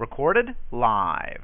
Recorded 0.00 0.54
live. 0.72 1.42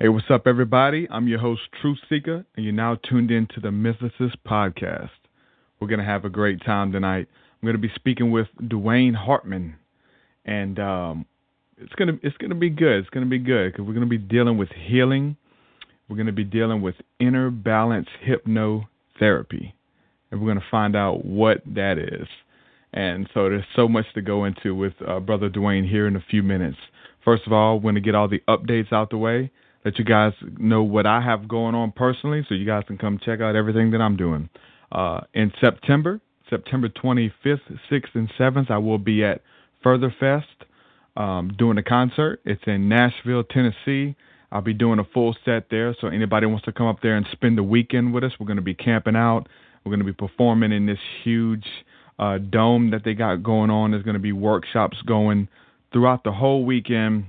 Hey, 0.00 0.08
what's 0.08 0.26
up, 0.30 0.48
everybody? 0.48 1.06
I'm 1.08 1.28
your 1.28 1.38
host, 1.38 1.60
Truth 1.80 1.98
Seeker, 2.08 2.44
and 2.56 2.64
you're 2.64 2.74
now 2.74 2.96
tuned 3.08 3.30
in 3.30 3.46
to 3.54 3.60
the 3.60 3.68
Mythicist 3.68 4.34
Podcast. 4.44 5.10
We're 5.78 5.86
going 5.86 6.00
to 6.00 6.04
have 6.04 6.24
a 6.24 6.28
great 6.28 6.60
time 6.64 6.90
tonight. 6.90 7.28
I'm 7.52 7.66
going 7.66 7.76
to 7.76 7.78
be 7.78 7.92
speaking 7.94 8.32
with 8.32 8.48
Dwaine 8.60 9.14
Hartman, 9.14 9.76
and 10.44 10.80
um, 10.80 11.24
it's 11.78 11.92
gonna 11.94 12.14
it's 12.24 12.36
gonna 12.38 12.56
be 12.56 12.68
good. 12.68 12.98
It's 12.98 13.10
gonna 13.10 13.26
be 13.26 13.38
good 13.38 13.74
because 13.74 13.86
we're 13.86 13.94
gonna 13.94 14.06
be 14.06 14.18
dealing 14.18 14.58
with 14.58 14.70
healing. 14.70 15.36
We're 16.08 16.16
gonna 16.16 16.32
be 16.32 16.42
dealing 16.42 16.82
with 16.82 16.96
inner 17.20 17.48
balance 17.52 18.08
hypnotherapy, 18.26 19.72
and 20.32 20.40
we're 20.40 20.48
gonna 20.48 20.66
find 20.68 20.96
out 20.96 21.24
what 21.24 21.62
that 21.76 21.96
is. 21.96 22.26
And 22.92 23.30
so 23.32 23.48
there's 23.48 23.62
so 23.76 23.86
much 23.86 24.06
to 24.14 24.20
go 24.20 24.46
into 24.46 24.74
with 24.74 24.94
uh, 25.06 25.20
Brother 25.20 25.48
Dwaine 25.48 25.88
here 25.88 26.08
in 26.08 26.16
a 26.16 26.24
few 26.28 26.42
minutes. 26.42 26.76
First 27.24 27.46
of 27.46 27.52
all, 27.52 27.78
we're 27.78 27.90
gonna 27.92 28.00
get 28.00 28.14
all 28.14 28.28
the 28.28 28.42
updates 28.48 28.92
out 28.92 29.10
the 29.10 29.18
way. 29.18 29.50
Let 29.84 29.98
you 29.98 30.04
guys 30.04 30.32
know 30.58 30.82
what 30.82 31.06
I 31.06 31.20
have 31.22 31.48
going 31.48 31.74
on 31.74 31.92
personally, 31.92 32.44
so 32.48 32.54
you 32.54 32.66
guys 32.66 32.84
can 32.86 32.98
come 32.98 33.18
check 33.24 33.40
out 33.40 33.56
everything 33.56 33.90
that 33.92 34.00
I'm 34.00 34.16
doing. 34.16 34.50
Uh, 34.92 35.20
in 35.32 35.52
September, 35.60 36.20
September 36.50 36.88
25th, 36.88 37.60
6th, 37.90 38.14
and 38.14 38.30
7th, 38.38 38.70
I 38.70 38.78
will 38.78 38.98
be 38.98 39.24
at 39.24 39.40
Further 39.82 40.14
Fest 40.20 40.66
um, 41.16 41.52
doing 41.58 41.78
a 41.78 41.82
concert. 41.82 42.40
It's 42.44 42.62
in 42.66 42.88
Nashville, 42.88 43.44
Tennessee. 43.44 44.16
I'll 44.52 44.60
be 44.60 44.74
doing 44.74 44.98
a 44.98 45.04
full 45.04 45.34
set 45.44 45.70
there. 45.70 45.94
So 46.00 46.08
anybody 46.08 46.46
wants 46.46 46.64
to 46.64 46.72
come 46.72 46.86
up 46.86 47.00
there 47.02 47.16
and 47.16 47.26
spend 47.32 47.56
the 47.56 47.62
weekend 47.62 48.12
with 48.12 48.24
us, 48.24 48.32
we're 48.38 48.46
going 48.46 48.56
to 48.56 48.62
be 48.62 48.74
camping 48.74 49.16
out. 49.16 49.48
We're 49.84 49.90
going 49.90 50.04
to 50.04 50.04
be 50.04 50.12
performing 50.12 50.72
in 50.72 50.86
this 50.86 50.98
huge 51.24 51.64
uh, 52.18 52.38
dome 52.38 52.90
that 52.90 53.02
they 53.04 53.14
got 53.14 53.42
going 53.42 53.70
on. 53.70 53.92
There's 53.92 54.02
going 54.02 54.14
to 54.14 54.20
be 54.20 54.32
workshops 54.32 54.98
going 55.06 55.48
throughout 55.92 56.24
the 56.24 56.32
whole 56.32 56.64
weekend, 56.64 57.24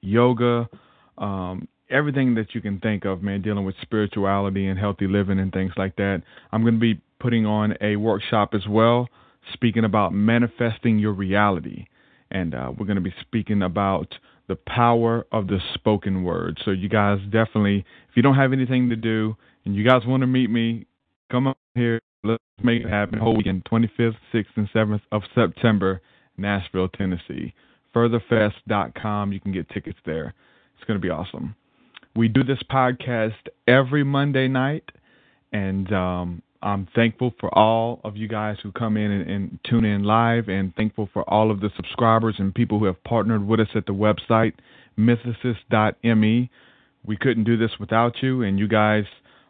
yoga, 0.00 0.68
um, 1.16 1.68
everything 1.90 2.34
that 2.34 2.54
you 2.54 2.60
can 2.60 2.78
think 2.80 3.04
of, 3.04 3.22
man, 3.22 3.42
dealing 3.42 3.64
with 3.64 3.74
spirituality 3.82 4.66
and 4.66 4.78
healthy 4.78 5.06
living 5.06 5.38
and 5.38 5.52
things 5.52 5.72
like 5.76 5.96
that. 5.96 6.22
I'm 6.52 6.62
going 6.62 6.74
to 6.74 6.80
be 6.80 7.00
putting 7.20 7.46
on 7.46 7.74
a 7.80 7.96
workshop 7.96 8.50
as 8.54 8.66
well, 8.68 9.08
speaking 9.52 9.84
about 9.84 10.12
manifesting 10.12 10.98
your 10.98 11.12
reality. 11.12 11.86
And 12.30 12.54
uh, 12.54 12.72
we're 12.76 12.86
going 12.86 12.96
to 12.96 13.02
be 13.02 13.14
speaking 13.20 13.62
about 13.62 14.14
the 14.48 14.56
power 14.56 15.26
of 15.32 15.46
the 15.46 15.58
spoken 15.74 16.24
word. 16.24 16.58
So, 16.64 16.70
you 16.70 16.88
guys 16.88 17.18
definitely, 17.24 17.84
if 18.10 18.16
you 18.16 18.22
don't 18.22 18.36
have 18.36 18.52
anything 18.52 18.90
to 18.90 18.96
do 18.96 19.36
and 19.64 19.74
you 19.74 19.84
guys 19.84 20.02
want 20.06 20.22
to 20.22 20.26
meet 20.26 20.50
me, 20.50 20.86
come 21.30 21.46
up 21.46 21.58
here. 21.74 22.00
Let's 22.24 22.42
make 22.62 22.82
it 22.82 22.88
happen. 22.88 23.18
Whole 23.18 23.36
weekend, 23.36 23.64
25th, 23.70 24.16
6th, 24.34 24.44
and 24.56 24.68
7th 24.74 25.02
of 25.12 25.22
September, 25.34 26.00
Nashville, 26.36 26.88
Tennessee. 26.88 27.54
Furtherfest.com. 27.98 29.32
You 29.32 29.40
can 29.40 29.50
get 29.52 29.68
tickets 29.70 29.98
there. 30.06 30.32
It's 30.76 30.86
going 30.86 31.00
to 31.00 31.04
be 31.04 31.10
awesome. 31.10 31.56
We 32.14 32.28
do 32.28 32.44
this 32.44 32.60
podcast 32.70 33.34
every 33.66 34.04
Monday 34.04 34.46
night, 34.46 34.84
and 35.52 35.92
um, 35.92 36.42
I'm 36.62 36.86
thankful 36.94 37.34
for 37.40 37.52
all 37.58 38.00
of 38.04 38.16
you 38.16 38.28
guys 38.28 38.56
who 38.62 38.70
come 38.70 38.96
in 38.96 39.10
and, 39.10 39.28
and, 39.28 39.58
tune 39.68 39.84
in 39.84 40.04
live, 40.04 40.48
and 40.48 40.72
thankful 40.76 41.08
for 41.12 41.28
all 41.28 41.50
of 41.50 41.58
the 41.58 41.70
subscribers 41.74 42.36
and 42.38 42.54
people 42.54 42.78
who 42.78 42.84
have 42.84 43.02
partnered 43.02 43.44
with 43.44 43.58
us 43.58 43.68
at 43.74 43.86
the 43.86 43.92
website, 43.92 44.52
mythicist.me. 44.96 46.50
We 47.04 47.16
couldn't 47.16 47.44
do 47.44 47.56
this 47.56 47.72
without 47.80 48.22
you, 48.22 48.42
and 48.42 48.60
you 48.60 48.68
guys 48.68 49.06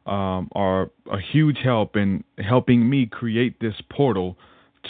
um, 0.07 0.49
are 0.53 0.91
a 1.13 1.21
huge 1.33 1.59
help 1.63 1.97
in 1.97 2.25
helping 2.39 2.89
me 2.89 3.05
create 3.05 3.61
this 3.61 3.75
portal 3.91 4.39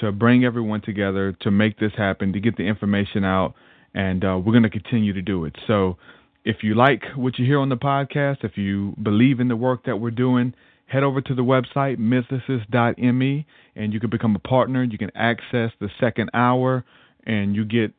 to 0.01 0.13
bring 0.13 0.45
everyone 0.45 0.81
together, 0.81 1.33
to 1.41 1.51
make 1.51 1.79
this 1.79 1.93
happen, 1.97 2.33
to 2.33 2.41
get 2.41 2.57
the 2.57 2.65
information 2.65 3.25
out, 3.25 3.55
and 3.95 4.25
uh, 4.25 4.39
we're 4.39 4.53
going 4.53 4.63
to 4.63 4.71
continue 4.71 5.13
to 5.13 5.23
do 5.23 5.45
it. 5.45 5.57
So, 5.67 5.97
if 6.45 6.63
you 6.63 6.75
like 6.75 7.03
what 7.15 7.39
you 7.39 7.45
hear 7.45 7.59
on 7.59 7.69
the 7.69 7.77
podcast, 7.77 8.43
if 8.43 8.57
you 8.57 8.95
believe 9.03 9.41
in 9.41 9.49
the 9.49 9.57
work 9.57 9.85
that 9.85 9.97
we're 9.97 10.11
doing, 10.11 10.55
head 10.87 11.03
over 11.03 11.21
to 11.21 11.35
the 11.35 11.43
website, 11.43 11.99
mythicist.me, 11.99 13.47
and 13.77 13.93
you 13.93 14.01
can 14.01 14.11
become 14.11 14.35
a 14.35 14.39
partner. 14.39 14.83
You 14.83 14.99
can 14.99 15.11
access 15.15 15.71
the 15.81 15.91
second 16.01 16.31
hour, 16.33 16.85
and 17.27 17.55
you 17.55 17.65
get 17.65 17.93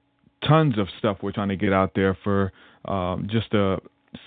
tons 0.47 0.77
of 0.79 0.87
stuff 0.97 1.17
we're 1.21 1.31
trying 1.31 1.49
to 1.49 1.57
get 1.57 1.73
out 1.73 1.91
there 1.95 2.17
for 2.23 2.51
um, 2.85 3.27
just 3.31 3.53
a 3.53 3.77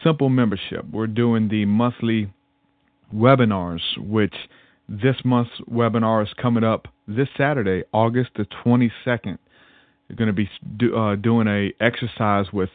simple 0.04 0.28
membership. 0.28 0.84
We're 0.92 1.06
doing 1.06 1.48
the 1.48 1.64
monthly 1.64 2.32
webinars, 3.14 3.80
which 3.98 4.34
this 4.92 5.16
month's 5.25 5.58
webinar 5.70 6.22
is 6.22 6.32
coming 6.41 6.64
up 6.64 6.86
this 7.08 7.28
Saturday, 7.36 7.82
August 7.92 8.30
the 8.36 8.47
22nd. 8.64 9.38
You're 10.08 10.16
going 10.16 10.26
to 10.26 10.34
be 10.34 10.50
do, 10.76 10.94
uh, 10.94 11.16
doing 11.16 11.48
a 11.48 11.72
exercise 11.82 12.53
with 12.53 12.69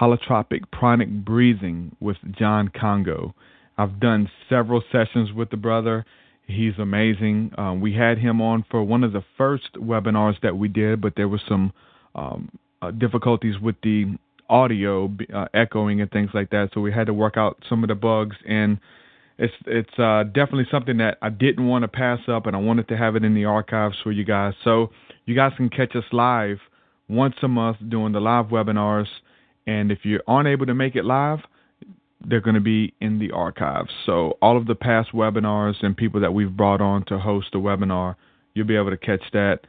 holotropic 0.00 0.70
pranic 0.72 1.24
breathing 1.24 1.96
with 1.98 2.16
John 2.38 2.68
Congo. 2.68 3.34
I've 3.76 3.98
done 3.98 4.30
several 4.48 4.84
sessions 4.92 5.32
with 5.32 5.50
the 5.50 5.56
brother. 5.56 6.06
He's 6.46 6.74
amazing. 6.78 7.50
Um, 7.58 7.80
we 7.80 7.92
had 7.94 8.18
him 8.18 8.40
on 8.40 8.64
for 8.70 8.84
one 8.84 9.02
of 9.02 9.12
the 9.12 9.24
first 9.36 9.74
webinars 9.74 10.40
that 10.42 10.56
we 10.56 10.68
did, 10.68 11.00
but 11.00 11.14
there 11.16 11.28
was 11.28 11.40
some 11.48 11.72
um, 12.14 12.50
uh, 12.82 12.92
difficulties 12.92 13.58
with 13.60 13.74
the 13.82 14.16
audio 14.48 15.12
uh, 15.34 15.46
echoing 15.54 16.00
and 16.00 16.10
things 16.12 16.30
like 16.34 16.50
that. 16.50 16.70
So 16.72 16.80
we 16.80 16.92
had 16.92 17.08
to 17.08 17.14
work 17.14 17.36
out 17.36 17.56
some 17.68 17.82
of 17.82 17.88
the 17.88 17.96
bugs, 17.96 18.36
and 18.46 18.78
it's 19.38 19.54
it's 19.66 19.98
uh, 19.98 20.24
definitely 20.24 20.66
something 20.70 20.98
that 20.98 21.18
I 21.20 21.30
didn't 21.30 21.66
want 21.66 21.82
to 21.82 21.88
pass 21.88 22.20
up, 22.28 22.46
and 22.46 22.54
I 22.54 22.58
wanted 22.58 22.88
to 22.88 22.96
have 22.96 23.16
it 23.16 23.24
in 23.24 23.34
the 23.34 23.46
archives 23.46 23.96
for 24.02 24.12
you 24.12 24.24
guys. 24.24 24.54
So 24.62 24.90
you 25.26 25.34
guys 25.34 25.52
can 25.56 25.70
catch 25.70 25.96
us 25.96 26.04
live 26.12 26.58
once 27.08 27.34
a 27.42 27.48
month 27.48 27.78
doing 27.88 28.12
the 28.12 28.20
live 28.20 28.46
webinars. 28.46 29.08
And 29.66 29.90
if 29.90 30.00
you 30.02 30.20
aren't 30.26 30.48
able 30.48 30.66
to 30.66 30.74
make 30.74 30.94
it 30.94 31.04
live, 31.04 31.38
they're 32.26 32.40
going 32.40 32.54
to 32.54 32.60
be 32.60 32.94
in 33.00 33.18
the 33.18 33.30
archives. 33.30 33.90
So 34.06 34.38
all 34.40 34.56
of 34.56 34.66
the 34.66 34.74
past 34.74 35.12
webinars 35.12 35.74
and 35.82 35.96
people 35.96 36.20
that 36.20 36.32
we've 36.32 36.54
brought 36.54 36.80
on 36.80 37.04
to 37.06 37.18
host 37.18 37.48
the 37.52 37.58
webinar, 37.58 38.16
you'll 38.54 38.66
be 38.66 38.76
able 38.76 38.90
to 38.90 38.96
catch 38.96 39.22
that 39.32 39.60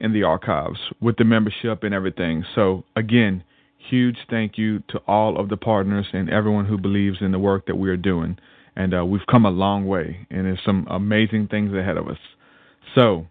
in 0.00 0.12
the 0.12 0.22
archives 0.22 0.78
with 1.00 1.16
the 1.16 1.24
membership 1.24 1.82
and 1.82 1.94
everything. 1.94 2.44
So 2.54 2.84
again, 2.94 3.42
huge 3.78 4.16
thank 4.30 4.58
you 4.58 4.80
to 4.90 4.98
all 5.06 5.38
of 5.40 5.48
the 5.48 5.56
partners 5.56 6.06
and 6.12 6.30
everyone 6.30 6.66
who 6.66 6.78
believes 6.78 7.18
in 7.20 7.32
the 7.32 7.38
work 7.38 7.66
that 7.66 7.76
we 7.76 7.90
are 7.90 7.96
doing. 7.96 8.38
And 8.78 8.94
uh, 8.94 9.04
we've 9.04 9.26
come 9.30 9.44
a 9.44 9.50
long 9.50 9.86
way, 9.86 10.26
and 10.30 10.46
there's 10.46 10.60
some 10.64 10.86
amazing 10.88 11.48
things 11.48 11.74
ahead 11.74 11.98
of 11.98 12.08
us. 12.08 12.16
So, 12.94 13.26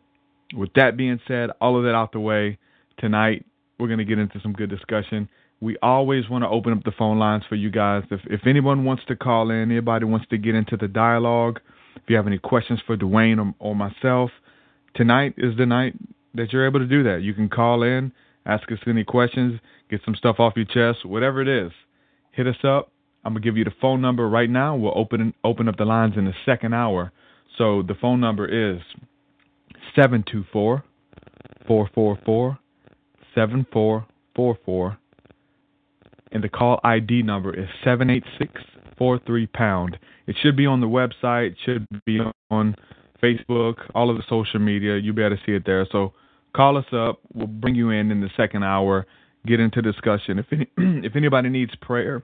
with 0.53 0.69
that 0.75 0.95
being 0.95 1.19
said, 1.27 1.49
all 1.59 1.77
of 1.77 1.83
that 1.85 1.95
out 1.95 2.11
the 2.11 2.19
way, 2.19 2.59
tonight 2.99 3.45
we're 3.79 3.87
going 3.87 3.99
to 3.99 4.05
get 4.05 4.19
into 4.19 4.39
some 4.41 4.53
good 4.53 4.69
discussion 4.69 5.27
we 5.59 5.77
always 5.81 6.29
want 6.29 6.43
to 6.43 6.49
open 6.49 6.73
up 6.73 6.83
the 6.83 6.91
phone 6.91 7.17
lines 7.17 7.43
for 7.49 7.55
you 7.55 7.71
guys. 7.71 8.03
If 8.11 8.21
if 8.25 8.41
anyone 8.45 8.85
wants 8.85 9.03
to 9.07 9.15
call 9.15 9.49
in, 9.49 9.71
anybody 9.71 10.05
wants 10.05 10.27
to 10.29 10.37
get 10.37 10.55
into 10.55 10.77
the 10.77 10.87
dialogue, 10.87 11.59
if 11.95 12.03
you 12.07 12.15
have 12.15 12.27
any 12.27 12.37
questions 12.37 12.79
for 12.85 12.95
Dwaine 12.95 13.39
or, 13.39 13.53
or 13.59 13.75
myself, 13.75 14.29
tonight 14.95 15.33
is 15.37 15.57
the 15.57 15.65
night 15.65 15.93
that 16.35 16.53
you're 16.53 16.67
able 16.67 16.79
to 16.79 16.85
do 16.85 17.03
that. 17.03 17.21
You 17.23 17.33
can 17.33 17.49
call 17.49 17.81
in, 17.83 18.11
ask 18.45 18.71
us 18.71 18.77
any 18.85 19.03
questions, 19.03 19.59
get 19.89 20.01
some 20.05 20.15
stuff 20.15 20.35
off 20.39 20.53
your 20.55 20.65
chest, 20.65 21.05
whatever 21.05 21.41
it 21.41 21.47
is. 21.47 21.71
Hit 22.31 22.45
us 22.45 22.63
up. 22.63 22.91
I'm 23.27 23.33
gonna 23.33 23.43
give 23.43 23.57
you 23.57 23.65
the 23.65 23.73
phone 23.81 23.99
number 23.99 24.29
right 24.29 24.49
now. 24.49 24.77
We'll 24.77 24.97
open 24.97 25.33
open 25.43 25.67
up 25.67 25.75
the 25.75 25.83
lines 25.83 26.13
in 26.15 26.23
the 26.23 26.33
second 26.45 26.73
hour. 26.73 27.11
So 27.57 27.83
the 27.85 27.93
phone 27.93 28.21
number 28.21 28.45
is 28.45 28.81
724 29.97 30.81
444 31.67 32.59
7444 33.35 34.97
and 36.31 36.41
the 36.41 36.47
call 36.47 36.79
ID 36.85 37.21
number 37.23 37.53
is 37.53 37.67
78643 37.83 39.47
pound. 39.47 39.99
It 40.25 40.37
should 40.41 40.55
be 40.55 40.65
on 40.65 40.79
the 40.79 40.87
website, 40.87 41.57
should 41.65 41.85
be 42.05 42.21
on 42.49 42.75
Facebook, 43.21 43.75
all 43.93 44.09
of 44.09 44.15
the 44.15 44.23
social 44.29 44.61
media. 44.61 44.95
You'll 44.95 45.15
be 45.15 45.23
able 45.23 45.35
to 45.35 45.43
see 45.45 45.51
it 45.51 45.65
there. 45.65 45.85
So 45.91 46.13
call 46.55 46.77
us 46.77 46.85
up. 46.93 47.19
We'll 47.33 47.47
bring 47.47 47.75
you 47.75 47.89
in 47.89 48.09
in 48.09 48.21
the 48.21 48.29
second 48.37 48.63
hour, 48.63 49.05
get 49.45 49.59
into 49.59 49.81
discussion. 49.81 50.39
If 50.39 50.45
any, 50.53 50.67
if 51.05 51.17
anybody 51.17 51.49
needs 51.49 51.75
prayer, 51.81 52.23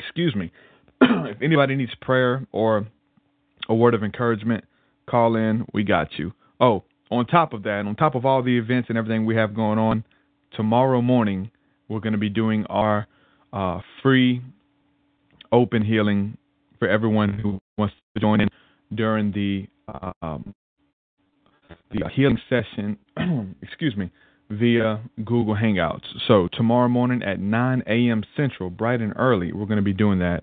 excuse 0.00 0.34
me, 0.34 0.52
if 1.00 1.42
anybody 1.42 1.76
needs 1.76 1.92
prayer 2.00 2.46
or 2.52 2.86
a 3.68 3.74
word 3.74 3.94
of 3.94 4.02
encouragement, 4.02 4.64
call 5.08 5.36
in. 5.36 5.66
We 5.72 5.84
got 5.84 6.08
you. 6.18 6.32
Oh, 6.60 6.84
on 7.10 7.26
top 7.26 7.52
of 7.52 7.62
that, 7.64 7.84
on 7.86 7.94
top 7.96 8.14
of 8.14 8.24
all 8.24 8.42
the 8.42 8.56
events 8.56 8.88
and 8.88 8.96
everything 8.96 9.26
we 9.26 9.36
have 9.36 9.54
going 9.54 9.78
on, 9.78 10.04
tomorrow 10.52 11.02
morning 11.02 11.50
we're 11.88 12.00
going 12.00 12.12
to 12.12 12.18
be 12.18 12.28
doing 12.28 12.64
our 12.66 13.06
uh, 13.52 13.80
free 14.02 14.42
open 15.52 15.84
healing 15.84 16.36
for 16.78 16.88
everyone 16.88 17.38
who 17.38 17.58
wants 17.76 17.94
to 18.14 18.20
join 18.20 18.40
in 18.40 18.48
during 18.94 19.32
the 19.32 19.66
um, 20.22 20.54
the 21.90 22.02
healing 22.14 22.38
session. 22.48 22.96
excuse 23.62 23.96
me, 23.96 24.10
via 24.50 25.00
Google 25.24 25.54
Hangouts. 25.54 26.04
So 26.26 26.48
tomorrow 26.52 26.88
morning 26.88 27.22
at 27.22 27.38
9 27.38 27.82
a.m. 27.86 28.24
Central, 28.36 28.68
bright 28.68 29.00
and 29.00 29.12
early, 29.16 29.52
we're 29.52 29.66
going 29.66 29.76
to 29.76 29.82
be 29.82 29.92
doing 29.92 30.18
that, 30.18 30.42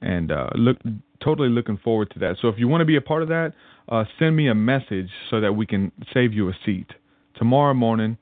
and 0.00 0.32
uh, 0.32 0.48
look 0.54 0.78
totally 1.22 1.48
looking 1.48 1.78
forward 1.78 2.10
to 2.12 2.18
that. 2.20 2.36
So 2.40 2.48
if 2.48 2.58
you 2.58 2.66
want 2.66 2.80
to 2.80 2.86
be 2.86 2.96
a 2.96 3.00
part 3.00 3.22
of 3.22 3.28
that, 3.28 3.52
uh, 3.88 4.04
send 4.18 4.34
me 4.34 4.48
a 4.48 4.54
message 4.54 5.10
so 5.30 5.40
that 5.40 5.52
we 5.52 5.66
can 5.66 5.92
save 6.12 6.32
you 6.32 6.48
a 6.48 6.52
seat 6.64 6.88
tomorrow 7.36 7.74
morning, 7.74 8.16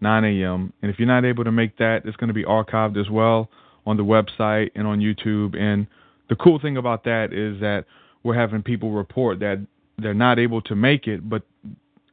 9 0.00 0.24
a.m. 0.24 0.72
And 0.82 0.90
if 0.90 0.98
you're 0.98 1.08
not 1.08 1.24
able 1.24 1.44
to 1.44 1.52
make 1.52 1.76
that, 1.78 2.02
it's 2.04 2.16
going 2.16 2.28
to 2.28 2.34
be 2.34 2.44
archived 2.44 2.98
as 2.98 3.10
well 3.10 3.50
on 3.84 3.96
the 3.96 4.04
website 4.04 4.70
and 4.74 4.86
on 4.86 5.00
YouTube. 5.00 5.56
And 5.56 5.86
the 6.28 6.36
cool 6.36 6.58
thing 6.60 6.76
about 6.76 7.04
that 7.04 7.32
is 7.32 7.60
that 7.60 7.84
we're 8.22 8.38
having 8.38 8.62
people 8.62 8.92
report 8.92 9.40
that 9.40 9.64
they're 9.98 10.14
not 10.14 10.38
able 10.38 10.60
to 10.62 10.74
make 10.74 11.06
it, 11.06 11.28
but 11.28 11.42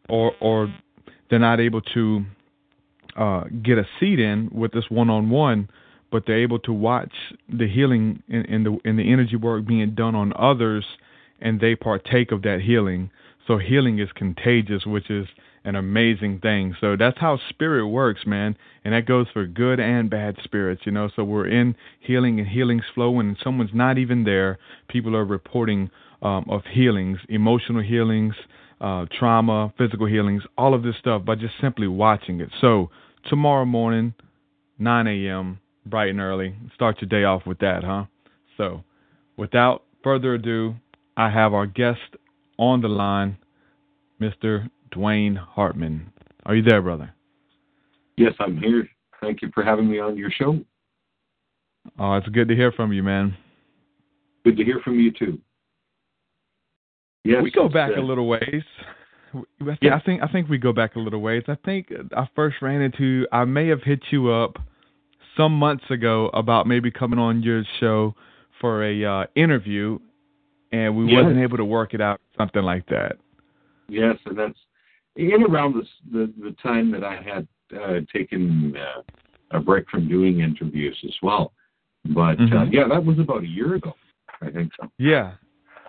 or 0.09 0.33
or 0.39 0.73
they're 1.29 1.39
not 1.39 1.59
able 1.59 1.81
to 1.81 2.23
uh, 3.15 3.44
get 3.63 3.77
a 3.77 3.86
seat 4.00 4.19
in 4.19 4.50
with 4.51 4.71
this 4.71 4.86
one 4.89 5.10
on 5.10 5.30
one, 5.30 5.69
but 6.12 6.24
they're 6.25 6.42
able 6.42 6.60
to 6.60 6.74
watch 6.74 7.12
the 7.50 7.68
healing 7.68 8.21
and, 8.30 8.65
the 8.65 8.77
and 8.86 9.00
the 9.00 9.12
energy 9.12 9.36
work 9.36 9.65
being 9.65 9.95
done 9.95 10.15
on 10.15 10.33
others, 10.38 10.86
and 11.42 11.60
they 11.60 11.75
partake 11.75 12.31
of 12.31 12.42
that 12.44 12.62
healing. 12.62 13.10
So 13.48 13.57
healing 13.57 14.00
is 14.00 14.10
contagious, 14.15 14.86
which 14.86 15.10
is 15.10 15.27
an 15.65 15.75
amazing 15.75 16.39
thing. 16.39 16.75
So 16.80 16.95
that's 16.98 17.18
how 17.19 17.39
spirit 17.50 17.88
works, 17.88 18.21
man. 18.25 18.56
And 18.83 18.94
that 18.94 19.06
goes 19.06 19.27
for 19.31 19.45
good 19.45 19.80
and 19.80 20.10
bad 20.10 20.38
spirits, 20.44 20.81
you 20.86 20.92
know. 20.92 21.10
So 21.15 21.24
we're 21.24 21.48
in 21.48 21.75
healing 22.01 22.39
and 22.39 22.48
healings 22.48 22.83
flow 22.94 23.19
and 23.19 23.38
someone's 23.44 23.74
not 23.74 23.98
even 23.98 24.24
there. 24.24 24.60
People 24.89 25.15
are 25.15 25.25
reporting 25.25 25.89
um, 26.21 26.45
of 26.50 26.62
healings, 26.71 27.19
emotional 27.30 27.81
healings, 27.81 28.33
uh, 28.81 29.06
trauma, 29.18 29.74
physical 29.77 30.06
healings, 30.06 30.44
all 30.57 30.74
of 30.74 30.83
this 30.83 30.95
stuff 31.00 31.24
by 31.24 31.36
just 31.36 31.54
simply 31.62 31.88
watching 31.88 32.42
it. 32.42 32.50
So 32.60 32.89
tomorrow 33.25 33.65
morning, 33.65 34.13
9 34.79 35.07
a.m., 35.07 35.59
bright 35.85 36.09
and 36.09 36.19
early, 36.19 36.55
start 36.73 37.01
your 37.01 37.09
day 37.09 37.25
off 37.25 37.45
with 37.45 37.59
that, 37.59 37.83
huh? 37.83 38.05
So 38.57 38.83
without 39.37 39.83
further 40.03 40.35
ado, 40.35 40.75
I 41.17 41.29
have 41.29 41.53
our 41.53 41.65
guest 41.65 41.99
on 42.57 42.81
the 42.81 42.87
line, 42.87 43.37
Mr. 44.21 44.69
Dwaine 44.93 45.37
Hartman. 45.37 46.11
Are 46.45 46.55
you 46.55 46.63
there, 46.63 46.81
brother? 46.81 47.13
Yes, 48.17 48.33
I'm 48.39 48.57
here. 48.57 48.87
Thank 49.21 49.41
you 49.41 49.49
for 49.53 49.63
having 49.63 49.89
me 49.89 49.99
on 49.99 50.17
your 50.17 50.29
show. 50.31 50.59
Oh, 51.99 52.13
it's 52.13 52.27
good 52.29 52.47
to 52.47 52.55
hear 52.55 52.71
from 52.71 52.93
you, 52.93 53.03
man. 53.03 53.35
Good 54.45 54.57
to 54.57 54.63
hear 54.63 54.79
from 54.83 54.99
you 54.99 55.11
too. 55.11 55.39
Yes, 57.23 57.41
we 57.41 57.51
go 57.51 57.69
back 57.69 57.91
uh, 57.95 58.01
a 58.01 58.03
little 58.03 58.27
ways. 58.27 58.63
Yeah, 59.81 59.95
I 59.95 60.01
think 60.01 60.21
I 60.21 60.27
think 60.27 60.50
we 60.50 60.57
go 60.57 60.74
back 60.74 60.95
a 60.95 61.00
little 61.00 61.21
ways. 61.21 61.44
I 61.47 61.57
think 61.65 61.91
I 62.15 62.27
first 62.35 62.57
ran 62.62 62.81
into. 62.81 63.27
I 63.31 63.45
may 63.45 63.68
have 63.68 63.81
hit 63.83 64.01
you 64.12 64.30
up 64.30 64.57
some 65.38 65.53
months 65.53 65.85
ago 65.89 66.30
about 66.33 66.68
maybe 66.68 66.91
coming 66.91 67.19
on 67.19 67.41
your 67.41 67.63
show 67.80 68.15
for 68.62 68.83
a 68.83 69.06
uh, 69.06 69.25
interview, 69.35 70.00
and 70.71 70.95
we 70.95 71.06
yes. 71.06 71.24
wasn't 71.24 71.39
able 71.39 71.57
to 71.57 71.65
work 71.65 71.94
it 71.94 72.01
out, 72.01 72.21
something 72.38 72.63
like 72.63 72.85
that. 72.88 73.13
Yes, 73.89 74.18
and 74.25 74.38
that's 74.38 74.57
in 75.15 75.44
around 75.44 75.75
the 75.75 75.83
the, 76.12 76.33
the 76.41 76.56
time 76.62 76.91
that 76.91 77.03
I 77.03 77.15
had 77.21 77.47
uh, 77.75 78.00
taken 78.13 78.75
uh, 78.77 79.57
a 79.57 79.59
break 79.59 79.89
from 79.89 80.07
doing 80.07 80.39
interviews 80.41 80.97
as 81.06 81.15
well. 81.21 81.53
But 82.06 82.21
uh, 82.21 82.36
mm-hmm. 82.36 82.57
uh, 82.57 82.65
yeah, 82.65 82.88
that 82.89 83.03
was 83.03 83.19
about 83.19 83.44
a 83.44 83.47
year 83.47 83.75
ago. 83.75 83.94
I 84.41 84.51
think 84.51 84.71
so. 84.79 84.89
Yeah. 84.97 85.33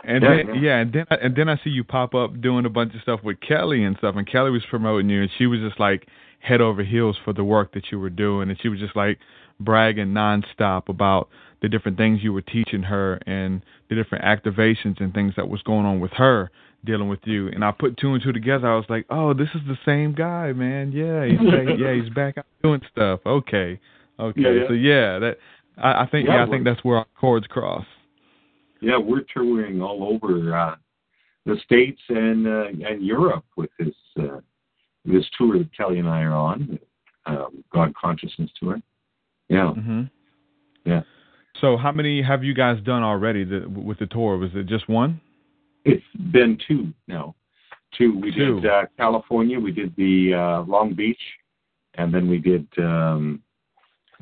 And 0.06 0.22
yeah, 0.22 0.36
then, 0.36 0.62
yeah. 0.62 0.78
and 0.80 0.92
then 0.92 1.06
and 1.10 1.36
then 1.36 1.48
I 1.48 1.56
see 1.62 1.70
you 1.70 1.84
pop 1.84 2.14
up 2.14 2.40
doing 2.40 2.66
a 2.66 2.70
bunch 2.70 2.94
of 2.94 3.00
stuff 3.02 3.20
with 3.22 3.40
Kelly 3.40 3.84
and 3.84 3.96
stuff, 3.98 4.16
and 4.16 4.26
Kelly 4.26 4.50
was 4.50 4.62
promoting 4.68 5.08
you, 5.08 5.22
and 5.22 5.30
she 5.38 5.46
was 5.46 5.60
just 5.60 5.80
like 5.80 6.06
head 6.40 6.60
over 6.60 6.84
heels 6.84 7.16
for 7.24 7.32
the 7.32 7.44
work 7.44 7.72
that 7.74 7.84
you 7.90 7.98
were 7.98 8.10
doing, 8.10 8.50
and 8.50 8.58
she 8.60 8.68
was 8.68 8.78
just 8.78 8.94
like 8.94 9.18
bragging 9.58 10.08
nonstop 10.08 10.88
about 10.88 11.28
the 11.62 11.68
different 11.68 11.96
things 11.96 12.20
you 12.22 12.32
were 12.32 12.42
teaching 12.42 12.82
her 12.82 13.18
and 13.26 13.62
the 13.88 13.94
different 13.94 14.24
activations 14.24 15.00
and 15.00 15.14
things 15.14 15.32
that 15.36 15.48
was 15.48 15.62
going 15.62 15.86
on 15.86 16.00
with 16.00 16.10
her 16.12 16.50
dealing 16.84 17.08
with 17.08 17.20
you. 17.24 17.48
And 17.48 17.64
I 17.64 17.70
put 17.72 17.96
two 17.96 18.12
and 18.12 18.22
two 18.22 18.32
together. 18.32 18.70
I 18.70 18.76
was 18.76 18.84
like, 18.90 19.06
oh, 19.08 19.32
this 19.32 19.48
is 19.54 19.62
the 19.66 19.78
same 19.86 20.14
guy, 20.14 20.52
man. 20.52 20.92
Yeah, 20.92 21.24
he's 21.24 21.38
back, 21.38 21.66
yeah, 21.78 21.94
he's 21.94 22.12
back 22.12 22.38
out 22.38 22.46
doing 22.62 22.82
stuff. 22.92 23.20
Okay, 23.24 23.80
okay. 24.20 24.40
Yeah, 24.40 24.50
yeah. 24.50 24.68
So 24.68 24.74
yeah, 24.74 25.18
that 25.18 25.38
I, 25.78 26.02
I 26.02 26.08
think 26.10 26.28
yeah, 26.28 26.36
yeah 26.36 26.44
I 26.44 26.50
think 26.50 26.64
that's 26.64 26.84
where 26.84 26.98
our 26.98 27.06
chords 27.18 27.46
cross. 27.46 27.86
Yeah, 28.84 28.98
we're 28.98 29.24
touring 29.32 29.80
all 29.80 30.04
over 30.04 30.54
uh, 30.54 30.76
the 31.46 31.56
states 31.64 32.00
and 32.10 32.46
uh, 32.46 32.66
and 32.86 33.02
Europe 33.02 33.46
with 33.56 33.70
this 33.78 33.94
uh, 34.20 34.40
this 35.06 35.24
tour 35.38 35.58
that 35.58 35.74
Kelly 35.74 36.00
and 36.00 36.08
I 36.08 36.20
are 36.20 36.34
on, 36.34 36.78
um, 37.24 37.64
God 37.72 37.94
Consciousness 37.94 38.50
tour. 38.60 38.78
Yeah. 39.48 39.72
Mm-hmm. 39.74 40.02
Yeah. 40.84 41.00
So, 41.62 41.78
how 41.78 41.92
many 41.92 42.20
have 42.22 42.44
you 42.44 42.52
guys 42.52 42.78
done 42.84 43.02
already 43.02 43.44
the, 43.44 43.66
with 43.68 44.00
the 44.00 44.06
tour? 44.06 44.36
Was 44.36 44.50
it 44.54 44.66
just 44.66 44.86
one? 44.86 45.18
It's 45.86 46.04
been 46.30 46.58
two 46.68 46.92
now. 47.08 47.34
Two. 47.96 48.18
We 48.18 48.34
two. 48.34 48.60
did 48.60 48.70
uh, 48.70 48.82
California. 48.98 49.58
We 49.58 49.72
did 49.72 49.94
the 49.96 50.34
uh, 50.34 50.70
Long 50.70 50.94
Beach, 50.94 51.20
and 51.94 52.12
then 52.12 52.28
we 52.28 52.36
did 52.36 52.66
um, 52.76 53.40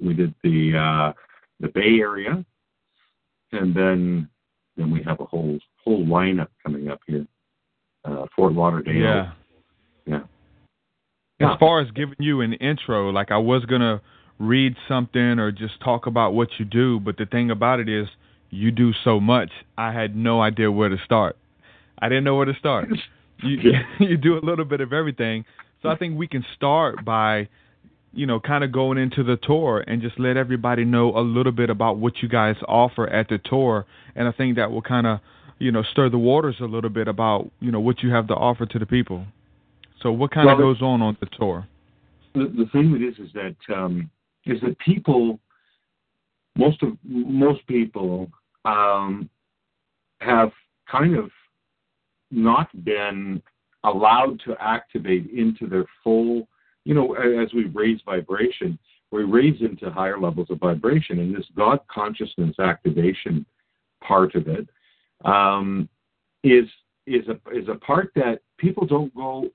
we 0.00 0.15
did 0.15 0.32
the 0.44 0.76
uh, 0.76 1.12
the 1.58 1.69
Bay 1.69 1.99
Area, 2.00 2.44
and 3.50 3.75
then 3.75 4.29
then 4.77 4.91
we 4.91 5.03
have 5.03 5.21
a 5.21 5.25
whole 5.25 5.59
whole 5.85 6.05
lineup 6.05 6.49
coming 6.63 6.89
up 6.89 7.01
here. 7.07 7.27
Uh, 8.05 8.27
Fort 8.35 8.53
Lauderdale. 8.53 8.95
Yeah. 8.95 9.33
Yeah. 10.07 10.23
As 11.53 11.59
far 11.59 11.81
as 11.81 11.91
giving 11.91 12.17
you 12.19 12.41
an 12.41 12.53
intro, 12.55 13.11
like 13.11 13.31
I 13.31 13.39
was 13.39 13.65
gonna 13.65 14.01
read 14.39 14.75
something 14.89 15.39
or 15.39 15.53
just 15.53 15.81
talk 15.81 16.07
about 16.07 16.35
what 16.35 16.49
you 16.59 16.65
do, 16.65 17.01
but 17.01 17.17
the 17.17 17.27
thing 17.27 17.51
about 17.51 17.81
it 17.81 17.89
is 17.89 18.09
you 18.51 18.71
do 18.71 18.93
so 19.05 19.21
much. 19.21 19.51
I 19.77 19.93
had 19.93 20.17
no 20.17 20.41
idea 20.41 20.71
where 20.71 20.89
to 20.89 20.99
start. 21.05 21.37
I 21.99 22.09
didn't 22.09 22.25
know 22.25 22.37
where 22.37 22.47
to 22.47 22.55
start. 22.59 22.89
You 23.45 23.73
you 23.99 24.17
do 24.17 24.39
a 24.39 24.45
little 24.45 24.65
bit 24.65 24.81
of 24.81 24.93
everything. 24.93 25.45
So 25.83 25.89
I 25.89 25.97
think 25.97 26.17
we 26.17 26.29
can 26.29 26.45
start 26.55 27.05
by 27.05 27.49
you 28.13 28.27
know, 28.27 28.41
kind 28.41 28.63
of 28.65 28.73
going 28.73 28.99
into 28.99 29.23
the 29.23 29.37
tour 29.37 29.85
and 29.87 30.03
just 30.03 30.19
let 30.19 30.37
everybody 30.37 30.85
know 30.85 31.17
a 31.17 31.21
little 31.21 31.53
bit 31.53 31.71
about 31.71 31.99
what 31.99 32.23
you 32.23 32.29
guys 32.29 32.57
offer 32.69 33.09
at 33.09 33.29
the 33.29 33.39
tour. 33.39 33.87
And 34.15 34.29
I 34.29 34.33
think 34.33 34.57
that 34.57 34.71
will 34.71 34.83
kind 34.83 35.07
of, 35.07 35.21
you 35.59 35.73
know, 35.73 35.83
stir 35.83 36.11
the 36.11 36.19
waters 36.19 36.57
a 36.61 36.65
little 36.65 36.91
bit 36.91 37.09
about, 37.09 37.51
you 37.61 37.71
know, 37.71 37.81
what 37.81 38.03
you 38.03 38.11
have 38.11 38.27
to 38.29 38.35
offer 38.35 38.67
to 38.67 38.79
the 38.79 38.87
people. 38.87 39.25
So 40.03 40.13
what 40.13 40.31
kind 40.31 40.47
well, 40.47 40.57
of 40.57 40.61
goes 40.61 40.83
on 40.83 41.01
on 41.01 41.17
the 41.21 41.27
tour? 41.39 41.67
The, 42.35 42.53
the 42.57 42.67
thing 42.73 42.93
this 43.01 43.25
is 43.25 43.33
that, 43.35 43.75
um, 43.75 44.11
is 44.45 44.61
that 44.63 44.79
people, 44.79 45.39
most 46.57 46.83
of, 46.83 46.97
most 47.05 47.67
people, 47.67 48.31
um, 48.65 49.31
have 50.21 50.51
kind 50.91 51.17
of 51.17 51.31
not 52.31 52.69
been 52.85 53.43
allowed 53.85 54.41
to 54.47 54.55
activate 54.61 55.31
into 55.31 55.67
their 55.67 55.85
full, 56.03 56.49
you 56.84 56.94
know, 56.94 57.15
as 57.15 57.53
we 57.55 57.65
raise 57.67 58.01
vibration, 58.05 58.79
we 59.10 59.24
raise 59.24 59.60
into 59.60 59.91
higher 59.91 60.19
levels 60.19 60.48
of 60.51 60.58
vibration, 60.58 61.19
and 61.19 61.34
this 61.34 61.46
God 61.56 61.81
consciousness 61.89 62.58
activation 62.58 63.44
part 64.03 64.34
of 64.34 64.48
it 64.48 64.69
um, 65.24 65.89
is 66.43 66.65
is 67.06 67.27
a 67.29 67.56
is 67.56 67.69
a 67.69 67.74
part 67.77 68.10
that 68.15 68.41
people 68.58 68.86
don't 68.86 69.15
go 69.15 69.48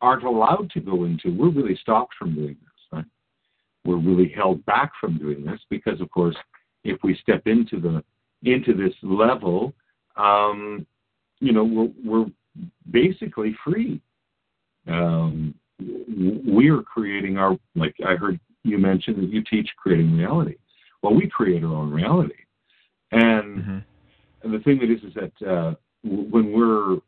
aren't 0.00 0.24
allowed 0.24 0.70
to 0.70 0.80
go 0.80 1.04
into. 1.04 1.30
We're 1.30 1.50
really 1.50 1.76
stopped 1.80 2.14
from 2.18 2.34
doing 2.34 2.56
this. 2.60 2.82
Right? 2.92 3.04
We're 3.84 3.96
really 3.96 4.32
held 4.34 4.64
back 4.66 4.92
from 5.00 5.18
doing 5.18 5.44
this 5.44 5.60
because, 5.70 6.00
of 6.00 6.10
course, 6.10 6.36
if 6.84 6.98
we 7.02 7.16
step 7.22 7.46
into 7.46 7.80
the 7.80 8.02
into 8.42 8.74
this 8.74 8.94
level, 9.02 9.72
um, 10.16 10.86
you 11.40 11.52
know, 11.52 11.64
we're, 11.64 11.90
we're 12.04 12.26
basically 12.90 13.56
free. 13.64 14.00
Um, 14.86 15.54
we 15.78 16.70
are 16.70 16.82
creating 16.82 17.36
our, 17.38 17.56
like 17.74 17.94
I 18.06 18.14
heard 18.16 18.40
you 18.64 18.78
mention 18.78 19.20
that 19.20 19.30
you 19.30 19.42
teach 19.42 19.68
creating 19.76 20.16
reality. 20.16 20.56
Well, 21.02 21.14
we 21.14 21.28
create 21.28 21.62
our 21.62 21.74
own 21.74 21.90
reality. 21.90 22.34
And, 23.12 23.58
mm-hmm. 23.58 23.78
and 24.42 24.54
the 24.54 24.58
thing 24.60 24.78
that 24.80 24.90
is, 24.90 25.02
is 25.02 25.14
that 25.14 25.46
uh, 25.48 25.74
when 26.02 26.52
we're 26.52 26.98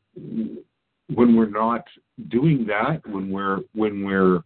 when 1.14 1.37
we're 1.37 1.48
not 1.48 1.84
doing 2.28 2.66
that, 2.66 3.00
when 3.06 3.30
we're 3.30 3.60
when 3.75 4.04
we're 4.04 4.40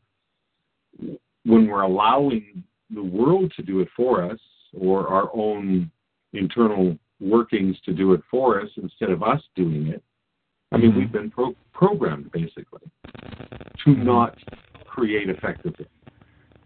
when 1.45 1.67
we're 1.67 1.83
allowing 1.83 2.63
the 2.95 3.03
world 3.03 3.53
to 3.57 3.63
do 3.63 3.81
it 3.81 3.89
for 3.97 4.23
us, 4.23 4.39
or 4.79 5.09
our 5.09 5.31
own 5.35 5.91
internal 6.33 6.97
workings 7.21 7.77
to 7.85 7.93
do 7.93 8.13
it 8.13 8.21
for 8.31 8.61
us 8.61 8.69
instead 8.77 9.11
of 9.11 9.23
us 9.23 9.41
doing 9.57 9.89
it, 9.89 10.03
I 10.73 10.79
mean, 10.79 10.93
Mhm. 10.93 10.97
we've 10.97 11.13
been 11.13 11.31
pro- 11.31 11.55
programmed 11.73 12.31
basically 12.33 12.91
to 13.85 13.91
not 13.95 14.39
create 14.87 15.29
effectively. 15.29 15.87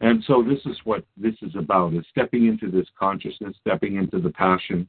And 0.00 0.22
so 0.24 0.42
this 0.42 0.64
is 0.66 0.78
what 0.84 1.04
this 1.16 1.34
is 1.42 1.54
about: 1.56 1.94
is 1.94 2.06
stepping 2.08 2.46
into 2.46 2.70
this 2.70 2.88
consciousness, 2.98 3.56
stepping 3.56 3.96
into 3.96 4.18
the 4.18 4.30
passion. 4.30 4.88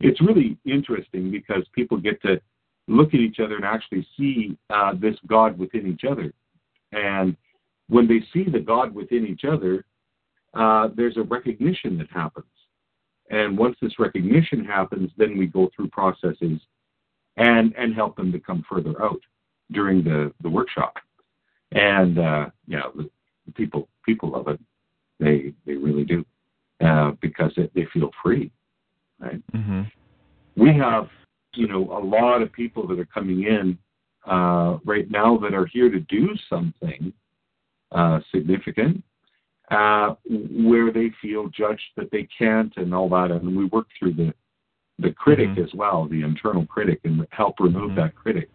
It's 0.00 0.20
really 0.20 0.56
interesting 0.64 1.30
because 1.30 1.66
people 1.68 1.96
get 1.96 2.20
to 2.22 2.40
look 2.86 3.14
at 3.14 3.20
each 3.20 3.40
other 3.40 3.56
and 3.56 3.64
actually 3.64 4.06
see 4.16 4.56
uh, 4.70 4.94
this 4.94 5.16
God 5.26 5.58
within 5.58 5.86
each 5.86 6.04
other. 6.04 6.32
And 6.92 7.36
when 7.88 8.06
they 8.06 8.20
see 8.32 8.44
the 8.44 8.60
God 8.60 8.94
within 8.94 9.26
each 9.26 9.44
other, 9.44 9.84
uh, 10.54 10.88
there's 10.94 11.16
a 11.16 11.22
recognition 11.22 11.98
that 11.98 12.10
happens. 12.10 12.46
And 13.30 13.58
once 13.58 13.76
this 13.82 13.98
recognition 13.98 14.64
happens, 14.64 15.10
then 15.16 15.36
we 15.36 15.46
go 15.46 15.70
through 15.74 15.88
processes 15.88 16.60
and 17.38 17.74
and 17.76 17.94
help 17.94 18.16
them 18.16 18.30
to 18.32 18.38
come 18.38 18.64
further 18.68 19.00
out 19.02 19.20
during 19.72 20.04
the 20.04 20.32
the 20.42 20.50
workshop. 20.50 20.94
And 21.72 22.18
uh, 22.18 22.46
yeah, 22.66 22.82
the, 22.94 23.08
the 23.46 23.52
people 23.52 23.88
people 24.04 24.30
love 24.30 24.48
it. 24.48 24.60
They 25.18 25.54
they 25.64 25.74
really 25.74 26.04
do 26.04 26.24
uh, 26.84 27.12
because 27.20 27.52
it, 27.56 27.72
they 27.74 27.86
feel 27.92 28.10
free. 28.22 28.50
Right. 29.18 29.42
hmm 29.52 29.82
We 30.56 30.74
have 30.74 31.08
you 31.54 31.68
know 31.68 31.82
a 31.96 32.02
lot 32.04 32.42
of 32.42 32.52
people 32.52 32.86
that 32.88 32.98
are 32.98 33.06
coming 33.06 33.44
in 33.44 33.78
uh, 34.26 34.78
right 34.84 35.10
now 35.10 35.38
that 35.38 35.54
are 35.54 35.66
here 35.66 35.90
to 35.90 36.00
do 36.00 36.28
something 36.48 37.12
uh, 37.92 38.20
significant 38.30 39.02
uh, 39.70 40.14
where 40.28 40.92
they 40.92 41.10
feel 41.20 41.48
judged 41.48 41.90
that 41.96 42.10
they 42.10 42.26
can't 42.36 42.72
and 42.76 42.94
all 42.94 43.08
that. 43.08 43.30
And 43.30 43.56
we 43.56 43.66
work 43.66 43.86
through 43.98 44.14
the 44.14 44.34
the 44.98 45.12
critic 45.12 45.50
Mhm. 45.50 45.64
as 45.64 45.74
well, 45.74 46.06
the 46.06 46.22
internal 46.22 46.66
critic, 46.66 47.00
and 47.04 47.26
help 47.30 47.60
remove 47.60 47.92
Mhm. 47.92 47.96
that 47.96 48.14
critic 48.14 48.50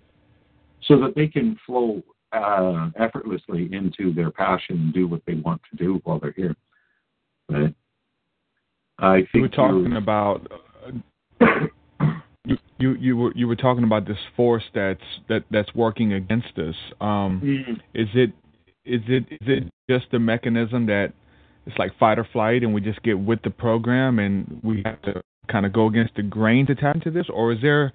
so 0.81 0.99
that 0.99 1.15
they 1.15 1.27
can 1.27 1.55
flow 1.65 2.03
uh, 2.33 2.89
effortlessly 2.95 3.71
into 3.71 4.11
their 4.11 4.31
passion 4.31 4.75
and 4.79 4.93
do 4.93 5.05
what 5.05 5.23
they 5.25 5.35
want 5.35 5.61
to 5.69 5.75
do 5.75 6.01
while 6.03 6.17
they're 6.17 6.31
here. 6.31 6.55
Right? 7.47 7.75
I 8.97 9.17
think 9.17 9.33
You 9.35 9.41
were 9.41 9.47
talking 9.49 9.95
about 9.97 10.51
uh, 11.39 11.67
you, 12.45 12.57
you 12.79 12.93
you 12.95 13.17
were 13.17 13.33
you 13.35 13.47
were 13.47 13.55
talking 13.55 13.83
about 13.83 14.05
this 14.05 14.17
force 14.35 14.63
that's 14.73 15.03
that 15.29 15.43
that's 15.51 15.73
working 15.75 16.13
against 16.13 16.57
us. 16.57 16.75
Um, 16.99 17.39
Mm. 17.41 17.79
is 17.93 18.09
it 18.15 18.31
is 18.83 19.01
it 19.07 19.25
is 19.31 19.47
it 19.47 19.73
just 19.87 20.13
a 20.13 20.19
mechanism 20.19 20.87
that 20.87 21.13
it's 21.65 21.77
like 21.77 21.95
fight 21.97 22.17
or 22.19 22.25
flight, 22.25 22.63
and 22.63 22.73
we 22.73 22.81
just 22.81 23.01
get 23.03 23.17
with 23.17 23.41
the 23.43 23.51
program, 23.51 24.19
and 24.19 24.59
we 24.63 24.81
have 24.85 25.01
to 25.03 25.21
kind 25.51 25.65
of 25.65 25.73
go 25.73 25.87
against 25.87 26.15
the 26.15 26.23
grain 26.23 26.65
to 26.67 26.75
tap 26.75 26.95
into 26.95 27.11
this, 27.11 27.27
or 27.31 27.53
is 27.53 27.59
there? 27.61 27.93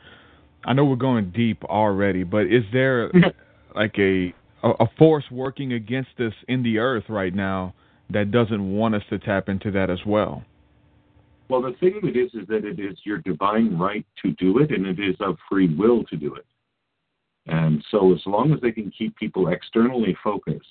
I 0.64 0.72
know 0.72 0.84
we're 0.84 0.96
going 0.96 1.30
deep 1.30 1.64
already, 1.64 2.24
but 2.24 2.46
is 2.46 2.64
there 2.72 3.10
like 3.74 3.94
a 3.98 4.34
a 4.62 4.70
a 4.80 4.86
force 4.98 5.24
working 5.30 5.72
against 5.72 6.18
us 6.18 6.32
in 6.48 6.62
the 6.62 6.78
earth 6.78 7.04
right 7.08 7.34
now 7.34 7.74
that 8.10 8.30
doesn't 8.30 8.72
want 8.72 8.94
us 8.94 9.02
to 9.10 9.18
tap 9.18 9.48
into 9.48 9.70
that 9.72 9.90
as 9.90 10.00
well? 10.06 10.44
Well, 11.48 11.62
the 11.62 11.72
thing 11.80 11.94
of 11.96 12.04
it 12.04 12.16
is, 12.16 12.30
is 12.34 12.46
that 12.48 12.66
it 12.66 12.78
is 12.78 12.98
your 13.04 13.18
divine 13.18 13.78
right 13.78 14.04
to 14.22 14.32
do 14.32 14.58
it, 14.58 14.70
and 14.70 14.86
it 14.86 14.98
is 14.98 15.16
of 15.20 15.38
free 15.48 15.74
will 15.74 16.04
to 16.04 16.16
do 16.16 16.34
it. 16.34 16.44
And 17.46 17.82
so, 17.90 18.12
as 18.12 18.20
long 18.26 18.52
as 18.52 18.60
they 18.60 18.72
can 18.72 18.90
keep 18.90 19.16
people 19.16 19.48
externally 19.48 20.14
focused, 20.22 20.66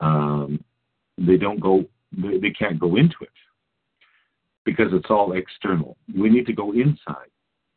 um, 0.00 0.64
they 1.18 1.36
don't 1.36 1.60
go, 1.60 1.84
they, 2.16 2.38
they 2.38 2.50
can't 2.50 2.80
go 2.80 2.96
into 2.96 3.16
it 3.20 3.28
because 4.68 4.92
it's 4.92 5.08
all 5.08 5.32
external. 5.32 5.96
We 6.14 6.28
need 6.28 6.44
to 6.44 6.52
go 6.52 6.72
inside. 6.72 7.30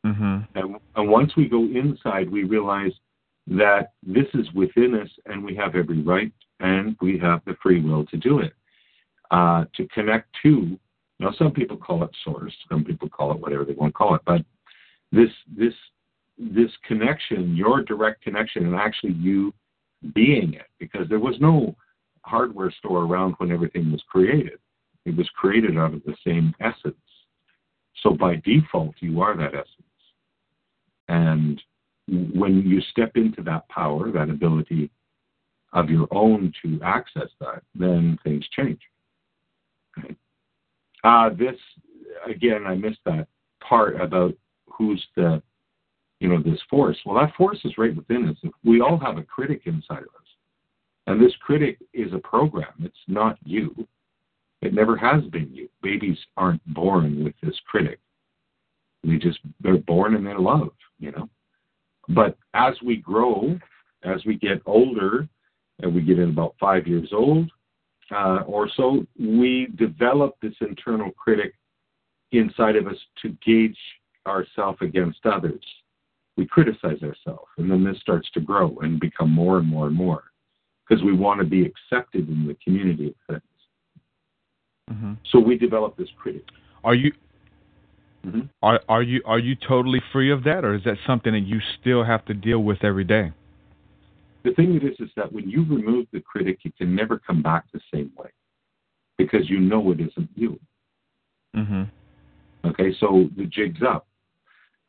Mm-hmm. 0.05 0.39
And, 0.55 0.75
and 0.97 1.09
once 1.09 1.31
we 1.37 1.47
go 1.47 1.63
inside, 1.63 2.29
we 2.29 2.43
realize 2.43 2.91
that 3.47 3.93
this 4.03 4.25
is 4.33 4.45
within 4.53 4.95
us 4.95 5.07
and 5.25 5.41
we 5.41 5.55
have 5.55 5.75
every 5.75 6.01
right 6.01 6.33
and 6.59 6.97
we 6.99 7.17
have 7.17 7.39
the 7.45 7.55
free 7.63 7.81
will 7.81 8.05
to 8.07 8.17
do 8.17 8.39
it. 8.39 8.51
Uh, 9.31 9.63
to 9.73 9.87
connect 9.87 10.27
to, 10.43 10.77
now 11.21 11.31
some 11.37 11.51
people 11.53 11.77
call 11.77 12.03
it 12.03 12.09
source, 12.25 12.53
some 12.69 12.83
people 12.83 13.07
call 13.07 13.31
it 13.31 13.39
whatever 13.39 13.63
they 13.63 13.71
want 13.71 13.93
to 13.93 13.97
call 13.97 14.13
it, 14.15 14.21
but 14.25 14.41
this, 15.13 15.29
this, 15.57 15.73
this 16.37 16.71
connection, 16.85 17.55
your 17.55 17.81
direct 17.83 18.21
connection, 18.21 18.65
and 18.65 18.75
actually 18.75 19.13
you 19.13 19.53
being 20.13 20.55
it, 20.55 20.67
because 20.77 21.07
there 21.07 21.19
was 21.19 21.35
no 21.39 21.73
hardware 22.23 22.73
store 22.79 23.03
around 23.05 23.33
when 23.37 23.49
everything 23.49 23.93
was 23.93 24.03
created. 24.09 24.59
It 25.05 25.15
was 25.15 25.29
created 25.35 25.77
out 25.77 25.93
of 25.93 26.03
the 26.03 26.15
same 26.25 26.53
essence. 26.59 26.95
So 28.03 28.11
by 28.11 28.35
default, 28.45 28.95
you 28.99 29.21
are 29.21 29.35
that 29.37 29.53
essence. 29.53 29.67
And 31.07 31.61
when 32.07 32.61
you 32.65 32.81
step 32.81 33.11
into 33.15 33.41
that 33.43 33.67
power, 33.69 34.11
that 34.11 34.29
ability 34.29 34.91
of 35.73 35.89
your 35.89 36.07
own 36.11 36.51
to 36.61 36.79
access 36.83 37.29
that, 37.39 37.63
then 37.73 38.17
things 38.23 38.45
change. 38.55 38.79
Uh, 41.03 41.29
this, 41.29 41.55
again, 42.27 42.65
I 42.67 42.75
missed 42.75 42.99
that 43.05 43.27
part 43.67 43.99
about 43.99 44.33
who's 44.67 45.03
the, 45.15 45.41
you 46.19 46.29
know, 46.29 46.41
this 46.41 46.59
force. 46.69 46.97
Well, 47.05 47.19
that 47.19 47.35
force 47.35 47.59
is 47.63 47.77
right 47.77 47.95
within 47.95 48.29
us. 48.29 48.51
We 48.63 48.81
all 48.81 48.99
have 48.99 49.17
a 49.17 49.23
critic 49.23 49.61
inside 49.65 49.99
of 49.99 50.03
us. 50.03 50.27
And 51.07 51.19
this 51.19 51.33
critic 51.41 51.79
is 51.93 52.13
a 52.13 52.19
program. 52.19 52.73
It's 52.83 52.95
not 53.07 53.37
you. 53.43 53.87
It 54.61 54.73
never 54.73 54.95
has 54.95 55.23
been 55.25 55.49
you. 55.53 55.69
Babies 55.81 56.17
aren't 56.37 56.61
born 56.73 57.23
with 57.23 57.33
this 57.41 57.59
critic. 57.65 57.99
They 59.03 59.17
just 59.17 59.39
they're 59.61 59.77
born 59.77 60.15
and 60.15 60.25
they're 60.25 60.39
loved, 60.39 60.77
you 60.99 61.11
know. 61.11 61.29
But 62.09 62.37
as 62.53 62.75
we 62.83 62.97
grow, 62.97 63.59
as 64.03 64.23
we 64.25 64.35
get 64.35 64.61
older, 64.65 65.27
and 65.81 65.93
we 65.93 66.01
get 66.01 66.19
in 66.19 66.29
about 66.29 66.55
five 66.59 66.87
years 66.87 67.09
old 67.11 67.51
uh, 68.11 68.41
or 68.45 68.69
so, 68.75 69.05
we 69.19 69.67
develop 69.75 70.35
this 70.41 70.53
internal 70.61 71.11
critic 71.11 71.53
inside 72.31 72.75
of 72.75 72.87
us 72.87 72.97
to 73.21 73.29
gauge 73.45 73.77
ourselves 74.27 74.77
against 74.81 75.25
others. 75.25 75.63
We 76.37 76.45
criticize 76.45 77.01
ourselves, 77.03 77.49
and 77.57 77.69
then 77.69 77.83
this 77.83 77.99
starts 77.99 78.29
to 78.31 78.39
grow 78.39 78.77
and 78.81 78.99
become 78.99 79.31
more 79.31 79.57
and 79.57 79.67
more 79.67 79.87
and 79.87 79.95
more 79.95 80.25
because 80.87 81.03
we 81.03 81.13
want 81.13 81.39
to 81.39 81.45
be 81.45 81.65
accepted 81.65 82.29
in 82.29 82.47
the 82.47 82.57
community. 82.63 83.15
Mm-hmm. 84.91 85.13
So 85.31 85.39
we 85.39 85.57
develop 85.57 85.95
this 85.97 86.09
critic. 86.17 86.43
Are 86.83 86.95
you 86.95 87.11
Mhm. 88.25 88.49
are 88.61 88.79
are 88.87 89.01
you 89.01 89.21
are 89.25 89.39
you 89.39 89.55
totally 89.55 89.99
free 90.11 90.31
of 90.31 90.43
that, 90.43 90.63
or 90.63 90.75
is 90.75 90.83
that 90.83 90.97
something 91.07 91.33
that 91.33 91.39
you 91.39 91.59
still 91.79 92.03
have 92.03 92.23
to 92.25 92.33
deal 92.33 92.63
with 92.63 92.83
every 92.83 93.03
day? 93.03 93.31
The 94.43 94.53
thing 94.53 94.75
it 94.75 94.83
is 94.83 94.99
is 94.99 95.09
that 95.15 95.31
when 95.31 95.49
you 95.49 95.63
remove 95.63 96.07
the 96.11 96.19
critic, 96.19 96.59
you 96.63 96.71
can 96.77 96.95
never 96.95 97.17
come 97.17 97.41
back 97.41 97.65
the 97.71 97.81
same 97.93 98.11
way 98.17 98.29
because 99.17 99.49
you 99.49 99.59
know 99.59 99.91
it 99.91 99.99
isn't 99.99 100.29
you. 100.35 100.59
Mm-hmm. 101.55 101.83
Okay, 102.65 102.93
so 102.99 103.29
the 103.37 103.45
jig's 103.45 103.81
up. 103.81 104.07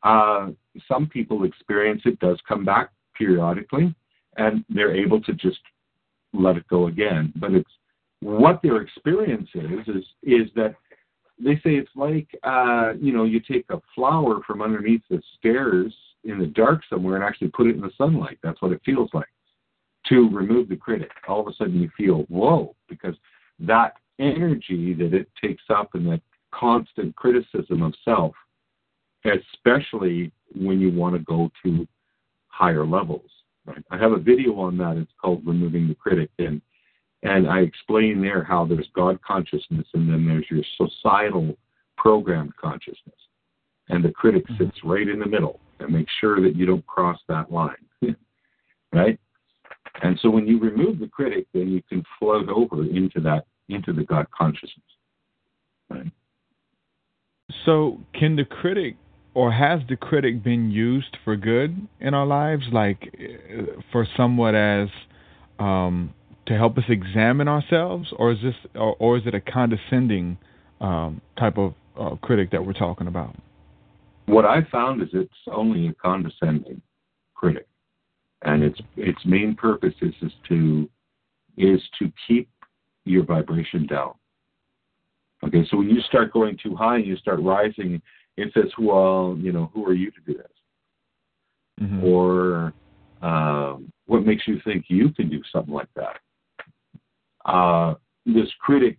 Uh, 0.03 0.51
some 0.89 1.07
people 1.07 1.45
experience 1.45 2.03
it 2.05 2.19
does 2.19 2.39
come 2.47 2.65
back 2.65 2.91
periodically, 3.17 3.95
and 4.37 4.65
they're 4.69 4.95
able 4.95 5.21
to 5.23 5.33
just 5.35 5.61
let 6.33 6.57
it 6.57 6.67
go 6.69 6.87
again. 6.87 7.33
But 7.37 7.53
it's 7.53 7.71
what 8.23 8.63
their 8.63 8.81
experience 8.81 9.49
is 9.55 9.89
is 9.89 10.05
is 10.23 10.49
that 10.55 10.77
they 11.39 11.57
say 11.57 11.75
it's 11.75 11.91
like 11.97 12.29
uh, 12.45 12.93
you 13.01 13.13
know 13.13 13.25
you 13.25 13.41
take 13.41 13.67
a 13.71 13.81
flower 13.95 14.41
from 14.47 14.63
underneath 14.63 15.03
the 15.11 15.21
stairs 15.39 15.93
in 16.25 16.39
the 16.39 16.47
dark 16.47 16.83
somewhere 16.89 17.17
and 17.17 17.25
actually 17.25 17.49
put 17.49 17.67
it 17.67 17.75
in 17.75 17.81
the 17.81 17.91
sunlight. 17.99 18.39
That's 18.43 18.63
what 18.63 18.71
it 18.73 18.81
feels 18.85 19.11
like 19.13 19.27
to 20.09 20.29
remove 20.31 20.69
the 20.69 20.77
critic. 20.77 21.11
All 21.27 21.41
of 21.41 21.49
a 21.49 21.53
sudden 21.55 21.81
you 21.81 21.91
feel 21.97 22.23
whoa 22.29 22.77
because 22.89 23.17
that 23.59 23.95
energy 24.21 24.95
that 24.95 25.15
it 25.15 25.29
takes 25.43 25.65
up 25.69 25.91
and 25.95 26.07
that 26.07 26.21
constant 26.55 27.17
criticism 27.17 27.83
of 27.83 27.93
self, 28.05 28.35
especially 29.25 30.31
when 30.55 30.81
you 30.81 30.93
want 30.93 31.17
to 31.17 31.21
go 31.21 31.51
to 31.65 31.89
higher 32.49 32.87
levels. 32.87 33.31
Right? 33.65 33.83
I 33.91 33.99
have 33.99 34.13
a 34.13 34.19
video 34.19 34.61
on 34.61 34.77
that. 34.79 34.97
It's 34.97 35.13
called 35.21 35.45
Removing 35.45 35.89
the 35.89 35.95
Critic, 35.95 36.31
and 36.39 36.61
and 37.23 37.49
I 37.49 37.61
explain 37.61 38.21
there 38.21 38.43
how 38.43 38.65
there's 38.65 38.89
God 38.95 39.21
consciousness 39.23 39.87
and 39.95 40.09
then 40.09 40.27
there's 40.27 40.47
your 40.51 40.65
societal 40.77 41.57
programmed 41.97 42.57
consciousness, 42.57 43.15
and 43.89 44.05
the 44.05 44.11
critic 44.11 44.45
sits 44.59 44.79
right 44.85 45.09
in 45.09 45.19
the 45.19 45.27
middle 45.27 45.61
and 45.79 45.93
makes 45.93 46.13
sure 46.21 46.41
that 46.41 46.57
you 46.57 46.67
don't 46.67 46.87
cross 46.87 47.19
that 47.29 47.53
line, 47.53 47.77
right? 48.93 49.19
And 50.03 50.19
so 50.23 50.31
when 50.31 50.47
you 50.47 50.59
remove 50.59 50.99
the 50.99 51.09
critic, 51.09 51.47
then 51.53 51.69
you 51.69 51.83
can 51.89 52.03
float 52.19 52.49
over 52.49 52.83
into 52.85 53.21
that 53.21 53.45
into 53.69 53.93
the 53.93 54.05
God 54.05 54.27
consciousness. 54.31 54.85
Right? 55.91 56.13
So, 57.65 58.01
can 58.15 58.37
the 58.37 58.45
critic, 58.45 58.97
or 59.35 59.53
has 59.53 59.81
the 59.89 59.97
critic 59.97 60.43
been 60.43 60.71
used 60.71 61.17
for 61.25 61.37
good 61.37 61.87
in 62.01 62.15
our 62.15 62.27
lives, 62.27 62.65
like 62.73 63.15
uh, 63.19 63.81
for 63.91 64.07
somewhat 64.17 64.55
as 64.55 64.89
um, 65.59 66.15
to 66.53 66.59
help 66.59 66.77
us 66.77 66.85
examine 66.89 67.49
ourselves, 67.49 68.13
or 68.19 68.33
is 68.33 68.39
this, 68.43 68.55
or, 68.75 68.95
or 68.99 69.17
is 69.17 69.23
it 69.27 69.35
a 69.35 69.41
condescending 69.41 70.37
um, 70.81 71.21
type 71.39 71.57
of 71.57 71.75
uh, 71.99 72.15
critic 72.17 72.51
that 72.51 72.65
we're 72.65 72.75
talking 72.75 73.07
about? 73.07 73.35
What 74.27 74.45
I 74.45 74.59
found 74.71 75.03
is 75.03 75.09
it's 75.13 75.33
only 75.51 75.89
a 75.89 75.95
condescending 75.95 76.83
critic, 77.35 77.67
and 78.43 78.63
its 78.63 78.79
its 78.97 79.19
main 79.25 79.55
purpose 79.55 79.95
is, 80.03 80.15
is 80.21 80.33
to 80.49 80.89
is 81.57 81.81
to 81.99 82.13
keep 82.29 82.49
your 83.05 83.25
vibration 83.25 83.87
down. 83.87 84.13
Okay, 85.45 85.67
so 85.71 85.79
when 85.79 85.89
you 85.89 86.01
start 86.03 86.33
going 86.33 86.57
too 86.63 86.77
high 86.77 86.97
and 86.97 87.07
you 87.07 87.17
start 87.17 87.41
rising, 87.41 88.01
it 88.37 88.53
says, 88.55 88.71
"Well, 88.79 89.37
you 89.39 89.53
know, 89.53 89.71
who 89.75 89.85
are 89.87 89.95
you 89.95 90.11
to 90.11 90.21
do 90.27 90.35
this?" 90.35 90.47
Mm-hmm. 91.81 92.05
Or 92.05 92.75
um, 93.23 93.91
what 94.07 94.25
makes 94.27 94.47
you 94.47 94.61
think 94.65 94.85
you 94.89 95.11
can 95.11 95.31
do 95.31 95.41
something 95.51 95.75
like 95.75 95.89
that? 95.97 96.21
Uh, 97.45 97.95
this 98.27 98.49
critic 98.61 98.99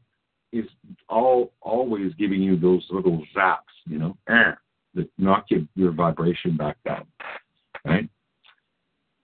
is 0.52 0.66
all 1.10 1.54
always 1.62 2.14
giving 2.16 2.42
you 2.42 2.58
those 2.58 2.86
little 2.90 3.24
zaps, 3.36 3.58
you 3.86 3.98
know, 3.98 4.18
eh, 4.28 4.52
that 4.94 5.10
knock 5.18 5.46
your, 5.50 5.62
your 5.76 5.92
vibration 5.92 6.56
back 6.56 6.78
down, 6.86 7.06
right? 7.86 8.08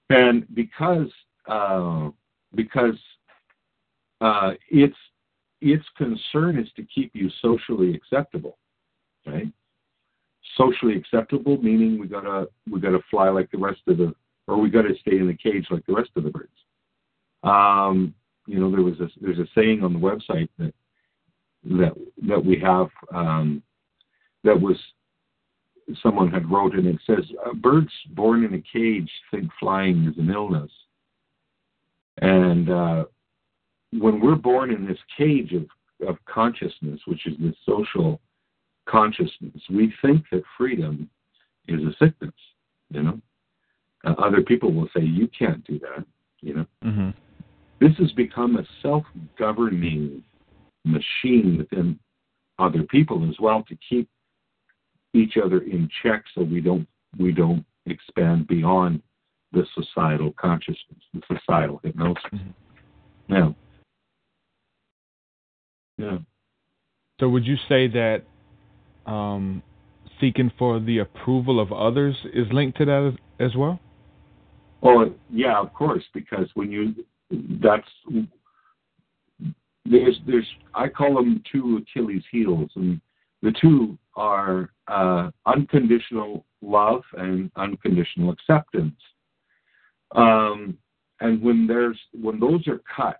And 0.10 0.46
because 0.56 1.10
uh, 1.48 2.10
because 2.56 2.98
uh, 4.22 4.52
its 4.70 4.96
its 5.62 5.86
concern 5.98 6.58
is 6.58 6.68
to 6.76 6.84
keep 6.84 7.12
you 7.14 7.30
socially 7.42 7.94
acceptable, 7.94 8.58
right? 9.26 9.52
Socially 10.58 10.96
acceptable 10.96 11.62
meaning 11.62 12.00
we 12.00 12.08
gotta 12.08 12.48
we 12.70 12.80
gotta 12.80 13.00
fly 13.12 13.30
like 13.30 13.52
the 13.52 13.58
rest 13.58 13.82
of 13.88 13.98
the, 13.98 14.14
or 14.48 14.58
we 14.58 14.70
gotta 14.70 14.96
stay 15.02 15.18
in 15.18 15.28
the 15.28 15.34
cage 15.34 15.68
like 15.70 15.86
the 15.86 15.94
rest 15.94 16.10
of 16.16 16.24
the 16.24 16.32
birds. 16.32 16.50
Um, 17.44 18.14
you 18.50 18.60
know, 18.60 18.72
there 18.72 18.82
was 18.82 19.00
a 19.00 19.08
there's 19.22 19.38
a 19.38 19.48
saying 19.54 19.84
on 19.84 19.94
the 19.94 20.00
website 20.00 20.50
that 20.58 20.74
that 21.66 21.94
that 22.28 22.44
we 22.44 22.60
have 22.60 22.88
um, 23.14 23.62
that 24.44 24.60
was 24.60 24.76
someone 26.02 26.32
had 26.32 26.50
wrote 26.50 26.74
and 26.74 26.88
it 26.88 27.00
says 27.06 27.26
birds 27.56 27.92
born 28.12 28.44
in 28.44 28.54
a 28.54 28.62
cage 28.62 29.10
think 29.32 29.50
flying 29.60 30.06
is 30.06 30.18
an 30.18 30.32
illness. 30.32 30.72
And 32.22 32.70
uh, 32.70 33.06
when 33.92 34.20
we're 34.20 34.36
born 34.36 34.72
in 34.72 34.86
this 34.86 34.98
cage 35.18 35.54
of, 35.54 35.66
of 36.08 36.18
consciousness 36.26 37.00
which 37.06 37.26
is 37.26 37.34
this 37.40 37.56
social 37.66 38.20
consciousness 38.88 39.62
we 39.70 39.94
think 40.02 40.26
that 40.32 40.44
freedom 40.58 41.10
is 41.68 41.82
a 41.82 41.92
sickness 42.04 42.34
you 42.92 43.04
know? 43.04 43.20
Uh, 44.06 44.14
other 44.20 44.42
people 44.42 44.72
will 44.72 44.90
say 44.96 45.02
you 45.02 45.28
can't 45.28 45.64
do 45.66 45.80
that 45.80 46.06
you 46.42 46.54
know? 46.54 46.66
Mm-hmm. 46.84 47.10
This 47.80 47.92
has 47.98 48.12
become 48.14 48.58
a 48.58 48.64
self-governing 48.82 50.24
machine 50.86 51.58
within 51.58 52.00
other 52.58 52.84
people 52.84 53.28
as 53.30 53.36
well 53.40 53.64
to 53.64 53.78
keep 53.88 54.10
each 55.14 55.38
other 55.44 55.62
in 55.62 55.90
check 56.04 56.24
so 56.36 56.44
we 56.44 56.62
don't 56.62 56.88
we 57.18 57.32
don't 57.32 57.66
expand 57.86 58.48
beyond 58.48 59.02
the 59.52 59.66
societal 59.74 60.34
consciousness, 60.40 61.00
the 61.14 61.22
societal 61.28 61.80
hypnosis. 61.84 62.24
Mm-hmm. 62.32 63.34
Yeah. 63.34 63.50
Yeah. 65.98 66.18
So 67.20 67.30
would 67.30 67.46
you 67.46 67.56
say 67.68 67.88
that 67.88 68.22
um, 69.06 69.64
seeking 70.22 70.52
for 70.58 70.80
the 70.80 71.00
approval 71.00 71.60
of 71.60 71.72
others 71.74 72.16
is 72.34 72.48
linked 72.52 72.78
to 72.78 72.86
that 72.86 73.14
as, 73.40 73.48
as 73.52 73.56
well? 73.56 73.80
Well, 74.82 75.14
yeah, 75.30 75.60
of 75.60 75.74
course, 75.74 76.04
because 76.14 76.48
when 76.54 76.72
you 76.72 76.96
that's 77.32 77.88
there's 79.86 80.20
there's 80.26 80.48
I 80.74 80.88
call 80.88 81.16
them 81.16 81.44
two 81.52 81.82
Achilles 81.82 82.24
heels, 82.32 82.70
and 82.76 83.00
the 83.42 83.54
two 83.62 83.98
are 84.16 84.70
uh, 84.88 85.32
unconditional 85.46 86.46
love 86.62 87.04
and 87.14 87.52
unconditional 87.56 88.32
acceptance. 88.32 89.00
Um, 90.16 90.78
and 91.22 91.42
when 91.42 91.68
there's 91.68 92.00
when 92.20 92.40
those 92.40 92.68
are 92.68 92.82
cut, 92.96 93.20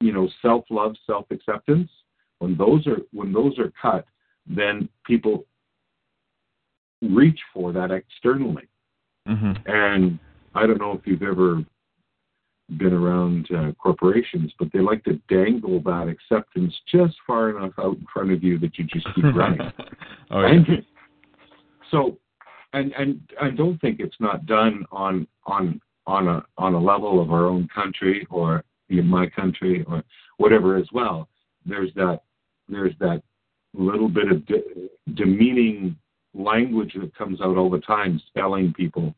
you 0.00 0.12
know, 0.12 0.28
self 0.40 0.64
love, 0.70 0.94
self 1.06 1.26
acceptance. 1.30 1.90
When 2.38 2.56
those 2.56 2.86
are 2.86 2.98
when 3.12 3.32
those 3.32 3.58
are 3.58 3.72
cut, 3.80 4.04
then 4.46 4.88
people 5.04 5.46
reach 7.00 7.38
for 7.52 7.72
that 7.72 7.90
externally. 7.90 8.68
Mm-hmm. 9.28 9.52
And 9.66 10.18
I 10.54 10.66
don't 10.66 10.78
know 10.78 10.92
if 10.92 11.06
you've 11.06 11.22
ever 11.22 11.64
been 12.78 12.92
around 12.92 13.48
uh, 13.54 13.72
corporations, 13.72 14.52
but 14.58 14.68
they 14.72 14.80
like 14.80 15.04
to 15.04 15.20
dangle 15.28 15.80
that 15.82 16.08
acceptance 16.08 16.74
just 16.90 17.14
far 17.26 17.56
enough 17.56 17.72
out 17.78 17.96
in 17.96 18.06
front 18.12 18.32
of 18.32 18.42
you 18.42 18.58
that 18.58 18.78
you 18.78 18.84
just 18.84 19.06
keep 19.14 19.24
running. 19.34 19.60
oh, 20.30 20.40
yeah. 20.40 20.48
And 20.48 20.66
so, 21.90 22.18
and 22.72 22.92
and 22.92 23.20
I 23.40 23.50
don't 23.50 23.80
think 23.80 24.00
it's 24.00 24.16
not 24.20 24.46
done 24.46 24.84
on 24.90 25.26
on 25.46 25.80
on 26.06 26.28
a 26.28 26.44
on 26.58 26.74
a 26.74 26.80
level 26.80 27.20
of 27.20 27.30
our 27.30 27.46
own 27.46 27.68
country 27.74 28.26
or 28.30 28.64
in 28.88 29.06
my 29.06 29.28
country 29.28 29.84
or 29.88 30.02
whatever 30.38 30.76
as 30.76 30.86
well. 30.92 31.28
There's 31.66 31.92
that 31.94 32.20
there's 32.68 32.94
that 33.00 33.22
little 33.74 34.08
bit 34.08 34.30
of 34.30 34.46
de- 34.46 34.88
demeaning 35.14 35.96
language 36.34 36.94
that 37.00 37.14
comes 37.16 37.40
out 37.40 37.56
all 37.56 37.70
the 37.70 37.80
time, 37.80 38.20
spelling 38.28 38.72
people 38.72 39.14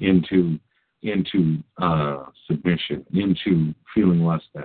into 0.00 0.58
into 1.04 1.62
uh, 1.80 2.24
submission, 2.50 3.04
into 3.12 3.74
feeling 3.94 4.24
less 4.24 4.42
than, 4.54 4.64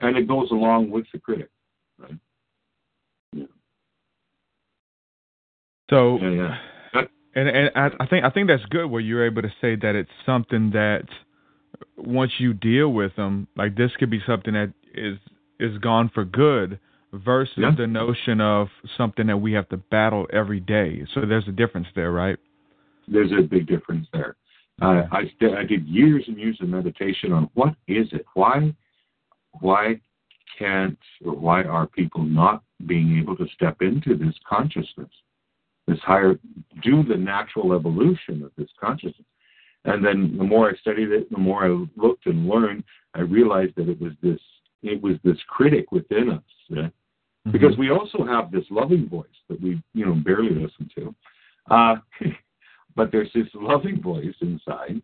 and 0.00 0.16
it 0.16 0.26
goes 0.26 0.50
along 0.50 0.90
with 0.90 1.04
the 1.12 1.18
critic, 1.18 1.50
right? 1.98 2.16
Yeah. 3.32 3.44
So, 5.90 6.18
Yeah, 6.20 6.30
yeah. 6.30 7.02
And 7.36 7.48
and 7.48 7.70
I, 7.74 7.90
I 7.98 8.06
think 8.06 8.24
I 8.24 8.30
think 8.30 8.46
that's 8.48 8.64
good 8.66 8.86
where 8.86 9.00
you're 9.00 9.26
able 9.26 9.42
to 9.42 9.52
say 9.60 9.74
that 9.74 9.96
it's 9.96 10.10
something 10.24 10.70
that 10.70 11.02
once 11.96 12.30
you 12.38 12.54
deal 12.54 12.92
with 12.92 13.16
them, 13.16 13.48
like 13.56 13.76
this 13.76 13.90
could 13.98 14.08
be 14.08 14.20
something 14.24 14.54
that 14.54 14.72
is 14.94 15.18
is 15.58 15.76
gone 15.78 16.10
for 16.14 16.24
good 16.24 16.78
versus 17.12 17.54
Yeah. 17.58 17.72
the 17.76 17.88
notion 17.88 18.40
of 18.40 18.68
something 18.96 19.26
that 19.26 19.38
we 19.38 19.52
have 19.54 19.68
to 19.70 19.76
battle 19.76 20.28
every 20.32 20.60
day. 20.60 21.04
So 21.12 21.22
there's 21.22 21.48
a 21.48 21.52
difference 21.52 21.88
there, 21.96 22.12
right? 22.12 22.38
there's 23.06 23.32
a 23.32 23.42
big 23.42 23.66
difference 23.66 24.06
there. 24.12 24.34
Uh, 24.82 25.04
I 25.12 25.22
st- 25.36 25.54
I 25.54 25.64
did 25.64 25.86
years 25.86 26.24
and 26.26 26.38
years 26.38 26.58
of 26.60 26.68
meditation 26.68 27.32
on 27.32 27.48
what 27.54 27.74
is 27.86 28.08
it? 28.12 28.26
Why 28.34 28.74
why 29.60 30.00
can't 30.58 30.98
or 31.24 31.34
why 31.34 31.62
are 31.62 31.86
people 31.86 32.24
not 32.24 32.62
being 32.86 33.18
able 33.18 33.36
to 33.36 33.46
step 33.54 33.82
into 33.82 34.16
this 34.16 34.34
consciousness, 34.48 35.10
this 35.86 35.98
higher, 36.00 36.38
do 36.82 37.02
the 37.02 37.16
natural 37.16 37.72
evolution 37.72 38.42
of 38.42 38.50
this 38.56 38.68
consciousness? 38.80 39.26
And 39.84 40.04
then 40.04 40.36
the 40.36 40.44
more 40.44 40.70
I 40.70 40.76
studied 40.76 41.10
it, 41.10 41.30
the 41.30 41.38
more 41.38 41.64
I 41.64 41.86
looked 41.96 42.26
and 42.26 42.48
learned, 42.48 42.84
I 43.14 43.20
realized 43.20 43.74
that 43.76 43.88
it 43.88 44.00
was 44.00 44.12
this 44.22 44.40
it 44.82 45.00
was 45.00 45.16
this 45.24 45.38
critic 45.48 45.92
within 45.92 46.30
us. 46.30 46.42
yeah? 46.68 46.88
Because 47.50 47.76
we 47.78 47.90
also 47.90 48.24
have 48.24 48.50
this 48.50 48.64
loving 48.70 49.08
voice 49.08 49.26
that 49.48 49.60
we 49.60 49.82
you 49.92 50.06
know 50.06 50.14
barely 50.14 50.50
listen 50.54 50.90
to. 50.96 51.14
Uh, 51.70 51.96
but 52.96 53.10
there's 53.10 53.30
this 53.34 53.48
loving 53.54 54.00
voice 54.00 54.34
inside 54.40 55.02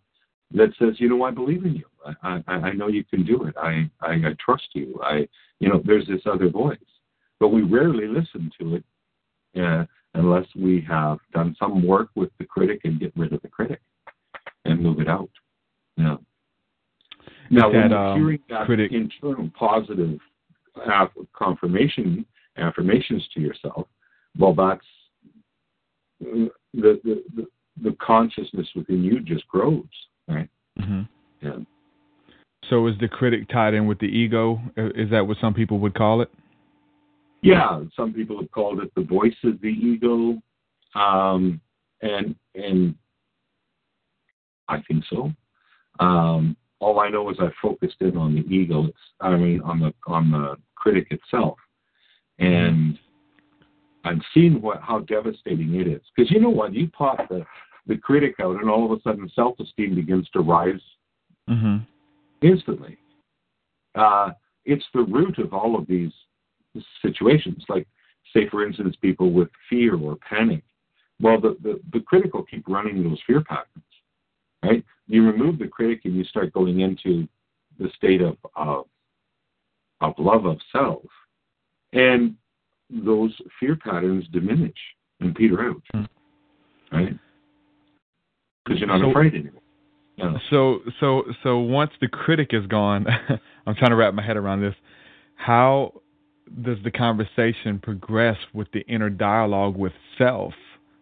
that 0.53 0.70
says, 0.79 0.94
you 0.98 1.09
know, 1.09 1.22
I 1.22 1.31
believe 1.31 1.64
in 1.64 1.74
you. 1.74 1.85
I, 2.22 2.42
I, 2.46 2.53
I 2.53 2.72
know 2.72 2.88
you 2.88 3.05
can 3.05 3.24
do 3.24 3.44
it. 3.44 3.55
I, 3.57 3.88
I, 4.00 4.12
I 4.12 4.35
trust 4.44 4.68
you. 4.72 4.98
I, 5.03 5.29
you 5.61 5.68
know, 5.68 5.81
there's 5.85 6.07
this 6.07 6.22
other 6.26 6.48
voice, 6.48 6.79
but 7.38 7.48
we 7.48 7.62
rarely 7.62 8.07
listen 8.07 8.50
to 8.61 8.76
it 8.76 8.85
uh, 9.61 9.85
unless 10.14 10.46
we 10.57 10.85
have 10.88 11.18
done 11.33 11.55
some 11.59 11.87
work 11.87 12.09
with 12.14 12.31
the 12.38 12.44
critic 12.44 12.81
and 12.85 12.98
get 12.98 13.12
rid 13.16 13.33
of 13.33 13.42
the 13.42 13.48
critic 13.48 13.81
and 14.64 14.83
move 14.83 15.00
it 15.00 15.09
out. 15.09 15.31
Yeah. 15.96 16.16
Now, 17.50 17.70
when 17.70 17.90
you're 17.90 17.98
um, 17.98 18.18
hearing 18.18 18.40
that 18.48 18.66
critic- 18.66 18.92
internal 18.92 19.50
positive 19.59 20.18
confirmation 21.33 22.24
affirmations 22.57 23.26
to 23.35 23.40
yourself, 23.40 23.87
well, 24.38 24.55
that's 24.55 24.81
the, 26.20 26.50
the, 26.74 27.22
the 27.35 27.46
the 27.83 27.97
consciousness 28.01 28.69
within 28.75 29.03
you 29.03 29.21
just 29.21 29.47
grows, 29.49 29.85
right? 30.29 30.49
hmm 30.79 31.03
Yeah. 31.40 31.57
So 32.69 32.87
is 32.87 32.95
the 33.01 33.09
critic 33.09 33.49
tied 33.49 33.75
in 33.75 33.87
with 33.87 33.99
the 33.99 34.07
ego? 34.07 34.61
Is 34.77 35.11
that 35.11 35.27
what 35.27 35.38
some 35.40 35.55
people 35.55 35.79
would 35.81 35.95
call 35.95 36.21
it? 36.21 36.31
Yeah, 37.43 37.83
some 37.97 38.12
people 38.12 38.38
have 38.40 38.51
called 38.51 38.81
it 38.81 38.95
the 38.95 39.03
voice 39.03 39.35
of 39.45 39.61
the 39.62 39.69
ego, 39.69 40.40
um, 40.95 41.61
and 42.03 42.35
and 42.55 42.95
I 44.69 44.83
think 44.87 45.05
so. 45.09 45.33
Um, 46.01 46.57
all 46.81 47.01
I 47.01 47.09
know 47.09 47.31
is 47.31 47.38
I 47.40 47.49
focused 47.62 47.97
in 48.01 48.16
on 48.16 48.35
the 48.35 48.43
ego. 48.43 48.87
It's, 48.87 48.99
I 49.21 49.37
mean, 49.37 49.62
on 49.62 49.81
the 49.81 49.93
on 50.07 50.31
the 50.31 50.57
critic 50.77 51.09
itself, 51.11 51.57
and 52.38 52.99
I'm 54.05 54.23
seeing 54.35 54.61
what 54.61 54.81
how 54.83 55.01
devastating 55.01 55.75
it 55.75 55.88
is. 55.88 56.03
Because 56.14 56.31
you 56.31 56.40
know 56.40 56.51
what, 56.51 56.75
you 56.75 56.88
pop 56.88 57.29
the 57.29 57.45
the 57.87 57.97
critic 57.97 58.35
out, 58.40 58.61
and 58.61 58.69
all 58.71 58.85
of 58.85 58.99
a 58.99 59.03
sudden 59.03 59.31
self-esteem 59.35 59.95
begins 59.95 60.29
to 60.31 60.40
rise 60.40 60.81
Mm-hmm. 61.49 61.79
instantly. 62.47 62.97
Uh, 63.97 64.31
it's 64.64 64.85
the 64.95 65.03
root 65.03 65.38
of 65.38 65.53
all 65.53 65.77
of 65.77 65.87
these 65.88 66.12
situations. 67.03 67.64
Like, 67.69 67.88
say, 68.33 68.49
for 68.49 68.64
instance, 68.64 68.95
people 69.01 69.33
with 69.33 69.49
fear 69.69 69.97
or 69.97 70.16
panic. 70.16 70.62
Well, 71.21 71.40
the, 71.40 71.57
the, 71.62 71.81
the 71.93 72.01
critical 72.01 72.45
keep 72.45 72.69
running 72.69 73.03
those 73.03 73.19
fear 73.27 73.43
patterns. 73.43 73.85
right? 74.62 74.85
You 75.09 75.27
remove 75.27 75.59
the 75.59 75.66
critic 75.66 76.03
and 76.05 76.14
you 76.14 76.23
start 76.25 76.53
going 76.53 76.81
into 76.81 77.27
the 77.81 77.90
state 77.97 78.21
of 78.23 78.37
of, 78.55 78.85
of 80.01 80.14
love 80.19 80.45
of 80.45 80.59
self, 80.71 81.03
and 81.93 82.35
those 82.90 83.33
fear 83.59 83.75
patterns 83.75 84.27
diminish 84.33 84.79
and 85.21 85.35
peter 85.35 85.69
out, 85.69 85.83
Hmm. 85.93 86.05
right? 86.97 87.19
Because 88.71 88.81
you're 88.81 88.89
not 88.89 89.01
So- 89.01 89.11
afraid 89.11 89.35
anymore. 89.35 89.53
Yeah. 90.17 90.35
So 90.51 90.83
so 91.01 91.25
so 91.43 91.59
once 91.59 91.91
the 92.01 92.07
critic 92.07 92.51
is 92.53 92.67
gone, 92.67 93.07
I'm 93.67 93.75
trying 93.75 93.91
to 93.91 93.97
wrap 93.97 94.15
my 94.15 94.23
head 94.23 94.37
around 94.37 94.61
this. 94.61 94.75
How 95.35 95.95
does 96.63 96.77
the 96.85 96.91
conversation 96.91 97.79
progress 97.81 98.37
with 98.53 98.71
the 98.73 98.81
inner 98.87 99.11
dialogue 99.11 99.77
with 99.77 99.93
self? 100.19 100.55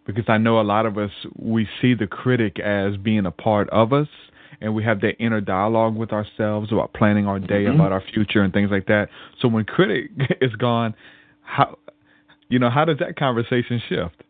Because 0.07 0.25
I 0.29 0.39
know 0.39 0.61
a 0.61 0.63
lot 0.63 0.87
of 0.87 0.97
us 0.97 1.11
we 1.37 1.69
see 1.83 1.93
the 1.95 2.07
critic 2.07 2.59
as 2.61 2.97
being 2.97 3.27
a 3.27 3.31
part 3.31 3.69
of 3.71 3.93
us 3.93 4.09
and 4.63 4.75
we 4.75 4.83
have 4.85 5.01
that 5.03 5.17
inner 5.19 5.41
dialogue 5.43 5.95
with 5.97 6.13
ourselves 6.13 6.73
about 6.73 6.93
planning 6.95 7.27
our 7.27 7.39
day, 7.39 7.65
Mhm. 7.65 7.75
about 7.75 7.93
our 7.93 8.01
future 8.01 8.43
and 8.43 8.53
things 8.53 8.71
like 8.71 8.87
that. 8.87 9.09
So 9.41 9.49
when 9.49 9.65
critic 9.65 10.11
is 10.41 10.55
gone, 10.57 10.95
how 11.43 11.77
you 12.49 12.59
know, 12.59 12.71
how 12.71 12.85
does 12.87 12.99
that 13.01 13.17
conversation 13.17 13.79
shift? 13.91 14.23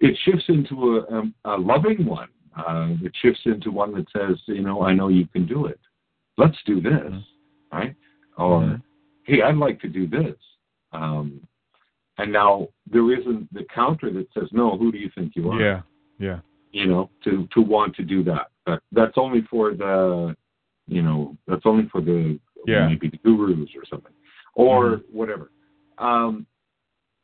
it 0.00 0.18
shifts 0.24 0.46
into 0.48 0.96
a, 0.98 1.12
um, 1.16 1.32
a 1.44 1.56
loving 1.56 2.04
one. 2.04 2.26
Uh, 2.56 2.88
it 3.02 3.12
shifts 3.22 3.40
into 3.46 3.70
one 3.70 3.94
that 3.94 4.06
says, 4.10 4.36
you 4.46 4.62
know, 4.62 4.82
I 4.82 4.92
know 4.92 5.08
you 5.08 5.26
can 5.26 5.46
do 5.46 5.66
it. 5.66 5.80
Let's 6.36 6.56
do 6.66 6.80
this, 6.80 6.92
Mhm. 6.92 7.24
right? 7.72 7.94
Or, 8.36 8.60
Mhm. 8.60 8.82
hey, 9.24 9.42
I'd 9.42 9.56
like 9.56 9.80
to 9.80 9.88
do 9.88 10.06
this. 10.06 10.36
Um, 10.92 11.40
and 12.18 12.30
now 12.32 12.68
there 12.86 13.10
isn't 13.12 13.52
the 13.52 13.64
counter 13.64 14.10
that 14.10 14.30
says, 14.32 14.52
no, 14.52 14.76
who 14.76 14.92
do 14.92 14.98
you 14.98 15.08
think 15.10 15.34
you 15.34 15.50
are? 15.50 15.60
Yeah. 15.60 15.82
Yeah. 16.18 16.40
You 16.72 16.86
know, 16.86 17.10
to 17.24 17.46
to 17.48 17.60
want 17.62 17.94
to 17.96 18.02
do 18.02 18.22
that. 18.24 18.50
But 18.64 18.82
that's 18.92 19.16
only 19.18 19.42
for 19.42 19.74
the, 19.74 20.36
you 20.86 21.02
know, 21.02 21.36
that's 21.46 21.66
only 21.66 21.88
for 21.88 22.00
the 22.00 22.38
Yeah. 22.66 22.86
maybe 22.88 23.08
the 23.08 23.16
gurus 23.18 23.74
or 23.74 23.84
something, 23.86 24.12
or 24.54 24.98
Mhm. 24.98 25.10
whatever. 25.10 25.50
Um, 25.98 26.46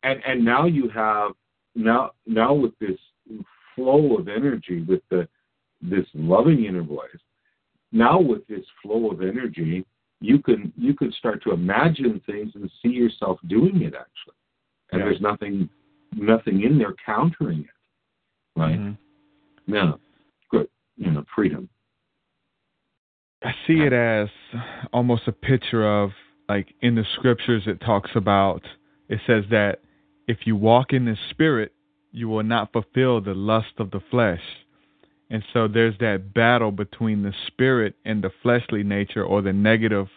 and 0.03 0.21
and 0.25 0.43
now 0.43 0.65
you 0.65 0.89
have 0.89 1.33
now 1.75 2.11
now 2.25 2.53
with 2.53 2.77
this 2.79 2.99
flow 3.79 4.17
of 4.17 4.27
energy 4.27 4.81
with 4.87 5.01
the 5.09 5.27
this 5.81 6.05
loving 6.13 6.65
inner 6.65 6.83
voice 6.83 7.23
now 7.91 8.19
with 8.19 8.45
this 8.47 8.65
flow 8.81 9.09
of 9.11 9.21
energy 9.21 9.85
you 10.21 10.39
can 10.39 10.73
you 10.77 10.93
can 10.93 11.11
start 11.13 11.41
to 11.43 11.51
imagine 11.51 12.21
things 12.25 12.51
and 12.55 12.69
see 12.81 12.89
yourself 12.89 13.39
doing 13.47 13.81
it 13.81 13.93
actually. 13.95 14.35
And 14.91 14.99
Yeah. 14.99 15.05
there's 15.05 15.21
nothing 15.21 15.69
nothing 16.15 16.63
in 16.63 16.77
there 16.77 16.93
countering 17.05 17.61
it. 17.61 18.59
Right? 18.59 18.79
Mhm. 18.79 18.97
yeah 19.67 19.93
good 20.49 20.67
you 20.97 21.11
know 21.11 21.23
freedom. 21.33 21.69
I 23.41 23.55
see 23.65 23.81
it 23.81 23.93
as 23.93 24.29
almost 24.91 25.27
a 25.27 25.31
picture 25.31 25.85
of 25.87 26.13
like 26.49 26.73
in 26.81 26.95
the 26.95 27.05
scriptures 27.15 27.67
it 27.67 27.79
talks 27.79 28.15
about 28.15 28.67
it 29.07 29.21
says 29.25 29.45
that 29.49 29.81
if 30.27 30.45
you 30.45 30.55
walk 30.55 30.91
in 30.93 31.05
the 31.05 31.15
spirit 31.29 31.73
you 32.11 32.27
will 32.27 32.43
not 32.43 32.71
fulfill 32.71 33.21
the 33.21 33.33
lust 33.33 33.73
of 33.77 33.91
the 33.91 34.01
flesh. 34.11 34.41
And 35.29 35.43
so 35.53 35.67
there's 35.67 35.97
that 35.99 36.33
battle 36.33 36.71
between 36.71 37.23
the 37.23 37.33
spirit 37.47 37.95
and 38.03 38.23
the 38.23 38.31
fleshly 38.41 38.83
nature 38.83 39.23
or 39.23 39.41
the 39.41 39.53
negative 39.53 40.07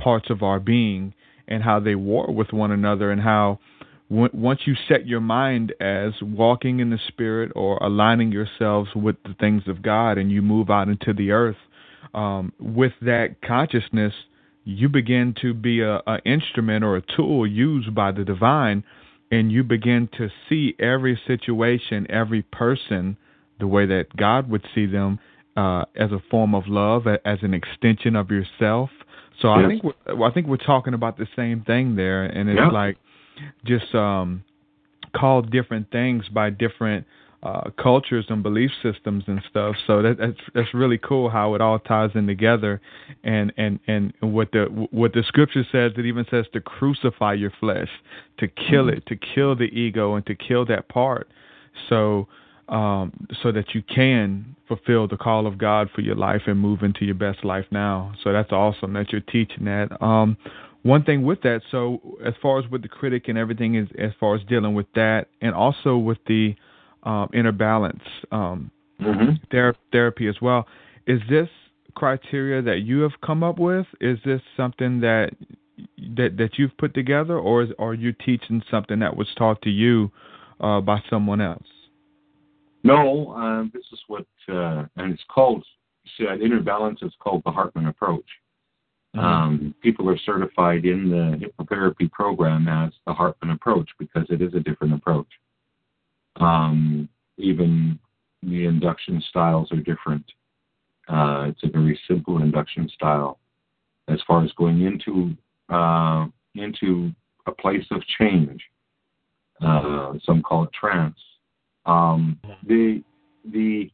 parts 0.00 0.30
of 0.30 0.42
our 0.42 0.60
being 0.60 1.12
and 1.48 1.62
how 1.62 1.80
they 1.80 1.94
war 1.94 2.32
with 2.32 2.52
one 2.52 2.70
another 2.70 3.10
and 3.10 3.20
how 3.20 3.58
w- 4.10 4.30
once 4.32 4.60
you 4.64 4.74
set 4.88 5.06
your 5.06 5.20
mind 5.20 5.74
as 5.80 6.12
walking 6.22 6.80
in 6.80 6.90
the 6.90 6.98
spirit 7.08 7.50
or 7.54 7.76
aligning 7.78 8.32
yourselves 8.32 8.90
with 8.94 9.16
the 9.24 9.34
things 9.40 9.62
of 9.66 9.82
God 9.82 10.18
and 10.18 10.30
you 10.30 10.40
move 10.40 10.70
out 10.70 10.88
into 10.88 11.12
the 11.12 11.32
earth 11.32 11.56
um, 12.14 12.52
with 12.60 12.92
that 13.02 13.36
consciousness, 13.44 14.12
you 14.64 14.88
begin 14.88 15.34
to 15.42 15.52
be 15.52 15.80
a, 15.80 15.96
a 16.06 16.18
instrument 16.24 16.84
or 16.84 16.96
a 16.96 17.02
tool 17.16 17.46
used 17.46 17.94
by 17.94 18.12
the 18.12 18.24
divine, 18.24 18.84
and 19.30 19.50
you 19.50 19.64
begin 19.64 20.08
to 20.18 20.28
see 20.48 20.74
every 20.78 21.18
situation, 21.26 22.06
every 22.10 22.42
person, 22.42 23.16
the 23.58 23.66
way 23.66 23.86
that 23.86 24.06
God 24.16 24.50
would 24.50 24.64
see 24.74 24.86
them 24.86 25.18
uh, 25.56 25.84
as 25.96 26.10
a 26.12 26.22
form 26.30 26.54
of 26.54 26.66
love, 26.66 27.06
as 27.06 27.38
an 27.42 27.54
extension 27.54 28.16
of 28.16 28.30
yourself. 28.30 28.90
So 29.40 29.50
I 29.50 29.66
think 29.66 29.82
we're, 29.82 30.26
I 30.26 30.30
think 30.30 30.46
we're 30.46 30.56
talking 30.56 30.94
about 30.94 31.18
the 31.18 31.26
same 31.34 31.62
thing 31.62 31.96
there, 31.96 32.24
and 32.24 32.48
it's 32.48 32.56
Yeah. 32.56 32.68
like 32.68 32.96
just 33.64 33.94
um, 33.94 34.44
called 35.14 35.50
different 35.50 35.90
things 35.90 36.28
by 36.28 36.50
different 36.50 37.06
uh, 37.44 37.68
cultures 37.80 38.24
and 38.30 38.42
belief 38.42 38.70
systems 38.82 39.24
and 39.26 39.40
stuff. 39.50 39.76
So 39.86 40.00
that, 40.02 40.16
that's 40.18 40.40
that's 40.54 40.72
really 40.72 40.98
cool 40.98 41.28
how 41.28 41.54
it 41.54 41.60
all 41.60 41.78
ties 41.78 42.10
in 42.14 42.26
together, 42.26 42.80
and 43.22 43.52
and 43.58 43.78
and 43.86 44.14
what 44.20 44.50
the 44.52 44.64
what 44.90 45.12
the 45.12 45.22
scripture 45.28 45.64
says. 45.70 45.92
It 45.98 46.06
even 46.06 46.24
says 46.30 46.46
to 46.54 46.60
crucify 46.60 47.34
your 47.34 47.52
flesh, 47.60 47.90
to 48.38 48.48
kill 48.48 48.88
it, 48.88 49.04
to 49.06 49.16
kill 49.16 49.54
the 49.54 49.64
ego, 49.64 50.14
and 50.14 50.24
to 50.26 50.34
kill 50.34 50.64
that 50.66 50.88
part. 50.88 51.28
So. 51.88 52.28
Um, 52.66 53.26
so 53.42 53.52
that 53.52 53.74
you 53.74 53.82
can 53.82 54.56
fulfill 54.66 55.06
the 55.06 55.18
call 55.18 55.46
of 55.46 55.58
God 55.58 55.90
for 55.94 56.00
your 56.00 56.14
life 56.14 56.40
and 56.46 56.58
move 56.58 56.82
into 56.82 57.04
your 57.04 57.14
best 57.14 57.44
life 57.44 57.66
now. 57.70 58.14
So 58.24 58.32
that's 58.32 58.52
awesome 58.52 58.94
that 58.94 59.12
you're 59.12 59.20
teaching 59.20 59.66
that. 59.66 59.88
Um, 60.00 60.38
one 60.80 61.04
thing 61.04 61.24
with 61.24 61.42
that, 61.42 61.60
so 61.70 62.00
as 62.24 62.32
far 62.40 62.58
as 62.58 62.70
with 62.70 62.80
the 62.80 62.88
critic 62.88 63.28
and 63.28 63.36
everything 63.36 63.74
is 63.74 63.88
as 63.98 64.12
far 64.18 64.34
as 64.34 64.40
dealing 64.48 64.72
with 64.72 64.86
that, 64.94 65.26
and 65.42 65.54
also 65.54 65.98
with 65.98 66.16
the 66.26 66.54
um, 67.04 67.28
inner 67.32 67.52
balance 67.52 68.02
um, 68.32 68.70
mm-hmm. 69.00 69.34
ther- 69.50 69.76
therapy 69.92 70.28
as 70.28 70.36
well. 70.40 70.66
Is 71.06 71.20
this 71.28 71.48
criteria 71.94 72.62
that 72.62 72.80
you 72.80 73.00
have 73.00 73.12
come 73.24 73.42
up 73.42 73.58
with? 73.58 73.86
Is 74.00 74.18
this 74.24 74.40
something 74.56 75.00
that 75.00 75.30
that 76.16 76.36
that 76.36 76.50
you've 76.56 76.76
put 76.78 76.94
together, 76.94 77.38
or 77.38 77.62
is, 77.62 77.70
are 77.78 77.94
you 77.94 78.12
teaching 78.12 78.62
something 78.70 78.98
that 79.00 79.16
was 79.16 79.28
taught 79.36 79.60
to 79.62 79.70
you 79.70 80.10
uh, 80.60 80.80
by 80.80 81.00
someone 81.10 81.40
else? 81.40 81.66
no 82.86 83.32
um, 83.34 83.70
this 83.72 83.84
is 83.92 83.98
what 84.08 84.26
uh, 84.48 84.84
and 84.96 85.12
it's 85.12 85.24
called 85.34 85.64
see, 86.16 86.24
that 86.24 86.42
inner 86.42 86.60
balance 86.60 87.00
is 87.02 87.12
called 87.18 87.42
the 87.44 87.50
hartman 87.50 87.86
approach 87.86 88.28
Um, 89.14 89.74
people 89.80 90.08
are 90.10 90.18
certified 90.18 90.84
in 90.84 91.08
the 91.08 91.46
hypnotherapy 91.46 92.10
program 92.10 92.66
as 92.66 92.92
the 93.06 93.12
Hartman 93.12 93.50
approach 93.50 93.88
because 93.98 94.26
it 94.28 94.42
is 94.42 94.54
a 94.54 94.60
different 94.60 94.94
approach. 94.94 95.28
Um, 96.36 97.08
even 97.36 97.98
the 98.42 98.66
induction 98.66 99.22
styles 99.28 99.70
are 99.72 99.80
different. 99.80 100.24
Uh, 101.08 101.46
it's 101.48 101.62
a 101.62 101.68
very 101.68 101.98
simple 102.08 102.42
induction 102.42 102.88
style 102.94 103.38
as 104.08 104.18
far 104.26 104.44
as 104.44 104.52
going 104.52 104.82
into 104.82 105.34
uh, 105.74 106.26
into 106.54 107.10
a 107.46 107.52
place 107.52 107.84
of 107.90 108.02
change. 108.18 108.62
Uh, 109.64 110.14
some 110.24 110.42
call 110.42 110.64
it 110.64 110.70
trance. 110.72 111.18
Um, 111.86 112.38
the 112.66 113.02
the 113.44 113.90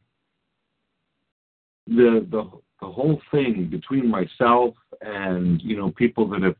the 1.87 2.25
the 2.31 2.49
the 2.81 2.87
whole 2.87 3.21
thing 3.31 3.67
between 3.69 4.07
myself 4.07 4.73
and 5.01 5.61
you 5.61 5.77
know 5.77 5.91
people 5.91 6.27
that 6.29 6.41
have 6.41 6.55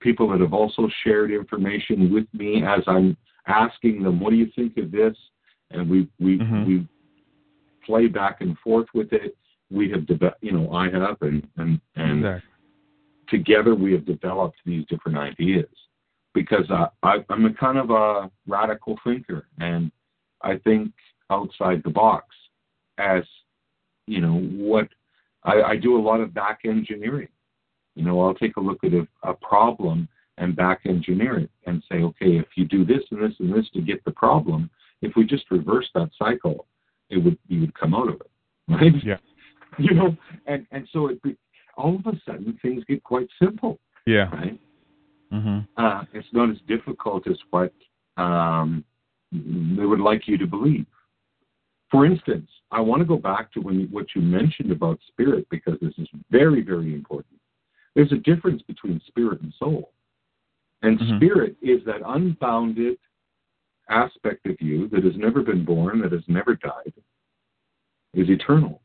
people 0.00 0.28
that 0.30 0.40
have 0.40 0.52
also 0.52 0.88
shared 1.04 1.30
information 1.30 2.12
with 2.12 2.26
me 2.32 2.62
as 2.62 2.82
I'm 2.86 3.16
asking 3.46 4.02
them, 4.02 4.20
what 4.20 4.30
do 4.30 4.36
you 4.36 4.50
think 4.54 4.76
of 4.76 4.90
this? 4.90 5.16
And 5.70 5.88
we 5.88 6.08
we 6.18 6.38
Mhm. 6.38 6.66
we 6.66 6.88
play 7.84 8.06
back 8.08 8.40
and 8.40 8.58
forth 8.58 8.88
with 8.94 9.12
it. 9.12 9.36
We 9.70 9.90
have 9.90 10.06
developed, 10.06 10.42
you 10.42 10.52
know, 10.52 10.72
I 10.72 10.90
have, 10.90 11.20
and 11.22 11.46
and 11.56 11.80
and 11.96 12.18
Exactly. 12.18 12.50
together 13.28 13.74
we 13.74 13.92
have 13.92 14.04
developed 14.04 14.58
these 14.64 14.86
different 14.86 15.18
ideas 15.18 15.68
because 16.34 16.70
I, 16.70 16.88
I, 17.02 17.24
I'm 17.28 17.46
a 17.46 17.54
kind 17.54 17.78
of 17.78 17.90
a 17.90 18.30
radical 18.46 18.98
thinker 19.02 19.48
and 19.58 19.90
I 20.42 20.58
think 20.58 20.92
outside 21.30 21.82
the 21.82 21.90
box 21.90 22.26
as 22.98 23.24
you 24.06 24.20
know 24.20 24.38
what 24.38 24.88
I, 25.44 25.62
I 25.62 25.76
do 25.76 25.96
a 25.96 26.02
lot 26.02 26.20
of 26.20 26.34
back 26.34 26.60
engineering. 26.64 27.28
You 27.94 28.04
know, 28.04 28.20
I'll 28.20 28.34
take 28.34 28.56
a 28.56 28.60
look 28.60 28.84
at 28.84 28.92
a, 28.92 29.08
a 29.22 29.34
problem 29.34 30.08
and 30.38 30.54
back 30.54 30.80
engineer 30.84 31.38
it 31.38 31.50
and 31.66 31.82
say, 31.90 32.02
okay, 32.02 32.38
if 32.38 32.46
you 32.56 32.64
do 32.64 32.84
this 32.84 33.02
and 33.10 33.22
this 33.22 33.36
and 33.40 33.52
this 33.52 33.68
to 33.74 33.80
get 33.80 34.04
the 34.04 34.10
problem, 34.10 34.70
if 35.02 35.14
we 35.16 35.24
just 35.24 35.50
reverse 35.50 35.88
that 35.94 36.10
cycle, 36.18 36.66
it 37.10 37.18
would 37.18 37.38
you 37.48 37.60
would 37.60 37.74
come 37.78 37.94
out 37.94 38.08
of 38.08 38.20
it, 38.20 38.30
right? 38.68 38.92
Yeah. 39.04 39.16
You 39.78 39.92
know, 39.92 40.16
and 40.46 40.66
and 40.70 40.88
so 40.90 41.08
it 41.08 41.22
be, 41.22 41.36
all 41.76 41.96
of 41.96 42.06
a 42.06 42.18
sudden 42.24 42.58
things 42.62 42.82
get 42.88 43.02
quite 43.04 43.28
simple, 43.38 43.78
Yeah. 44.06 44.30
right? 44.30 44.58
Mm-hmm. 45.30 45.58
Uh, 45.76 46.04
it's 46.14 46.28
not 46.32 46.48
as 46.48 46.56
difficult 46.66 47.26
as 47.28 47.36
what 47.50 47.74
um, 48.16 48.84
they 49.32 49.84
would 49.84 50.00
like 50.00 50.26
you 50.26 50.38
to 50.38 50.46
believe. 50.46 50.86
For 51.90 52.06
instance, 52.06 52.48
I 52.70 52.80
want 52.80 53.00
to 53.00 53.06
go 53.06 53.16
back 53.16 53.52
to 53.52 53.60
when 53.60 53.80
you, 53.80 53.86
what 53.88 54.06
you 54.14 54.22
mentioned 54.22 54.72
about 54.72 54.98
spirit 55.08 55.46
because 55.50 55.78
this 55.80 55.92
is 55.98 56.08
very, 56.30 56.62
very 56.62 56.94
important. 56.94 57.38
There's 57.94 58.12
a 58.12 58.16
difference 58.16 58.62
between 58.62 59.00
spirit 59.06 59.40
and 59.42 59.52
soul. 59.58 59.92
And 60.82 60.98
Mhm. 60.98 61.16
spirit 61.16 61.56
is 61.62 61.82
that 61.84 62.02
unbounded 62.04 62.98
aspect 63.88 64.46
of 64.46 64.60
you 64.60 64.88
that 64.88 65.04
has 65.04 65.16
never 65.16 65.42
been 65.42 65.64
born, 65.64 66.00
that 66.00 66.12
has 66.12 66.26
never 66.28 66.54
died, 66.56 66.92
is 68.12 68.28
eternal. 68.28 68.82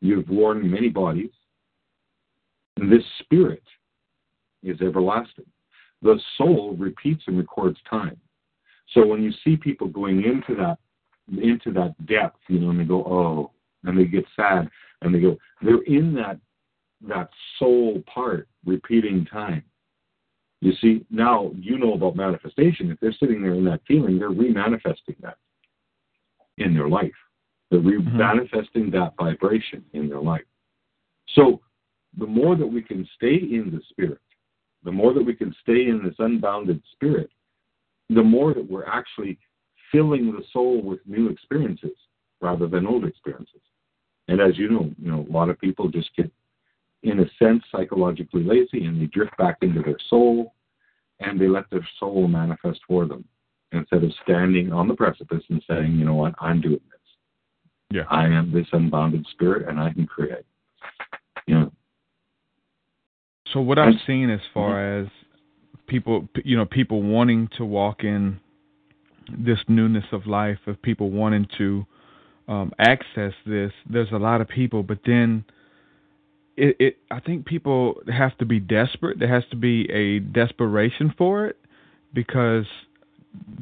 You've 0.00 0.28
worn 0.28 0.70
many 0.70 0.88
bodies. 0.88 1.32
And 2.76 2.90
this 2.90 3.04
spirit 3.20 3.64
is 4.62 4.80
everlasting. 4.80 5.50
The 6.02 6.18
soul 6.36 6.76
repeats 6.76 7.26
and 7.26 7.38
records 7.38 7.80
time. 7.82 8.20
So 8.88 9.06
when 9.06 9.22
you 9.22 9.32
see 9.44 9.56
people 9.56 9.88
going 9.88 10.24
into 10.24 10.54
that 10.56 10.78
into 11.42 11.70
that 11.72 11.94
depth, 12.06 12.40
you 12.48 12.58
know, 12.58 12.70
and 12.70 12.80
they 12.80 12.84
go, 12.84 13.04
oh, 13.04 13.50
and 13.84 13.98
they 13.98 14.06
get 14.06 14.24
sad, 14.34 14.70
and 15.02 15.14
they 15.14 15.20
go, 15.20 15.36
they're 15.60 15.82
in 15.82 16.14
that 16.14 16.38
that 17.06 17.30
soul 17.58 18.02
part, 18.12 18.48
repeating 18.64 19.24
time. 19.26 19.62
You 20.60 20.72
see, 20.80 21.06
now 21.10 21.52
you 21.56 21.78
know 21.78 21.94
about 21.94 22.16
manifestation. 22.16 22.90
If 22.90 22.98
they're 23.00 23.12
sitting 23.12 23.42
there 23.42 23.54
in 23.54 23.64
that 23.66 23.80
feeling, 23.86 24.18
they're 24.18 24.30
remanifesting 24.30 25.20
that 25.20 25.36
in 26.58 26.74
their 26.74 26.88
life. 26.88 27.12
They're 27.70 27.80
re-manifesting 27.80 28.90
mm-hmm. 28.90 28.98
that 28.98 29.14
vibration 29.18 29.84
in 29.92 30.08
their 30.08 30.20
life. 30.20 30.44
So 31.34 31.60
the 32.18 32.26
more 32.26 32.56
that 32.56 32.66
we 32.66 32.82
can 32.82 33.06
stay 33.14 33.34
in 33.34 33.70
the 33.72 33.80
spirit, 33.90 34.20
the 34.84 34.92
more 34.92 35.12
that 35.12 35.22
we 35.22 35.34
can 35.34 35.54
stay 35.62 35.88
in 35.88 36.02
this 36.02 36.14
unbounded 36.18 36.82
spirit, 36.92 37.30
the 38.08 38.22
more 38.22 38.54
that 38.54 38.68
we're 38.68 38.86
actually 38.86 39.38
filling 39.92 40.32
the 40.32 40.42
soul 40.52 40.82
with 40.82 41.00
new 41.06 41.28
experiences 41.28 41.96
rather 42.40 42.66
than 42.66 42.86
old 42.86 43.04
experiences. 43.04 43.60
And 44.28 44.40
as 44.40 44.56
you 44.58 44.68
know, 44.68 44.90
you 45.00 45.10
know, 45.10 45.26
a 45.28 45.32
lot 45.32 45.50
of 45.50 45.60
people 45.60 45.88
just 45.88 46.10
get 46.16 46.30
in 47.02 47.20
a 47.20 47.24
sense 47.38 47.62
psychologically 47.70 48.42
lazy 48.42 48.84
and 48.84 49.00
they 49.00 49.06
drift 49.06 49.36
back 49.36 49.58
into 49.62 49.82
their 49.82 49.98
soul 50.08 50.54
and 51.20 51.40
they 51.40 51.48
let 51.48 51.68
their 51.70 51.86
soul 51.98 52.28
manifest 52.28 52.80
for 52.86 53.06
them 53.06 53.24
instead 53.72 54.02
of 54.02 54.12
standing 54.22 54.72
on 54.72 54.88
the 54.88 54.94
precipice 54.94 55.42
and 55.50 55.62
saying, 55.68 55.92
you 55.92 56.04
know 56.04 56.14
what, 56.14 56.34
I'm 56.40 56.60
doing 56.60 56.80
this. 56.90 56.98
Yeah. 57.90 58.02
I 58.10 58.26
am 58.26 58.52
this 58.52 58.66
unbounded 58.72 59.26
spirit 59.32 59.68
and 59.68 59.78
I 59.78 59.92
can 59.92 60.06
create. 60.06 60.44
Yeah. 61.46 61.66
So 63.52 63.60
what 63.60 63.78
I've 63.78 63.94
seen 64.06 64.28
as 64.30 64.40
far 64.52 65.00
as 65.00 65.06
people, 65.86 66.28
you 66.44 66.56
know, 66.56 66.66
people 66.66 67.02
wanting 67.02 67.48
to 67.56 67.64
walk 67.64 68.04
in 68.04 68.38
this 69.38 69.58
newness 69.68 70.04
of 70.12 70.26
life, 70.26 70.58
of 70.66 70.80
people 70.82 71.10
wanting 71.10 71.46
to 71.56 71.86
um, 72.46 72.72
access 72.78 73.32
this, 73.46 73.72
there's 73.88 74.12
a 74.12 74.18
lot 74.18 74.40
of 74.40 74.48
people, 74.48 74.82
but 74.82 74.98
then 75.06 75.44
it, 76.58 76.76
it, 76.80 76.96
I 77.10 77.20
think 77.20 77.46
people 77.46 78.00
have 78.12 78.36
to 78.38 78.44
be 78.44 78.58
desperate. 78.60 79.18
There 79.18 79.32
has 79.32 79.44
to 79.50 79.56
be 79.56 79.88
a 79.90 80.18
desperation 80.18 81.14
for 81.16 81.46
it 81.46 81.56
because 82.12 82.66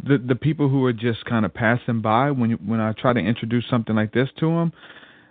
the 0.06 0.18
the 0.18 0.34
people 0.34 0.68
who 0.68 0.84
are 0.84 0.92
just 0.92 1.24
kind 1.24 1.44
of 1.44 1.52
passing 1.52 2.00
by 2.00 2.30
when 2.30 2.50
you, 2.50 2.56
when 2.64 2.80
I 2.80 2.92
try 2.92 3.12
to 3.12 3.20
introduce 3.20 3.64
something 3.68 3.94
like 3.94 4.12
this 4.12 4.28
to 4.40 4.46
them, 4.46 4.72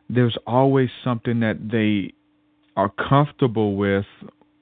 there's 0.09 0.37
always 0.45 0.89
something 1.03 1.39
that 1.39 1.69
they 1.71 2.13
are 2.75 2.89
comfortable 2.89 3.75
with 3.75 4.05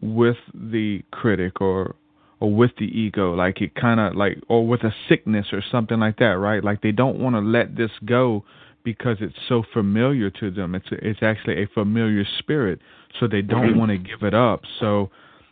with 0.01 0.37
the 0.53 1.01
critic 1.11 1.59
or 1.61 1.95
or 2.39 2.53
with 2.53 2.71
the 2.77 2.85
ego 2.85 3.33
like 3.33 3.61
it 3.61 3.73
kind 3.75 3.99
of 3.99 4.15
like 4.15 4.37
or 4.49 4.67
with 4.67 4.83
a 4.83 4.93
sickness 5.09 5.47
or 5.51 5.63
something 5.71 5.99
like 5.99 6.17
that 6.17 6.37
right 6.37 6.63
like 6.63 6.81
they 6.81 6.91
don't 6.91 7.17
want 7.17 7.35
to 7.35 7.39
let 7.39 7.75
this 7.75 7.91
go 8.05 8.43
because 8.83 9.17
it's 9.21 9.35
so 9.47 9.63
familiar 9.73 10.29
to 10.29 10.51
them. 10.51 10.75
It's 10.75 10.87
it's 10.91 11.19
actually 11.21 11.63
a 11.63 11.67
familiar 11.67 12.25
spirit 12.39 12.79
so 13.19 13.27
they 13.27 13.41
don't 13.41 13.69
mm-hmm. 13.69 13.79
want 13.79 13.91
to 13.91 13.97
give 13.97 14.23
it 14.23 14.33
up. 14.33 14.61
So 14.79 15.09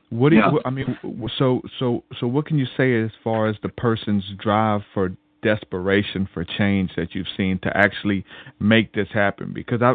what 0.09 0.29
do 0.29 0.35
yeah. 0.35 0.51
you 0.51 0.59
i 0.65 0.69
mean 0.69 0.97
so 1.37 1.61
so 1.79 2.03
so 2.19 2.27
what 2.27 2.45
can 2.45 2.59
you 2.59 2.65
say 2.75 3.01
as 3.01 3.11
far 3.23 3.47
as 3.47 3.55
the 3.63 3.69
person's 3.69 4.25
drive 4.37 4.81
for 4.93 5.15
desperation 5.41 6.27
for 6.33 6.43
change 6.43 6.91
that 6.97 7.15
you've 7.15 7.27
seen 7.37 7.57
to 7.59 7.75
actually 7.75 8.25
make 8.59 8.93
this 8.93 9.07
happen? 9.13 9.53
Because 9.53 9.81
I 9.81 9.93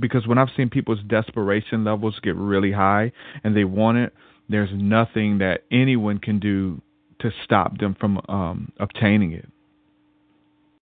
because 0.00 0.26
when 0.26 0.38
I've 0.38 0.48
seen 0.56 0.70
people's 0.70 1.02
desperation 1.06 1.84
levels 1.84 2.18
get 2.22 2.34
really 2.36 2.72
high 2.72 3.12
and 3.44 3.56
they 3.56 3.64
want 3.64 3.98
it 3.98 4.14
there's 4.48 4.70
nothing 4.72 5.38
that 5.38 5.64
anyone 5.70 6.18
can 6.18 6.38
do 6.38 6.80
to 7.20 7.30
stop 7.44 7.78
them 7.78 7.96
from 7.98 8.20
um, 8.28 8.72
obtaining 8.80 9.32
it. 9.32 9.48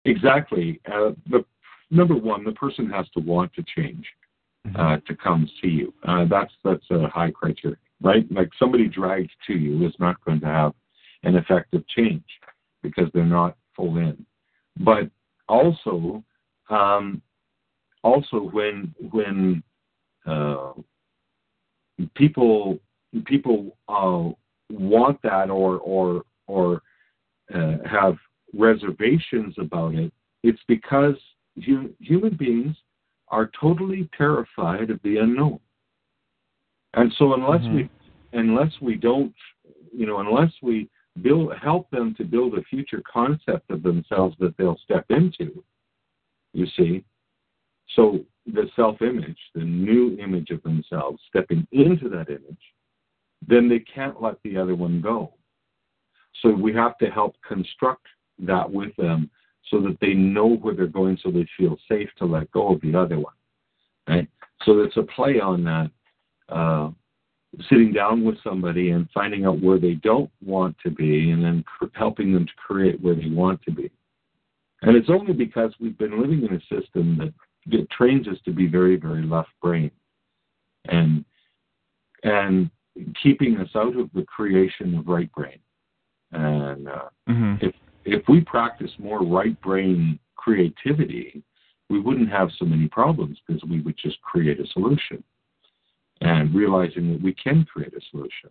Exactly. 0.06 0.80
Uh, 0.86 1.12
the 1.30 1.44
number 1.96 2.16
one 2.16 2.44
the 2.44 2.52
person 2.52 2.90
has 2.90 3.08
to 3.10 3.20
want 3.20 3.52
to 3.54 3.64
change 3.76 4.06
mm-hmm. 4.68 4.80
uh, 4.80 4.98
to 5.08 5.16
come 5.16 5.50
see 5.62 5.70
you 5.70 5.94
uh, 6.08 6.26
that's 6.30 6.54
that's 6.64 6.90
a 6.92 7.08
high 7.08 7.32
criteria 7.32 7.78
right 8.02 8.30
like 8.32 8.50
somebody 8.60 8.88
dragged 8.88 9.32
to 9.48 9.54
you 9.54 9.86
is 9.88 9.94
not 10.00 10.24
going 10.26 10.40
to 10.40 10.48
have 10.48 10.74
an 11.24 11.36
effective 11.36 11.86
change 11.88 12.24
because 12.82 13.10
they're 13.14 13.26
not 13.26 13.58
full 13.76 13.98
in. 13.98 14.26
But 14.80 15.10
also, 15.50 16.24
um, 16.70 17.22
also 18.04 18.38
when 18.38 18.94
when 19.12 19.64
uh, 20.26 20.74
people 22.16 22.80
people 23.26 23.78
uh, 23.88 24.30
want 24.70 25.22
that 25.24 25.50
or 25.50 25.78
or 25.80 26.24
or 26.48 26.82
uh, 27.54 27.78
have 27.90 28.18
reservations 28.54 29.56
about 29.58 29.96
it, 29.96 30.14
it's 30.44 30.62
because 30.68 31.16
human 31.56 32.36
beings 32.38 32.76
are 33.30 33.52
totally 33.60 34.10
terrified 34.18 34.90
of 34.90 35.00
the 35.04 35.18
unknown. 35.18 35.60
And 36.94 37.14
so 37.18 37.34
unless 37.34 37.62
mm-hmm. 37.62 37.76
we 37.76 37.90
unless 38.34 38.72
we 38.82 38.96
don't 38.96 39.34
you 39.94 40.06
know 40.06 40.20
unless 40.20 40.52
we 40.62 40.90
build 41.22 41.54
help 41.62 41.90
them 41.92 42.14
to 42.18 42.24
build 42.24 42.58
a 42.58 42.64
future 42.64 43.02
concept 43.12 43.70
of 43.70 43.84
themselves 43.84 44.36
that 44.40 44.56
they'll 44.58 44.80
step 44.84 45.06
into. 45.10 45.64
You 46.54 46.68
see, 46.78 47.04
so 47.96 48.20
the 48.46 48.70
self-image, 48.76 49.38
the 49.54 49.64
new 49.64 50.18
image 50.20 50.50
of 50.52 50.62
themselves, 50.64 51.22
stepping 51.28 51.68
into 51.72 52.10
that 52.10 52.30
image, 52.30 52.62
then 53.46 53.68
they 53.68 53.80
can't 53.80 54.22
let 54.22 54.36
the 54.44 54.58
other 54.58 54.76
one 54.76 55.02
go. 55.02 55.34
So 56.42 56.50
we 56.50 56.74
have 56.74 56.98
to 57.00 57.10
help 57.10 57.36
construct 57.48 58.06
that 58.40 58.70
with 58.70 58.96
them 58.98 59.30
so 59.70 59.82
that 59.82 59.98
they 60.00 60.14
know 60.14 60.56
where 60.58 60.76
they're 60.76 60.88
going 60.88 61.18
so 61.22 61.32
they 61.32 61.48
feel 61.58 61.78
safe 61.90 62.10
to 62.18 62.26
let 62.26 62.52
go 62.52 62.74
of 62.74 62.82
the 62.82 62.96
other 62.96 63.20
one. 63.20 63.34
Right? 64.08 64.28
So 64.64 64.80
it's 64.82 64.98
a 64.98 65.04
play 65.04 65.40
on 65.40 65.64
that 65.64 65.92
uh, 66.50 66.92
sitting 67.70 67.94
down 67.94 68.24
with 68.24 68.36
somebody 68.44 68.92
and 68.92 69.10
finding 69.14 69.46
out 69.46 69.62
where 69.62 69.80
they 69.80 69.94
don't 69.96 70.30
want 70.44 70.76
to 70.84 70.92
be 70.92 71.32
and 71.32 71.44
then 71.44 71.64
cr- 71.64 71.86
helping 71.94 72.34
them 72.34 72.46
to 72.46 72.52
create 72.56 73.02
where 73.02 73.16
they 73.16 73.30
want 73.30 73.62
to 73.64 73.72
be. 73.72 73.92
And 74.82 74.96
it's 74.96 75.10
only 75.10 75.34
because 75.34 75.74
we've 75.80 75.98
been 75.98 76.22
living 76.22 76.44
in 76.44 76.54
a 76.54 76.82
system 76.82 77.18
that, 77.18 77.34
that 77.72 77.90
trains 77.90 78.28
us 78.28 78.38
to 78.46 78.52
be 78.52 78.68
very, 78.68 78.98
very 78.98 79.24
left 79.24 79.50
brain 79.62 79.92
and 80.88 81.26
and 82.24 82.70
keeping 83.22 83.58
us 83.58 83.70
out 83.76 83.98
of 83.98 84.10
the 84.14 84.24
creation 84.24 84.96
of 84.98 85.08
right 85.08 85.32
brain. 85.34 85.60
And 86.32 86.88
uh, 86.88 87.10
mm-hmm. 87.30 87.66
if 87.66 87.74
if 88.06 88.24
we 88.30 88.42
practice 88.42 88.92
more 89.00 89.20
right 89.26 89.60
brain 89.62 90.20
creativity, 90.36 91.44
we 91.90 92.00
wouldn't 92.00 92.30
have 92.30 92.50
so 92.58 92.66
many 92.66 92.88
problems 92.88 93.38
because 93.46 93.64
we 93.64 93.82
would 93.82 93.98
just 93.98 94.22
create 94.22 94.60
a 94.60 94.68
solution 94.68 95.24
and 96.22 96.56
realizing 96.56 97.12
that 97.12 97.22
we 97.22 97.34
can 97.34 97.66
create 97.66 97.94
a 97.94 98.02
solution. 98.12 98.50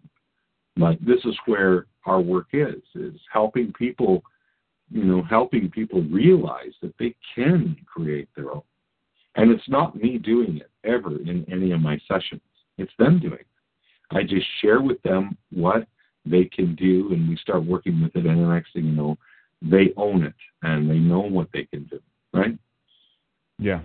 But 0.77 0.99
this 1.01 1.25
is 1.25 1.37
where 1.47 1.87
our 2.05 2.21
work 2.21 2.49
is, 2.53 2.83
is 2.95 3.15
helping 3.33 3.73
people, 3.73 4.23
you 4.91 5.05
know, 5.05 5.23
helping 5.23 5.71
people 5.71 6.03
realize 6.03 6.73
that 6.83 6.95
they 6.99 7.15
can 7.35 7.77
create 7.87 8.29
their 8.37 8.53
own. 8.53 8.63
And 9.37 9.51
it's 9.51 9.69
not 9.69 9.97
me 9.97 10.19
doing 10.19 10.59
it 10.59 10.71
ever 10.85 11.17
in 11.21 11.45
any 11.51 11.73
of 11.73 11.81
my 11.81 11.99
sessions. 12.09 12.43
It's 12.77 12.93
them 12.99 13.21
doing 13.21 13.35
it. 13.35 13.47
I 14.11 14.23
just 14.23 14.47
share 14.61 14.81
with 14.81 15.01
them 15.03 15.37
what 15.51 15.87
they 16.27 16.45
can 16.45 16.75
do 16.75 17.13
and 17.13 17.29
we 17.29 17.37
start 17.37 17.65
working 17.65 18.01
with 18.03 18.15
it 18.17 18.27
and 18.27 18.41
the 18.41 18.47
next 18.47 18.73
thing 18.73 18.87
you 18.87 18.93
know, 18.93 19.17
they 19.63 19.93
own 19.97 20.25
it 20.25 20.35
and 20.63 20.91
they 20.91 20.99
know 20.99 21.21
what 21.21 21.49
they 21.53 21.65
can 21.65 21.85
do. 21.85 22.01
Right? 22.33 22.59
Yeah. 23.59 23.83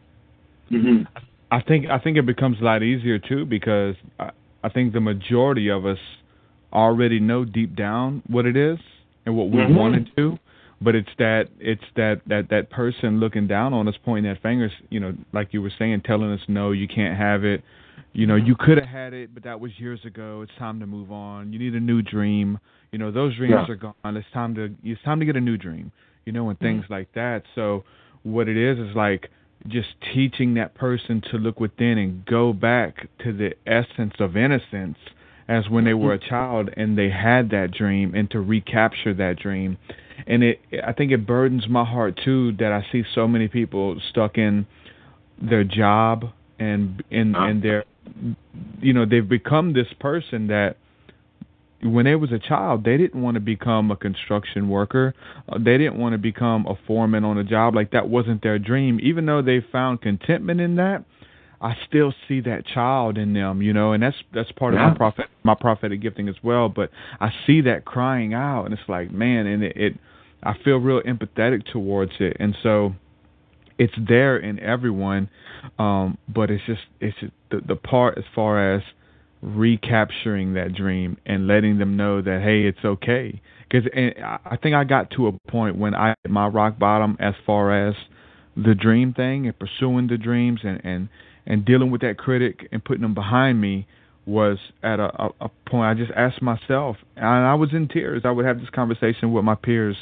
Mm-hmm. 0.72 1.04
I 1.52 1.62
think 1.62 1.88
I 1.90 2.00
think 2.00 2.18
it 2.18 2.26
becomes 2.26 2.58
a 2.62 2.64
lot 2.64 2.84
easier 2.84 3.20
too 3.20 3.46
because 3.46 3.96
I, 4.20 4.32
I 4.64 4.70
think 4.70 4.94
the 4.94 5.00
majority 5.00 5.70
of 5.70 5.86
us 5.86 5.98
already 6.72 7.20
know 7.20 7.46
deep 7.46 7.76
down 7.76 8.22
what 8.28 8.46
it 8.46 8.56
is 8.56 8.78
and 9.26 9.36
what 9.36 9.50
we 9.50 9.58
mm-hmm. 9.58 9.76
want 9.76 9.96
to 9.96 10.12
do, 10.16 10.38
but 10.82 10.96
it's 10.96 11.10
that 11.18 11.46
it's 11.60 11.84
that 11.96 12.22
that 12.28 12.50
that 12.50 12.70
person 12.70 13.20
looking 13.20 13.48
down 13.48 13.74
on 13.74 13.88
us, 13.88 13.96
pointing 14.06 14.26
their 14.26 14.40
fingers, 14.42 14.72
you 14.90 15.00
know, 15.00 15.14
like 15.34 15.50
you 15.52 15.62
were 15.62 15.72
saying, 15.80 16.02
telling 16.06 16.32
us 16.32 16.42
no, 16.48 16.72
you 16.72 16.88
can't 16.88 17.18
have 17.18 17.44
it. 17.44 17.64
You 18.14 18.28
know, 18.28 18.36
you 18.36 18.56
could 18.58 18.78
have 18.78 18.88
had 18.88 19.14
it, 19.14 19.34
but 19.34 19.44
that 19.44 19.60
was 19.60 19.72
years 19.78 20.00
ago. 20.06 20.42
It's 20.42 20.52
time 20.58 20.80
to 20.80 20.88
move 20.88 21.12
on. 21.12 21.54
You 21.54 21.60
need 21.60 21.74
a 21.74 21.80
new 21.80 22.02
dream. 22.02 22.60
You 22.92 23.00
know, 23.00 23.12
those 23.12 23.36
dreams 23.36 23.54
yeah. 23.68 23.72
are 23.72 23.76
gone. 23.76 23.94
It's 24.18 24.28
time 24.34 24.56
to 24.56 24.74
it's 24.84 25.02
time 25.04 25.20
to 25.20 25.26
get 25.26 25.36
a 25.36 25.42
new 25.42 25.58
dream. 25.58 25.92
You 26.26 26.34
know, 26.34 26.50
and 26.50 26.60
things 26.60 26.84
mm-hmm. 26.84 26.94
like 26.94 27.14
that. 27.14 27.44
So 27.56 27.84
what 28.24 28.48
it 28.48 28.58
is 28.58 28.78
is 28.78 28.96
like 28.96 29.30
just 29.68 29.90
teaching 30.14 30.54
that 30.56 30.76
person 30.76 31.22
to 31.32 31.38
look 31.38 31.60
within 31.60 31.98
and 31.98 32.26
go 32.26 32.54
back 32.54 33.10
to 33.24 33.34
the 33.34 33.54
essence 33.68 34.14
of 34.20 34.38
innocence 34.38 34.98
as 35.48 35.68
when 35.68 35.84
they 35.84 35.94
were 35.94 36.14
a 36.14 36.20
child 36.20 36.70
and 36.78 36.98
they 36.98 37.10
had 37.10 37.50
that 37.50 37.72
dream 37.72 38.14
and 38.16 38.30
to 38.32 38.40
recapture 38.40 39.14
that 39.14 39.38
dream 39.38 39.78
and 40.28 40.44
it 40.44 40.62
i 40.86 40.94
think 40.94 41.12
it 41.12 41.26
burdens 41.26 41.68
my 41.68 41.84
heart 41.84 42.18
too 42.24 42.54
that 42.54 42.72
i 42.72 42.86
see 42.92 43.04
so 43.14 43.28
many 43.28 43.48
people 43.48 44.00
stuck 44.10 44.38
in 44.38 44.66
their 45.42 45.64
job 45.64 46.26
and 46.60 47.04
and 47.12 47.36
Huh? 47.36 47.44
and 47.44 47.64
they're 47.64 47.86
you 48.82 48.94
know 48.94 49.06
they've 49.06 49.28
become 49.28 49.74
this 49.74 49.88
person 50.00 50.48
that 50.48 50.78
when 51.82 52.06
they 52.06 52.16
was 52.16 52.32
a 52.32 52.40
child 52.40 52.84
they 52.84 52.98
didn't 52.98 53.22
want 53.22 53.36
to 53.36 53.42
become 53.42 53.92
a 53.92 53.96
construction 53.96 54.70
worker. 54.70 55.14
Uh, 55.48 55.58
they 55.58 55.78
didn't 55.78 55.98
want 55.98 56.14
to 56.14 56.18
become 56.18 56.66
a 56.68 56.76
foreman 56.88 57.24
on 57.24 57.38
a 57.38 57.44
job. 57.44 57.76
Like 57.76 57.92
that 57.92 58.10
wasn't 58.10 58.44
their 58.44 58.60
dream. 58.60 59.00
Even 59.02 59.26
though 59.26 59.42
they 59.42 59.64
found 59.72 60.02
contentment 60.02 60.60
in 60.60 60.76
that 60.76 61.06
I 61.62 61.76
still 61.88 62.14
see 62.28 62.42
that 62.42 62.66
child 62.66 63.18
in 63.18 63.34
them, 63.34 63.62
you 63.62 63.74
know, 63.74 63.92
and 63.92 64.02
that's 64.02 64.16
that's 64.34 64.52
part 64.54 64.74
of 64.74 64.80
my 64.80 64.96
prophet 64.96 65.26
my 65.44 65.56
prophetic 65.56 66.02
gifting 66.02 66.30
as 66.30 66.36
well. 66.42 66.70
But 66.70 66.90
I 67.20 67.32
see 67.46 67.62
that 67.62 67.84
crying 67.84 68.34
out, 68.34 68.66
and 68.66 68.74
it's 68.74 68.88
like, 68.88 69.12
man, 69.12 69.46
and 69.46 69.64
it, 69.64 69.76
it 69.76 69.94
I 70.42 70.54
feel 70.64 70.78
real 70.78 71.02
empathetic 71.02 71.66
towards 71.72 72.14
it, 72.20 72.38
and 72.40 72.56
so 72.64 72.96
it's 73.80 73.94
there 74.08 74.38
in 74.38 74.60
everyone, 74.60 75.30
um, 75.80 76.18
but 76.28 76.52
it's 76.52 76.64
just 76.68 76.82
it's 77.00 77.18
just 77.20 77.34
the 77.50 77.62
the 77.66 77.76
part 77.76 78.18
as 78.18 78.26
far 78.36 78.76
as 78.76 78.84
recapturing 79.42 80.54
that 80.54 80.76
dream 80.76 81.18
and 81.26 81.48
letting 81.48 81.80
them 81.80 81.96
know 81.96 82.22
that 82.22 82.42
hey, 82.44 82.64
it's 82.68 82.86
okay. 82.86 83.42
Because 83.70 83.90
I 83.94 84.58
think 84.58 84.76
I 84.76 84.84
got 84.84 85.12
to 85.12 85.28
a 85.28 85.32
point 85.50 85.78
when 85.78 85.96
I 85.96 86.16
hit 86.24 86.32
my 86.32 86.48
rock 86.48 86.78
bottom 86.78 87.16
as 87.20 87.36
far 87.46 87.88
as 87.88 87.96
the 88.58 88.76
dream 88.76 89.14
thing 89.14 89.48
and 89.48 89.58
pursuing 89.58 90.08
the 90.08 90.18
dreams 90.18 90.60
and 90.64 90.82
and 90.84 91.10
and 91.48 91.66
dealing 91.66 91.90
with 91.90 92.02
that 92.02 92.18
critic 92.18 92.68
and 92.72 92.84
putting 92.84 93.02
them 93.02 93.14
behind 93.14 93.62
me 93.62 93.88
was 94.26 94.58
at 94.84 95.00
a, 95.00 95.24
a, 95.24 95.30
a 95.42 95.50
point 95.68 95.86
I 95.86 95.94
just 96.00 96.12
asked 96.16 96.42
myself, 96.42 96.98
and 97.16 97.26
I 97.26 97.56
was 97.56 97.70
in 97.74 97.88
tears. 97.88 98.24
I 98.26 98.32
would 98.32 98.46
have 98.46 98.60
this 98.60 98.70
conversation 98.70 99.32
with 99.32 99.44
my 99.44 99.56
peers 99.56 99.96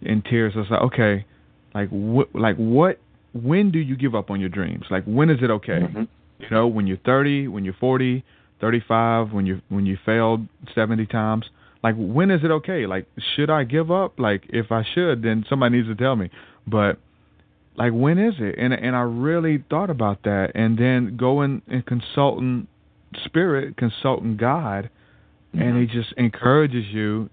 in 0.00 0.22
tears. 0.22 0.54
I 0.56 0.60
was 0.60 0.70
like, 0.70 0.80
okay, 0.82 1.24
like 1.74 1.88
what, 1.90 2.34
like 2.34 2.56
what, 2.56 2.98
when 3.32 3.70
do 3.70 3.78
you 3.78 3.96
give 3.96 4.14
up 4.14 4.30
on 4.30 4.40
your 4.40 4.48
dreams? 4.48 4.84
Like 4.90 5.04
when 5.04 5.30
is 5.30 5.42
it 5.42 5.50
okay? 5.50 5.80
Mhm. 5.80 6.08
You 6.38 6.46
know, 6.50 6.66
when 6.66 6.86
you're 6.86 6.96
30, 6.98 7.48
when 7.48 7.64
you're 7.64 7.74
40, 7.74 8.24
35, 8.60 9.32
when 9.32 9.46
you 9.46 9.60
when 9.68 9.86
you 9.86 9.96
failed 10.04 10.46
70 10.74 11.06
times. 11.06 11.48
Like 11.82 11.94
when 11.96 12.30
is 12.30 12.42
it 12.44 12.50
okay? 12.50 12.86
Like 12.86 13.06
should 13.34 13.50
I 13.50 13.64
give 13.64 13.90
up? 13.90 14.18
Like 14.18 14.44
if 14.48 14.70
I 14.72 14.82
should, 14.94 15.22
then 15.22 15.44
somebody 15.48 15.76
needs 15.76 15.88
to 15.88 15.94
tell 15.94 16.16
me. 16.16 16.30
But 16.66 16.98
like 17.76 17.92
when 17.92 18.18
is 18.18 18.34
it 18.40 18.56
and 18.58 18.74
and 18.74 18.96
i 18.96 19.00
really 19.00 19.62
thought 19.70 19.90
about 19.90 20.24
that 20.24 20.50
and 20.56 20.76
then 20.76 21.16
going 21.16 21.62
and 21.68 21.86
consulting 21.86 22.66
spirit 23.24 23.76
consulting 23.76 24.36
god 24.36 24.90
and 25.54 25.78
he 25.78 25.86
just 25.86 26.12
encourages 26.16 26.84
you 26.92 27.30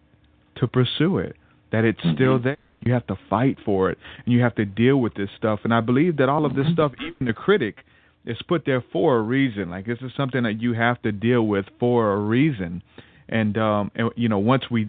to 0.55 0.67
pursue 0.67 1.17
it 1.17 1.35
that 1.71 1.83
it's 1.83 1.99
still 1.99 2.37
Mhm. 2.39 2.43
there 2.43 2.57
you 2.87 2.93
have 2.93 3.05
to 3.07 3.17
fight 3.29 3.57
for 3.65 3.89
it 3.91 3.97
and 4.25 4.33
you 4.33 4.41
have 4.41 4.55
to 4.55 4.65
deal 4.65 4.97
with 4.97 5.13
this 5.15 5.29
stuff 5.37 5.59
and 5.63 5.73
i 5.73 5.81
believe 5.81 6.17
that 6.17 6.29
all 6.29 6.45
of 6.45 6.55
this 6.55 6.67
stuff 6.73 6.91
even 7.01 7.27
the 7.27 7.33
critic 7.33 7.83
is 8.25 8.37
put 8.47 8.65
there 8.65 8.83
for 8.91 9.17
a 9.17 9.21
reason 9.21 9.69
like 9.69 9.85
this 9.85 9.99
is 10.01 10.11
something 10.15 10.43
that 10.43 10.61
you 10.61 10.73
have 10.73 11.01
to 11.01 11.11
deal 11.11 11.43
with 11.47 11.65
for 11.79 12.13
a 12.13 12.17
reason 12.17 12.81
and 13.29 13.57
um 13.57 13.91
and 13.95 14.09
you 14.15 14.29
know 14.29 14.39
once 14.39 14.63
we 14.71 14.87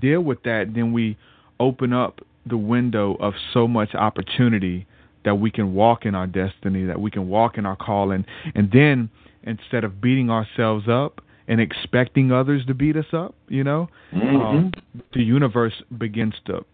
deal 0.00 0.20
with 0.20 0.42
that 0.44 0.72
then 0.74 0.92
we 0.92 1.16
open 1.58 1.92
up 1.92 2.20
the 2.48 2.56
window 2.56 3.16
of 3.18 3.34
so 3.52 3.66
much 3.66 3.94
opportunity 3.94 4.86
that 5.24 5.34
we 5.34 5.50
can 5.50 5.74
walk 5.74 6.06
in 6.06 6.14
our 6.14 6.28
destiny, 6.28 6.84
that 6.84 7.00
we 7.00 7.10
can 7.10 7.28
walk 7.28 7.58
in 7.58 7.66
our 7.66 7.76
calling. 7.76 8.24
And 8.54 8.70
then 8.72 9.10
instead 9.42 9.82
of 9.82 10.00
beating 10.00 10.30
ourselves 10.30 10.86
up 10.88 11.20
and 11.48 11.60
expecting 11.60 12.30
others 12.30 12.64
to 12.66 12.74
beat 12.74 12.96
us 12.96 13.12
up, 13.12 13.34
you 13.48 13.64
know, 13.64 13.88
Mhm. 14.12 14.40
um, 14.40 14.72
the 15.12 15.22
universe 15.22 15.74
begins 15.98 16.34
to 16.44 16.64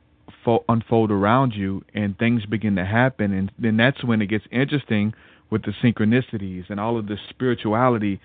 fo- 0.45 0.65
unfold 0.69 1.11
around 1.11 1.55
you 1.55 1.85
and 1.95 2.19
things 2.19 2.45
begin 2.47 2.77
to 2.77 2.85
happen. 2.85 3.33
And 3.33 3.51
then 3.59 3.77
that's 3.77 4.03
when 4.05 4.23
it 4.23 4.27
gets 4.27 4.45
interesting 4.51 5.15
with 5.51 5.63
the 5.63 5.73
synchronicities 5.83 6.71
and 6.71 6.81
all 6.81 6.99
of 6.99 7.07
the 7.07 7.17
spirituality 7.31 8.21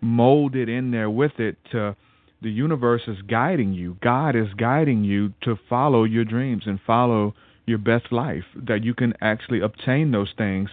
molded 0.00 0.68
in 0.68 0.90
there 0.90 1.10
with 1.10 1.38
it 1.38 1.56
to 1.72 1.96
the 2.42 2.50
universe 2.50 3.02
is 3.06 3.20
guiding 3.22 3.74
you. 3.74 3.96
God 4.02 4.34
is 4.34 4.48
guiding 4.56 5.04
you 5.04 5.34
to 5.42 5.58
follow 5.68 6.04
your 6.04 6.24
dreams 6.24 6.62
and 6.66 6.80
follow 6.86 7.34
your 7.66 7.78
best 7.78 8.10
life, 8.10 8.44
that 8.56 8.82
you 8.82 8.94
can 8.94 9.14
actually 9.20 9.60
obtain 9.60 10.10
those 10.10 10.32
things. 10.36 10.70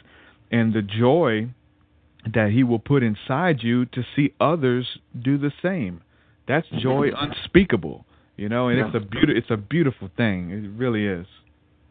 And 0.52 0.74
the 0.74 0.82
joy 0.82 1.50
that 2.34 2.52
He 2.52 2.64
will 2.64 2.80
put 2.80 3.04
inside 3.04 3.62
you 3.62 3.86
to 3.88 4.04
see 4.16 4.34
others 4.40 5.00
do 5.20 5.38
the 5.38 5.52
same. 5.62 6.02
That's 6.48 6.68
joy 6.82 7.12
unspeakable, 7.16 8.06
you 8.38 8.50
know, 8.50 8.70
and 8.70 8.80
it's 8.80 8.96
a 8.96 9.00
beautiful 9.00 9.38
it's 9.38 9.52
a 9.52 9.58
beautiful 9.58 10.10
thing. 10.16 10.52
It 10.52 10.70
really 10.80 11.06
is. 11.06 11.28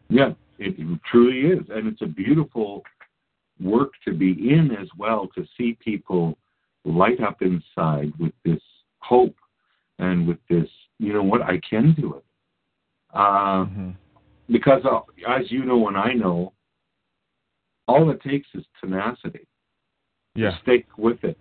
Yeah, 0.09 0.31
it 0.57 0.75
truly 1.09 1.53
is, 1.53 1.65
and 1.69 1.87
it's 1.87 2.01
a 2.01 2.07
beautiful 2.07 2.83
work 3.61 3.91
to 4.05 4.13
be 4.13 4.31
in 4.31 4.71
as 4.79 4.87
well 4.97 5.27
to 5.35 5.45
see 5.57 5.77
people 5.83 6.37
light 6.85 7.21
up 7.21 7.41
inside 7.41 8.13
with 8.19 8.33
this 8.45 8.61
hope 8.99 9.35
and 9.99 10.27
with 10.27 10.37
this, 10.49 10.69
you 10.99 11.11
know 11.11 11.23
what, 11.23 11.41
I 11.41 11.59
can 11.69 11.93
do 11.93 12.15
it. 12.15 12.23
Uh, 13.13 13.65
hmm 13.65 13.89
because 14.49 14.81
uh, 14.85 14.99
as 15.29 15.51
you 15.51 15.65
know 15.65 15.87
and 15.87 15.97
I 15.97 16.13
know, 16.13 16.53
all 17.87 18.09
it 18.09 18.21
takes 18.21 18.47
is 18.53 18.63
tenacity. 18.79 19.45
Yeah. 20.35 20.51
Stick 20.61 20.85
with 20.97 21.23
it 21.23 21.37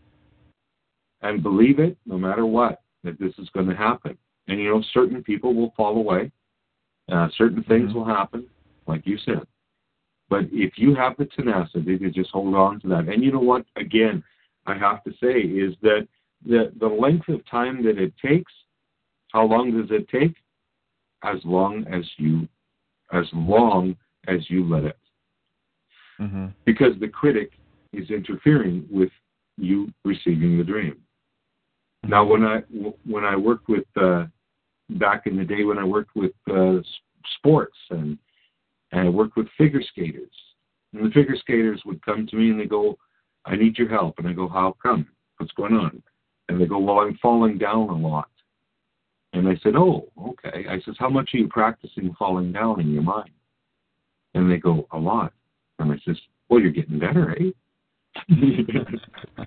and 1.23 1.42
believe 1.42 1.79
it 1.79 1.97
no 2.07 2.19
matter 2.19 2.47
what 2.47 2.83
that 3.05 3.19
this 3.19 3.33
is 3.38 3.49
going 3.51 3.69
to 3.69 3.77
happen. 3.77 4.16
And 4.49 4.61
you 4.61 4.71
know, 4.71 4.83
certain 4.93 5.23
people 5.23 5.55
will 5.55 5.73
fall 5.77 5.97
away. 5.97 6.31
Uh, 7.11 7.29
certain 7.37 7.63
things 7.65 7.91
Mhm. 7.91 7.95
will 7.95 8.05
happen, 8.05 8.49
like 8.87 9.07
you 9.07 9.17
said. 9.19 9.47
But 10.29 10.45
if 10.53 10.79
you 10.79 10.95
have 10.95 11.17
the 11.17 11.27
tenacity 11.27 11.99
to 11.99 12.11
just 12.11 12.31
hold 12.31 12.55
on 12.55 12.81
to 12.81 12.89
that, 12.89 13.09
and 13.09 13.23
you 13.23 13.31
know 13.33 13.41
what? 13.41 13.65
Again, 13.77 14.23
I 14.67 14.75
have 14.75 15.03
to 15.05 15.13
say 15.15 15.41
is 15.41 15.77
that 15.83 16.09
the 16.45 16.73
the 16.77 16.89
length 16.89 17.29
of 17.29 17.45
time 17.47 17.83
that 17.85 17.99
it 17.99 18.17
takes. 18.19 18.53
How 19.33 19.45
long 19.45 19.73
does 19.73 19.91
it 19.91 20.09
take? 20.09 20.37
As 21.23 21.45
long 21.45 21.87
as 21.89 22.05
you, 22.19 22.49
as 23.13 23.27
long 23.33 23.97
as 24.29 24.49
you 24.51 24.65
let 24.65 24.85
it 24.85 24.99
hmm 26.19 26.47
because 26.65 26.99
the 26.99 27.09
critic 27.09 27.53
is 27.93 28.11
interfering 28.11 28.87
with 28.91 29.11
you 29.57 29.93
receiving 30.05 30.59
the 30.59 30.65
dream. 30.65 30.97
Now, 32.07 32.25
when 32.25 32.45
I 32.45 32.61
when 33.05 33.25
I 33.25 33.37
worked 33.37 33.69
with 33.69 33.85
uh, 33.97 34.27
back 34.90 35.27
in 35.27 35.37
the 35.37 35.44
day 35.44 35.64
when 35.64 35.79
I 35.79 35.85
worked 35.85 36.14
with 36.14 36.33
uh, 36.51 36.79
sports 37.38 37.77
and 37.90 38.18
and 38.92 39.07
I 39.07 39.09
worked 39.09 39.37
with 39.37 39.49
figure 39.59 39.83
skaters, 39.83 40.31
and 40.92 41.05
the 41.05 41.11
figure 41.11 41.37
skaters 41.37 41.83
would 41.85 42.05
come 42.05 42.27
to 42.27 42.37
me 42.37 42.51
and 42.51 42.61
they 42.61 42.66
go, 42.66 42.96
"I 43.44 43.57
need 43.57 43.77
your 43.77 43.88
help," 43.88 44.18
and 44.18 44.29
I 44.29 44.33
go, 44.33 44.49
"How 44.49 44.77
come? 44.83 45.07
What's 45.38 45.53
going 45.53 45.75
on?" 45.75 46.03
And 46.49 46.61
they 46.61 46.66
go, 46.66 46.79
"Well, 46.79 47.01
I'm 47.01 47.18
falling 47.20 47.59
down 47.59 47.88
a 47.88 47.96
lot." 47.96 48.31
And 49.33 49.49
I 49.49 49.57
said, 49.62 49.75
"Oh, 49.77 50.09
okay." 50.18 50.66
I 50.68 50.81
says, 50.85 50.94
"How 50.99 51.09
much 51.09 51.31
are 51.35 51.38
you 51.38 51.49
practicing 51.49 52.14
falling 52.18 52.53
down 52.53 52.81
in 52.81 52.92
your 52.92 53.03
mind?" 53.03 53.31
And 54.35 54.51
they 54.51 54.59
go, 54.59 54.87
"A 54.92 54.99
lot." 54.99 55.33
And 55.79 55.92
I 55.92 55.96
says, 56.05 56.16
Well, 56.49 56.61
you're 56.61 56.70
getting 56.70 56.99
better, 56.99 57.37
eh? 57.38 57.51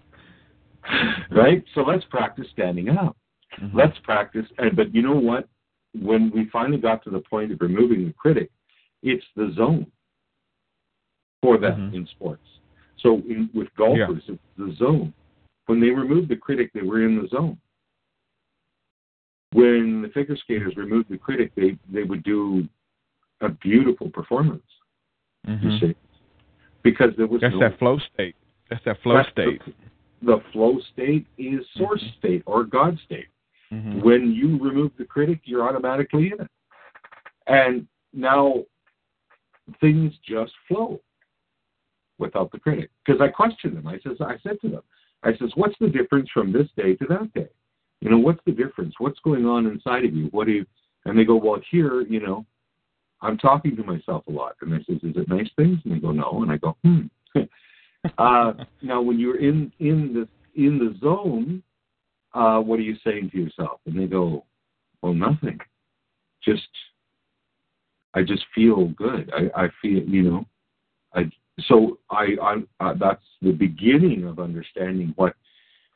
right? 1.31 1.63
So 1.73 1.81
let's 1.81 2.05
practice 2.05 2.47
standing 2.51 2.89
up. 2.89 3.17
Mm-hmm. 3.61 3.77
Let's 3.77 3.97
practice. 4.03 4.45
And, 4.57 4.75
but 4.75 4.93
you 4.93 5.01
know 5.01 5.15
what? 5.15 5.47
When 5.93 6.31
we 6.33 6.49
finally 6.51 6.77
got 6.77 7.03
to 7.03 7.09
the 7.09 7.19
point 7.19 7.51
of 7.51 7.61
removing 7.61 8.05
the 8.05 8.13
critic, 8.13 8.51
it's 9.01 9.25
the 9.35 9.51
zone 9.55 9.87
for 11.41 11.57
them 11.57 11.91
Mhm. 11.91 11.95
in 11.95 12.07
sports. 12.07 12.45
So 12.97 13.15
in, 13.27 13.49
with 13.53 13.73
golfers, 13.75 14.23
it's 14.27 14.41
the 14.57 14.73
zone. 14.77 15.13
When 15.67 15.79
they 15.79 15.89
removed 15.89 16.29
the 16.29 16.35
critic, 16.35 16.71
they 16.73 16.81
were 16.81 17.03
in 17.05 17.21
the 17.21 17.27
zone. 17.29 17.57
When 19.53 20.01
the 20.03 20.09
figure 20.09 20.35
skaters 20.37 20.75
removed 20.75 21.09
the 21.09 21.17
critic, 21.17 21.51
they, 21.55 21.77
they 21.91 22.03
would 22.03 22.23
do 22.23 22.67
a 23.41 23.49
beautiful 23.49 24.09
performance. 24.09 24.63
You 25.47 25.55
Mhm. 25.55 25.79
see, 25.79 25.95
because 26.83 27.15
there 27.15 27.25
was 27.27 27.41
That's 27.41 27.53
no, 27.53 27.59
that 27.61 27.79
flow 27.79 27.97
state. 28.13 28.35
That's 28.69 28.83
that 28.83 29.01
flow 29.01 29.15
that's 29.15 29.29
state. 29.29 29.61
The, 29.65 29.73
the 30.35 30.39
flow 30.51 30.79
state 30.93 31.25
is 31.37 31.65
source 31.77 32.03
state 32.19 32.43
or 32.45 32.63
God 32.63 32.99
state. 32.99 33.27
Mhm. 33.71 34.01
When 34.03 34.31
you 34.31 34.57
remove 34.57 34.91
the 34.97 35.05
critic, 35.05 35.41
you're 35.43 35.67
automatically 35.67 36.31
in 36.31 36.41
it, 36.41 36.51
and 37.47 37.87
now 38.13 38.65
things 39.79 40.13
just 40.27 40.53
flow 40.67 40.99
without 42.17 42.51
the 42.51 42.59
critic. 42.59 42.89
Because 43.05 43.21
I 43.21 43.27
questioned 43.27 43.77
them. 43.77 43.87
I 43.87 43.99
says, 43.99 44.17
I 44.19 44.37
said 44.43 44.59
to 44.61 44.69
them, 44.69 44.81
I 45.23 45.35
says, 45.37 45.51
what's 45.55 45.75
the 45.79 45.87
difference 45.87 46.29
from 46.33 46.51
this 46.51 46.67
day 46.75 46.95
to 46.95 47.05
that 47.09 47.33
day? 47.33 47.49
You 48.01 48.09
know, 48.09 48.17
what's 48.17 48.43
the 48.45 48.51
difference? 48.51 48.95
What's 48.99 49.19
going 49.19 49.45
on 49.45 49.65
inside 49.65 50.05
of 50.05 50.15
you? 50.15 50.27
What 50.31 50.47
do 50.47 50.53
you? 50.53 50.65
And 51.05 51.17
they 51.17 51.25
go, 51.25 51.35
well, 51.35 51.61
here, 51.69 52.01
you 52.01 52.19
know, 52.19 52.45
I'm 53.21 53.37
talking 53.37 53.75
to 53.75 53.83
myself 53.83 54.25
a 54.27 54.31
lot. 54.31 54.55
And 54.61 54.73
I 54.73 54.77
says, 54.79 54.97
is 55.03 55.17
it 55.17 55.27
nice 55.27 55.49
things? 55.55 55.79
And 55.83 55.93
they 55.93 55.99
go, 55.99 56.11
no. 56.11 56.41
And 56.43 56.51
I 56.51 56.57
go, 56.57 56.77
hmm. 56.83 57.01
uh, 58.17 58.53
now, 58.81 59.01
when 59.01 59.19
you're 59.19 59.39
in 59.39 59.71
in 59.79 60.13
the 60.13 60.27
in 60.61 60.77
the 60.77 60.97
zone, 60.99 61.61
uh, 62.33 62.59
what 62.59 62.79
are 62.79 62.83
you 62.83 62.95
saying 63.03 63.31
to 63.31 63.37
yourself? 63.37 63.79
And 63.85 63.99
they 63.99 64.05
go, 64.05 64.45
well, 65.01 65.13
nothing. 65.13 65.59
Just, 66.43 66.67
I 68.13 68.23
just 68.23 68.43
feel 68.53 68.87
good. 68.89 69.31
I, 69.33 69.63
I 69.63 69.67
feel, 69.81 70.03
you 70.03 70.23
know, 70.23 70.45
I 71.13 71.29
so 71.67 71.97
I, 72.09 72.35
I 72.41 72.55
uh, 72.79 72.93
that's 72.99 73.23
the 73.41 73.51
beginning 73.51 74.25
of 74.25 74.39
understanding 74.39 75.13
what 75.15 75.33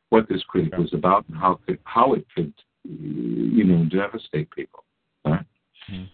what 0.10 0.28
this 0.30 0.44
critic 0.48 0.78
was 0.78 0.94
about 0.94 1.26
and 1.30 1.38
how 1.38 1.60
could 1.66 1.80
how 1.86 2.14
it 2.14 2.26
could 2.36 2.54
you 2.84 3.64
know 3.64 3.86
devastate 3.86 4.50
people. 4.52 4.84
Right? 5.26 5.46
Mhm. 5.92 6.10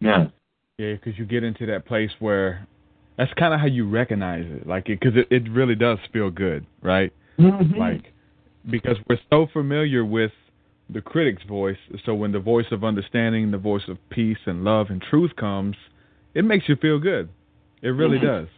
Yeah. 0.00 0.26
Yeah, 0.78 0.94
because 0.94 1.18
you 1.18 1.26
get 1.26 1.44
into 1.44 1.66
that 1.66 1.84
place 1.84 2.10
where 2.18 2.66
that's 3.18 3.32
kind 3.34 3.52
of 3.52 3.60
how 3.60 3.66
you 3.66 3.88
recognize 3.88 4.46
it, 4.46 4.66
like 4.66 4.86
because 4.86 5.16
it, 5.16 5.28
it 5.30 5.50
really 5.50 5.74
does 5.74 5.98
feel 6.12 6.30
good, 6.30 6.66
right? 6.82 7.12
Mhm. 7.38 7.76
Like 7.76 8.11
because 8.70 8.96
we're 9.08 9.18
so 9.30 9.46
familiar 9.52 10.04
with 10.04 10.32
the 10.90 11.00
critic's 11.00 11.42
voice, 11.44 11.78
so 12.04 12.14
when 12.14 12.32
the 12.32 12.40
voice 12.40 12.66
of 12.70 12.84
understanding, 12.84 13.50
the 13.50 13.58
voice 13.58 13.82
of 13.88 13.96
peace 14.10 14.38
and 14.46 14.64
love 14.64 14.88
and 14.90 15.00
truth 15.02 15.34
comes, 15.36 15.76
it 16.34 16.44
makes 16.44 16.68
you 16.68 16.76
feel 16.76 16.98
good. 16.98 17.28
It 17.82 17.88
really 17.90 18.18
Mhm. 18.18 18.22
does. 18.22 18.48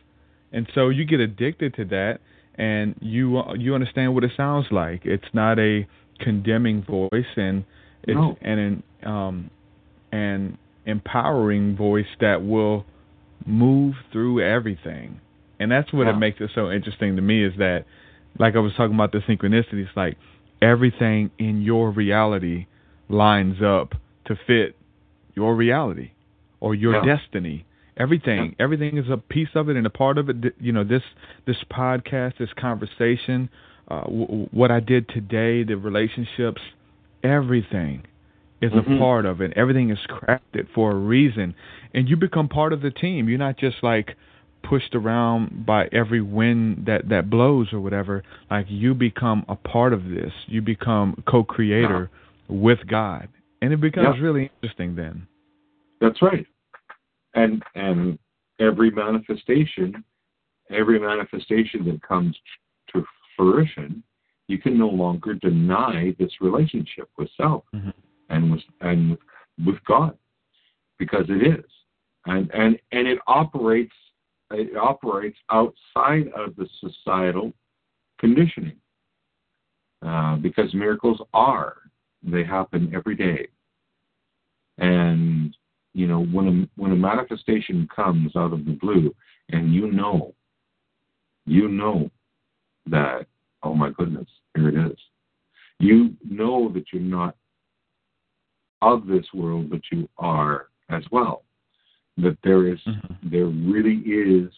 And 0.53 0.69
so 0.75 0.89
you 0.89 1.05
get 1.05 1.21
addicted 1.21 1.75
to 1.75 1.85
that, 1.87 2.21
and 2.57 2.95
you 3.01 3.39
uh, 3.39 3.55
you 3.55 3.75
understand 3.75 4.15
what 4.15 4.25
it 4.25 4.33
sounds 4.37 4.71
like. 4.71 5.05
It's 5.07 5.33
not 5.33 5.59
a 5.59 5.87
condemning 6.21 6.83
voice, 6.83 7.37
and 7.37 7.65
it's 8.05 8.15
No. 8.17 8.37
an 8.43 8.83
um 9.03 9.51
an 10.13 10.57
empowering 10.87 11.75
voice 11.75 12.07
that 12.21 12.43
will 12.45 12.85
move 13.47 13.95
through 14.13 14.41
everything. 14.41 15.21
And 15.59 15.71
that's 15.71 15.93
what 15.93 16.07
it 16.09 16.17
makes 16.17 16.41
it 16.41 16.51
so 16.55 16.71
interesting 16.71 17.17
to 17.17 17.23
me 17.23 17.43
is 17.43 17.55
that 17.57 17.85
like 18.39 18.57
I 18.57 18.59
was 18.61 18.73
talking 18.75 18.95
about 18.95 19.13
the 19.13 19.19
synchronicities, 19.21 19.89
like 19.97 20.17
everything 20.63 21.31
in 21.39 21.63
your 21.63 21.91
reality 21.91 22.67
lines 23.09 23.63
up 23.63 23.95
to 24.27 24.37
fit 24.47 24.77
your 25.35 25.55
reality 25.55 26.11
or 26.61 26.75
your 26.75 26.95
Yeah. 26.95 27.05
destiny. 27.17 27.65
Everything, 27.97 28.57
everything 28.59 28.97
is 28.97 29.09
a 29.09 29.17
piece 29.17 29.55
of 29.55 29.69
it 29.69 29.77
and 29.77 29.87
a 29.87 29.91
part 29.91 30.19
of 30.19 30.29
it. 30.29 30.55
You 30.61 30.73
know, 30.73 30.83
this 30.85 31.03
this 31.45 31.63
podcast, 31.71 32.39
this 32.39 32.53
conversation, 32.55 33.49
uh, 33.89 34.01
w- 34.03 34.49
what 34.51 34.71
I 34.73 34.81
did 34.81 35.09
today, 35.09 35.63
the 35.63 35.77
relationships, 35.77 36.61
everything 37.23 38.03
is 38.61 38.73
Mhm. 38.73 38.97
a 38.97 38.99
part 38.99 39.27
of 39.27 39.41
it. 39.41 39.53
Everything 39.55 39.91
is 39.91 39.99
crafted 40.09 40.67
for 40.75 40.91
a 40.93 40.95
reason, 40.97 41.55
and 41.93 42.09
you 42.09 42.17
become 42.17 42.49
part 42.49 42.73
of 42.73 42.81
the 42.81 42.91
team. 42.91 43.29
You're 43.29 43.39
not 43.39 43.57
just 43.59 43.83
like 43.83 44.17
pushed 44.69 44.95
around 44.95 45.65
by 45.67 45.89
every 45.93 46.21
wind 46.21 46.87
that 46.87 47.09
that 47.09 47.31
blows 47.31 47.73
or 47.73 47.81
whatever. 47.81 48.23
Like 48.51 48.67
you 48.69 48.95
become 48.95 49.45
a 49.49 49.57
part 49.57 49.93
of 49.93 50.05
this. 50.09 50.33
You 50.47 50.63
become 50.63 51.23
co-creator 51.29 52.11
with 52.49 52.79
God, 52.87 53.29
and 53.63 53.73
it 53.73 53.81
becomes 53.81 54.17
Yeah. 54.17 54.23
really 54.23 54.51
interesting 54.63 54.97
then. 54.97 55.27
That's 56.01 56.21
right. 56.23 56.47
And 57.35 57.63
and 57.75 58.19
every 58.59 58.91
manifestation, 58.91 60.05
every 60.71 60.99
manifestation 60.99 61.85
that 61.87 62.03
comes 62.03 62.39
to 62.93 63.07
fruition, 63.37 64.03
you 64.49 64.59
can 64.59 64.79
no 64.79 64.89
longer 64.89 65.35
deny 65.35 66.15
this 66.19 66.41
relationship 66.41 67.09
with 67.19 67.31
self 67.37 67.65
Mhm. 67.75 67.93
and 68.29 68.53
with 68.53 68.65
and 68.81 69.19
with 69.65 69.83
God, 69.85 70.17
because 70.99 71.29
it 71.29 71.43
is, 71.43 71.71
and 72.27 72.51
and 72.53 72.79
and 72.93 73.07
it 73.09 73.19
operates 73.27 73.95
it 74.51 74.77
operates 74.77 75.39
outside 75.51 76.29
of 76.37 76.55
the 76.57 76.69
societal 76.81 77.53
conditioning, 78.19 78.77
uh, 80.03 80.37
because 80.37 80.73
miracles 80.75 81.21
are 81.33 81.77
they 82.23 82.45
happen 82.45 82.93
every 82.95 83.15
day, 83.15 83.49
and 84.79 85.57
you 85.93 86.07
know 86.07 86.25
when 86.25 86.49
a 86.49 86.81
when 86.81 86.93
a 86.93 86.97
manifestation 86.97 87.89
comes 87.95 88.35
out 88.37 88.53
of 88.53 88.65
the 88.65 88.73
blue 88.73 89.15
and 89.51 89.75
you 89.75 89.91
know 89.91 90.35
you 91.47 91.69
know 91.69 92.11
that 92.87 93.27
oh 93.63 93.75
my 93.75 93.91
goodness 93.91 94.29
here 94.55 94.69
it 94.69 94.93
is. 94.93 94.99
You 95.81 96.15
know 96.29 96.71
that 96.73 96.85
you're 96.93 97.03
not 97.03 97.37
of 98.83 99.07
this 99.07 99.27
world 99.33 99.71
but 99.71 99.81
you 99.91 100.09
are 100.19 100.69
as 100.91 101.03
well 101.11 101.44
that 102.19 102.37
there 102.43 102.67
is 102.67 102.81
Mhm. 102.87 103.17
there 103.23 103.47
really 103.47 103.97
is 103.99 104.53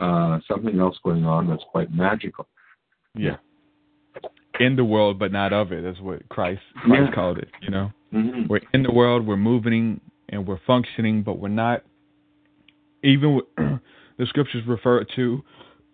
uh, 0.00 0.38
something 0.46 0.78
else 0.78 0.96
going 1.02 1.24
on 1.24 1.48
that's 1.48 1.64
quite 1.72 1.92
magical 1.92 2.46
Yeah. 3.16 3.38
In 4.60 4.76
the 4.76 4.84
world, 4.84 5.18
but 5.18 5.32
not 5.32 5.52
of 5.52 5.72
it. 5.72 5.82
That's 5.82 6.00
what 6.00 6.28
Christ 6.28 6.62
Christ 6.76 7.06
Yeah. 7.08 7.10
called 7.12 7.38
it. 7.38 7.50
You 7.62 7.70
know. 7.70 7.92
mm-hmm. 8.12 8.46
We're 8.48 8.60
in 8.72 8.82
the 8.84 8.92
world, 8.92 9.26
we're 9.26 9.36
moving 9.36 10.00
and 10.28 10.46
we're 10.46 10.58
functioning, 10.66 11.22
but 11.22 11.38
we're 11.38 11.48
not. 11.48 11.82
Even 13.02 13.34
with, 13.36 13.44
the 14.18 14.26
scriptures 14.26 14.64
refer 14.66 15.04
to, 15.04 15.44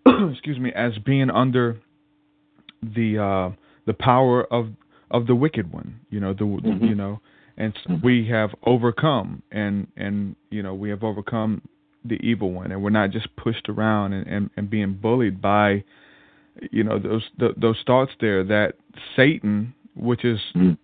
excuse 0.31 0.59
me, 0.59 0.73
as 0.73 0.97
being 0.99 1.31
under 1.31 1.77
the 2.83 3.19
uh, 3.19 3.51
the 3.87 3.95
power 3.95 4.45
of 4.53 4.69
of 5.11 5.27
the 5.27 5.35
wicked 5.35 5.73
one. 5.73 6.01
You 6.11 6.21
know, 6.21 6.33
the 6.35 6.45
Mhm. 6.45 6.89
you 6.89 6.95
know, 6.95 7.21
and 7.57 7.75
s 7.77 7.83
Mhm. 7.89 8.03
we 8.03 8.25
have 8.27 8.55
overcome, 8.65 9.43
and 9.53 9.87
and 9.97 10.37
you 10.51 10.63
know, 10.63 10.75
we 10.75 10.91
have 10.91 11.05
overcome 11.05 11.63
the 12.05 12.17
evil 12.27 12.53
one, 12.53 12.71
and 12.73 12.83
we're 12.83 12.91
not 12.91 13.11
just 13.11 13.35
pushed 13.37 13.69
around 13.69 14.13
and 14.13 14.27
and, 14.27 14.51
and 14.57 14.69
being 14.71 14.95
bullied 14.95 15.41
by, 15.41 15.83
you 16.71 16.85
know, 16.85 16.99
those 16.99 17.29
th- 17.39 17.55
those 17.57 17.81
thoughts 17.87 18.13
there 18.21 18.45
that 18.45 18.75
Satan, 19.17 19.75
which 19.95 20.25
is 20.25 20.41
Mm. 20.55 20.77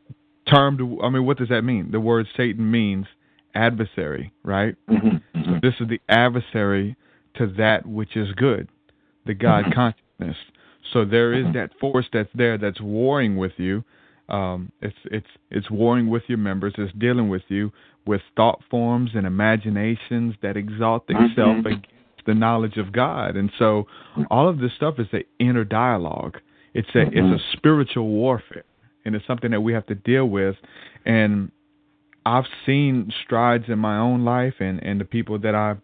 termed 0.47 0.81
I 1.03 1.09
mean 1.11 1.25
what 1.27 1.37
does 1.39 1.49
that 1.49 1.62
mean? 1.62 1.91
The 1.91 2.01
word 2.01 2.27
Satan 2.37 2.71
means 2.71 3.07
adversary, 3.55 4.33
right? 4.45 4.75
Mm-hmm. 4.89 5.45
So 5.45 5.59
this 5.61 5.75
is 5.81 5.89
the 5.89 6.01
adversary 6.09 6.97
to 7.35 7.47
that 7.49 7.87
which 7.87 8.16
is 8.16 8.33
good, 8.33 8.68
the 9.27 9.35
God 9.35 9.66
Mhm. 9.66 9.73
consciousness. 9.73 10.37
So 10.93 11.05
there 11.05 11.33
is 11.33 11.47
that 11.53 11.73
force 11.79 12.09
that's 12.12 12.33
there 12.35 12.57
that's 12.59 12.81
warring 12.81 13.37
with 13.37 13.59
you. 13.59 13.85
Um, 14.31 14.70
it's 14.81 14.97
it's 15.07 15.26
it's 15.51 15.70
warring 15.70 16.09
with 16.09 16.22
your 16.28 16.39
members. 16.39 16.74
It's 16.78 16.93
dealing 16.99 17.28
with 17.28 17.43
you 17.49 17.72
with 18.07 18.22
thought 18.37 18.61
forms 18.70 19.11
and 19.14 19.26
imaginations 19.26 20.35
that 20.43 20.57
exalt 20.57 21.07
themselves 21.07 21.61
Mhm. 21.62 21.66
against 21.66 22.24
the 22.26 22.35
knowledge 22.35 22.76
of 22.76 22.93
God. 22.93 23.37
And 23.37 23.51
so 23.59 23.87
all 24.31 24.49
of 24.49 24.59
this 24.59 24.72
stuff 24.74 24.99
is 24.99 25.09
an 25.12 25.24
inner 25.39 25.64
dialogue. 25.64 26.39
It's 26.74 26.89
a 26.95 27.05
Mhm. 27.07 27.16
it's 27.35 27.43
a 27.43 27.57
spiritual 27.57 28.09
warfare, 28.09 28.64
and 29.05 29.14
it's 29.14 29.26
something 29.26 29.51
that 29.51 29.61
we 29.62 29.72
have 29.72 29.87
to 29.87 29.95
deal 29.95 30.28
with. 30.28 30.57
And 31.05 31.51
I've 32.24 32.47
seen 32.66 33.11
strides 33.22 33.68
in 33.68 33.78
my 33.78 33.97
own 33.99 34.24
life 34.24 34.61
and 34.61 34.83
and 34.83 35.01
the 35.01 35.05
people 35.05 35.39
that 35.39 35.55
I 35.55 35.76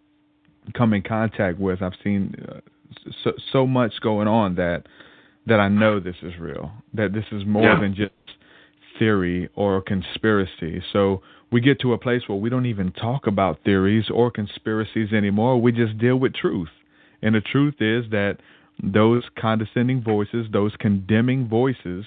come 0.74 0.92
in 0.92 1.02
contact 1.02 1.58
with. 1.58 1.82
I've 1.82 1.96
seen 2.02 2.34
uh, 2.48 2.60
so 3.22 3.32
so 3.52 3.66
much 3.66 4.00
going 4.00 4.28
on 4.28 4.54
that 4.56 4.86
that 5.46 5.60
I 5.60 5.68
know 5.68 6.00
this 6.00 6.16
is 6.22 6.38
real. 6.38 6.72
That 6.94 7.12
this 7.12 7.24
is 7.32 7.44
more 7.46 7.62
Yeah. 7.62 7.78
than 7.80 7.94
just 7.94 8.12
theory 8.98 9.48
or 9.54 9.80
conspiracy. 9.82 10.82
So 10.92 11.22
we 11.50 11.60
get 11.60 11.80
to 11.80 11.92
a 11.92 11.98
place 11.98 12.22
where 12.26 12.38
we 12.38 12.50
don't 12.50 12.66
even 12.66 12.92
talk 12.92 13.26
about 13.26 13.60
theories 13.64 14.06
or 14.10 14.30
conspiracies 14.30 15.12
anymore. 15.12 15.60
We 15.60 15.72
just 15.72 15.98
deal 15.98 16.16
with 16.16 16.34
truth. 16.34 16.70
And 17.22 17.34
the 17.34 17.40
truth 17.40 17.76
is 17.80 18.04
that 18.10 18.38
those 18.82 19.22
condescending 19.38 20.02
voices, 20.02 20.46
those 20.52 20.72
condemning 20.78 21.48
voices, 21.48 22.04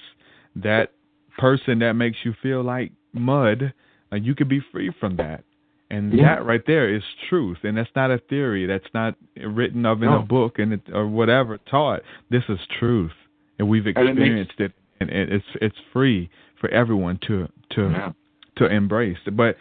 that 0.56 0.92
person 1.38 1.78
that 1.80 1.94
makes 1.94 2.18
you 2.24 2.34
feel 2.42 2.62
like 2.62 2.92
mud, 3.12 3.72
uh, 4.12 4.16
you 4.16 4.34
could 4.34 4.48
be 4.48 4.60
free 4.72 4.90
from 5.00 5.16
that. 5.16 5.44
And 5.90 6.12
Yeah. 6.12 6.36
that 6.36 6.44
right 6.44 6.64
there 6.66 6.88
is 6.88 7.02
truth, 7.28 7.58
and 7.64 7.76
that's 7.76 7.90
not 7.96 8.12
a 8.12 8.18
theory. 8.18 8.66
That's 8.66 8.86
not 8.94 9.16
written 9.36 9.84
of 9.84 10.02
in 10.04 10.10
No. 10.10 10.18
a 10.20 10.22
book 10.22 10.60
and 10.60 10.74
it, 10.74 10.82
or 10.92 11.08
whatever 11.08 11.58
taught. 11.66 12.02
This 12.28 12.44
is 12.48 12.60
truth, 12.78 13.14
and 13.58 13.68
we've 13.68 13.86
And 13.86 13.96
it 13.96 14.00
makes- 14.00 14.10
experienced 14.18 14.60
it, 14.60 14.72
and 15.00 15.10
it's 15.10 15.46
it's 15.60 15.78
free 15.92 16.28
for 16.60 16.68
everyone 16.70 17.18
to 17.26 17.48
to 17.70 17.82
Yeah. 17.90 18.12
to 18.56 18.66
embrace. 18.66 19.18
But 19.32 19.56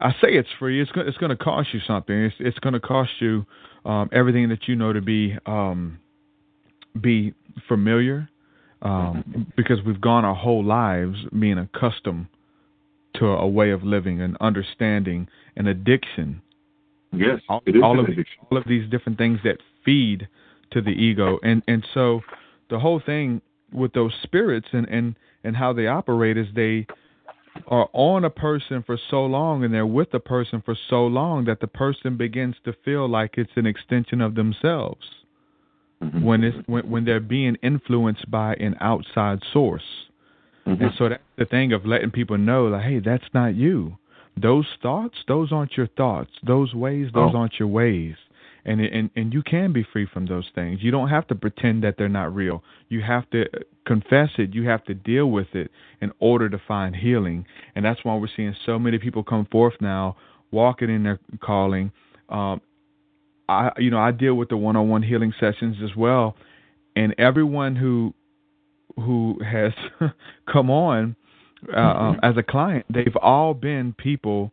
I 0.00 0.12
say 0.12 0.28
it's 0.32 0.48
free. 0.58 0.80
It's 0.80 0.90
it's 0.94 1.18
going 1.18 1.30
to 1.30 1.36
cost 1.36 1.74
you 1.74 1.80
something. 1.80 2.14
It's 2.16 2.36
it's 2.38 2.58
going 2.60 2.74
to 2.74 2.80
cost 2.80 3.10
you 3.20 3.44
um, 3.84 4.08
everything 4.12 4.48
that 4.50 4.68
you 4.68 4.76
know 4.76 4.92
to 4.92 5.00
be 5.00 5.36
um, 5.46 5.98
be 7.00 7.34
familiar, 7.66 8.28
um, 8.82 9.46
because 9.56 9.78
we've 9.84 10.00
gone 10.00 10.24
our 10.24 10.34
whole 10.34 10.64
lives 10.64 11.16
being 11.38 11.58
accustomed 11.58 12.26
to 13.14 13.26
a 13.26 13.48
way 13.48 13.70
of 13.70 13.82
living, 13.82 14.20
an 14.20 14.36
understanding, 14.40 15.28
an 15.56 15.66
addiction. 15.66 16.40
Yes, 17.12 17.40
All, 17.48 17.62
all 17.82 17.98
of 17.98 18.04
addiction. 18.06 18.26
all 18.50 18.58
of 18.58 18.64
these 18.66 18.88
different 18.90 19.16
things 19.18 19.40
that 19.42 19.56
feed 19.84 20.28
to 20.72 20.80
the 20.82 20.90
ego, 20.90 21.38
and 21.42 21.62
and 21.66 21.84
so 21.94 22.20
the 22.70 22.78
whole 22.78 23.00
thing 23.04 23.40
with 23.72 23.92
those 23.94 24.12
spirits 24.22 24.68
and 24.72 24.86
and 24.88 25.16
and 25.44 25.56
how 25.56 25.72
they 25.72 25.86
operate 25.86 26.36
is 26.36 26.46
they 26.54 26.86
are 27.66 27.88
on 27.92 28.24
a 28.24 28.30
person 28.30 28.82
for 28.84 28.96
so 29.10 29.24
long 29.26 29.64
and 29.64 29.72
they're 29.74 29.86
with 29.86 30.12
a 30.14 30.20
person 30.20 30.62
for 30.64 30.76
so 30.88 31.06
long 31.06 31.44
that 31.44 31.60
the 31.60 31.66
person 31.66 32.16
begins 32.16 32.54
to 32.64 32.72
feel 32.84 33.08
like 33.08 33.34
it's 33.36 33.50
an 33.56 33.66
extension 33.66 34.20
of 34.20 34.34
themselves 34.34 35.04
Mhm. 36.00 36.22
when 36.22 36.44
it's 36.44 36.68
when, 36.68 36.88
when 36.88 37.04
they're 37.04 37.18
being 37.18 37.56
influenced 37.62 38.30
by 38.30 38.54
an 38.54 38.76
outside 38.80 39.42
source. 39.52 40.06
Mhm. 40.66 40.80
And 40.80 40.94
so 40.94 41.08
that's 41.08 41.22
the 41.36 41.44
thing 41.44 41.72
of 41.72 41.84
letting 41.86 42.12
people 42.12 42.38
know, 42.38 42.68
like, 42.68 42.84
hey, 42.84 42.98
that's 43.00 43.28
not 43.34 43.56
you. 43.56 43.98
Those 44.36 44.66
thoughts, 44.80 45.16
those 45.26 45.50
aren't 45.50 45.76
your 45.76 45.88
thoughts. 45.88 46.30
Those 46.44 46.72
ways, 46.72 47.10
those 47.12 47.34
Oh. 47.34 47.38
aren't 47.38 47.58
your 47.58 47.66
ways. 47.66 48.14
And 48.64 48.80
and 48.80 49.10
and 49.16 49.32
you 49.32 49.42
can 49.42 49.72
be 49.72 49.86
free 49.92 50.06
from 50.12 50.26
those 50.26 50.50
things. 50.54 50.80
You 50.82 50.90
don't 50.90 51.08
have 51.08 51.26
to 51.28 51.34
pretend 51.34 51.84
that 51.84 51.96
they're 51.98 52.08
not 52.08 52.34
real. 52.34 52.62
You 52.88 53.02
have 53.02 53.28
to 53.30 53.44
confess 53.86 54.30
it. 54.38 54.54
You 54.54 54.68
have 54.68 54.84
to 54.84 54.94
deal 54.94 55.30
with 55.30 55.48
it 55.54 55.70
in 56.00 56.12
order 56.18 56.48
to 56.48 56.60
find 56.66 56.94
healing. 56.94 57.46
And 57.74 57.84
that's 57.84 58.04
why 58.04 58.16
we're 58.16 58.28
seeing 58.36 58.54
so 58.66 58.78
many 58.78 58.98
people 58.98 59.22
come 59.22 59.46
forth 59.50 59.74
now, 59.80 60.16
walking 60.50 60.90
in 60.90 61.02
their 61.02 61.18
calling. 61.40 61.92
Um, 62.28 62.60
I 63.48 63.70
you 63.78 63.90
know 63.90 63.98
I 63.98 64.10
deal 64.10 64.34
with 64.34 64.48
the 64.48 64.56
one-on-one 64.56 65.02
healing 65.02 65.32
sessions 65.38 65.76
as 65.82 65.96
well, 65.96 66.36
and 66.96 67.14
everyone 67.18 67.76
who 67.76 68.14
who 68.96 69.38
has 69.44 69.72
come 70.52 70.70
on 70.70 71.16
uh, 71.72 71.76
mm-hmm. 71.76 72.24
as 72.24 72.36
a 72.36 72.42
client, 72.42 72.86
they've 72.92 73.16
all 73.20 73.54
been 73.54 73.92
people 73.92 74.52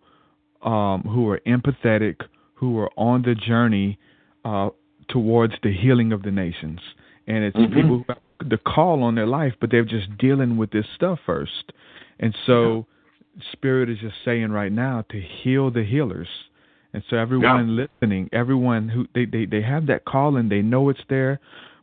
um, 0.63 1.01
who 1.01 1.29
are 1.29 1.39
empathetic, 1.45 2.21
who 2.55 2.77
are 2.79 2.89
on 2.97 3.21
the 3.21 3.35
journey 3.35 3.97
uh, 4.43 4.69
towards 5.09 5.53
the 5.63 5.73
healing 5.73 6.11
of 6.11 6.23
the 6.23 6.31
nations, 6.31 6.79
and 7.27 7.43
it's 7.43 7.55
mm-hmm. 7.55 7.73
people 7.73 7.97
who 7.97 8.05
have 8.09 8.49
the 8.49 8.57
call 8.57 9.03
on 9.03 9.15
their 9.15 9.27
life, 9.27 9.53
but 9.61 9.71
they're 9.71 9.85
just 9.85 10.17
dealing 10.17 10.57
with 10.57 10.71
this 10.71 10.85
stuff 10.95 11.19
first, 11.25 11.71
and 12.19 12.35
so 12.45 12.73
yeah. 12.75 12.81
Spirit 13.51 13.89
is 13.89 13.97
just 13.99 14.15
saying 14.23 14.51
right 14.51 14.71
now 14.71 15.03
to 15.11 15.21
heal 15.21 15.71
the 15.71 15.83
healers. 15.83 16.27
And 16.93 17.03
so 17.09 17.17
everyone 17.17 17.75
yeah. 17.75 17.85
listening, 18.01 18.29
everyone 18.31 18.87
who 18.87 19.05
they, 19.13 19.25
they, 19.25 19.45
they 19.45 19.61
have 19.61 19.87
that 19.87 20.05
call 20.05 20.37
and 20.37 20.49
they 20.49 20.61
know 20.61 20.87
it's 20.87 21.01
there, 21.09 21.41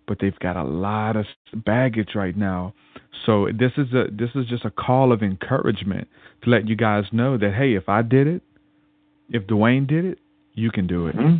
but 0.09 0.18
they've 0.20 0.39
got 0.39 0.57
a 0.57 0.64
lot 0.64 1.16
of 1.16 1.27
baggage 1.55 2.11
right 2.14 2.37
now. 2.37 2.75
So 3.27 3.49
this 3.53 3.73
is 3.77 3.93
a 3.93 4.07
this 4.11 4.31
is 4.35 4.47
just 4.47 4.64
a 4.64 4.70
call 4.70 5.12
of 5.12 5.23
encouragement 5.23 6.09
to 6.43 6.51
let 6.51 6.66
you 6.66 6.77
guys 6.77 7.05
know 7.12 7.37
that 7.37 7.53
hey, 7.53 7.75
if 7.75 7.89
I 7.89 8.03
did 8.03 8.27
it, 8.27 8.43
if 9.29 9.47
Dwaine 9.47 9.87
did 9.87 10.05
it, 10.05 10.18
you 10.55 10.70
can 10.70 10.86
do 10.86 11.07
it, 11.07 11.16
mm-hmm. 11.16 11.38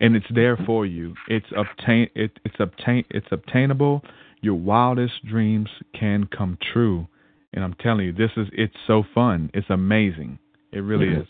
and 0.00 0.16
it's 0.16 0.26
there 0.34 0.56
for 0.66 0.86
you. 0.86 1.14
It's 1.28 1.46
obtain 1.56 2.08
it, 2.14 2.32
it's 2.44 2.56
obtain 2.58 3.04
it's 3.10 3.26
obtainable. 3.30 4.02
Your 4.40 4.54
wildest 4.54 5.24
dreams 5.26 5.68
can 5.98 6.26
come 6.26 6.58
true, 6.72 7.06
and 7.52 7.64
I'm 7.64 7.74
telling 7.74 8.06
you, 8.06 8.12
this 8.12 8.30
is 8.36 8.48
it's 8.52 8.76
so 8.86 9.04
fun. 9.14 9.50
It's 9.54 9.70
amazing. 9.70 10.38
It 10.72 10.80
really 10.80 11.08
is. 11.08 11.28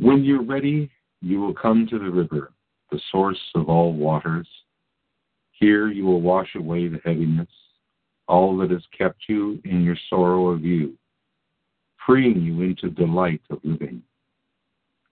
When 0.00 0.24
you're 0.24 0.44
ready, 0.44 0.90
you 1.20 1.40
will 1.40 1.54
come 1.54 1.86
to 1.88 1.98
the 1.98 2.10
river, 2.10 2.52
the 2.90 3.00
source 3.10 3.40
of 3.54 3.68
all 3.68 3.92
waters. 3.92 4.48
Here 5.52 5.88
you 5.88 6.04
will 6.04 6.20
wash 6.20 6.54
away 6.56 6.88
the 6.88 7.00
heaviness, 7.04 7.48
all 8.26 8.56
that 8.58 8.70
has 8.70 8.82
kept 8.96 9.22
you 9.28 9.60
in 9.64 9.82
your 9.82 9.96
sorrow 10.10 10.48
of 10.48 10.64
you, 10.64 10.96
freeing 12.06 12.42
you 12.42 12.62
into 12.62 12.90
delight 12.90 13.40
of 13.50 13.60
living. 13.62 14.02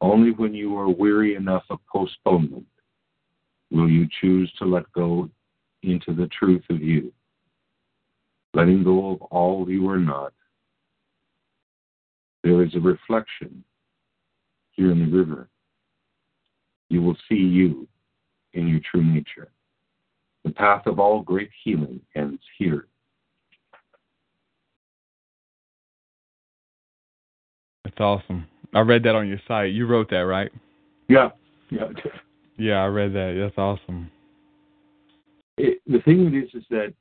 Only 0.03 0.33
when 0.33 0.53
you 0.53 0.77
are 0.77 0.89
weary 0.89 1.37
enough 1.37 1.63
of 1.71 1.79
postponement 1.87 2.67
will 3.71 3.89
you 3.89 4.09
choose 4.21 4.53
to 4.59 4.65
let 4.65 4.91
go 4.93 5.31
into 5.85 6.13
the 6.13 6.27
truth 6.37 6.65
of 6.71 6.83
you, 6.83 7.13
letting 8.53 8.83
go 8.83 9.13
of 9.13 9.23
all 9.23 9.71
you 9.71 9.89
are 9.89 10.01
not. 10.01 10.33
There 12.43 12.65
is 12.65 12.75
a 12.75 12.81
reflection 12.81 13.63
here 14.73 14.91
in 14.91 14.99
the 14.99 15.17
river. 15.17 15.49
You 16.89 17.01
will 17.01 17.17
see 17.29 17.37
you 17.37 17.87
in 18.55 18.67
your 18.67 18.81
true 18.91 19.05
nature. 19.05 19.53
The 20.45 20.51
path 20.51 20.87
of 20.87 20.99
all 20.99 21.23
great 21.23 21.51
healing 21.63 22.01
ends 22.17 22.43
here. 22.59 22.89
That's 27.85 28.01
awesome. 28.01 28.49
I 28.75 28.81
read 28.81 29.03
that 29.05 29.15
on 29.15 29.29
your 29.29 29.41
site. 29.47 29.73
You 29.73 29.87
wrote 29.87 30.11
that, 30.11 30.27
right? 30.27 30.51
Yeah. 31.09 31.31
Yeah. 31.71 31.89
Yeah, 32.59 32.83
I 32.83 32.87
read 32.87 33.13
that. 33.15 33.37
That's 33.39 33.59
awesome. 33.59 34.11
It, 35.59 35.81
the 35.87 36.01
thing 36.01 36.35
is, 36.35 36.55
is 36.55 36.65
that 36.71 36.93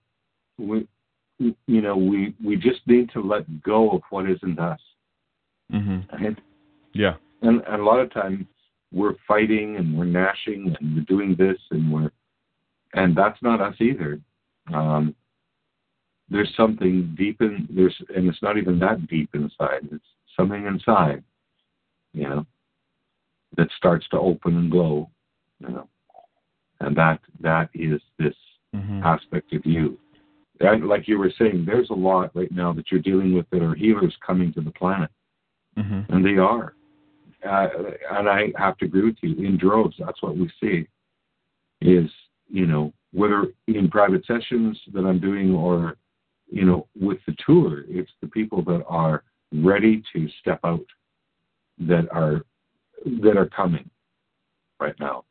we, 0.58 0.88
you 1.40 1.82
know, 1.82 1.96
we 1.96 2.36
we 2.44 2.56
just 2.56 2.80
need 2.88 3.10
to 3.12 3.22
let 3.22 3.62
go 3.64 3.92
of 3.92 4.02
what 4.10 4.30
isn't 4.30 4.60
us. 4.60 4.80
Mm-hmm. 5.72 6.24
Right? 6.24 6.38
Yeah. 6.94 7.16
And, 7.42 7.62
and 7.68 7.82
a 7.82 7.84
lot 7.84 8.00
of 8.00 8.14
times 8.14 8.46
we're 8.92 9.16
fighting 9.28 9.78
and 9.78 9.98
we're 9.98 10.06
gnashing 10.06 10.76
and 10.80 10.96
we're 10.96 11.06
doing 11.06 11.36
this 11.38 11.58
and 11.72 11.92
we're 11.92 12.12
and 12.94 13.16
that's 13.16 13.42
not 13.42 13.62
us 13.62 13.76
either. 13.80 14.20
Um, 14.74 15.16
there's 16.30 16.52
something 16.56 17.14
deep 17.18 17.42
in 17.42 17.68
there's, 17.70 17.96
and 18.16 18.28
it's 18.28 18.42
not 18.42 18.58
even 18.58 18.80
that 18.80 19.08
deep 19.08 19.30
inside. 19.34 19.88
It's 19.92 20.04
something 20.36 20.66
inside, 20.66 21.24
you 22.14 22.28
know, 22.28 22.46
that 23.58 23.68
starts 23.78 24.08
to 24.10 24.20
open 24.20 24.58
and 24.58 24.72
glow, 24.72 25.10
you 25.60 25.70
know, 25.70 25.88
and 26.80 26.96
that 26.96 27.20
that 27.40 27.70
is 27.74 28.02
this 28.18 28.36
mm-hmm. 28.76 29.04
aspect 29.04 29.54
of 29.54 29.66
you. 29.66 29.98
And 30.60 30.88
like 30.88 31.08
you 31.08 31.18
were 31.18 31.32
saying, 31.38 31.66
there's 31.66 31.90
a 31.90 31.96
lot 31.96 32.36
right 32.36 32.52
now 32.52 32.72
that 32.74 32.92
you're 32.92 33.02
dealing 33.02 33.34
with 33.34 33.50
that 33.50 33.64
are 33.64 33.76
healers 33.76 34.16
coming 34.26 34.54
to 34.54 34.62
the 34.62 34.72
planet, 34.72 35.10
mm-hmm. 35.78 36.14
and 36.14 36.26
they 36.26 36.38
are. 36.38 36.76
Uh, 37.48 37.68
and 38.12 38.30
I 38.30 38.54
have 38.56 38.78
to 38.78 38.86
agree 38.86 39.06
with 39.06 39.16
you 39.22 39.46
in 39.46 39.58
droves. 39.58 39.96
That's 39.98 40.22
what 40.22 40.38
we 40.38 40.52
see. 40.62 40.88
Is 41.82 42.10
you 42.52 42.68
know, 42.68 42.94
whether 43.14 43.48
in 43.68 43.90
private 43.90 44.26
sessions 44.26 44.80
that 44.94 45.06
I'm 45.06 45.20
doing 45.20 45.56
or, 45.56 45.98
you 46.52 46.66
know, 46.66 46.88
with 47.00 47.20
the 47.26 47.36
tour, 47.46 47.86
it's 47.88 48.12
the 48.22 48.28
people 48.28 48.62
that 48.66 48.84
are 48.88 49.24
ready 49.54 50.04
to 50.14 50.28
step 50.42 50.60
out 50.64 50.86
that 51.88 52.08
are 52.12 52.44
that 53.22 53.38
are 53.38 53.48
coming 53.48 53.90
right 54.80 54.96
now. 55.00 55.26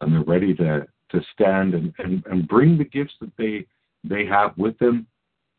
And 0.00 0.12
they're 0.12 0.22
ready 0.22 0.54
to, 0.54 0.86
to 1.10 1.20
stand 1.32 1.74
and, 1.74 1.92
and, 1.98 2.24
and 2.26 2.46
bring 2.46 2.78
the 2.78 2.84
gifts 2.84 3.14
that 3.20 3.32
they 3.36 3.66
they 4.04 4.24
have 4.26 4.56
with 4.56 4.78
them 4.78 5.06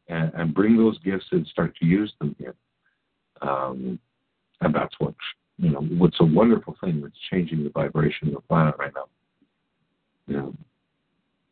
and, 0.07 0.31
and 0.33 0.53
bring 0.53 0.77
those 0.77 0.97
gifts 0.99 1.25
and 1.31 1.45
start 1.47 1.75
to 1.77 1.85
use 1.85 2.13
them 2.19 2.35
here. 2.39 2.55
Um, 3.41 3.99
and 4.61 4.73
that's 4.73 4.95
what 4.99 5.13
you 5.57 5.69
know 5.71 5.81
what's 5.81 6.19
a 6.19 6.25
wonderful 6.25 6.75
thing 6.81 7.01
that's 7.01 7.13
changing 7.31 7.63
the 7.63 7.69
vibration 7.69 8.29
of 8.29 8.35
the 8.35 8.41
planet 8.41 8.75
right 8.77 8.93
now. 8.95 9.05
Yeah. 10.27 10.49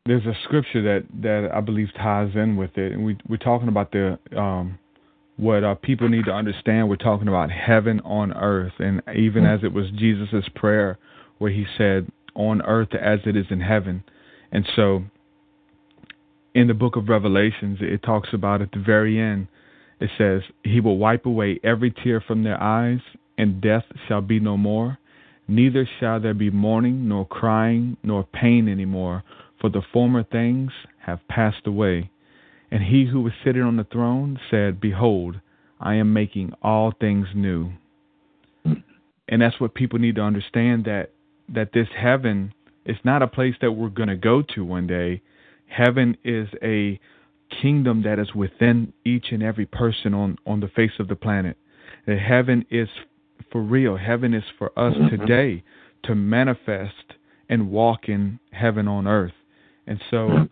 there's 0.06 0.26
a 0.26 0.34
scripture 0.44 0.82
that 0.84 1.06
that 1.22 1.50
I 1.54 1.62
believe 1.62 1.88
ties 1.96 2.32
in 2.36 2.56
with 2.58 2.78
it, 2.78 2.92
and 2.94 3.04
we 3.04 3.18
we're 3.28 3.38
talking 3.38 3.68
about 3.68 3.92
the 3.92 4.20
um, 4.38 4.78
what 5.38 5.64
uh, 5.64 5.76
people 5.76 6.10
need 6.10 6.26
to 6.26 6.34
understand. 6.34 6.90
We're 6.90 6.96
talking 6.98 7.28
about 7.28 7.52
heaven 7.52 8.02
on 8.02 8.34
earth, 8.34 8.74
and 8.80 9.02
even 9.16 9.46
as 9.46 9.62
it 9.64 9.72
was 9.72 9.90
Jesus's 9.92 10.50
prayer, 10.56 10.98
where 11.38 11.52
he 11.52 11.66
said, 11.78 12.08
"On 12.36 12.62
earth 12.64 12.94
as 12.94 13.20
it 13.26 13.36
is 13.36 13.46
in 13.50 13.62
heaven," 13.62 14.04
and 14.52 14.68
so 14.76 15.04
in 16.54 16.68
the 16.68 16.74
book 16.74 16.96
of 16.96 17.08
Revelations, 17.08 17.78
it 17.82 18.02
talks 18.02 18.30
about 18.34 18.62
at 18.62 18.72
the 18.72 18.80
very 18.80 19.20
end. 19.20 19.48
It 20.00 20.10
says, 20.18 20.42
"He 20.64 20.80
will 20.80 20.98
wipe 20.98 21.26
away 21.26 21.60
every 21.64 21.92
tear 21.92 22.20
from 22.20 22.44
their 22.44 22.62
eyes, 22.62 23.02
and 23.38 23.62
death 23.62 23.86
shall 24.08 24.22
be 24.22 24.40
no 24.40 24.58
more." 24.58 24.98
Neither 25.48 25.88
shall 26.00 26.20
there 26.20 26.34
be 26.34 26.50
mourning, 26.50 27.08
nor 27.08 27.26
crying, 27.26 27.96
nor 28.04 28.26
pain 28.26 28.68
any 28.68 28.84
more, 28.84 29.24
for 29.62 29.70
the 29.70 29.82
former 29.82 30.22
things 30.24 30.72
have 31.00 31.26
passed 31.30 31.66
away. 31.66 32.10
And 32.72 32.84
he 32.84 33.06
who 33.06 33.22
was 33.22 33.34
sitting 33.44 33.62
on 33.62 33.78
the 33.78 33.86
throne 33.86 34.40
said, 34.52 34.82
Behold, 34.82 35.40
I 35.80 35.96
am 35.96 36.14
making 36.14 36.54
all 36.62 36.94
things 37.00 37.28
new. 37.34 37.72
And 39.30 39.42
that's 39.42 39.60
what 39.60 39.74
people 39.74 40.00
need 40.00 40.16
to 40.16 40.22
understand 40.22 40.86
that 40.86 41.12
that 41.50 41.72
this 41.74 41.88
heaven 41.98 42.54
is 42.86 42.98
not 43.04 43.22
a 43.22 43.28
place 43.28 43.56
that 43.62 43.72
we're 43.72 43.90
going 43.90 44.10
to 44.10 44.16
go 44.16 44.42
to 44.56 44.64
one 44.64 44.88
day. 44.88 45.22
Heaven 45.68 46.18
is 46.24 46.48
a 46.62 47.00
kingdom 47.62 48.04
that 48.04 48.20
is 48.20 48.34
within 48.34 48.94
each 49.06 49.28
and 49.32 49.42
every 49.42 49.66
person 49.66 50.14
on, 50.14 50.38
on 50.46 50.60
the 50.60 50.68
face 50.68 50.92
of 51.00 51.08
the 51.08 51.16
planet. 51.16 51.58
That 52.06 52.20
heaven 52.20 52.66
is 52.70 52.90
for 53.52 53.62
real. 53.62 53.98
Heaven 53.98 54.34
is 54.34 54.44
for 54.58 54.68
us 54.78 54.94
mm-hmm. 54.94 55.16
today 55.16 55.64
to 56.04 56.16
manifest 56.16 57.14
and 57.50 57.70
walk 57.70 58.10
in 58.10 58.40
heaven 58.52 58.88
on 58.88 59.08
earth. 59.08 59.34
And 59.86 60.02
so 60.10 60.48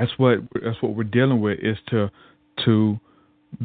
that's 0.00 0.12
what 0.16 0.38
that's 0.54 0.80
what 0.82 0.94
we're 0.94 1.04
dealing 1.04 1.40
with 1.40 1.58
is 1.60 1.76
to 1.90 2.10
to 2.64 2.98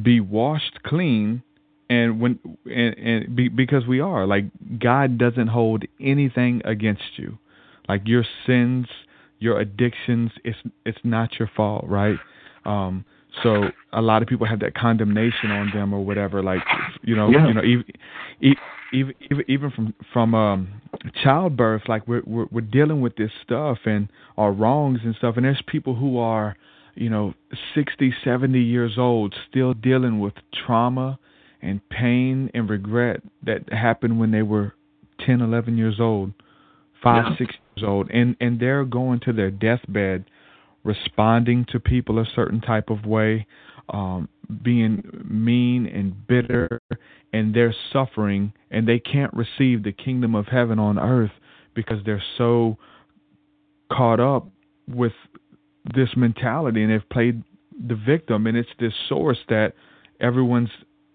be 0.02 0.20
washed 0.20 0.84
clean 0.84 1.42
and 1.90 2.20
when 2.20 2.40
and, 2.66 2.98
and 2.98 3.36
be, 3.36 3.48
because 3.48 3.86
we 3.88 4.00
are 4.00 4.26
like 4.26 4.46
God 4.80 5.18
doesn't 5.18 5.48
hold 5.48 5.84
anything 6.00 6.62
against 6.66 7.04
you. 7.18 7.38
Like 7.88 8.02
your 8.06 8.26
sins, 8.46 8.88
your 9.40 9.60
addictions, 9.60 10.32
it's 10.44 10.58
it's 10.86 10.98
not 11.04 11.40
your 11.40 11.50
fault, 11.56 11.86
right? 11.88 12.18
Um 12.66 13.06
so 13.44 13.66
a 13.94 14.02
lot 14.02 14.22
of 14.22 14.28
people 14.28 14.46
have 14.48 14.60
that 14.60 14.76
condemnation 14.76 15.52
on 15.52 15.72
them 15.74 15.94
or 15.94 16.04
whatever 16.04 16.44
like 16.44 16.62
you 17.02 17.16
know, 17.16 17.30
yeah. 17.30 17.48
you 17.48 17.54
know 17.54 17.64
even 17.64 17.86
even 18.94 19.14
even 19.48 19.72
from 19.72 19.94
from 20.14 20.36
um 20.36 20.82
childbirth 21.24 21.84
like 21.88 22.08
we're, 22.08 22.22
we're 22.26 22.46
we're 22.52 22.62
dealing 22.62 23.02
with 23.02 23.16
this 23.16 23.32
stuff 23.44 23.80
and 23.86 24.10
our 24.38 24.52
wrongs 24.52 25.00
and 25.04 25.16
stuff 25.16 25.36
and 25.36 25.46
there's 25.46 25.62
people 25.68 25.96
who 25.96 26.18
are 26.18 26.56
you 26.96 27.10
know 27.10 27.34
60 27.74 28.14
70 28.24 28.60
years 28.60 28.94
old 28.98 29.36
still 29.50 29.74
dealing 29.74 30.20
with 30.20 30.34
trauma 30.66 31.20
and 31.62 31.82
pain 31.90 32.50
and 32.54 32.70
regret 32.70 33.22
that 33.44 33.72
happened 33.72 34.20
when 34.20 34.32
they 34.32 34.42
were 34.44 34.74
10 35.26 35.42
11 35.42 35.78
years 35.78 36.00
old 36.00 36.32
five, 37.06 37.26
Yeah. 37.28 37.38
six 37.38 37.56
years 37.76 37.88
old, 37.88 38.10
and 38.10 38.36
and 38.42 38.60
they're 38.60 38.84
going 38.84 39.20
to 39.22 39.32
their 39.34 39.52
deathbed, 39.52 40.26
responding 40.86 41.66
to 41.72 41.80
people 41.80 42.20
a 42.20 42.26
certain 42.36 42.62
type 42.62 42.90
of 42.90 43.06
way, 43.06 43.46
um, 43.90 44.30
being 44.64 45.04
mean 45.28 45.86
and 45.88 46.26
bitter, 46.28 46.80
and 47.34 47.54
they're 47.54 47.76
suffering, 47.92 48.54
and 48.72 48.88
they 48.88 49.00
can't 49.00 49.34
receive 49.34 49.84
the 49.84 49.92
kingdom 49.92 50.36
of 50.36 50.46
heaven 50.46 50.80
on 50.80 50.98
earth 50.98 51.32
because 51.74 52.00
they're 52.06 52.24
so 52.38 52.78
caught 53.92 54.20
up 54.20 54.48
with 54.88 55.14
this 55.96 56.10
mentality 56.16 56.82
and 56.84 56.92
they've 56.92 57.10
played 57.10 57.44
the 57.88 57.96
victim 57.96 58.48
and 58.48 58.58
it's 58.58 58.70
this 58.80 58.94
source 59.08 59.38
that 59.50 59.74
everyone's 60.20 60.70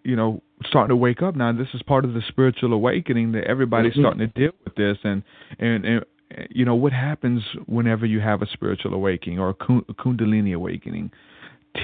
you 0.04 0.14
know 0.14 0.40
starting 0.66 0.90
to 0.90 0.96
wake 0.96 1.22
up 1.22 1.34
now 1.34 1.52
this 1.52 1.66
is 1.74 1.82
part 1.82 2.04
of 2.04 2.12
the 2.14 2.22
spiritual 2.28 2.72
awakening 2.72 3.32
that 3.32 3.44
everybody's 3.44 3.92
Mhm. 3.94 4.00
starting 4.02 4.20
to 4.20 4.26
deal 4.28 4.52
with 4.64 4.74
this 4.76 4.98
and 5.02 5.22
and, 5.58 5.84
and 5.84 6.04
you 6.50 6.64
know 6.64 6.74
what 6.74 6.92
happens 6.92 7.42
whenever 7.66 8.06
you 8.06 8.20
have 8.20 8.42
a 8.42 8.46
spiritual 8.46 8.94
awakening 8.94 9.38
or 9.38 9.50
a 9.50 9.54
kundalini 9.54 10.54
awakening 10.54 11.10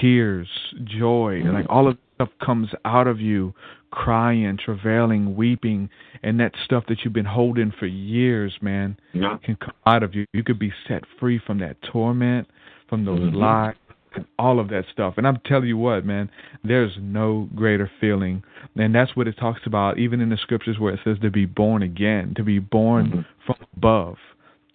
tears 0.01 0.49
joy 0.85 1.43
Mhm. 1.43 1.53
like 1.53 1.67
all 1.69 1.89
of 1.89 1.97
stuff 2.17 2.31
comes 2.41 2.71
out 2.85 3.07
of 3.07 3.21
you 3.21 3.55
crying 3.91 4.57
travailing 4.57 5.37
weeping 5.37 5.89
and 6.23 6.41
that 6.41 6.53
stuff 6.65 6.85
that 6.87 7.05
you've 7.05 7.13
been 7.13 7.25
holding 7.25 7.71
for 7.71 7.87
years 7.87 8.57
man 8.61 8.97
Yeah. 9.13 9.37
can 9.43 9.57
come 9.57 9.75
out 9.87 10.03
of 10.03 10.15
you. 10.15 10.27
You 10.33 10.43
could 10.43 10.59
be 10.59 10.73
set 10.87 11.05
free 11.19 11.39
from 11.39 11.59
that 11.59 11.81
torment, 11.83 12.49
from 12.89 13.05
those 13.05 13.21
Mhm. 13.31 13.35
lies, 13.35 13.75
and 14.15 14.27
all 14.39 14.59
of 14.59 14.69
that 14.69 14.87
stuff. 14.87 15.17
And 15.19 15.27
I'm 15.27 15.39
telling 15.45 15.69
you 15.69 15.77
what, 15.79 16.05
man, 16.05 16.29
there's 16.65 16.99
no 17.01 17.49
greater 17.55 17.87
feeling. 18.01 18.43
And 18.77 18.95
that's 18.95 19.15
what 19.17 19.29
it 19.29 19.37
talks 19.37 19.67
about, 19.67 19.99
even 19.99 20.21
in 20.21 20.29
the 20.31 20.37
scriptures 20.37 20.79
where 20.79 20.93
it 20.93 21.01
says 21.05 21.19
to 21.21 21.31
be 21.31 21.47
born 21.47 21.83
again, 21.83 22.35
to 22.35 22.43
be 22.43 22.59
born 22.59 23.11
Mhm. 23.11 23.25
from 23.45 23.57
above, 23.77 24.19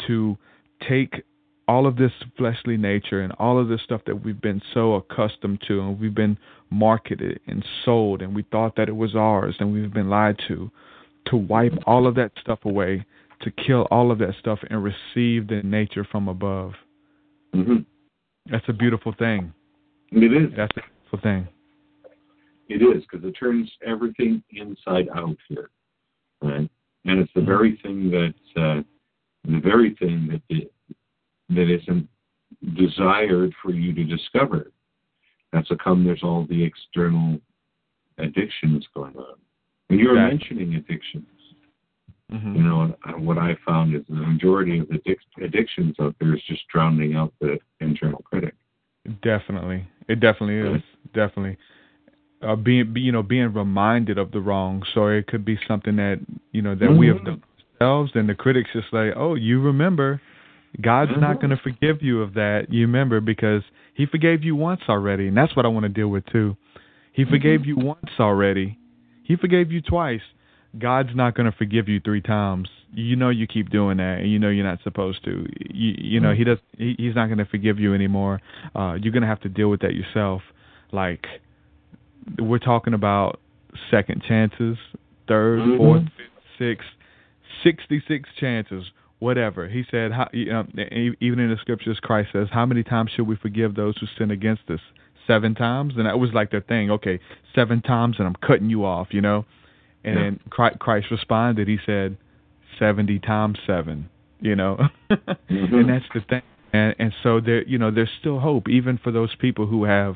to 0.07 0.37
take 0.87 1.23
all 1.67 1.87
of 1.87 1.95
this 1.95 2.11
fleshly 2.37 2.75
nature 2.75 3.21
and 3.21 3.31
all 3.33 3.59
of 3.59 3.67
this 3.67 3.81
stuff 3.83 4.01
that 4.05 4.23
we've 4.23 4.41
been 4.41 4.61
so 4.73 4.95
accustomed 4.95 5.61
to 5.67 5.79
and 5.79 5.99
we've 5.99 6.15
been 6.15 6.37
marketed 6.69 7.39
and 7.47 7.63
sold 7.85 8.21
and 8.21 8.35
we 8.35 8.43
thought 8.51 8.75
that 8.75 8.89
it 8.89 8.95
was 8.95 9.15
ours 9.15 9.55
and 9.59 9.71
we've 9.71 9.93
been 9.93 10.09
lied 10.09 10.37
to 10.47 10.69
to 11.27 11.37
wipe 11.37 11.73
all 11.85 12.07
of 12.07 12.15
that 12.15 12.31
stuff 12.41 12.59
away 12.65 13.05
to 13.41 13.51
kill 13.51 13.87
all 13.91 14.11
of 14.11 14.17
that 14.17 14.33
stuff 14.39 14.59
and 14.69 14.83
receive 14.83 15.47
the 15.47 15.61
nature 15.63 16.05
from 16.11 16.27
above. 16.27 16.73
Hmm 17.53 17.77
that's 18.49 18.67
a 18.67 18.73
beautiful 18.73 19.13
thing. 19.17 19.53
It 20.11 20.33
is. 20.33 20.51
that's 20.55 20.71
a 20.75 20.81
beautiful 20.81 21.19
thing. 21.21 21.47
It 22.69 22.81
is 22.81 23.03
because 23.03 23.25
it 23.27 23.33
turns 23.33 23.69
everything 23.85 24.43
inside 24.51 25.07
out 25.15 25.37
here, 25.47 25.69
right? 26.41 26.69
And 27.05 27.19
it's 27.19 27.31
the 27.35 27.41
very 27.41 27.79
thing 27.83 28.09
that 28.11 28.61
uh, 28.61 28.81
the 29.45 29.59
very 29.59 29.95
thing 29.95 30.27
that 30.31 30.41
it, 30.49 30.71
that 31.49 31.69
isn't 31.69 32.07
desired 32.75 33.53
for 33.61 33.71
you 33.71 33.93
to 33.93 34.03
discover. 34.03 34.71
That's 35.51 35.69
how 35.69 35.75
come 35.83 36.03
there's 36.05 36.23
all 36.23 36.45
the 36.49 36.63
external 36.63 37.39
addictions 38.17 38.87
going 38.93 39.15
on. 39.17 39.35
And 39.89 39.99
you 39.99 40.09
were 40.09 40.15
Exactly. 40.15 40.57
mentioning 40.57 40.75
addictions. 40.75 41.25
hmm 42.31 42.55
You 42.55 42.63
know, 42.63 42.95
what 43.17 43.37
I 43.37 43.57
found 43.65 43.95
is 43.95 44.03
the 44.07 44.15
majority 44.15 44.79
of 44.79 44.87
the 44.87 44.99
addic- 44.99 45.43
addictions 45.43 45.95
out 45.99 46.15
there 46.19 46.33
is 46.35 46.41
just 46.47 46.65
drowning 46.73 47.15
out 47.15 47.33
the 47.41 47.59
internal 47.79 48.21
critic. 48.23 48.55
Definitely, 49.21 49.85
it 50.07 50.19
definitely 50.19 50.77
is. 50.77 50.81
Definitely, 51.13 51.57
uh, 52.41 52.55
being 52.55 52.93
you 52.95 53.11
know 53.11 53.23
being 53.23 53.51
reminded 53.51 54.17
of 54.17 54.31
the 54.31 54.39
wrong. 54.39 54.83
So 54.93 55.07
it 55.07 55.25
could 55.27 55.43
be 55.43 55.57
something 55.67 55.95
that 55.95 56.19
you 56.51 56.61
know 56.61 56.75
that 56.75 56.91
we 56.91 57.07
have 57.07 57.17
Mhm. 57.17 57.25
done 57.25 57.43
ourselves, 57.81 58.11
and 58.15 58.29
the 58.29 58.35
critics 58.35 58.69
just 58.73 58.87
like, 58.91 59.13
oh, 59.15 59.35
you 59.35 59.61
remember, 59.61 60.21
God's 60.79 61.11
not 61.19 61.37
Mhm. 61.37 61.41
going 61.41 61.49
to 61.51 61.57
forgive 61.57 62.01
you 62.01 62.21
of 62.21 62.33
that. 62.35 62.71
You 62.71 62.85
remember 62.85 63.19
because 63.19 63.63
He 63.93 64.05
forgave 64.05 64.43
you 64.43 64.55
once 64.55 64.81
already, 64.87 65.27
and 65.27 65.35
that's 65.35 65.53
what 65.55 65.65
I 65.65 65.69
want 65.69 65.83
to 65.83 65.89
deal 65.89 66.07
with 66.07 66.25
too. 66.27 66.55
He 67.11 67.25
forgave 67.25 67.65
you 67.65 67.75
once 67.75 68.09
already. 68.19 68.77
He 69.23 69.35
forgave 69.35 69.69
you 69.71 69.81
twice. 69.81 70.21
God's 70.79 71.13
not 71.13 71.35
going 71.35 71.51
to 71.51 71.57
forgive 71.57 71.89
you 71.89 71.99
three 71.99 72.21
times. 72.21 72.69
You 72.93 73.17
know 73.17 73.29
you 73.29 73.47
keep 73.47 73.69
doing 73.69 73.97
that, 73.97 74.19
and 74.19 74.31
you 74.31 74.39
know 74.39 74.49
you're 74.49 74.65
not 74.65 74.81
supposed 74.83 75.23
to. 75.25 75.45
You, 75.69 75.93
you 75.97 76.19
know 76.21 76.33
he 76.33 76.45
does. 76.45 76.59
He, 76.77 76.95
he's 76.97 77.15
not 77.15 77.25
going 77.27 77.39
to 77.39 77.45
forgive 77.45 77.79
you 77.79 77.93
anymore. 77.93 78.39
Uh, 78.73 78.97
you're 79.01 79.11
going 79.11 79.23
to 79.23 79.27
have 79.27 79.41
to 79.41 79.49
deal 79.49 79.69
with 79.69 79.81
that 79.81 79.93
yourself. 79.93 80.41
Like 80.93 81.27
we're 82.39 82.59
talking 82.59 82.93
about 82.93 83.39
second 83.89 84.23
chances, 84.27 84.77
3rd 85.27 85.59
Mhm. 85.59 85.77
fourth, 85.77 86.03
fifth, 86.15 86.57
sixth, 86.57 86.87
sixty-six 87.63 88.29
chances, 88.39 88.91
whatever. 89.19 89.67
He 89.67 89.83
said. 89.89 90.11
How, 90.11 90.29
you 90.33 90.45
know, 90.45 90.65
even 91.19 91.39
in 91.39 91.49
the 91.49 91.57
scriptures, 91.61 91.99
Christ 92.01 92.29
says, 92.33 92.47
"How 92.51 92.65
many 92.65 92.83
times 92.83 93.11
should 93.15 93.27
we 93.27 93.35
forgive 93.35 93.75
those 93.75 93.97
who 93.97 94.07
sin 94.17 94.31
against 94.31 94.63
us? 94.69 94.79
Seven 95.27 95.55
times." 95.55 95.93
And 95.97 96.05
that 96.05 96.19
was 96.19 96.31
like 96.33 96.51
their 96.51 96.61
thing. 96.61 96.91
Okay, 96.91 97.19
seven 97.55 97.81
times, 97.81 98.15
and 98.19 98.27
I'm 98.27 98.35
cutting 98.35 98.69
you 98.69 98.85
off. 98.85 99.07
You 99.11 99.21
know. 99.21 99.45
And 100.03 100.15
Yeah. 100.15 100.21
then 100.23 100.39
Christ 100.79 101.11
responded. 101.11 101.67
He 101.67 101.77
said, 101.85 102.17
70 102.79 103.19
times 103.19 103.59
seven. 103.67 104.09
You 104.39 104.55
know, 104.55 104.89
Mhm. 105.11 105.71
and 105.71 105.89
that's 105.89 106.09
the 106.15 106.21
thing. 106.21 106.41
And 106.73 106.95
and 106.97 107.13
so 107.21 107.39
there, 107.39 107.61
you 107.63 107.77
know, 107.77 107.91
there's 107.91 108.09
still 108.19 108.39
hope 108.39 108.67
even 108.67 108.97
for 108.97 109.11
those 109.11 109.35
people 109.35 109.67
who 109.67 109.83
have 109.83 110.15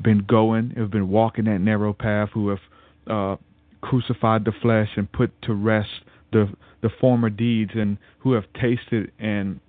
been 0.00 0.24
going, 0.26 0.70
who 0.70 0.80
have 0.80 0.90
been 0.90 1.08
walking 1.08 1.44
that 1.44 1.60
narrow 1.60 1.92
path, 1.92 2.30
who 2.32 2.48
have 2.48 2.60
uh, 3.06 3.36
crucified 3.80 4.44
the 4.44 4.50
flesh 4.50 4.88
and 4.96 5.12
put 5.12 5.30
to 5.42 5.54
rest 5.54 6.00
the 6.32 6.48
the 6.80 6.90
former 7.00 7.30
deeds, 7.30 7.72
and 7.74 7.96
who 8.18 8.32
have 8.32 8.44
tasted 8.60 9.12
and 9.18 9.60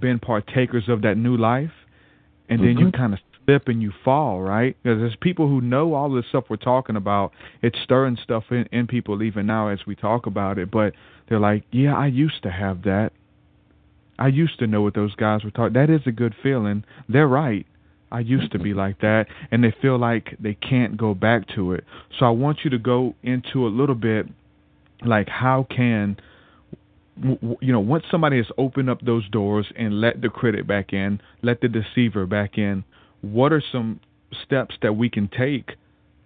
been 0.00 0.18
partakers 0.18 0.88
of 0.88 1.02
that 1.02 1.16
new 1.16 1.36
life. 1.36 1.72
And 2.48 2.60
then 2.62 2.78
you 2.78 2.86
Mhm. 2.86 2.92
kind 2.92 3.12
of 3.12 3.20
slip 3.44 3.68
and 3.68 3.82
you 3.82 3.90
fall, 3.90 4.40
right? 4.40 4.76
Because 4.82 5.00
there's 5.00 5.16
people 5.16 5.48
who 5.48 5.60
know 5.60 5.94
all 5.94 6.08
this 6.10 6.26
stuff 6.28 6.44
we're 6.48 6.56
talking 6.56 6.96
about. 6.96 7.32
It's 7.62 7.78
stirring 7.80 8.16
stuff 8.16 8.52
in, 8.52 8.68
in 8.70 8.86
people 8.86 9.22
even 9.22 9.46
now 9.46 9.68
as 9.68 9.86
we 9.86 9.96
talk 9.96 10.26
about 10.26 10.58
it. 10.58 10.70
But 10.70 10.94
they're 11.28 11.40
like, 11.40 11.64
yeah, 11.72 11.96
I 11.96 12.06
used 12.06 12.42
to 12.44 12.50
have 12.50 12.82
that. 12.82 13.12
I 14.18 14.28
used 14.28 14.58
to 14.60 14.66
know 14.66 14.82
what 14.82 14.94
those 14.94 15.14
guys 15.16 15.44
were 15.44 15.50
talking. 15.50 15.74
That 15.74 15.90
is 15.90 16.06
a 16.06 16.12
good 16.12 16.34
feeling. 16.42 16.84
They're 17.08 17.28
right. 17.28 17.66
I 18.10 18.20
used 18.20 18.52
to 18.52 18.58
be 18.60 18.72
like 18.72 19.00
that, 19.00 19.26
and 19.50 19.64
they 19.64 19.72
feel 19.82 19.98
like 19.98 20.36
they 20.38 20.54
can't 20.54 20.96
go 20.96 21.12
back 21.12 21.48
to 21.56 21.72
it. 21.72 21.84
So 22.18 22.24
I 22.24 22.30
want 22.30 22.58
you 22.64 22.70
to 22.70 22.78
go 22.78 23.16
into 23.24 23.66
a 23.66 23.68
little 23.68 23.96
bit, 23.96 24.26
like 25.04 25.28
how 25.28 25.66
can 25.68 26.16
you 27.60 27.72
know 27.72 27.80
once 27.80 28.04
somebody 28.10 28.36
has 28.36 28.46
opened 28.58 28.90
up 28.90 29.00
those 29.00 29.28
doors 29.30 29.66
and 29.76 30.00
let 30.00 30.20
the 30.20 30.28
critic 30.28 30.66
back 30.66 30.92
in, 30.92 31.20
let 31.42 31.60
the 31.60 31.68
deceiver 31.68 32.26
back 32.26 32.58
in. 32.58 32.84
What 33.22 33.52
are 33.52 33.62
some 33.72 34.00
steps 34.44 34.74
that 34.82 34.94
we 34.94 35.08
can 35.08 35.28
take 35.28 35.72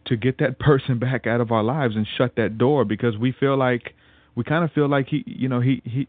to 0.06 0.16
get 0.16 0.38
that 0.38 0.58
person 0.60 0.98
back 0.98 1.26
out 1.26 1.40
of 1.40 1.52
our 1.52 1.62
lives 1.62 1.96
and 1.96 2.06
shut 2.18 2.36
that 2.36 2.58
door? 2.58 2.84
Because 2.84 3.16
we 3.16 3.32
feel 3.38 3.56
like 3.56 3.94
we 4.34 4.44
kind 4.44 4.64
of 4.64 4.72
feel 4.72 4.88
like 4.88 5.08
he, 5.08 5.22
you 5.26 5.48
know, 5.48 5.60
he 5.60 5.82
he 5.84 6.08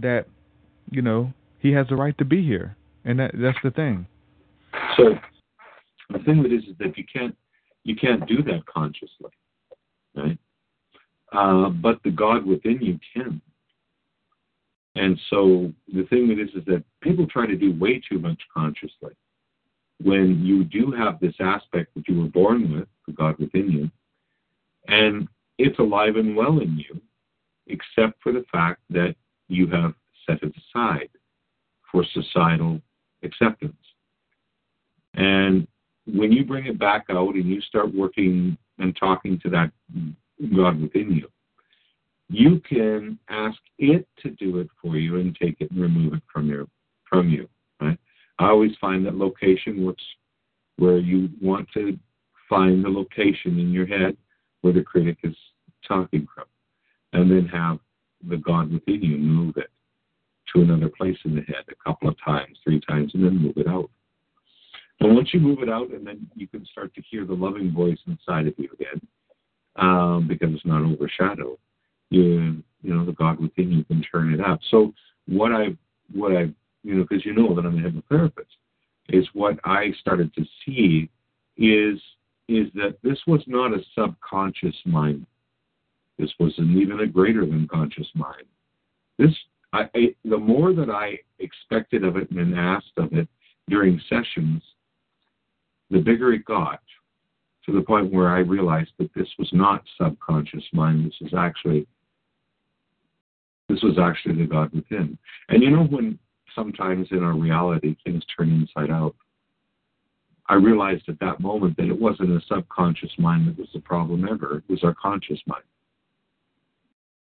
that 0.00 0.26
you 0.90 1.02
know 1.02 1.32
he 1.58 1.72
has 1.72 1.86
the 1.88 1.96
right 1.96 2.16
to 2.18 2.24
be 2.24 2.44
here, 2.44 2.76
and 3.04 3.18
that 3.18 3.32
that's 3.34 3.58
the 3.64 3.70
thing. 3.70 4.06
So 4.96 5.14
the 6.10 6.18
thing 6.20 6.42
with 6.42 6.52
it 6.52 6.56
is, 6.56 6.64
is 6.64 6.76
that 6.78 6.96
you 6.96 7.04
can't 7.12 7.36
you 7.84 7.96
can't 7.96 8.26
do 8.26 8.42
that 8.44 8.66
consciously, 8.66 9.30
right? 10.14 10.38
Uh, 11.32 11.70
but 11.70 12.02
the 12.04 12.10
God 12.10 12.44
within 12.44 12.80
you 12.80 12.98
can. 13.14 13.40
And 14.94 15.18
so 15.30 15.72
the 15.92 16.04
thing 16.04 16.28
with 16.28 16.38
it 16.38 16.50
is, 16.50 16.54
is 16.54 16.64
that 16.66 16.84
people 17.00 17.26
try 17.26 17.46
to 17.46 17.56
do 17.56 17.78
way 17.78 18.00
too 18.06 18.18
much 18.18 18.40
consciously. 18.54 19.14
When 20.02 20.44
you 20.44 20.64
do 20.64 20.90
have 20.90 21.20
this 21.20 21.34
aspect 21.40 21.94
that 21.94 22.06
you 22.08 22.20
were 22.20 22.28
born 22.28 22.72
with, 22.72 22.88
the 23.06 23.12
God 23.12 23.38
within 23.38 23.70
you, 23.70 23.90
and 24.88 25.28
it's 25.58 25.78
alive 25.78 26.16
and 26.16 26.36
well 26.36 26.58
in 26.58 26.76
you, 26.76 27.00
except 27.68 28.22
for 28.22 28.32
the 28.32 28.44
fact 28.52 28.80
that 28.90 29.14
you 29.48 29.66
have 29.68 29.94
set 30.26 30.42
it 30.42 30.52
aside 30.56 31.08
for 31.90 32.04
societal 32.12 32.80
acceptance. 33.22 33.76
And 35.14 35.66
when 36.06 36.32
you 36.32 36.44
bring 36.44 36.66
it 36.66 36.78
back 36.78 37.04
out 37.10 37.34
and 37.34 37.46
you 37.46 37.60
start 37.60 37.94
working 37.94 38.56
and 38.78 38.96
talking 38.96 39.38
to 39.40 39.50
that 39.50 39.70
God 40.48 40.80
within 40.80 41.12
you, 41.12 41.28
you 42.28 42.60
can 42.60 43.18
ask 43.28 43.58
it 43.78 44.06
to 44.22 44.30
do 44.30 44.58
it 44.58 44.68
for 44.80 44.96
you 44.96 45.16
and 45.16 45.36
take 45.40 45.56
it 45.60 45.70
and 45.70 45.80
remove 45.80 46.14
it 46.14 46.22
from 46.32 46.48
your 46.48 46.66
from 47.08 47.28
you. 47.28 47.48
Right? 47.80 47.98
I 48.38 48.48
always 48.48 48.72
find 48.80 49.04
that 49.06 49.14
location 49.14 49.84
works 49.84 50.02
where 50.76 50.98
you 50.98 51.28
want 51.40 51.68
to 51.74 51.98
find 52.48 52.84
the 52.84 52.88
location 52.88 53.58
in 53.58 53.70
your 53.70 53.86
head 53.86 54.16
where 54.62 54.72
the 54.72 54.82
critic 54.82 55.18
is 55.22 55.36
talking 55.86 56.26
from, 56.34 56.44
and 57.12 57.30
then 57.30 57.46
have 57.46 57.78
the 58.28 58.36
God 58.36 58.72
within 58.72 59.02
you 59.02 59.18
move 59.18 59.56
it 59.56 59.70
to 60.54 60.62
another 60.62 60.88
place 60.88 61.18
in 61.24 61.34
the 61.34 61.42
head 61.42 61.64
a 61.70 61.84
couple 61.84 62.08
of 62.08 62.16
times, 62.24 62.58
three 62.64 62.80
times, 62.88 63.12
and 63.14 63.24
then 63.24 63.36
move 63.36 63.56
it 63.56 63.66
out. 63.66 63.90
And 65.00 65.16
once 65.16 65.30
you 65.32 65.40
move 65.40 65.58
it 65.62 65.68
out, 65.68 65.90
and 65.90 66.06
then 66.06 66.28
you 66.34 66.46
can 66.46 66.64
start 66.66 66.94
to 66.94 67.02
hear 67.10 67.24
the 67.24 67.34
loving 67.34 67.72
voice 67.72 67.98
inside 68.06 68.46
of 68.46 68.54
you 68.56 68.68
again, 68.74 69.00
um, 69.76 70.26
because 70.28 70.54
it's 70.54 70.66
not 70.66 70.82
overshadowed, 70.82 71.58
you 72.10 72.62
you 72.82 72.94
know 72.94 73.04
the 73.04 73.12
God 73.12 73.40
within 73.40 73.72
you 73.72 73.84
can 73.84 74.02
turn 74.02 74.34
it 74.34 74.40
up. 74.40 74.60
So 74.70 74.92
what 75.26 75.52
I 75.52 75.76
what 76.12 76.36
I 76.36 76.52
you 76.82 76.94
know 76.94 77.02
because 77.08 77.24
you 77.24 77.34
know 77.34 77.54
that 77.54 77.64
I'm 77.64 77.78
a 77.78 77.88
hypnotherapist 77.88 78.46
is 79.08 79.26
what 79.32 79.58
I 79.64 79.92
started 80.00 80.34
to 80.34 80.44
see 80.64 81.08
is 81.56 82.00
is 82.48 82.66
that 82.74 82.96
this 83.02 83.18
was 83.26 83.42
not 83.46 83.72
a 83.72 83.82
subconscious 83.96 84.76
mind. 84.84 85.26
This 86.18 86.30
was 86.38 86.52
an 86.58 86.76
even 86.76 87.00
a 87.00 87.06
greater 87.06 87.46
than 87.46 87.68
conscious 87.68 88.08
mind. 88.14 88.44
This 89.18 89.34
I, 89.72 89.88
I 89.94 90.14
the 90.24 90.38
more 90.38 90.72
that 90.72 90.90
I 90.90 91.18
expected 91.38 92.04
of 92.04 92.16
it 92.16 92.30
and 92.30 92.54
asked 92.54 92.92
of 92.98 93.12
it 93.12 93.28
during 93.68 94.00
sessions, 94.08 94.62
the 95.90 95.98
bigger 95.98 96.32
it 96.32 96.44
got 96.44 96.80
to 97.66 97.72
the 97.72 97.82
point 97.82 98.12
where 98.12 98.28
I 98.28 98.40
realized 98.40 98.90
that 98.98 99.12
this 99.14 99.28
was 99.38 99.48
not 99.52 99.84
subconscious 100.00 100.64
mind. 100.72 101.06
This 101.06 101.28
is 101.28 101.34
actually 101.36 101.86
this 103.68 103.82
was 103.82 103.98
actually 103.98 104.34
the 104.36 104.46
God 104.46 104.72
within. 104.74 105.16
And 105.48 105.62
you 105.62 105.70
know 105.70 105.84
when 105.84 106.18
sometimes 106.54 107.08
in 107.10 107.22
our 107.22 107.34
reality 107.34 107.96
things 108.04 108.22
turn 108.36 108.50
inside 108.50 108.90
out. 108.90 109.14
I 110.48 110.54
realized 110.54 111.08
at 111.08 111.20
that 111.20 111.40
moment 111.40 111.76
that 111.76 111.88
it 111.88 111.98
wasn't 111.98 112.30
a 112.30 112.40
subconscious 112.46 113.12
mind 113.18 113.48
that 113.48 113.58
was 113.58 113.68
the 113.72 113.80
problem 113.80 114.26
ever. 114.28 114.58
It 114.58 114.64
was 114.68 114.84
our 114.84 114.94
conscious 114.94 115.40
mind. 115.46 115.62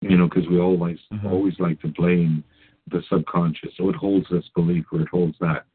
You 0.02 0.18
know, 0.18 0.28
because 0.28 0.48
we 0.48 0.60
always 0.60 1.00
mm-hmm. 1.12 1.28
always 1.28 1.56
like 1.58 1.82
to 1.82 1.88
blame 1.88 2.44
the 2.92 3.02
subconscious. 3.10 3.72
So 3.78 3.90
it 3.90 3.96
holds 3.96 4.28
this 4.30 4.44
belief 4.54 4.86
or 4.92 5.02
it 5.02 5.08
holds 5.10 5.36
that. 5.40 5.66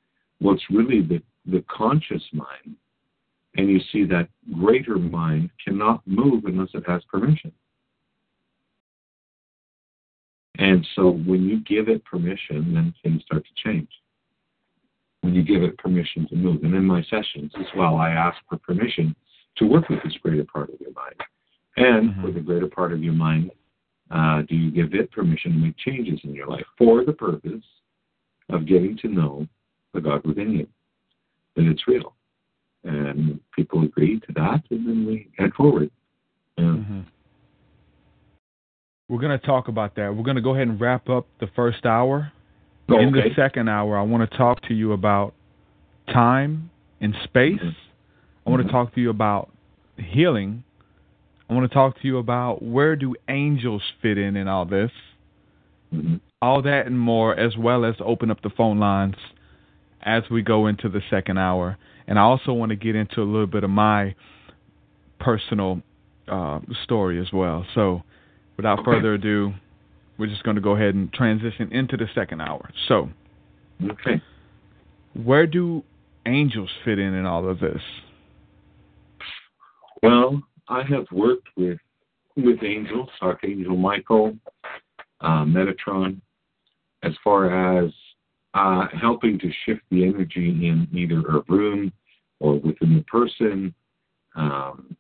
Well, 0.40 0.54
it's 0.54 0.70
really 0.70 1.02
the, 1.02 1.22
the 1.46 1.64
conscious 1.68 2.22
mind. 2.32 2.76
And 3.56 3.68
you 3.68 3.80
see 3.92 4.04
that 4.04 4.28
greater 4.58 4.96
mind 4.96 5.50
cannot 5.64 6.06
move 6.06 6.44
unless 6.44 6.68
it 6.74 6.84
has 6.86 7.02
permission. 7.04 7.52
And 10.58 10.86
so 10.94 11.10
when 11.10 11.48
you 11.48 11.60
give 11.60 11.88
it 11.88 12.04
permission, 12.04 12.74
then 12.74 12.94
things 13.02 13.22
start 13.22 13.44
to 13.44 13.68
change. 13.68 13.88
When 15.22 15.34
you 15.34 15.42
give 15.42 15.62
it 15.62 15.78
permission 15.78 16.28
to 16.28 16.36
move. 16.36 16.62
And 16.64 16.74
in 16.74 16.84
my 16.84 17.02
sessions 17.04 17.50
as 17.58 17.66
well, 17.76 17.96
I 17.96 18.10
ask 18.10 18.36
for 18.48 18.58
permission 18.58 19.14
to 19.56 19.66
work 19.66 19.88
with 19.88 20.02
this 20.04 20.14
greater 20.22 20.44
part 20.44 20.72
of 20.72 20.80
your 20.80 20.92
mind. 20.92 21.16
And 21.76 22.10
mm-hmm. 22.10 22.22
for 22.22 22.30
the 22.30 22.40
greater 22.40 22.68
part 22.68 22.92
of 22.92 23.02
your 23.02 23.14
mind, 23.14 23.50
uh, 24.10 24.42
do 24.42 24.54
you 24.54 24.70
give 24.70 24.94
it 24.94 25.10
permission 25.12 25.52
to 25.52 25.58
make 25.58 25.76
changes 25.78 26.20
in 26.24 26.34
your 26.34 26.46
life 26.46 26.66
for 26.76 27.04
the 27.04 27.12
purpose 27.12 27.64
of 28.50 28.66
getting 28.66 28.96
to 28.98 29.08
know 29.08 29.46
the 29.94 30.00
God 30.00 30.24
within 30.26 30.52
you, 30.52 30.66
that 31.56 31.66
it's 31.66 31.86
real? 31.86 32.14
And 32.84 33.40
people 33.54 33.82
agree 33.82 34.20
to 34.20 34.32
that, 34.36 34.62
and 34.70 34.86
then 34.86 35.06
we 35.06 35.28
head 35.36 35.52
forward. 35.54 35.90
And, 36.56 36.78
mm-hmm. 36.78 37.00
We're 39.08 39.18
going 39.18 39.38
to 39.38 39.44
talk 39.44 39.66
about 39.66 39.96
that. 39.96 40.14
We're 40.14 40.22
going 40.22 40.36
to 40.36 40.42
go 40.42 40.54
ahead 40.54 40.68
and 40.68 40.80
wrap 40.80 41.08
up 41.08 41.26
the 41.40 41.48
first 41.56 41.84
hour. 41.84 42.32
Okay. 42.88 43.02
In 43.02 43.12
the 43.12 43.22
second 43.34 43.68
hour, 43.68 43.98
I 43.98 44.02
want 44.02 44.28
to 44.30 44.36
talk 44.36 44.62
to 44.68 44.74
you 44.74 44.92
about 44.92 45.34
time 46.12 46.70
and 47.00 47.14
space. 47.24 47.58
Mm-hmm. 47.58 48.46
I 48.46 48.50
want 48.50 48.62
to 48.62 48.68
mm-hmm. 48.68 48.76
talk 48.76 48.94
to 48.94 49.00
you 49.00 49.10
about 49.10 49.50
healing. 49.96 50.62
I 51.48 51.54
want 51.54 51.68
to 51.68 51.74
talk 51.74 52.00
to 52.00 52.06
you 52.06 52.18
about 52.18 52.62
where 52.62 52.94
do 52.94 53.16
angels 53.28 53.82
fit 54.00 54.16
in 54.16 54.36
in 54.36 54.46
all 54.46 54.64
this. 54.64 54.92
Mm-hmm. 55.92 56.16
All 56.40 56.62
that 56.62 56.86
and 56.86 56.98
more, 56.98 57.36
as 57.36 57.56
well 57.56 57.84
as 57.84 57.96
open 57.98 58.30
up 58.30 58.42
the 58.42 58.50
phone 58.50 58.78
lines 58.78 59.16
as 60.02 60.22
we 60.30 60.42
go 60.42 60.68
into 60.68 60.88
the 60.88 61.02
second 61.10 61.38
hour. 61.38 61.76
And 62.10 62.18
I 62.18 62.22
also 62.22 62.52
want 62.52 62.70
to 62.70 62.76
get 62.76 62.96
into 62.96 63.22
a 63.22 63.24
little 63.24 63.46
bit 63.46 63.62
of 63.62 63.70
my 63.70 64.16
personal 65.20 65.80
uh, 66.26 66.58
story 66.82 67.20
as 67.20 67.32
well. 67.32 67.64
So 67.76 68.02
without 68.56 68.84
further 68.84 69.14
ado, 69.14 69.54
we're 70.18 70.26
just 70.26 70.42
going 70.42 70.56
to 70.56 70.60
go 70.60 70.74
ahead 70.74 70.96
and 70.96 71.12
transition 71.12 71.72
into 71.72 71.96
the 71.96 72.06
second 72.12 72.40
hour. 72.40 72.68
So, 72.88 73.10
okay, 73.82 74.20
where 75.14 75.46
do 75.46 75.84
angels 76.26 76.68
fit 76.84 76.98
in 76.98 77.14
in 77.14 77.26
all 77.26 77.48
of 77.48 77.60
this? 77.60 77.80
Well, 80.02 80.42
I 80.68 80.82
have 80.82 81.06
worked 81.12 81.48
with 81.56 81.78
with 82.36 82.62
angels, 82.64 83.08
Archangel 83.22 83.76
Michael, 83.76 84.36
uh, 85.20 85.44
Metatron, 85.44 86.20
as 87.04 87.12
far 87.22 87.84
as 87.84 87.92
uh, 88.54 88.86
helping 89.00 89.38
to 89.38 89.50
shift 89.64 89.82
the 89.92 90.04
energy 90.04 90.48
in 90.66 90.88
either 90.92 91.20
a 91.20 91.42
room 91.48 91.92
or 92.40 92.54
within 92.54 92.96
the 92.96 93.04
person. 93.06 93.74
Um, 94.34 94.96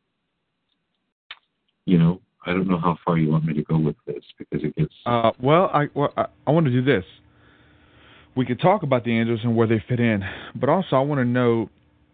you 1.86 1.98
know, 1.98 2.20
I 2.46 2.52
don't 2.52 2.68
know 2.68 2.78
how 2.78 2.96
far 3.04 3.18
you 3.18 3.30
want 3.30 3.44
me 3.44 3.54
to 3.54 3.62
go 3.62 3.78
with 3.78 3.96
this 4.06 4.22
because 4.38 4.64
it 4.64 4.74
gets. 4.76 4.94
Uh, 5.04 5.32
well, 5.40 5.70
I 5.72 5.88
well, 5.94 6.12
I, 6.16 6.26
I 6.46 6.50
want 6.52 6.66
to 6.66 6.72
do 6.72 6.82
this. 6.82 7.04
We 8.36 8.46
could 8.46 8.60
talk 8.60 8.82
about 8.82 9.04
the 9.04 9.18
angels 9.18 9.40
and 9.42 9.56
where 9.56 9.66
they 9.66 9.82
fit 9.88 9.98
in, 9.98 10.22
but 10.54 10.68
also 10.68 10.96
I 10.96 11.00
want 11.00 11.18
to 11.20 11.24
know 11.24 11.68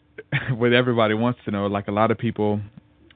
what 0.57 0.73
everybody 0.73 1.15
wants 1.15 1.41
to 1.45 1.51
know. 1.51 1.67
Like 1.67 1.89
a 1.89 1.93
lot 1.93 2.11
of 2.11 2.19
people 2.19 2.61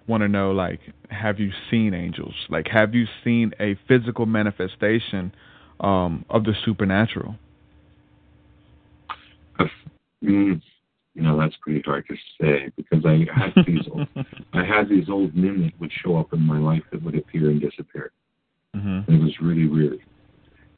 want 0.06 0.22
to 0.22 0.28
know, 0.28 0.50
like, 0.50 0.80
have 1.08 1.38
you 1.38 1.50
seen 1.70 1.94
angels? 1.94 2.34
Like, 2.48 2.66
have 2.68 2.94
you 2.94 3.06
seen 3.24 3.52
a 3.61 3.78
physical 3.88 4.26
manifestation 4.26 5.32
um, 5.78 6.24
of 6.28 6.44
the 6.44 6.52
supernatural? 6.64 7.36
Mm, 10.22 10.61
you 11.14 11.22
know 11.22 11.38
that's 11.38 11.56
pretty 11.61 11.82
hard 11.84 12.06
to 12.08 12.14
say 12.40 12.70
because 12.76 13.04
I 13.04 13.26
had 13.34 13.52
these 13.66 13.86
old, 13.90 14.08
I 14.52 14.64
had 14.64 14.88
these 14.88 15.08
old 15.08 15.34
men 15.34 15.62
that 15.62 15.80
would 15.80 15.92
show 16.02 16.16
up 16.16 16.32
in 16.32 16.40
my 16.40 16.58
life 16.58 16.82
that 16.92 17.02
would 17.02 17.16
appear 17.16 17.50
and 17.50 17.61
disappear. 17.61 18.12
Mm-hmm. 18.76 19.12
It 19.12 19.20
was 19.20 19.34
really 19.40 19.68
weird. 19.68 20.00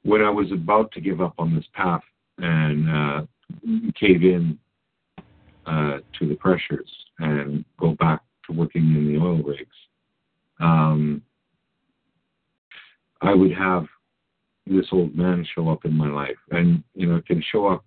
When 0.02 0.22
I 0.22 0.30
was 0.30 0.50
about 0.50 0.90
to 0.92 1.00
give 1.00 1.20
up 1.20 1.34
on 1.38 1.54
this 1.54 1.66
path 1.74 2.02
and 2.38 2.90
uh, 2.90 3.22
cave 3.98 4.22
in 4.22 4.58
uh, 5.66 5.98
to 6.18 6.28
the 6.28 6.34
pressures 6.34 6.90
and 7.18 7.64
go 7.78 7.94
back 7.94 8.22
to 8.46 8.52
working 8.52 8.82
in 8.82 9.12
the 9.12 9.20
oil 9.20 9.42
rigs, 9.42 9.76
um, 10.60 11.22
I 13.20 13.34
would 13.34 13.52
have 13.52 13.86
this 14.66 14.86
old 14.92 15.14
man 15.14 15.46
show 15.54 15.68
up 15.68 15.84
in 15.84 15.92
my 15.92 16.08
life, 16.08 16.38
and 16.50 16.82
you 16.94 17.06
know, 17.06 17.16
it 17.16 17.26
can 17.26 17.42
show 17.52 17.66
up 17.66 17.84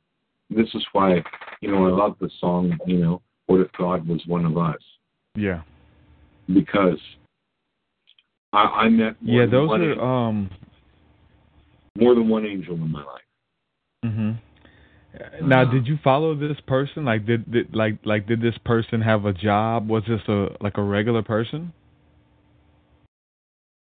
this 0.49 0.67
is 0.73 0.85
why, 0.93 1.23
you 1.61 1.71
know, 1.71 1.85
I 1.85 1.89
love 1.89 2.15
the 2.19 2.29
song, 2.39 2.77
you 2.85 2.97
know, 2.97 3.21
What 3.47 3.61
If 3.61 3.71
God 3.77 4.07
Was 4.07 4.21
One 4.27 4.45
of 4.45 4.57
Us? 4.57 4.81
Yeah. 5.35 5.61
Because 6.53 6.99
I, 8.53 8.63
I 8.63 8.89
met 8.89 9.15
Yeah, 9.21 9.45
those 9.45 9.69
are 9.71 9.91
angel, 9.91 10.03
um 10.03 10.49
more 11.97 12.13
than 12.13 12.27
one 12.27 12.45
angel 12.45 12.75
in 12.75 12.91
my 12.91 13.03
life. 13.03 13.21
Mm-hmm. 14.05 15.47
Now, 15.47 15.61
uh, 15.61 15.71
did 15.71 15.87
you 15.87 15.97
follow 16.03 16.35
this 16.35 16.57
person? 16.67 17.05
Like, 17.05 17.25
did, 17.25 17.49
did 17.49 17.73
like 17.73 17.97
like 18.03 18.27
did 18.27 18.41
this 18.41 18.57
person 18.65 19.01
have 19.01 19.25
a 19.25 19.33
job? 19.33 19.89
Was 19.89 20.03
this 20.07 20.21
a 20.27 20.47
like 20.61 20.77
a 20.77 20.83
regular 20.83 21.23
person? 21.23 21.73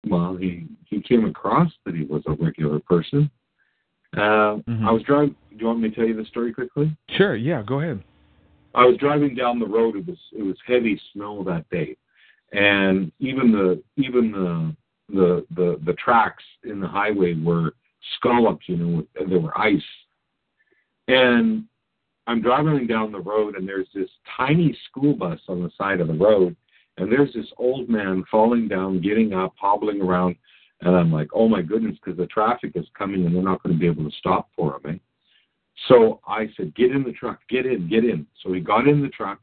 Well, 0.06 0.36
he 0.36 0.66
he 0.84 1.00
came 1.02 1.24
across 1.24 1.72
that 1.84 1.94
he 1.94 2.04
was 2.04 2.22
a 2.26 2.32
regular 2.32 2.78
person. 2.80 3.30
Uh, 4.16 4.60
mm-hmm. 4.68 4.88
I 4.88 4.92
was 4.92 5.02
driving. 5.02 5.34
Do 5.50 5.56
you 5.58 5.66
want 5.66 5.80
me 5.80 5.90
to 5.90 5.94
tell 5.94 6.06
you 6.06 6.14
the 6.14 6.24
story 6.26 6.52
quickly? 6.52 6.96
Sure. 7.16 7.36
Yeah. 7.36 7.62
Go 7.62 7.80
ahead. 7.80 8.02
I 8.74 8.84
was 8.84 8.96
driving 8.98 9.34
down 9.34 9.60
the 9.60 9.66
road. 9.66 9.96
It 9.96 10.06
was 10.06 10.18
it 10.32 10.42
was 10.42 10.56
heavy 10.66 11.00
snow 11.12 11.44
that 11.44 11.68
day, 11.70 11.96
and 12.52 13.12
even 13.20 13.52
the 13.52 13.82
even 13.96 14.32
the 14.32 14.76
the 15.14 15.46
the 15.54 15.80
the 15.84 15.92
tracks 15.94 16.42
in 16.64 16.80
the 16.80 16.88
highway 16.88 17.34
were 17.34 17.74
scalloped. 18.16 18.68
You 18.68 18.76
know, 18.76 19.06
there 19.28 19.38
were 19.38 19.56
ice, 19.56 19.80
and 21.08 21.64
I'm 22.26 22.42
driving 22.42 22.86
down 22.86 23.12
the 23.12 23.20
road, 23.20 23.54
and 23.54 23.68
there's 23.68 23.88
this 23.94 24.08
tiny 24.36 24.76
school 24.88 25.14
bus 25.14 25.38
on 25.48 25.62
the 25.62 25.70
side 25.76 26.00
of 26.00 26.08
the 26.08 26.14
road, 26.14 26.56
and 26.96 27.10
there's 27.10 27.32
this 27.32 27.50
old 27.58 27.88
man 27.88 28.24
falling 28.30 28.66
down, 28.66 29.00
getting 29.00 29.34
up, 29.34 29.54
hobbling 29.56 30.00
around, 30.00 30.36
and 30.80 30.94
I'm 30.94 31.12
like, 31.12 31.28
oh 31.32 31.48
my 31.48 31.62
goodness, 31.62 31.96
because 32.02 32.18
the 32.18 32.26
traffic 32.26 32.72
is 32.74 32.86
coming, 32.96 33.24
and 33.24 33.34
they're 33.34 33.42
not 33.42 33.62
going 33.62 33.74
to 33.74 33.80
be 33.80 33.86
able 33.86 34.04
to 34.04 34.16
stop 34.16 34.48
for 34.56 34.76
him. 34.76 34.94
Eh? 34.94 34.98
So 35.88 36.20
I 36.26 36.48
said, 36.56 36.74
get 36.74 36.92
in 36.92 37.02
the 37.02 37.12
truck, 37.12 37.40
get 37.48 37.66
in, 37.66 37.88
get 37.88 38.04
in. 38.04 38.26
So 38.42 38.52
he 38.52 38.60
got 38.60 38.86
in 38.86 39.02
the 39.02 39.08
truck, 39.08 39.40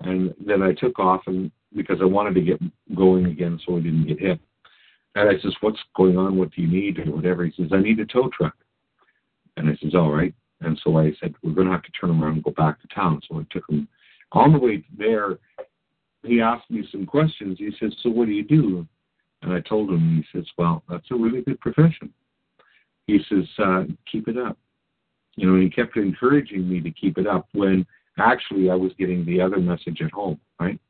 and 0.00 0.34
then 0.44 0.62
I 0.62 0.72
took 0.72 0.98
off, 0.98 1.22
and 1.26 1.50
because 1.74 1.98
I 2.00 2.06
wanted 2.06 2.34
to 2.34 2.40
get 2.40 2.60
going 2.94 3.26
again, 3.26 3.60
so 3.66 3.76
I 3.76 3.80
didn't 3.80 4.06
get 4.06 4.20
hit. 4.20 4.40
And 5.14 5.28
I 5.28 5.40
says, 5.42 5.54
what's 5.60 5.78
going 5.96 6.16
on? 6.16 6.38
What 6.38 6.52
do 6.52 6.62
you 6.62 6.68
need, 6.68 6.98
or 6.98 7.10
whatever? 7.10 7.44
He 7.44 7.52
says, 7.60 7.70
I 7.72 7.80
need 7.80 7.98
a 8.00 8.06
tow 8.06 8.30
truck. 8.36 8.54
And 9.56 9.68
I 9.68 9.76
says, 9.82 9.94
all 9.94 10.12
right. 10.12 10.32
And 10.60 10.80
so 10.82 10.98
I 10.98 11.12
said, 11.20 11.34
we're 11.42 11.52
going 11.52 11.66
to 11.66 11.72
have 11.72 11.82
to 11.82 11.92
turn 11.92 12.10
around 12.10 12.34
and 12.34 12.44
go 12.44 12.52
back 12.52 12.80
to 12.80 12.88
town. 12.94 13.20
So 13.28 13.38
I 13.38 13.46
took 13.50 13.68
him 13.68 13.88
on 14.32 14.52
the 14.52 14.58
way 14.58 14.84
there. 14.96 15.38
He 16.24 16.40
asked 16.40 16.70
me 16.70 16.86
some 16.90 17.06
questions. 17.06 17.58
He 17.58 17.70
says, 17.78 17.94
so 18.02 18.10
what 18.10 18.26
do 18.26 18.32
you 18.32 18.44
do? 18.44 18.86
And 19.42 19.52
I 19.52 19.60
told 19.60 19.90
him. 19.90 20.16
He 20.16 20.38
says, 20.38 20.46
well, 20.56 20.82
that's 20.88 21.10
a 21.10 21.14
really 21.14 21.42
good 21.42 21.60
profession. 21.60 22.12
He 23.06 23.20
says, 23.28 23.44
uh, 23.58 23.84
keep 24.10 24.28
it 24.28 24.36
up. 24.36 24.58
You 25.36 25.50
know, 25.50 25.60
he 25.60 25.70
kept 25.70 25.96
encouraging 25.96 26.68
me 26.68 26.80
to 26.80 26.90
keep 26.90 27.16
it 27.16 27.26
up 27.26 27.48
when 27.52 27.86
actually 28.18 28.70
I 28.70 28.74
was 28.74 28.92
getting 28.98 29.24
the 29.24 29.40
other 29.40 29.58
message 29.58 30.02
at 30.02 30.10
home, 30.10 30.40
right? 30.60 30.80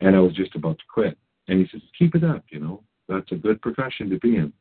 And 0.00 0.14
I 0.14 0.20
was 0.20 0.34
just 0.34 0.54
about 0.54 0.78
to 0.78 0.84
quit. 0.92 1.16
And 1.48 1.58
he 1.58 1.66
says, 1.72 1.80
keep 1.98 2.14
it 2.14 2.24
up, 2.24 2.44
you 2.50 2.60
know. 2.60 2.82
that's 3.08 3.32
a 3.32 3.36
good 3.36 3.60
profession 3.62 4.10
to 4.10 4.18
be 4.18 4.36
in. 4.36 4.52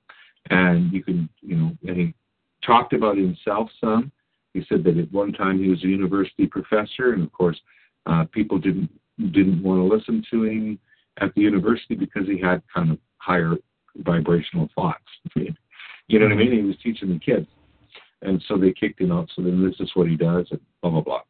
And 0.50 0.92
you 0.92 1.04
can, 1.04 1.30
you 1.42 1.56
know, 1.56 1.78
and 1.88 1.98
he 1.98 2.14
talked 2.66 2.94
about 2.94 3.18
himself 3.18 3.70
some. 3.80 4.12
He 4.54 4.64
said 4.68 4.84
that 4.84 4.98
at 4.98 5.12
one 5.12 5.32
time 5.34 5.62
he 5.62 5.70
was 5.70 5.84
a 5.84 5.88
university 5.88 6.48
professor, 6.48 7.14
and 7.14 7.24
of 7.24 7.32
course, 7.32 7.60
uh, 8.06 8.26
people 8.32 8.58
didn't 8.58 8.90
didn't 9.32 9.62
want 9.62 9.80
to 9.80 9.96
listen 9.96 10.24
to 10.32 10.44
him 10.46 10.80
at 11.20 11.34
the 11.36 11.42
university 11.42 11.96
because 11.96 12.28
he 12.28 12.40
had 12.40 12.62
kind 12.74 12.92
of 12.92 12.98
higher 13.18 13.56
vibrational 13.98 14.70
thoughts. 14.76 15.04
You 16.08 16.20
know 16.20 16.26
what 16.26 16.34
I 16.34 16.36
mean? 16.36 16.52
He 16.52 16.62
was 16.62 16.76
teaching 16.84 17.08
the 17.08 17.20
kids, 17.20 17.48
and 18.22 18.44
so 18.46 18.58
they 18.58 18.74
kicked 18.74 19.00
him 19.00 19.14
out. 19.14 19.30
So 19.34 19.42
then 19.42 19.66
this 19.66 19.80
is 19.80 19.90
what 19.94 20.10
he 20.10 20.18
does, 20.18 20.46
and 20.52 20.60
blah 20.82 20.92
blah 20.92 21.00
blah. 21.00 21.22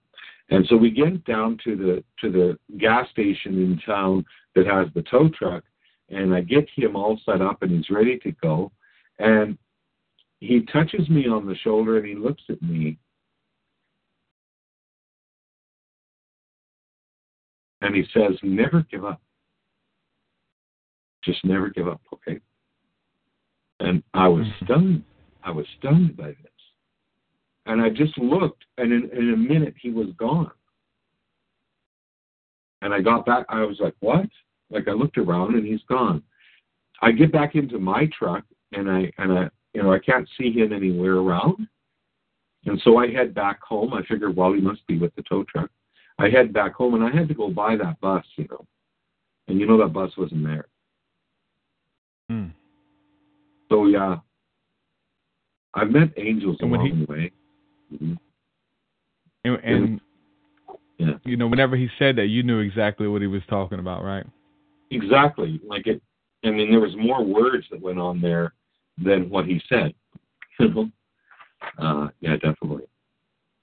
And 0.50 0.66
so 0.68 0.76
we 0.76 0.90
get 0.90 1.24
down 1.24 1.60
to 1.64 1.76
the 1.76 2.04
to 2.20 2.32
the 2.32 2.58
gas 2.80 3.08
station 3.12 3.54
in 3.54 3.80
town 3.86 4.26
that 4.56 4.66
has 4.66 4.88
the 4.96 5.04
tow 5.04 5.30
truck, 5.30 5.64
and 6.10 6.34
I 6.34 6.42
get 6.42 6.68
him 6.76 6.96
all 6.96 7.20
set 7.26 7.44
up, 7.44 7.62
and 7.62 7.70
he's 7.70 7.92
ready 7.92 8.18
to 8.20 8.32
go, 8.32 8.72
and 9.20 9.56
he 10.40 10.66
touches 10.74 11.08
me 11.10 11.28
on 11.28 11.46
the 11.46 11.56
shoulder, 11.58 12.00
and 12.00 12.08
he 12.08 12.16
looks 12.16 12.42
at 12.50 12.62
me, 12.64 12.98
and 17.82 17.96
he 17.96 18.04
says, 18.14 18.36
"Never 18.42 18.84
give 18.90 19.06
up. 19.06 19.22
Just 21.24 21.44
never 21.46 21.70
give 21.70 21.88
up, 21.88 22.02
okay?" 22.14 22.40
And 23.80 24.04
I 24.14 24.28
was 24.28 24.48
Mhm. 24.48 24.66
stunned. 24.66 25.04
I 25.44 25.52
was 25.52 25.68
stunned 25.80 26.16
by 26.16 26.32
this. 26.32 26.52
And 27.66 27.82
I 27.82 27.90
just 27.90 28.18
looked, 28.18 28.66
and 28.78 28.92
in, 28.92 29.10
in 29.12 29.34
a 29.34 29.38
minute, 29.38 29.76
he 29.78 29.92
was 29.92 30.12
gone. 30.14 30.52
And 32.82 32.94
I 32.94 33.02
got 33.02 33.26
back. 33.26 33.46
I 33.50 33.64
was 33.64 33.80
like, 33.80 33.96
"What?" 34.00 34.30
Like 34.70 34.88
I 34.88 34.92
looked 34.94 35.18
around, 35.18 35.56
and 35.56 35.66
he's 35.66 35.84
gone. 35.84 36.24
I 37.02 37.12
get 37.12 37.32
back 37.32 37.56
into 37.56 37.80
my 37.80 38.08
truck, 38.08 38.44
and 38.72 38.90
I 38.90 39.12
and 39.18 39.32
I, 39.32 39.50
you 39.74 39.84
know, 39.84 39.92
I 39.92 40.00
can't 40.00 40.28
see 40.38 40.52
him 40.52 40.74
anywhere 40.74 41.18
around. 41.18 41.68
And 42.66 42.80
so 42.82 42.98
I 42.98 43.08
head 43.12 43.34
back 43.34 43.62
home. 43.64 43.94
I 43.94 44.04
figured, 44.04 44.36
well, 44.36 44.54
he 44.54 44.62
must 44.62 44.86
be 44.86 44.98
with 44.98 45.14
the 45.16 45.24
tow 45.24 45.44
truck. 45.46 45.70
I 46.20 46.30
head 46.30 46.54
back 46.54 46.74
home, 46.74 46.94
and 46.94 47.04
I 47.04 47.10
had 47.10 47.28
to 47.28 47.34
go 47.34 47.50
buy 47.50 47.76
that 47.76 48.00
bus, 48.00 48.26
you 48.36 48.48
know. 48.50 48.66
And 49.48 49.60
you 49.60 49.66
know 49.66 49.78
that 49.80 49.94
bus 49.94 50.16
wasn't 50.18 50.44
there. 50.44 50.68
Hmm. 52.32 52.46
So 53.70 53.88
yeah, 53.88 54.18
I've 55.74 55.90
met 55.92 56.14
angels 56.16 56.58
And 56.62 56.74
along 56.74 56.86
he- 56.86 57.06
the 57.06 57.12
way. 57.12 57.32
Mhm. 57.94 58.18
And, 59.44 59.56
and 59.64 60.02
Yeah. 60.98 61.18
you 61.26 61.36
know, 61.36 61.48
whenever 61.48 61.76
he 61.76 61.90
said 62.00 62.16
that, 62.18 62.28
you 62.28 62.42
knew 62.44 62.60
exactly 62.60 63.08
what 63.10 63.22
he 63.22 63.28
was 63.28 63.42
talking 63.50 63.80
about, 63.80 64.04
right? 64.04 64.26
Exactly. 64.92 65.60
Like 65.66 65.88
it. 65.88 66.02
I 66.44 66.52
mean, 66.52 66.72
there 66.72 66.80
was 66.80 66.96
more 66.96 67.24
words 67.24 67.68
that 67.70 67.82
went 67.82 68.00
on 68.00 68.22
there 68.22 68.54
than 68.98 69.30
what 69.30 69.46
he 69.46 69.62
said. 69.68 69.94
Uh, 71.78 72.08
yeah, 72.22 72.36
definitely. 72.38 72.86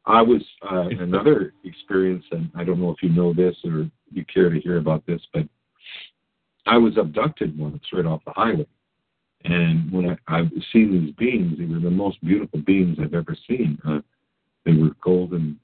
I 0.06 0.22
was 0.22 0.40
uh, 0.70 0.86
another 1.00 1.52
experience, 1.64 2.24
and 2.30 2.48
I 2.54 2.62
don't 2.62 2.80
know 2.80 2.90
if 2.90 3.02
you 3.02 3.08
know 3.08 3.34
this 3.34 3.56
or 3.64 3.90
you 4.12 4.24
care 4.32 4.50
to 4.50 4.60
hear 4.60 4.76
about 4.78 5.04
this, 5.04 5.20
but 5.34 5.48
I 6.68 6.76
was 6.76 6.98
abducted 6.98 7.58
once 7.58 7.82
right 7.92 8.04
off 8.04 8.20
the 8.26 8.32
highway. 8.32 8.66
And 9.44 9.90
when 9.90 10.10
I, 10.10 10.16
I've 10.26 10.50
seen 10.72 10.92
these 10.92 11.14
beings, 11.14 11.56
they 11.58 11.64
were 11.64 11.80
the 11.80 11.90
most 11.90 12.22
beautiful 12.22 12.60
beings 12.60 12.98
I've 13.00 13.14
ever 13.14 13.36
seen. 13.48 13.78
Uh, 13.88 14.00
they 14.66 14.72
were 14.72 14.90
golden, 15.02 15.58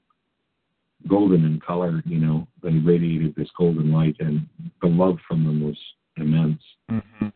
golden 1.07 1.45
in 1.45 1.59
color. 1.59 2.01
You 2.05 2.19
know, 2.19 2.47
they 2.63 2.71
radiated 2.71 3.35
this 3.35 3.49
golden 3.57 3.91
light, 3.91 4.15
and 4.19 4.47
the 4.81 4.87
love 4.87 5.17
from 5.27 5.43
them 5.43 5.63
was 5.63 5.77
immense. 6.17 6.61
Mm-hmm. 6.89 7.27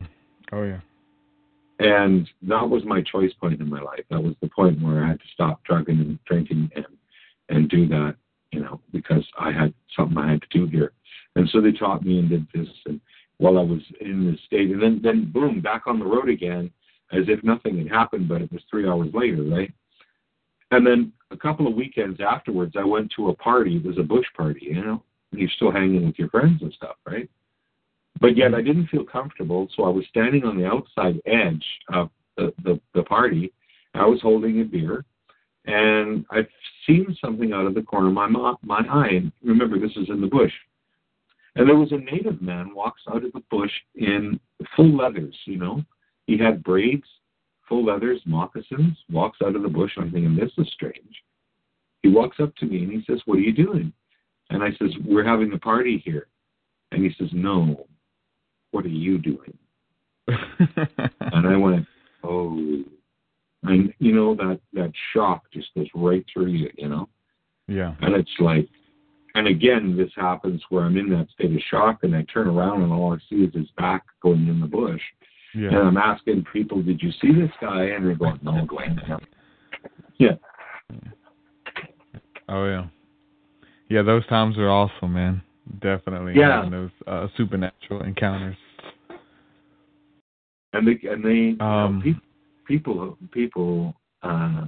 Oh 0.52 0.62
yeah. 0.64 0.80
And 1.78 2.28
that 2.42 2.68
was 2.68 2.84
my 2.84 3.02
choice 3.02 3.32
point 3.40 3.60
in 3.60 3.70
my 3.70 3.80
life. 3.80 4.04
That 4.10 4.22
was 4.22 4.34
the 4.42 4.48
point 4.48 4.82
where 4.82 5.04
I 5.04 5.08
had 5.08 5.20
to 5.20 5.26
stop 5.32 5.62
drugging 5.64 6.00
and 6.00 6.18
drinking 6.24 6.70
and 6.74 6.86
and 7.48 7.68
do 7.68 7.86
that, 7.88 8.16
you 8.52 8.60
know, 8.60 8.80
because 8.92 9.26
I 9.38 9.52
had 9.52 9.74
something 9.96 10.18
I 10.18 10.30
had 10.30 10.42
to 10.42 10.58
do 10.58 10.66
here. 10.66 10.92
And 11.36 11.48
so 11.50 11.60
they 11.60 11.72
taught 11.72 12.04
me 12.04 12.18
and 12.18 12.28
did 12.28 12.46
this 12.54 12.68
and 12.86 13.00
while 13.40 13.58
I 13.58 13.62
was 13.62 13.80
in 14.02 14.26
the 14.26 14.36
state 14.46 14.70
and 14.70 14.82
then 14.82 15.00
then 15.02 15.32
boom, 15.32 15.60
back 15.60 15.86
on 15.86 15.98
the 15.98 16.04
road 16.04 16.28
again 16.28 16.70
as 17.12 17.24
if 17.26 17.42
nothing 17.42 17.78
had 17.78 17.88
happened, 17.88 18.28
but 18.28 18.42
it 18.42 18.52
was 18.52 18.62
three 18.70 18.86
hours 18.86 19.08
later, 19.12 19.42
right? 19.42 19.72
And 20.70 20.86
then 20.86 21.12
a 21.30 21.36
couple 21.36 21.66
of 21.66 21.74
weekends 21.74 22.20
afterwards 22.20 22.74
I 22.78 22.84
went 22.84 23.10
to 23.16 23.30
a 23.30 23.34
party, 23.34 23.78
it 23.78 23.84
was 23.84 23.98
a 23.98 24.02
bush 24.02 24.26
party, 24.36 24.66
you 24.66 24.84
know. 24.84 25.02
You're 25.32 25.48
still 25.56 25.72
hanging 25.72 26.06
with 26.06 26.18
your 26.18 26.28
friends 26.28 26.60
and 26.62 26.72
stuff, 26.72 26.96
right? 27.06 27.28
But 28.20 28.36
yet 28.36 28.54
I 28.54 28.62
didn't 28.62 28.88
feel 28.88 29.04
comfortable, 29.04 29.68
so 29.74 29.84
I 29.84 29.88
was 29.88 30.04
standing 30.08 30.44
on 30.44 30.58
the 30.58 30.66
outside 30.66 31.20
edge 31.24 31.64
of 31.92 32.10
the, 32.36 32.52
the, 32.62 32.80
the 32.94 33.02
party. 33.04 33.52
I 33.94 34.04
was 34.04 34.20
holding 34.20 34.60
a 34.60 34.64
beer, 34.64 35.04
and 35.66 36.26
I've 36.30 36.48
seen 36.86 37.16
something 37.24 37.52
out 37.52 37.66
of 37.66 37.74
the 37.74 37.82
corner 37.82 38.08
of 38.08 38.14
my 38.14 38.28
my 38.62 38.84
eye. 38.90 39.10
And 39.12 39.32
remember, 39.42 39.78
this 39.78 39.96
is 39.96 40.08
in 40.08 40.20
the 40.20 40.26
bush. 40.26 40.52
And 41.56 41.68
there 41.68 41.76
was 41.76 41.92
a 41.92 41.98
native 41.98 42.40
man 42.40 42.74
walks 42.74 43.02
out 43.08 43.24
of 43.24 43.32
the 43.32 43.42
bush 43.50 43.72
in 43.96 44.38
full 44.76 44.96
leathers. 44.96 45.36
You 45.44 45.58
know, 45.58 45.82
he 46.26 46.38
had 46.38 46.62
braids, 46.62 47.06
full 47.68 47.84
leathers, 47.84 48.20
moccasins. 48.24 48.96
Walks 49.10 49.38
out 49.44 49.56
of 49.56 49.62
the 49.62 49.68
bush. 49.68 49.92
I'm 49.96 50.12
thinking 50.12 50.36
this 50.36 50.52
is 50.58 50.72
strange. 50.72 51.22
He 52.02 52.08
walks 52.08 52.38
up 52.40 52.54
to 52.56 52.66
me 52.66 52.84
and 52.84 52.92
he 52.92 53.04
says, 53.06 53.20
"What 53.26 53.38
are 53.38 53.42
you 53.42 53.52
doing?" 53.52 53.92
And 54.50 54.62
I 54.62 54.70
says, 54.78 54.90
"We're 55.04 55.24
having 55.24 55.52
a 55.52 55.58
party 55.58 55.98
here." 56.04 56.28
And 56.92 57.04
he 57.04 57.12
says, 57.18 57.28
"No, 57.32 57.86
what 58.70 58.84
are 58.84 58.88
you 58.88 59.18
doing?" 59.18 59.58
And 61.32 61.46
I 61.46 61.56
went, 61.56 61.86
oh, 62.24 62.82
and 63.62 63.92
you 63.98 64.14
know 64.14 64.34
that 64.34 64.60
that 64.72 64.92
shock 65.12 65.44
just 65.52 65.68
goes 65.74 65.86
right 65.94 66.24
through 66.32 66.48
you, 66.48 66.70
you 66.76 66.88
know. 66.88 67.08
yeah. 67.68 67.94
And 68.00 68.14
it's 68.14 68.30
like, 68.38 68.68
and 69.34 69.46
again, 69.46 69.96
this 69.96 70.10
happens 70.16 70.62
where 70.70 70.84
I'm 70.84 70.96
in 70.96 71.10
that 71.10 71.28
state 71.30 71.54
of 71.54 71.60
shock, 71.70 72.00
and 72.02 72.14
I 72.14 72.24
turn 72.32 72.48
around 72.48 72.82
and 72.82 72.92
all 72.92 73.12
I 73.14 73.18
see 73.28 73.42
is 73.44 73.54
his 73.54 73.68
back 73.76 74.04
going 74.22 74.48
in 74.48 74.60
the 74.60 74.66
bush, 74.66 75.02
and 75.68 75.76
I'm 75.88 75.96
asking 75.96 76.44
people, 76.52 76.82
"Did 76.82 77.02
you 77.02 77.12
see 77.20 77.32
this 77.32 77.50
guy?" 77.60 77.84
And 77.84 78.06
they're 78.06 78.14
going, 78.14 78.38
"No, 78.42 78.66
Dwaine." 78.66 79.08
no." 79.08 79.18
Yeah, 80.18 80.36
Oh 82.50 82.66
yeah. 82.66 82.86
Yeah, 83.88 84.02
those 84.02 84.26
times 84.26 84.58
are 84.58 84.68
awesome, 84.68 85.12
man. 85.12 85.42
Definitely. 85.80 86.34
Yeah. 86.36 86.68
those 86.68 86.90
uh, 87.06 87.28
supernatural 87.36 88.02
encounters. 88.02 88.56
and 90.72 90.86
they 90.86 91.08
and 91.08 91.24
they 91.24 91.30
you 91.30 91.56
know, 91.56 91.64
Um, 91.64 92.02
pe- 92.02 92.14
people 92.66 93.16
people 93.30 93.94
uh, 94.22 94.66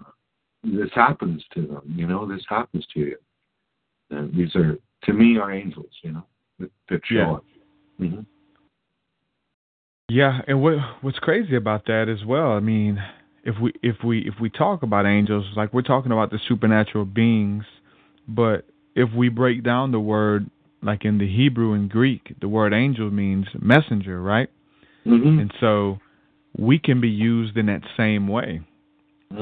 this 0.63 0.91
happens 0.95 1.45
to 1.55 1.63
them. 1.67 1.83
You 1.95 2.07
know, 2.07 2.27
this 2.27 2.45
happens 2.49 2.87
to 2.95 3.01
you. 3.01 3.17
And 4.13 4.33
these 4.35 4.55
are 4.55 4.77
to 5.05 5.13
me 5.13 5.39
are 5.39 5.53
angels. 5.53 5.91
You 6.03 6.13
know, 6.13 6.27
that, 6.59 6.71
that 6.91 7.01
show 7.07 7.15
Yeah. 7.15 7.33
up. 7.33 7.45
hmm 7.99 8.21
Yeah, 10.09 10.43
and 10.47 10.63
what 10.63 10.79
what's 11.01 11.19
crazy 11.19 11.57
about 11.57 11.87
that 11.87 12.09
as 12.09 12.25
well? 12.25 12.53
I 12.53 12.61
mean, 12.61 13.03
if 13.45 13.59
we 13.61 13.73
if 13.83 13.97
we 14.05 14.21
if 14.21 14.35
we 14.41 14.51
talk 14.51 14.83
about 14.83 15.07
angels, 15.07 15.47
like 15.57 15.73
we're 15.73 15.83
talking 15.83 16.13
about 16.13 16.31
the 16.31 16.39
supernatural 16.49 17.05
beings, 17.07 17.65
but 18.29 18.67
if 18.95 19.11
we 19.15 19.29
break 19.31 19.65
down 19.65 19.91
the 19.91 20.01
word, 20.01 20.51
like 20.83 21.05
in 21.05 21.19
the 21.19 21.27
Hebrew 21.27 21.73
and 21.73 21.89
Greek, 21.89 22.35
the 22.41 22.49
word 22.49 22.73
angel 22.75 23.11
means 23.11 23.47
messenger, 23.59 24.21
right? 24.21 24.51
hmm 25.05 25.39
And 25.41 25.53
so 25.61 25.99
we 26.59 26.79
can 26.79 27.01
be 27.01 27.09
used 27.09 27.57
in 27.57 27.67
that 27.67 27.83
same 27.97 28.29
way. 28.29 28.61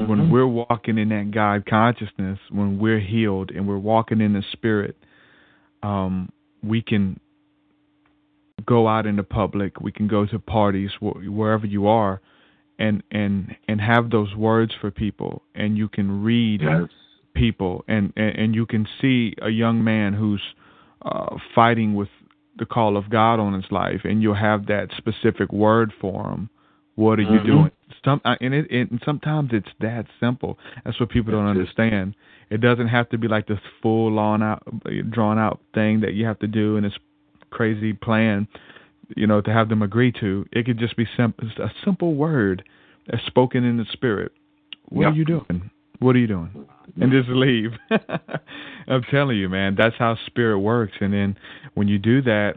When 0.07 0.29
we're 0.31 0.47
walking 0.47 0.97
in 0.97 1.09
that 1.09 1.31
God 1.31 1.65
consciousness, 1.65 2.39
when 2.49 2.79
we're 2.79 2.99
healed 2.99 3.51
and 3.51 3.67
we're 3.67 3.77
walking 3.77 4.21
in 4.21 4.33
the 4.33 4.43
Spirit, 4.51 4.95
um, 5.83 6.29
we 6.63 6.81
can 6.81 7.19
go 8.65 8.87
out 8.87 9.05
in 9.05 9.15
the 9.15 9.23
public. 9.23 9.81
We 9.81 9.91
can 9.91 10.07
go 10.07 10.25
to 10.25 10.39
parties 10.39 10.91
wh- 10.99 11.27
wherever 11.27 11.65
you 11.65 11.87
are, 11.87 12.21
and 12.79 13.03
and 13.11 13.55
and 13.67 13.81
have 13.81 14.09
those 14.09 14.33
words 14.35 14.73
for 14.79 14.91
people. 14.91 15.43
And 15.55 15.77
you 15.77 15.87
can 15.87 16.23
read 16.23 16.61
yes. 16.61 16.89
people, 17.33 17.83
and 17.87 18.13
and, 18.15 18.35
and 18.37 18.55
you 18.55 18.65
can 18.65 18.87
see 19.01 19.33
a 19.41 19.49
young 19.49 19.83
man 19.83 20.13
who's 20.13 20.41
uh, 21.01 21.35
fighting 21.55 21.95
with 21.95 22.09
the 22.57 22.65
call 22.65 22.97
of 22.97 23.09
God 23.09 23.39
on 23.39 23.53
his 23.53 23.71
life, 23.71 24.01
and 24.03 24.21
you'll 24.21 24.35
have 24.35 24.67
that 24.67 24.89
specific 24.97 25.51
word 25.51 25.91
for 25.99 26.29
him. 26.29 26.49
What 26.95 27.17
are 27.19 27.23
you 27.23 27.39
Mhm. 27.39 27.45
doing? 27.45 27.71
Some 28.03 28.21
uh, 28.25 28.35
and 28.41 28.53
it, 28.53 28.67
it 28.71 28.91
and 28.91 29.01
sometimes 29.05 29.51
it's 29.53 29.69
that 29.79 30.05
simple. 30.19 30.57
That's 30.83 30.99
what 30.99 31.09
people 31.09 31.31
don't 31.31 31.47
understand. 31.47 32.15
It 32.49 32.59
doesn't 32.59 32.87
have 32.87 33.09
to 33.09 33.17
be 33.17 33.27
like 33.27 33.47
this 33.47 33.59
full 33.81 34.17
on 34.19 34.41
out, 34.41 34.63
drawn 35.09 35.37
out 35.37 35.61
thing 35.73 36.01
that 36.01 36.13
you 36.13 36.25
have 36.25 36.39
to 36.39 36.47
do 36.47 36.77
in 36.77 36.83
this 36.83 36.93
crazy 37.51 37.93
plan, 37.93 38.47
you 39.15 39.27
know, 39.27 39.39
to 39.41 39.53
have 39.53 39.69
them 39.69 39.81
agree 39.81 40.11
to. 40.19 40.45
It 40.51 40.65
could 40.65 40.79
just 40.79 40.97
be 40.97 41.07
simple, 41.15 41.47
a 41.59 41.69
simple 41.85 42.15
word 42.15 42.63
that's 43.07 43.25
spoken 43.25 43.63
in 43.63 43.77
the 43.77 43.85
spirit. 43.91 44.31
What 44.89 45.03
Yeah. 45.03 45.09
are 45.09 45.13
you 45.15 45.25
doing? 45.25 45.69
What 45.99 46.15
are 46.15 46.19
you 46.19 46.27
doing? 46.27 46.67
And 46.99 47.11
just 47.11 47.29
leave. 47.29 47.71
I'm 48.87 49.03
telling 49.11 49.37
you, 49.37 49.47
man, 49.47 49.75
that's 49.77 49.95
how 49.97 50.17
spirit 50.25 50.59
works. 50.59 50.93
And 50.99 51.13
then 51.13 51.37
when 51.75 51.87
you 51.87 51.99
do 51.99 52.21
that, 52.23 52.55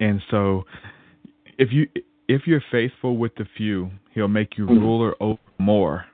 and 0.00 0.22
so 0.30 0.64
if 1.58 1.72
you 1.72 1.88
if 2.28 2.46
you're 2.46 2.62
faithful 2.70 3.16
with 3.16 3.34
the 3.36 3.46
few, 3.56 3.90
he'll 4.14 4.28
make 4.28 4.58
you 4.58 4.66
Mhm. 4.66 4.80
ruler 4.80 5.14
over 5.20 5.40
more. 5.58 6.06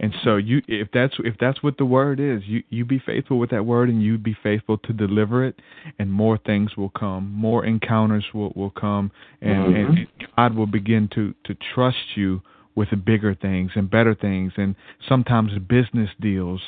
And 0.00 0.12
so 0.24 0.36
you 0.36 0.62
if 0.66 0.90
that's 0.90 1.16
if 1.20 1.38
that's 1.38 1.62
what 1.62 1.76
the 1.78 1.84
word 1.84 2.18
is, 2.18 2.46
you 2.48 2.64
you 2.70 2.84
be 2.84 2.98
faithful 2.98 3.38
with 3.38 3.50
that 3.50 3.64
word 3.64 3.88
and 3.88 4.02
you 4.02 4.18
be 4.18 4.32
faithful 4.34 4.76
to 4.78 4.92
deliver 4.92 5.44
it 5.44 5.62
and 6.00 6.10
more 6.10 6.36
things 6.38 6.76
will 6.76 6.88
come. 6.90 7.32
More 7.32 7.64
encounters 7.64 8.24
will 8.34 8.52
will 8.56 8.70
come 8.70 9.12
and, 9.40 9.64
Mhm. 9.66 9.76
and, 9.76 10.06
God 10.36 10.54
will 10.56 10.66
begin 10.66 11.06
to 11.08 11.34
to 11.44 11.54
trust 11.54 12.16
you 12.16 12.42
with 12.74 12.88
bigger 13.04 13.34
things 13.34 13.70
and 13.76 13.88
better 13.88 14.14
things 14.14 14.52
and 14.56 14.74
sometimes 15.08 15.56
business 15.60 16.10
deals 16.18 16.62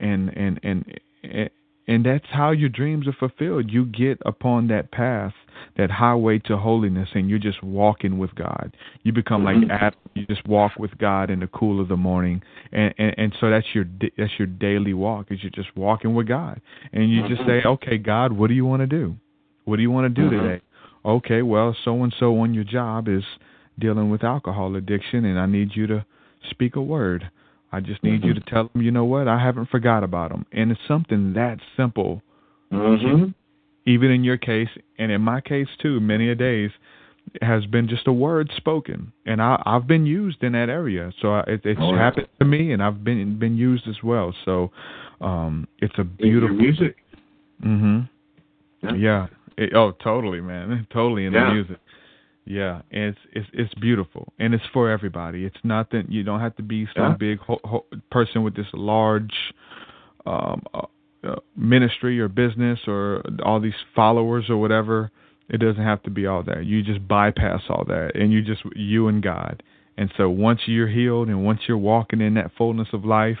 and 0.00 0.36
and 0.36 0.58
and 0.64 0.98
and 1.90 2.06
that's 2.06 2.26
how 2.30 2.52
your 2.52 2.68
dreams 2.68 3.08
are 3.08 3.12
fulfilled. 3.12 3.68
You 3.68 3.84
get 3.84 4.18
upon 4.24 4.68
that 4.68 4.92
path, 4.92 5.32
that 5.76 5.90
highway 5.90 6.38
to 6.46 6.56
holiness, 6.56 7.08
and 7.14 7.28
you're 7.28 7.40
just 7.40 7.64
walking 7.64 8.16
with 8.16 8.32
God. 8.36 8.76
You 9.02 9.12
become 9.12 9.42
like 9.42 9.56
Adam. 9.68 9.98
You 10.14 10.24
just 10.26 10.46
walk 10.46 10.72
with 10.78 10.96
God 10.98 11.30
in 11.30 11.40
the 11.40 11.48
cool 11.48 11.80
of 11.80 11.88
the 11.88 11.96
morning, 11.96 12.42
and 12.70 12.94
and, 12.96 13.14
and 13.18 13.36
so 13.40 13.50
that's 13.50 13.66
your 13.74 13.86
that's 14.16 14.38
your 14.38 14.46
daily 14.46 14.94
walk. 14.94 15.32
Is 15.32 15.42
you're 15.42 15.50
just 15.50 15.76
walking 15.76 16.14
with 16.14 16.28
God, 16.28 16.60
and 16.92 17.10
you 17.10 17.26
just 17.26 17.42
Mhm. 17.42 17.46
say, 17.46 17.68
okay, 17.68 17.98
God, 17.98 18.30
what 18.32 18.46
do 18.46 18.54
you 18.54 18.64
want 18.64 18.82
to 18.82 18.86
do? 18.86 19.16
What 19.64 19.76
do 19.76 19.82
you 19.82 19.90
want 19.90 20.14
to 20.14 20.22
do 20.22 20.28
Mhm. 20.28 20.42
today? 20.42 20.60
Okay, 21.04 21.42
well, 21.42 21.74
so 21.84 22.04
and 22.04 22.14
so 22.14 22.38
on 22.38 22.54
your 22.54 22.64
job 22.64 23.08
is 23.08 23.24
dealing 23.80 24.10
with 24.10 24.22
alcohol 24.22 24.76
addiction, 24.76 25.24
and 25.24 25.40
I 25.40 25.46
need 25.46 25.74
you 25.74 25.88
to 25.88 26.04
speak 26.50 26.76
a 26.76 26.82
word. 26.82 27.30
I 27.72 27.80
just 27.80 28.02
need 28.02 28.24
you 28.24 28.34
to 28.34 28.40
tell 28.40 28.68
them, 28.72 28.82
you 28.82 28.90
know 28.90 29.04
what, 29.04 29.28
I 29.28 29.38
haven't 29.38 29.68
forgot 29.68 30.02
about 30.02 30.30
them. 30.30 30.44
And 30.52 30.72
it's 30.72 30.80
something 30.88 31.34
that 31.34 31.58
simple, 31.76 32.22
hmm 32.70 33.26
even 33.86 34.10
in 34.10 34.22
your 34.22 34.36
case, 34.36 34.68
and 34.98 35.10
in 35.10 35.22
my 35.22 35.40
case 35.40 35.68
too, 35.80 36.00
many 36.00 36.28
a 36.28 36.34
days, 36.34 36.70
has 37.42 37.64
been 37.66 37.88
just 37.88 38.06
a 38.06 38.12
word 38.12 38.50
spoken. 38.56 39.12
And 39.24 39.40
I, 39.40 39.60
I've 39.64 39.86
been 39.86 40.04
used 40.04 40.42
in 40.42 40.52
that 40.52 40.68
area. 40.68 41.12
So 41.22 41.32
I, 41.34 41.40
it, 41.46 41.60
it's 41.64 41.80
Oh, 41.80 41.94
yeah. 41.94 41.98
happened 41.98 42.28
to 42.40 42.44
me, 42.44 42.72
and 42.72 42.82
I've 42.82 43.02
been 43.02 43.38
been 43.38 43.56
used 43.56 43.88
as 43.88 43.96
well. 44.02 44.34
So 44.44 44.70
um, 45.20 45.66
it's 45.78 45.94
a 45.94 46.06
Your 46.18 46.48
beautiful. 46.48 46.56
music. 46.56 46.96
hmm 47.62 48.00
Yeah. 48.82 48.94
Yeah. 48.94 49.26
It, 49.56 49.74
oh, 49.74 49.92
totally, 50.02 50.40
man. 50.40 50.86
Totally 50.92 51.26
in 51.26 51.32
Yeah. 51.32 51.48
the 51.48 51.54
music. 51.54 51.78
Yeah, 52.46 52.82
it's 52.90 53.18
it's 53.32 53.48
it's 53.52 53.74
beautiful, 53.74 54.32
and 54.38 54.54
it's 54.54 54.64
for 54.72 54.90
everybody. 54.90 55.44
It's 55.44 55.62
not 55.62 55.90
that 55.90 56.10
you 56.10 56.22
don't 56.24 56.40
have 56.40 56.56
to 56.56 56.62
be 56.62 56.86
some 56.96 57.12
Yeah. 57.12 57.16
big 57.16 57.38
ho- 57.38 57.60
ho- 57.64 57.86
person 58.10 58.42
with 58.42 58.56
this 58.56 58.66
large 58.72 59.34
um, 60.26 60.62
uh, 60.74 60.82
uh, 61.22 61.36
ministry 61.56 62.18
or 62.20 62.28
business 62.28 62.78
or 62.86 63.22
all 63.44 63.60
these 63.60 63.74
followers 63.94 64.46
or 64.48 64.56
whatever. 64.56 65.10
It 65.48 65.58
doesn't 65.58 65.82
have 65.82 66.02
to 66.04 66.10
be 66.10 66.26
all 66.26 66.42
that. 66.44 66.64
You 66.66 66.82
just 66.82 67.06
bypass 67.06 67.62
all 67.68 67.84
that, 67.88 68.12
and 68.14 68.32
you 68.32 68.42
just 68.42 68.62
you 68.74 69.08
and 69.08 69.22
God. 69.22 69.62
And 69.96 70.10
so 70.16 70.30
once 70.30 70.60
you're 70.66 70.88
healed 70.88 71.28
and 71.28 71.44
once 71.44 71.60
you're 71.68 71.76
walking 71.78 72.20
in 72.20 72.34
that 72.34 72.52
fullness 72.56 72.88
of 72.92 73.04
life, 73.04 73.38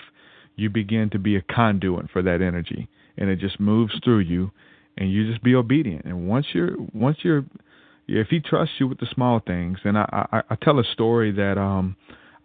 you 0.56 0.68
begin 0.68 1.08
to 1.10 1.18
be 1.18 1.36
a 1.36 1.42
conduit 1.42 2.10
for 2.10 2.20
that 2.22 2.42
energy, 2.42 2.88
and 3.16 3.30
it 3.30 3.36
just 3.38 3.58
moves 3.58 3.94
through 4.04 4.18
you, 4.20 4.50
and 4.98 5.10
you 5.10 5.26
just 5.30 5.42
be 5.42 5.54
obedient. 5.54 6.04
And 6.04 6.28
once 6.28 6.46
you're 6.52 6.76
once 6.92 7.18
you're 7.22 7.44
if 8.18 8.28
he 8.28 8.40
trusts 8.40 8.74
you 8.78 8.88
with 8.88 8.98
the 8.98 9.06
small 9.14 9.40
things, 9.40 9.78
and 9.84 9.96
I, 9.96 10.26
I 10.32 10.42
I 10.50 10.56
tell 10.56 10.78
a 10.78 10.84
story 10.84 11.32
that 11.32 11.58
um 11.58 11.96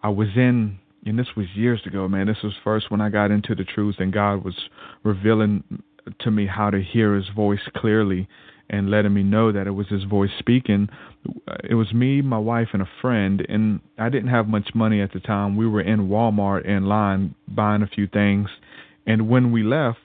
I 0.03 0.09
was 0.09 0.29
in, 0.35 0.77
and 1.05 1.17
this 1.17 1.35
was 1.35 1.47
years 1.55 1.81
ago, 1.85 2.07
man. 2.07 2.27
This 2.27 2.43
was 2.43 2.53
first 2.63 2.91
when 2.91 3.01
I 3.01 3.09
got 3.09 3.31
into 3.31 3.55
the 3.55 3.63
truth, 3.63 3.95
and 3.99 4.13
God 4.13 4.43
was 4.43 4.55
revealing 5.03 5.63
to 6.19 6.31
me 6.31 6.45
how 6.45 6.69
to 6.69 6.81
hear 6.81 7.15
His 7.15 7.27
voice 7.35 7.67
clearly, 7.75 8.27
and 8.69 8.91
letting 8.91 9.13
me 9.13 9.23
know 9.23 9.51
that 9.51 9.65
it 9.65 9.71
was 9.71 9.87
His 9.87 10.03
voice 10.03 10.29
speaking. 10.37 10.87
It 11.63 11.75
was 11.75 11.91
me, 11.93 12.21
my 12.21 12.37
wife, 12.37 12.69
and 12.73 12.83
a 12.83 12.89
friend, 13.01 13.43
and 13.49 13.79
I 13.97 14.09
didn't 14.09 14.29
have 14.29 14.47
much 14.47 14.69
money 14.75 15.01
at 15.01 15.13
the 15.13 15.19
time. 15.19 15.57
We 15.57 15.67
were 15.67 15.81
in 15.81 16.09
Walmart 16.09 16.65
in 16.65 16.85
line 16.85 17.33
buying 17.47 17.81
a 17.81 17.87
few 17.87 18.07
things, 18.07 18.49
and 19.07 19.27
when 19.27 19.51
we 19.51 19.63
left, 19.63 19.99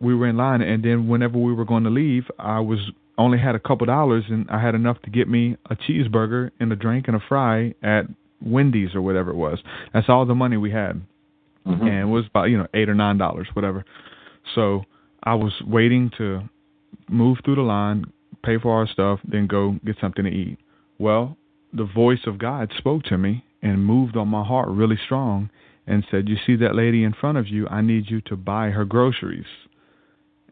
we 0.00 0.14
were 0.14 0.28
in 0.28 0.36
line, 0.36 0.60
and 0.62 0.84
then 0.84 1.08
whenever 1.08 1.38
we 1.38 1.52
were 1.52 1.64
going 1.64 1.84
to 1.84 1.90
leave, 1.90 2.24
I 2.38 2.60
was 2.60 2.90
only 3.20 3.38
had 3.38 3.54
a 3.54 3.58
couple 3.58 3.86
dollars, 3.86 4.24
and 4.28 4.46
I 4.50 4.60
had 4.60 4.74
enough 4.74 5.00
to 5.02 5.10
get 5.10 5.28
me 5.28 5.56
a 5.68 5.76
cheeseburger 5.76 6.50
and 6.60 6.72
a 6.72 6.76
drink 6.76 7.06
and 7.08 7.16
a 7.16 7.20
fry 7.20 7.74
at 7.82 8.06
Wendy's 8.42 8.94
or 8.94 9.02
whatever 9.02 9.30
it 9.30 9.36
was. 9.36 9.58
That's 9.92 10.08
all 10.08 10.24
the 10.24 10.34
money 10.34 10.56
we 10.56 10.70
had, 10.70 11.00
Mhm. 11.66 11.80
and 11.82 11.88
it 11.88 12.12
was 12.12 12.26
about 12.26 12.50
you 12.50 12.58
know 12.58 12.66
eight 12.74 12.88
or 12.88 12.94
nine 12.94 13.18
dollars, 13.18 13.48
whatever. 13.54 13.84
So 14.54 14.84
I 15.22 15.34
was 15.34 15.60
waiting 15.62 16.10
to 16.18 16.42
move 17.08 17.38
through 17.44 17.56
the 17.56 17.62
line, 17.62 18.06
pay 18.42 18.56
for 18.58 18.74
our 18.74 18.86
stuff, 18.86 19.20
then 19.24 19.46
go 19.46 19.76
get 19.84 19.98
something 19.98 20.24
to 20.24 20.30
eat. 20.30 20.58
Well, 20.98 21.36
the 21.72 21.84
voice 21.84 22.26
of 22.26 22.38
God 22.38 22.72
spoke 22.78 23.02
to 23.04 23.18
me 23.18 23.44
and 23.62 23.84
moved 23.84 24.16
on 24.16 24.28
my 24.28 24.42
heart 24.42 24.68
really 24.68 24.96
strong 24.96 25.50
and 25.86 26.04
said, 26.10 26.28
"You 26.28 26.36
see 26.36 26.56
that 26.56 26.74
lady 26.74 27.04
in 27.04 27.12
front 27.12 27.36
of 27.38 27.48
you? 27.48 27.68
I 27.68 27.80
need 27.82 28.10
you 28.10 28.20
to 28.22 28.36
buy 28.36 28.70
her 28.70 28.84
groceries." 28.84 29.46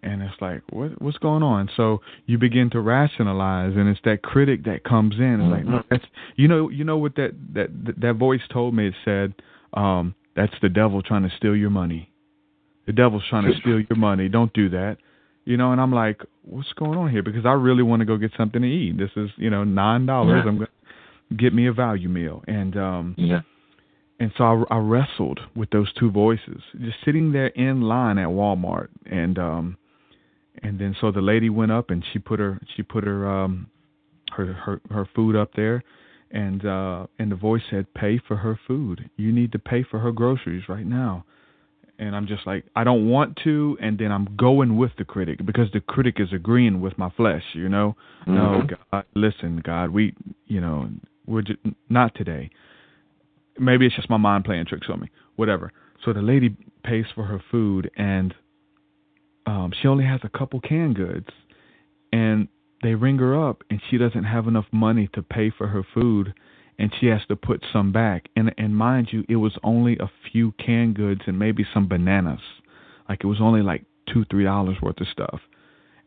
And 0.03 0.23
it's 0.23 0.41
like, 0.41 0.63
what 0.71 1.01
what's 1.03 1.19
going 1.19 1.43
on? 1.43 1.69
So 1.77 2.01
you 2.27 2.39
begin 2.39 2.71
to 2.71 2.81
rationalize, 2.81 3.75
and 3.77 3.89
it's 3.89 4.01
that 4.05 4.23
critic 4.23 4.65
that 4.65 4.85
comes 4.85 5.17
in. 5.19 5.41
It's 5.41 5.51
like, 5.51 5.65
no, 5.65 5.83
that's 5.91 6.05
you 6.37 6.49
know, 6.49 6.69
you 6.69 6.85
know 6.85 6.99
what 6.99 7.15
that 7.17 7.33
that 7.55 7.69
that 8.01 8.15
voice 8.15 8.43
told 8.53 8.75
me. 8.75 8.89
It 8.89 8.95
said, 9.05 9.35
um, 9.75 10.15
"That's 10.37 10.55
the 10.63 10.69
devil 10.69 11.03
trying 11.03 11.29
to 11.29 11.37
steal 11.37 11.57
your 11.57 11.71
money. 11.71 12.11
The 12.87 12.93
devil's 12.93 13.25
trying 13.29 13.51
to 13.53 13.59
steal 13.61 13.81
your 13.81 13.97
money. 13.99 14.29
Don't 14.29 14.53
do 14.53 14.69
that." 14.71 14.99
You 15.45 15.57
know, 15.57 15.73
and 15.73 15.81
I'm 15.81 15.93
like, 15.95 16.21
what's 16.43 16.73
going 16.75 16.99
on 16.99 17.11
here? 17.11 17.23
Because 17.23 17.47
I 17.47 17.53
really 17.53 17.83
want 17.83 18.01
to 18.01 18.07
go 18.07 18.19
get 18.19 18.33
something 18.37 18.61
to 18.61 18.69
eat. 18.69 18.99
This 18.99 19.11
is, 19.17 19.31
you 19.37 19.49
know, 19.49 19.65
nine 19.65 20.05
dollars. 20.05 20.43
Yeah. 20.45 20.51
I'm 20.51 20.59
gonna 20.59 20.69
get 21.37 21.55
me 21.55 21.67
a 21.69 21.73
value 21.73 22.09
meal, 22.09 22.43
and 22.47 22.77
um, 22.77 23.15
Yeah. 23.17 23.41
and 24.21 24.31
so 24.37 24.45
I, 24.71 24.77
I 24.77 24.79
wrestled 24.79 25.41
with 25.57 25.71
those 25.71 25.93
two 25.95 26.11
voices, 26.11 26.61
just 26.81 26.99
sitting 27.05 27.33
there 27.33 27.49
in 27.49 27.81
line 27.83 28.19
at 28.19 28.29
Walmart, 28.29 28.89
and 29.07 29.39
um, 29.39 29.77
and 30.63 30.79
then 30.79 30.97
so 31.01 31.11
the 31.11 31.21
lady 31.21 31.51
went 31.51 31.73
up 31.73 31.91
and 31.91 32.05
she 32.13 32.19
put 32.19 32.39
her 32.39 32.61
she 32.77 32.83
put 32.83 33.05
her 33.05 33.29
um 33.29 33.69
her 34.33 34.53
her 34.53 34.81
her 34.91 35.09
food 35.15 35.37
up 35.37 35.53
there, 35.55 35.83
and 36.31 36.65
uh, 36.65 37.07
and 37.19 37.31
the 37.31 37.37
voice 37.37 37.63
said, 37.71 37.93
"Pay 37.95 38.19
for 38.27 38.37
her 38.37 38.59
food. 38.67 39.11
You 39.17 39.33
need 39.33 39.53
to 39.53 39.59
pay 39.59 39.83
for 39.83 39.99
her 39.99 40.13
groceries 40.13 40.69
right 40.69 40.87
now." 40.87 41.25
And 42.01 42.15
I'm 42.15 42.29
just 42.29 42.47
like, 42.47 42.65
I 42.77 42.85
don't 42.85 43.09
want 43.09 43.37
to, 43.43 43.77
and 43.81 43.99
then 43.99 44.13
I'm 44.13 44.37
going 44.37 44.77
with 44.77 44.93
the 44.99 45.05
critic 45.05 45.45
because 45.45 45.69
the 45.73 45.81
critic 45.81 46.21
is 46.21 46.33
agreeing 46.33 46.81
with 46.81 46.97
my 46.97 47.11
flesh, 47.11 47.43
you 47.55 47.69
know. 47.69 47.97
No, 48.29 48.63
Mhm. 48.63 48.77
God, 48.93 49.05
listen, 49.15 49.61
God, 49.65 49.91
we, 49.91 50.15
you 50.47 50.61
know, 50.61 50.89
we're 51.27 51.43
just, 51.43 51.59
not 51.89 52.15
today. 52.15 52.51
Maybe 53.59 53.85
it's 53.85 53.97
just 53.97 54.09
my 54.09 54.17
mind 54.17 54.45
playing 54.45 54.67
tricks 54.67 54.89
on 54.89 55.01
me. 55.01 55.11
Whatever. 55.35 55.73
So 56.05 56.13
the 56.13 56.23
lady 56.23 56.55
pays 56.85 57.07
for 57.17 57.25
her 57.25 57.41
food, 57.51 57.91
and 57.97 58.33
um, 59.49 59.73
she 59.81 59.89
only 59.89 60.05
has 60.05 60.21
a 60.25 60.29
couple 60.29 60.61
canned 60.61 60.95
goods, 60.95 61.29
and 62.13 62.49
they 62.83 62.95
ring 62.95 63.17
her 63.17 63.49
up, 63.49 63.63
and 63.71 63.81
she 63.89 63.97
doesn't 63.97 64.25
have 64.25 64.47
enough 64.47 64.67
money 64.73 65.09
to 65.15 65.23
pay 65.23 65.51
for 65.57 65.69
her 65.69 65.83
food, 65.95 66.35
and 66.79 66.93
she 67.01 67.07
has 67.07 67.23
to 67.29 67.35
put 67.35 67.65
some 67.73 67.91
back. 67.91 68.29
And 68.37 68.55
and 68.59 68.77
mind 68.77 69.09
you, 69.11 69.25
it 69.27 69.37
was 69.37 69.57
only 69.65 69.97
a 69.97 70.11
few 70.31 70.53
canned 70.65 70.97
goods 70.97 71.23
and 71.27 71.39
maybe 71.39 71.67
some 71.73 71.89
bananas. 71.89 72.43
Like 73.09 73.25
it 73.25 73.27
was 73.27 73.41
only 73.41 73.63
like 73.63 73.87
two, 74.13 74.27
three 74.31 74.45
dollars 74.45 74.77
worth 74.83 75.01
of 75.01 75.09
stuff. 75.09 75.41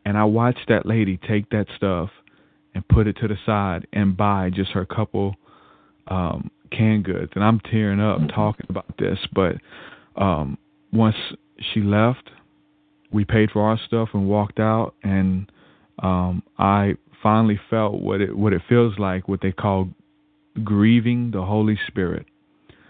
And 0.04 0.16
I 0.16 0.22
watched 0.22 0.68
that 0.68 0.86
lady 0.86 1.18
take 1.28 1.50
that 1.50 1.66
stuff 1.76 2.10
and 2.76 2.86
put 2.88 3.08
it 3.08 3.16
to 3.22 3.28
the 3.28 3.36
side 3.44 3.88
and 3.92 4.16
buy 4.16 4.50
just 4.54 4.70
her 4.70 4.86
couple 4.86 5.34
um 6.06 6.48
canned 6.70 7.04
goods. 7.04 7.32
And 7.34 7.42
I'm 7.42 7.58
tearing 7.58 8.00
up 8.00 8.20
talking 8.32 8.66
about 8.68 8.96
this, 8.98 9.18
but 9.34 9.56
um 10.14 10.56
once 10.92 11.16
she 11.74 11.80
left, 11.80 12.30
we 13.12 13.24
paid 13.24 13.50
for 13.50 13.62
our 13.62 13.78
stuff 13.86 14.10
and 14.14 14.28
walked 14.28 14.58
out 14.58 14.94
and 15.02 15.50
um 16.02 16.42
I 16.58 16.94
finally 17.22 17.60
felt 17.70 17.94
what 17.94 18.20
it 18.20 18.36
what 18.36 18.52
it 18.52 18.62
feels 18.68 18.98
like 18.98 19.28
what 19.28 19.40
they 19.40 19.52
call 19.52 19.88
grieving 20.64 21.30
the 21.30 21.42
Holy 21.42 21.78
Spirit. 21.86 22.26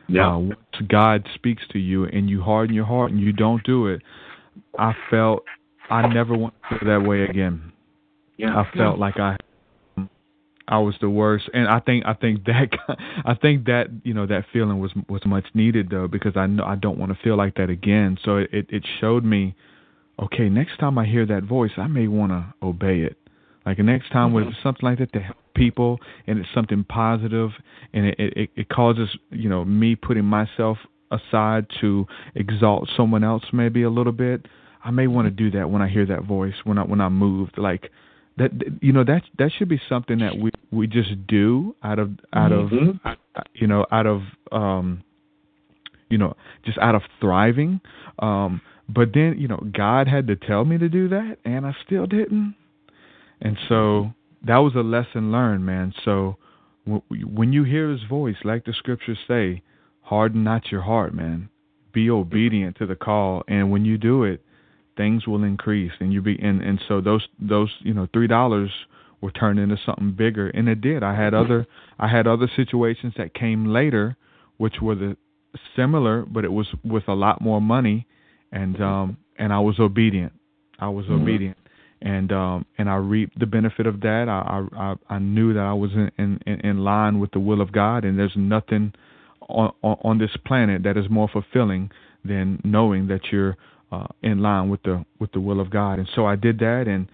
Yeah. 0.08 0.36
Uh, 0.36 0.54
God 0.88 1.28
speaks 1.34 1.62
to 1.72 1.78
you 1.78 2.04
and 2.04 2.28
you 2.28 2.42
harden 2.42 2.74
your 2.74 2.84
heart 2.84 3.12
and 3.12 3.20
you 3.20 3.32
don't 3.32 3.62
do 3.64 3.86
it, 3.86 4.02
I 4.78 4.94
felt 5.10 5.44
I 5.90 6.06
never 6.08 6.36
want 6.36 6.54
to 6.70 6.78
feel 6.78 6.88
that 6.88 7.06
way 7.06 7.22
again. 7.24 7.72
yeah. 8.36 8.56
I 8.56 8.76
felt 8.76 8.98
like 8.98 9.18
I 9.18 9.36
I 10.68 10.78
was 10.78 10.94
the 11.00 11.10
worst, 11.10 11.50
and 11.52 11.68
I 11.68 11.80
think 11.80 12.04
I 12.06 12.14
think 12.14 12.44
that 12.46 12.68
I 13.24 13.34
think 13.34 13.66
that 13.66 13.88
you 14.04 14.14
know 14.14 14.26
that 14.26 14.46
feeling 14.52 14.78
was 14.78 14.92
was 15.08 15.22
much 15.26 15.46
needed 15.54 15.90
though 15.90 16.08
because 16.08 16.36
I 16.36 16.46
know 16.46 16.64
I 16.64 16.76
don't 16.76 16.98
want 16.98 17.12
to 17.12 17.18
feel 17.22 17.36
like 17.36 17.56
that 17.56 17.68
again. 17.68 18.16
So 18.24 18.36
it 18.36 18.48
it 18.52 18.84
showed 19.00 19.24
me, 19.24 19.54
okay, 20.18 20.48
next 20.48 20.78
time 20.78 20.98
I 20.98 21.06
hear 21.06 21.26
that 21.26 21.44
voice, 21.44 21.72
I 21.76 21.86
may 21.86 22.06
want 22.08 22.32
to 22.32 22.54
obey 22.62 23.00
it. 23.00 23.16
Like 23.64 23.76
the 23.76 23.82
next 23.84 24.10
time 24.10 24.32
when 24.32 24.44
it's 24.48 24.56
something 24.62 24.84
like 24.88 24.98
that 24.98 25.12
to 25.12 25.20
help 25.20 25.36
people 25.54 26.00
and 26.26 26.38
it's 26.38 26.48
something 26.54 26.82
positive 26.84 27.50
and 27.92 28.06
it, 28.06 28.16
it 28.18 28.50
it 28.56 28.68
causes 28.70 29.08
you 29.30 29.48
know 29.48 29.64
me 29.64 29.94
putting 29.94 30.24
myself 30.24 30.78
aside 31.12 31.66
to 31.80 32.06
exalt 32.34 32.88
someone 32.96 33.22
else 33.22 33.44
maybe 33.52 33.82
a 33.82 33.90
little 33.90 34.12
bit. 34.12 34.46
I 34.84 34.90
may 34.90 35.06
want 35.06 35.26
to 35.26 35.30
do 35.30 35.50
that 35.56 35.70
when 35.70 35.80
I 35.80 35.88
hear 35.88 36.04
that 36.06 36.24
voice 36.24 36.54
when 36.64 36.76
I 36.78 36.82
when 36.82 37.00
I'm 37.00 37.16
moved 37.16 37.56
like 37.56 37.92
that 38.36 38.50
you 38.80 38.92
know 38.92 39.04
that 39.04 39.22
that 39.38 39.52
should 39.56 39.68
be 39.68 39.80
something 39.88 40.18
that 40.18 40.36
we 40.36 40.50
we 40.72 40.88
just 40.88 41.24
do 41.28 41.76
out 41.84 42.00
of 42.00 42.10
out 42.32 42.50
Mhm. 42.50 42.98
of 43.04 43.16
you 43.54 43.68
know 43.68 43.86
out 43.92 44.06
of 44.06 44.22
um 44.50 45.02
you 46.08 46.18
know 46.18 46.34
just 46.64 46.78
out 46.78 46.94
of 46.96 47.02
thriving 47.20 47.80
um 48.18 48.60
but 48.88 49.08
then 49.14 49.36
you 49.38 49.48
know 49.48 49.62
god 49.76 50.08
had 50.08 50.26
to 50.26 50.36
tell 50.36 50.64
me 50.64 50.78
to 50.78 50.88
do 50.88 51.08
that 51.08 51.36
and 51.44 51.66
i 51.66 51.74
still 51.84 52.06
didn't. 52.06 52.54
And 53.42 53.58
so 53.68 54.12
that 54.46 54.58
was 54.58 54.74
a 54.76 54.80
lesson 54.80 55.32
learned 55.32 55.66
man. 55.66 55.92
So 56.04 56.36
when 56.84 57.52
you 57.52 57.64
hear 57.64 57.90
his 57.90 58.02
voice 58.08 58.36
like 58.44 58.64
the 58.64 58.72
scriptures 58.72 59.18
say 59.28 59.62
harden 60.00 60.44
not 60.44 60.70
your 60.70 60.82
heart 60.82 61.14
man. 61.14 61.48
Be 61.92 62.08
obedient 62.08 62.78
to 62.78 62.86
the 62.86 62.94
call 62.94 63.42
and 63.48 63.70
when 63.70 63.84
you 63.84 63.98
do 63.98 64.24
it 64.24 64.42
things 64.96 65.26
will 65.26 65.44
increase 65.44 65.92
and 66.00 66.12
you 66.12 66.22
be 66.22 66.38
and 66.38 66.62
and 66.62 66.80
so 66.88 67.00
those 67.00 67.26
those 67.40 67.70
you 67.80 67.94
know 67.94 68.06
three 68.12 68.26
dollars 68.26 68.70
were 69.20 69.30
turned 69.30 69.58
into 69.58 69.76
something 69.84 70.12
bigger 70.12 70.48
and 70.48 70.68
it 70.68 70.80
did. 70.80 71.02
I 71.02 71.14
had 71.14 71.34
other 71.34 71.66
i 71.98 72.08
had 72.08 72.26
other 72.26 72.50
situations 72.54 73.14
that 73.16 73.34
came 73.34 73.66
later 73.66 74.16
which 74.56 74.76
were 74.80 74.94
the 74.94 75.16
similar 75.76 76.22
but 76.22 76.44
it 76.44 76.52
was 76.52 76.66
with 76.84 77.08
a 77.08 77.14
lot 77.14 77.40
more 77.40 77.60
money 77.60 78.06
and 78.52 78.80
um 78.80 79.16
and 79.38 79.52
i 79.52 79.58
was 79.58 79.78
obedient 79.78 80.32
i 80.78 80.88
was 80.88 81.06
Mhm. 81.06 81.22
obedient 81.22 81.56
and 82.02 82.32
um 82.32 82.64
and 82.78 82.88
i 82.88 82.96
reaped 82.96 83.38
the 83.38 83.46
benefit 83.46 83.86
of 83.86 84.00
that 84.00 84.28
i 84.28 84.64
i 84.76 84.94
i 85.14 85.18
knew 85.18 85.52
that 85.52 85.64
i 85.64 85.72
was 85.72 85.92
in 85.94 86.10
in 86.18 86.60
in 86.60 86.78
line 86.84 87.18
with 87.20 87.30
the 87.32 87.40
will 87.40 87.60
of 87.60 87.72
god 87.72 88.04
and 88.04 88.18
there's 88.18 88.36
nothing 88.36 88.92
on 89.48 89.72
on, 89.82 89.96
on 90.02 90.18
this 90.18 90.36
planet 90.44 90.82
that 90.82 90.96
is 90.96 91.08
more 91.10 91.28
fulfilling 91.28 91.90
than 92.24 92.60
knowing 92.64 93.08
that 93.08 93.32
you're 93.32 93.56
uh, 93.90 94.06
in 94.22 94.38
line 94.40 94.68
with 94.70 94.82
the 94.84 95.04
with 95.18 95.32
the 95.32 95.40
will 95.40 95.60
of 95.60 95.68
God. 95.70 95.98
And 95.98 96.08
so 96.14 96.24
I 96.24 96.36
did 96.36 96.58
that, 96.60 96.86
and 96.88 97.08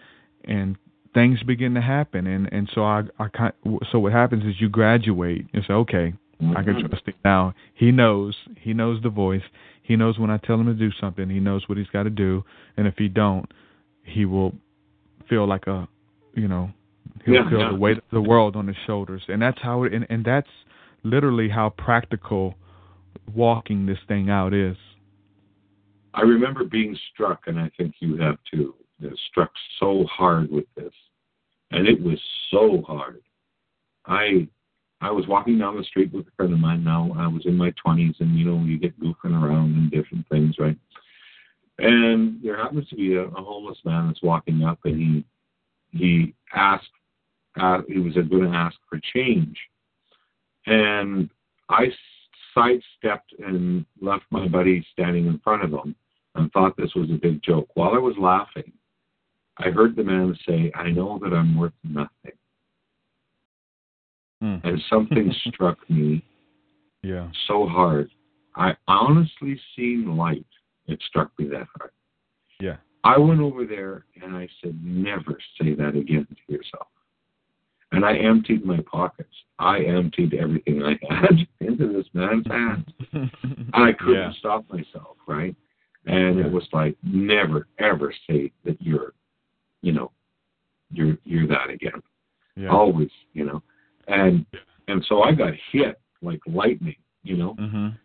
and 0.44 0.76
things 1.14 1.42
begin 1.42 1.74
to 1.74 1.80
happen. 1.80 2.26
And 2.26 2.48
and 2.52 2.70
so 2.74 2.84
I 2.84 3.02
I 3.18 3.28
kind 3.28 3.52
so 3.90 3.98
what 3.98 4.12
happens 4.12 4.44
is 4.44 4.60
you 4.60 4.68
graduate. 4.68 5.46
You 5.52 5.62
say, 5.66 5.72
okay, 5.74 6.12
I 6.54 6.62
can 6.62 6.74
Mhm. 6.76 6.88
trust 6.88 7.06
him 7.06 7.14
now. 7.24 7.54
He 7.74 7.90
knows. 7.90 8.36
He 8.60 8.72
knows 8.74 9.02
the 9.02 9.08
voice. 9.10 9.42
He 9.88 9.96
knows 9.96 10.18
when 10.18 10.30
I 10.30 10.36
tell 10.36 10.60
him 10.60 10.66
to 10.66 10.74
do 10.74 10.90
something. 11.00 11.30
He 11.30 11.40
knows 11.40 11.66
what 11.66 11.78
he's 11.78 11.86
got 11.88 12.02
to 12.02 12.10
do. 12.10 12.44
And 12.76 12.86
if 12.86 12.94
he 12.98 13.08
don't, 13.08 13.50
he 14.04 14.26
will 14.26 14.54
feel 15.30 15.48
like 15.48 15.66
a 15.66 15.88
you 16.34 16.46
know 16.46 16.70
he'll 17.24 17.34
Yeah, 17.36 17.48
feel 17.48 17.60
yeah. 17.60 17.70
the 17.70 17.76
weight 17.76 17.96
of 17.96 18.04
the 18.12 18.20
world 18.20 18.54
on 18.54 18.66
his 18.66 18.76
shoulders. 18.86 19.22
And 19.28 19.40
that's 19.40 19.58
how 19.62 19.84
it, 19.84 19.94
and, 19.94 20.06
and 20.10 20.22
that's 20.22 20.50
literally 21.04 21.48
how 21.48 21.70
practical 21.70 22.54
walking 23.34 23.86
this 23.86 23.98
thing 24.08 24.28
out 24.28 24.52
is. 24.52 24.76
I 26.12 26.20
remember 26.20 26.64
being 26.64 26.94
struck, 27.12 27.44
and 27.46 27.58
I 27.58 27.70
think 27.78 27.94
you 28.00 28.18
have 28.18 28.36
too, 28.50 28.74
struck 29.30 29.52
so 29.80 30.04
hard 30.10 30.50
with 30.50 30.66
this, 30.76 30.92
and 31.70 31.88
it 31.88 31.98
was 32.02 32.20
so 32.50 32.82
hard. 32.86 33.22
I 34.04 34.48
I 35.00 35.10
was 35.10 35.26
walking 35.28 35.58
down 35.58 35.76
the 35.76 35.84
street 35.84 36.12
with 36.12 36.26
a 36.26 36.30
friend 36.36 36.52
of 36.52 36.58
mine. 36.58 36.82
Now 36.82 37.14
I 37.16 37.26
was 37.26 37.46
in 37.46 37.56
my 37.56 37.72
twenties, 37.82 38.16
and 38.18 38.36
you 38.36 38.44
know 38.44 38.64
you 38.64 38.78
get 38.78 38.98
goofing 39.00 39.40
around 39.40 39.74
and 39.74 39.90
different 39.90 40.28
things, 40.28 40.56
right? 40.58 40.76
And 41.78 42.42
there 42.42 42.56
happens 42.56 42.88
to 42.88 42.96
be 42.96 43.14
a, 43.14 43.22
a 43.22 43.42
homeless 43.42 43.78
man 43.84 44.08
that's 44.08 44.22
walking 44.22 44.64
up, 44.64 44.80
and 44.84 44.96
he 44.96 45.24
he 45.96 46.34
asked, 46.52 46.90
uh, 47.60 47.82
he 47.88 47.98
was 47.98 48.14
going 48.14 48.50
to 48.50 48.56
ask 48.56 48.76
for 48.88 49.00
change, 49.14 49.56
and 50.66 51.30
I 51.68 51.92
sidestepped 52.54 53.34
and 53.38 53.86
left 54.00 54.24
my 54.30 54.48
buddy 54.48 54.84
standing 54.92 55.26
in 55.26 55.38
front 55.38 55.62
of 55.62 55.70
him 55.70 55.94
and 56.34 56.50
thought 56.52 56.76
this 56.76 56.94
was 56.94 57.10
a 57.10 57.14
big 57.14 57.42
joke. 57.42 57.68
While 57.74 57.94
I 57.94 57.98
was 57.98 58.16
laughing, 58.18 58.72
I 59.58 59.70
heard 59.70 59.96
the 59.96 60.04
man 60.04 60.36
say, 60.46 60.70
I 60.74 60.90
know 60.90 61.18
that 61.22 61.32
I'm 61.32 61.56
worth 61.56 61.72
nothing. 61.84 62.32
Mm. 64.42 64.62
And 64.64 64.80
something 64.88 65.32
struck 65.52 65.78
me 65.90 66.24
Yeah. 67.02 67.28
so 67.46 67.66
hard. 67.66 68.10
I 68.56 68.74
honestly 68.86 69.60
seen 69.76 70.16
light. 70.16 70.46
It 70.86 71.00
struck 71.08 71.30
me 71.38 71.48
that 71.48 71.66
hard. 71.76 71.90
Yeah. 72.60 72.76
I 73.04 73.18
went 73.18 73.40
over 73.40 73.64
there 73.64 74.04
and 74.22 74.36
I 74.36 74.48
said, 74.62 74.78
never 74.84 75.38
say 75.60 75.74
that 75.74 75.94
again 75.96 76.26
to 76.30 76.52
yourself. 76.52 76.88
And 77.92 78.04
I 78.04 78.16
emptied 78.18 78.64
my 78.66 78.80
pockets. 78.90 79.32
I 79.58 79.80
emptied 79.80 80.34
everything 80.34 80.82
I 80.82 80.98
had 81.08 81.36
into 81.60 81.92
this 81.92 82.06
man's 82.12 82.46
hands. 82.46 82.86
And 83.12 83.30
I 83.72 83.92
couldn't 83.92 84.14
Yeah. 84.14 84.32
stop 84.38 84.64
myself, 84.70 85.16
right? 85.26 85.54
And 86.06 86.38
Yeah. 86.38 86.46
it 86.46 86.52
was 86.52 86.68
like, 86.72 86.96
never, 87.02 87.66
ever 87.78 88.12
say 88.28 88.52
that 88.64 88.80
you're, 88.80 89.14
you 89.82 89.92
know, 89.92 90.10
you're 90.90 91.16
you're 91.24 91.46
that 91.48 91.70
again. 91.70 92.02
Yeah. 92.56 92.68
Always, 92.70 93.10
you 93.34 93.44
know. 93.44 93.62
And 94.08 94.44
and 94.88 95.04
so 95.08 95.22
I 95.22 95.32
got 95.32 95.52
hit 95.70 96.00
like 96.22 96.40
lightning, 96.46 96.96
you 97.22 97.36
know, 97.36 97.54
Mhm. 97.54 97.96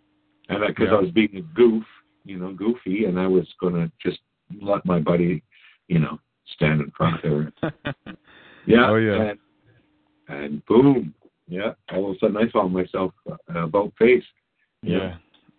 and 0.49 0.67
because 0.67 0.89
Yeah. 0.91 0.97
I 0.97 1.01
was 1.01 1.11
being 1.11 1.35
a 1.37 1.41
goof, 1.41 1.83
you 2.25 2.37
know, 2.37 2.53
goofy, 2.53 3.05
and 3.05 3.19
I 3.19 3.27
was 3.27 3.47
gonna 3.59 3.91
just 3.99 4.19
let 4.61 4.85
my 4.85 4.99
buddy, 4.99 5.41
you 5.87 5.99
know, 5.99 6.19
stand 6.55 6.81
in 6.81 6.91
front 6.91 7.21
there. 7.23 7.51
Yeah. 8.65 8.89
Oh, 8.91 8.95
yeah. 8.95 9.21
And, 9.31 9.39
and 10.29 10.65
boom, 10.67 11.13
yeah. 11.49 11.73
All 11.91 12.09
of 12.11 12.15
a 12.15 12.19
sudden, 12.19 12.37
I 12.37 12.47
found 12.49 12.73
myself 12.73 13.13
uh, 13.29 13.35
about 13.65 13.91
face. 13.99 14.23
know. 14.81 14.97
Yeah. 14.97 15.15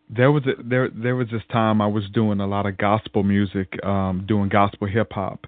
There 0.08 0.32
was 0.32 0.42
a, 0.46 0.62
there 0.62 0.88
there 0.90 1.16
was 1.16 1.28
this 1.30 1.42
time 1.50 1.80
I 1.82 1.86
was 1.86 2.08
doing 2.10 2.40
a 2.40 2.46
lot 2.46 2.64
of 2.66 2.76
gospel 2.78 3.22
music, 3.22 3.68
um, 3.84 4.24
doing 4.26 4.48
gospel 4.48 4.86
hip 4.86 5.12
hop, 5.12 5.46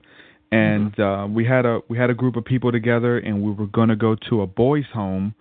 and 0.53 0.99
uh, 1.01 1.27
we 1.29 1.45
had 1.45 1.67
a 1.67 1.81
we 1.89 1.99
had 1.99 2.11
a 2.11 2.15
group 2.15 2.37
of 2.37 2.45
people 2.45 2.71
together, 2.71 3.19
and 3.19 3.43
we 3.43 3.53
were 3.53 3.67
going 3.67 3.89
to 3.89 3.97
go 3.97 4.17
to 4.31 4.43
a 4.43 4.47
boys' 4.47 4.85
home 4.93 5.35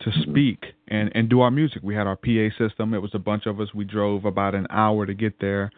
to 0.00 0.10
speak 0.22 0.64
and 0.88 1.10
and 1.14 1.28
do 1.28 1.40
our 1.40 1.50
music. 1.50 1.82
We 1.82 1.94
had 1.94 2.06
our 2.06 2.16
PA 2.16 2.48
system. 2.58 2.94
It 2.94 3.02
was 3.02 3.10
a 3.14 3.18
bunch 3.18 3.46
of 3.46 3.60
us. 3.60 3.68
We 3.74 3.84
drove 3.84 4.24
about 4.24 4.54
an 4.54 4.66
hour 4.70 5.06
to 5.06 5.14
get 5.14 5.40
there, 5.40 5.70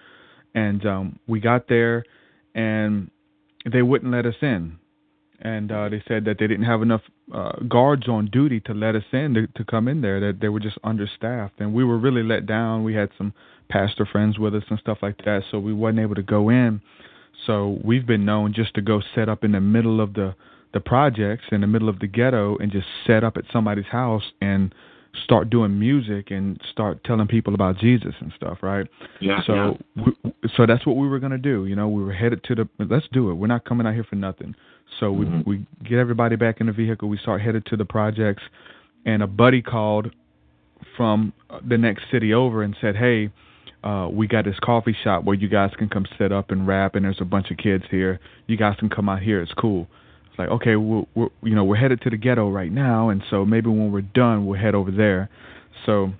and 0.54 0.84
um, 0.84 1.18
we 1.26 1.40
got 1.40 1.68
there, 1.68 2.04
and 2.54 3.10
they 3.70 3.82
wouldn't 3.82 4.12
let 4.12 4.26
us 4.26 4.34
in, 4.42 4.78
and 5.40 5.72
uh, 5.72 5.88
they 5.88 6.02
said 6.06 6.26
that 6.26 6.36
they 6.38 6.46
didn't 6.46 6.66
have 6.66 6.82
enough 6.82 7.02
uh, 7.32 7.52
guards 7.68 8.06
on 8.06 8.28
duty 8.30 8.60
to 8.60 8.74
let 8.74 8.94
us 8.94 9.04
in 9.12 9.32
to, 9.34 9.46
to 9.46 9.64
come 9.64 9.88
in 9.88 10.02
there. 10.02 10.20
That 10.20 10.40
they 10.40 10.48
were 10.48 10.60
just 10.60 10.78
understaffed, 10.84 11.58
and 11.58 11.72
we 11.72 11.84
were 11.84 11.98
really 11.98 12.22
let 12.22 12.44
down. 12.44 12.84
We 12.84 12.94
had 12.94 13.08
some 13.16 13.32
pastor 13.70 14.04
friends 14.04 14.38
with 14.38 14.54
us 14.54 14.64
and 14.68 14.78
stuff 14.78 14.98
like 15.00 15.16
that, 15.24 15.42
so 15.50 15.58
we 15.58 15.72
wasn't 15.72 16.00
able 16.00 16.16
to 16.16 16.22
go 16.22 16.50
in. 16.50 16.82
So 17.46 17.78
we've 17.82 18.06
been 18.06 18.24
known 18.24 18.52
just 18.54 18.74
to 18.74 18.82
go 18.82 19.02
set 19.14 19.28
up 19.28 19.44
in 19.44 19.52
the 19.52 19.60
middle 19.60 20.00
of 20.00 20.14
the 20.14 20.34
the 20.72 20.80
projects, 20.80 21.44
in 21.52 21.60
the 21.60 21.68
middle 21.68 21.88
of 21.88 22.00
the 22.00 22.06
ghetto, 22.08 22.56
and 22.58 22.72
just 22.72 22.88
set 23.06 23.22
up 23.22 23.36
at 23.36 23.44
somebody's 23.52 23.86
house 23.86 24.24
and 24.40 24.74
start 25.22 25.48
doing 25.48 25.78
music 25.78 26.32
and 26.32 26.60
start 26.72 27.04
telling 27.04 27.28
people 27.28 27.54
about 27.54 27.78
Jesus 27.78 28.12
and 28.18 28.32
stuff, 28.34 28.58
right? 28.60 28.88
Yeah. 29.20 29.40
So, 29.46 29.78
we, 29.94 30.32
so 30.56 30.66
that's 30.66 30.84
what 30.84 30.96
we 30.96 31.06
were 31.06 31.20
gonna 31.20 31.38
do. 31.38 31.66
You 31.66 31.76
know, 31.76 31.88
we 31.88 32.02
were 32.02 32.12
headed 32.12 32.42
to 32.44 32.54
the. 32.56 32.68
Let's 32.78 33.06
do 33.12 33.30
it. 33.30 33.34
We're 33.34 33.46
not 33.46 33.64
coming 33.64 33.86
out 33.86 33.94
here 33.94 34.04
for 34.04 34.16
nothing. 34.16 34.56
So 34.98 35.12
we 35.12 35.26
Mhm. 35.26 35.46
we 35.46 35.66
get 35.84 35.98
everybody 35.98 36.36
back 36.36 36.60
in 36.60 36.66
the 36.66 36.72
vehicle. 36.72 37.08
We 37.08 37.18
start 37.18 37.40
headed 37.40 37.64
to 37.66 37.76
the 37.76 37.84
projects, 37.84 38.42
and 39.06 39.22
a 39.22 39.26
buddy 39.26 39.62
called 39.62 40.10
from 40.96 41.32
the 41.66 41.78
next 41.78 42.10
city 42.10 42.34
over 42.34 42.62
and 42.62 42.76
said, 42.80 42.96
"Hey, 42.96 43.30
uh, 43.84 44.08
we 44.08 44.26
got 44.26 44.44
this 44.44 44.58
coffee 44.62 44.96
shop 45.04 45.24
where 45.24 45.36
you 45.36 45.48
guys 45.48 45.70
can 45.76 45.88
come 45.88 46.06
set 46.18 46.32
up 46.32 46.50
and 46.50 46.66
rap, 46.66 46.94
and 46.94 47.04
there's 47.04 47.20
a 47.20 47.24
bunch 47.24 47.50
of 47.50 47.58
kids 47.58 47.84
here. 47.90 48.18
You 48.46 48.56
guys 48.56 48.76
can 48.78 48.88
come 48.88 49.08
out 49.08 49.22
here. 49.22 49.40
It's 49.42 49.52
cool." 49.52 49.86
It's 50.30 50.38
like, 50.38 50.48
okay, 50.48 50.74
we're, 50.74 51.04
we're 51.14 51.28
you 51.42 51.54
know 51.54 51.64
we're 51.64 51.76
headed 51.76 52.00
to 52.02 52.10
the 52.10 52.16
ghetto 52.16 52.50
right 52.50 52.72
now, 52.72 53.10
and 53.10 53.22
so 53.30 53.44
maybe 53.44 53.68
when 53.68 53.92
we're 53.92 54.00
done, 54.00 54.46
we'll 54.46 54.58
head 54.58 54.74
over 54.74 54.90
there. 54.90 55.28
So 55.86 56.12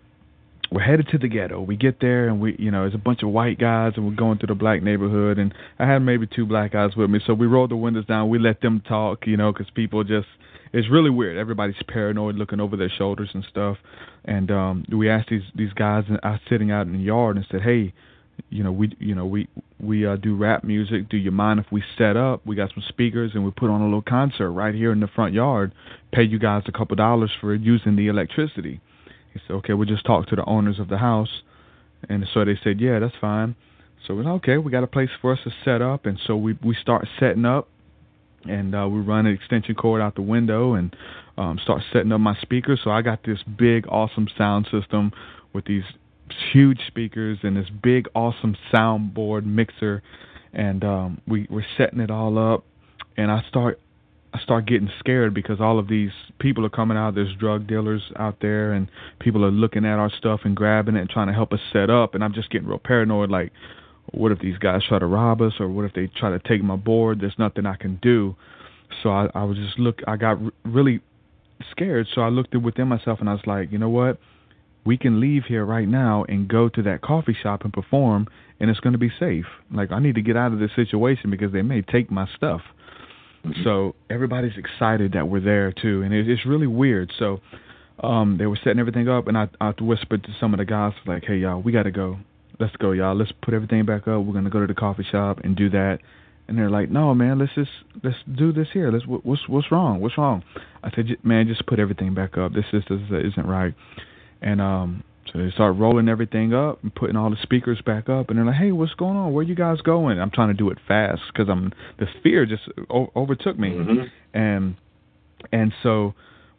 we're 0.71 0.83
headed 0.83 1.09
to 1.09 1.19
the 1.19 1.29
ghetto. 1.29 1.61
We 1.61 1.77
get 1.77 2.01
there 2.01 2.29
and 2.29 2.41
we, 2.41 2.57
you 2.59 2.71
know, 2.71 2.83
there's 2.83 2.95
a 2.95 2.99
bunch 2.99 3.23
of 3.23 3.29
white 3.29 3.59
guys 3.59 3.93
and 3.97 4.07
we're 4.07 4.15
going 4.15 4.39
through 4.39 4.49
the 4.49 4.55
black 4.55 4.83
neighborhood 4.83 5.39
and 5.39 5.55
I 5.79 5.87
had 5.87 6.01
maybe 6.01 6.27
two 6.27 6.47
black 6.47 6.73
guys 6.73 6.97
with 6.97 7.11
me. 7.11 7.21
So 7.25 7.35
we 7.35 7.47
rolled 7.47 7.71
the 7.71 7.77
windows 7.77 8.07
down. 8.07 8.29
We 8.29 8.39
let 8.41 8.61
them 8.61 8.83
talk, 8.87 9.27
you 9.27 9.37
know, 9.37 9.53
because 9.53 9.69
people 9.75 10.03
just, 10.03 10.27
it's 10.75 10.91
really 10.91 11.11
weird. 11.11 11.39
Everybody's 11.39 11.83
paranoid, 11.89 12.35
looking 12.35 12.61
over 12.61 12.77
their 12.77 12.93
shoulders 12.99 13.31
and 13.33 13.45
stuff. 13.49 13.79
And 14.25 14.51
um 14.51 14.85
we 14.91 15.09
asked 15.09 15.31
these 15.31 15.49
these 15.55 15.73
guys 15.73 16.05
uh, 16.23 16.37
sitting 16.51 16.71
out 16.71 16.87
in 16.87 16.93
the 16.93 16.99
yard 16.99 17.37
and 17.37 17.47
said, 17.51 17.63
hey, 17.63 17.95
you 18.51 18.63
know, 18.65 18.73
we, 18.73 18.95
you 18.99 19.15
know, 19.15 19.27
we 19.27 19.49
we 19.81 20.07
uh, 20.07 20.17
do 20.17 20.37
rap 20.37 20.65
music. 20.65 21.09
Do 21.09 21.17
you 21.17 21.31
mind 21.31 21.61
if 21.61 21.67
we 21.71 21.83
set 21.99 22.17
up? 22.17 22.45
We 22.47 22.57
got 22.57 22.71
some 22.75 22.83
speakers 22.89 23.33
and 23.35 23.45
we 23.45 23.51
put 23.51 23.71
on 23.71 23.81
a 23.81 23.85
little 23.85 24.03
concert 24.03 24.51
right 24.51 24.75
here 24.75 24.93
in 24.93 25.01
the 25.01 25.09
front 25.09 25.35
yard. 25.35 25.73
Pay 26.13 26.25
you 26.25 26.39
guys 26.39 26.63
a 26.67 26.73
couple 26.73 26.97
dollars 26.97 27.31
for 27.41 27.55
using 27.55 27.97
the 27.97 28.09
electricity. 28.09 28.81
He 29.33 29.41
said, 29.47 29.55
okay, 29.55 29.73
we'll 29.75 29.89
just 29.89 30.07
talk 30.07 30.29
to 30.29 30.37
the 30.37 30.45
owners 30.45 30.79
of 30.79 30.89
the 30.89 30.99
house. 30.99 31.43
And 32.09 32.27
so 32.33 32.45
they 32.45 32.59
said, 32.63 32.81
yeah, 32.81 32.99
that's 32.99 33.15
fine. 33.21 33.57
So 34.07 34.15
we 34.15 34.23
said, 34.23 34.31
okay, 34.31 34.59
we 34.59 34.71
got 34.71 34.85
a 34.85 34.89
place 34.89 35.11
for 35.21 35.33
us 35.33 35.41
to 35.45 35.51
set 35.65 35.83
up. 35.83 36.07
And 36.07 36.21
so 36.27 36.37
we, 36.37 36.57
we 36.63 36.77
start 36.81 37.07
setting 37.19 37.45
up 37.45 37.69
and 38.45 38.75
uh, 38.75 38.89
we 38.89 39.01
run 39.01 39.27
an 39.27 39.35
extension 39.35 39.75
cord 39.75 40.01
out 40.01 40.15
the 40.15 40.23
window 40.23 40.75
and 40.75 40.95
um, 41.37 41.59
start 41.63 41.83
setting 41.93 42.13
up 42.13 42.21
my 42.21 42.37
speakers. 42.41 42.81
So 42.85 42.91
I 42.91 43.03
got 43.03 43.25
this 43.25 43.39
big, 43.43 43.87
awesome 43.89 44.29
sound 44.37 44.69
system 44.71 45.13
with 45.53 45.65
these 45.65 45.85
huge 46.53 46.81
speakers 46.87 47.39
and 47.43 47.57
this 47.57 47.69
big, 47.83 48.09
awesome 48.15 48.57
soundboard 48.73 49.45
mixer. 49.45 50.03
And 50.53 50.85
um, 50.85 51.21
we, 51.27 51.47
we're 51.51 51.67
setting 51.77 52.01
it 52.01 52.11
all 52.11 52.39
up. 52.39 52.65
And 53.17 53.31
I 53.31 53.43
start 53.49 53.81
I 54.35 54.41
start 54.41 54.67
getting 54.67 54.91
scared 54.99 55.33
because 55.33 55.61
all 55.61 55.79
of 55.79 55.87
these 55.87 56.11
people 56.41 56.67
are 56.67 56.71
coming 56.71 56.97
out. 56.97 57.15
There's 57.15 57.33
drug 57.37 57.69
dealers 57.69 58.03
out 58.17 58.39
there, 58.41 58.73
and 58.73 58.89
people 59.21 59.45
are 59.45 59.51
looking 59.53 59.85
at 59.85 60.01
our 60.01 60.11
stuff 60.11 60.41
and 60.43 60.57
grabbing 60.57 60.97
it 60.97 61.01
and 61.03 61.09
trying 61.09 61.29
to 61.29 61.33
help 61.33 61.53
us 61.53 61.61
set 61.73 61.89
up. 61.89 62.17
And 62.17 62.25
I'm 62.25 62.35
just 62.35 62.51
getting 62.51 62.67
real 62.67 62.81
paranoid. 62.81 63.31
Like, 63.31 63.53
what 64.17 64.33
if 64.33 64.39
these 64.39 64.59
guys 64.59 64.83
try 64.89 64.99
to 64.99 65.07
rob 65.07 65.41
us, 65.41 65.55
or 65.59 65.69
what 65.69 65.85
if 65.85 65.93
they 65.93 66.07
try 66.07 66.31
to 66.31 66.39
take 66.39 66.63
my 66.63 66.77
board? 66.77 67.21
There's 67.21 67.39
nothing 67.39 67.67
I 67.67 67.77
can 67.77 67.99
do. 68.03 68.37
So 69.03 69.11
I, 69.11 69.29
I 69.35 69.45
was 69.45 69.57
just 69.57 69.79
look. 69.79 70.01
I 70.07 70.17
got 70.17 70.43
r- 70.43 70.53
really 70.65 71.01
scared. 71.71 72.07
So 72.15 72.21
I 72.21 72.29
looked 72.29 72.55
within 72.55 72.89
myself, 72.89 73.21
and 73.21 73.29
I 73.29 73.33
was 73.33 73.43
like, 73.47 73.73
you 73.73 73.79
know 73.79 73.89
what? 73.89 74.19
We 74.85 74.99
can 74.99 75.21
leave 75.21 75.45
here 75.49 75.65
right 75.65 75.89
now 75.89 76.25
and 76.29 76.47
go 76.47 76.69
to 76.69 76.83
that 76.83 77.01
coffee 77.01 77.37
shop 77.43 77.63
and 77.65 77.73
perform, 77.73 78.29
and 78.61 78.71
it's 78.71 78.81
going 78.81 78.93
to 78.93 78.99
be 78.99 79.11
safe. 79.19 79.47
Like 79.73 79.93
I 79.93 79.99
need 79.99 80.15
to 80.17 80.23
get 80.23 80.37
out 80.37 80.53
of 80.53 80.59
this 80.59 80.71
situation 80.77 81.31
because 81.31 81.53
they 81.53 81.63
may 81.63 81.83
take 81.83 82.11
my 82.11 82.29
stuff. 82.37 82.61
Mm-hmm. 83.45 83.63
So 83.65 83.95
everybody's 84.11 84.57
excited 84.57 85.13
that 85.13 85.29
we're 85.29 85.41
there 85.41 85.73
too, 85.73 86.03
and 86.03 86.13
it, 86.13 86.29
it's 86.29 86.47
really 86.47 86.67
weird. 86.67 87.13
So 87.19 87.41
um, 88.03 88.37
they 88.39 88.47
were 88.47 88.59
setting 88.63 88.79
everything 88.79 89.09
up, 89.09 89.29
and 89.29 89.37
I, 89.37 89.49
I 89.61 89.73
whispered 89.81 90.25
to 90.25 90.31
some 90.39 90.53
of 90.55 90.59
the 90.59 90.65
guys 90.65 90.93
like, 91.07 91.25
"Hey 91.25 91.39
y'all, 91.39 91.61
we 91.61 91.73
got 91.73 91.85
to 91.85 91.91
go. 91.91 92.19
Let's 92.59 92.77
go, 92.77 92.93
y'all. 92.93 93.17
Let's 93.17 93.33
put 93.43 93.55
everything 93.55 93.85
back 93.85 94.07
up. 94.07 94.25
We're 94.25 94.35
gonna 94.35 94.51
go 94.51 94.61
to 94.61 94.67
the 94.67 94.75
coffee 94.75 95.07
shop 95.11 95.41
and 95.45 95.57
do 95.57 95.71
that." 95.71 95.99
And 96.47 96.59
they're 96.59 96.71
like, 96.71 96.91
"No, 96.91 97.15
man, 97.15 97.39
let's 97.39 97.55
just 97.55 97.71
let's 98.03 98.19
do 98.33 98.53
this 98.53 98.69
here. 98.73 98.91
Let's 98.91 99.07
what's 99.07 99.49
what's 99.49 99.71
wrong? 99.73 100.01
What's 100.01 100.19
wrong?" 100.19 100.43
I 100.83 100.91
said, 100.95 101.17
"Man, 101.23 101.49
just 101.49 101.67
put 101.67 101.79
everything 101.79 102.15
back 102.15 102.37
up. 102.37 102.53
This 102.53 102.67
is 102.73 102.85
this 102.89 103.01
isn't 103.11 103.47
right." 103.47 103.75
And 104.43 104.61
um, 104.61 105.05
so 105.33 105.39
they 105.39 105.51
start 105.51 105.77
rolling 105.77 106.09
everything 106.09 106.53
up 106.53 106.83
and 106.83 106.95
putting 106.95 107.17
all 107.17 107.31
the 107.31 107.37
speakers 107.43 107.81
back 107.85 108.09
up, 108.09 108.29
and 108.29 108.39
they're 108.39 108.45
like, 108.45 108.57
"Hey, 108.57 108.73
what's 108.73 108.95
going 108.95 109.17
on? 109.17 109.33
Where 109.33 109.43
you 109.43 109.55
guys 109.55 109.81
going?" 109.81 110.21
I'm 110.21 110.31
trying 110.31 110.49
to 110.49 110.55
do 110.55 110.71
it 110.71 110.79
fast 110.87 111.23
because 111.33 111.49
I'm 111.49 111.73
the 111.99 112.07
fear 112.23 112.47
just 112.47 112.63
o- 112.91 113.11
overtook 113.17 113.59
me, 113.59 113.71
mm-hmm. 113.71 114.03
and 114.39 114.77
and 115.51 115.73
so 115.83 116.15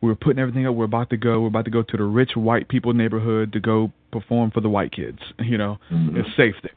we 0.06 0.12
were 0.12 0.16
putting 0.16 0.40
everything 0.40 0.68
up. 0.68 0.76
We're 0.76 0.86
about 0.86 1.10
to 1.10 1.18
go. 1.18 1.42
We're 1.42 1.48
about 1.48 1.66
to 1.66 1.72
go 1.72 1.82
to 1.82 1.98
the 1.98 2.04
rich 2.04 2.32
white 2.36 2.70
people 2.70 2.94
neighborhood 2.94 3.54
to 3.54 3.60
go 3.60 3.92
perform 4.12 4.52
for 4.52 4.62
the 4.62 4.70
white 4.70 4.92
kids. 4.92 5.20
You 5.40 5.58
know, 5.58 5.78
mm-hmm. 5.92 6.18
it's 6.18 6.30
safe 6.36 6.56
there, 6.64 6.72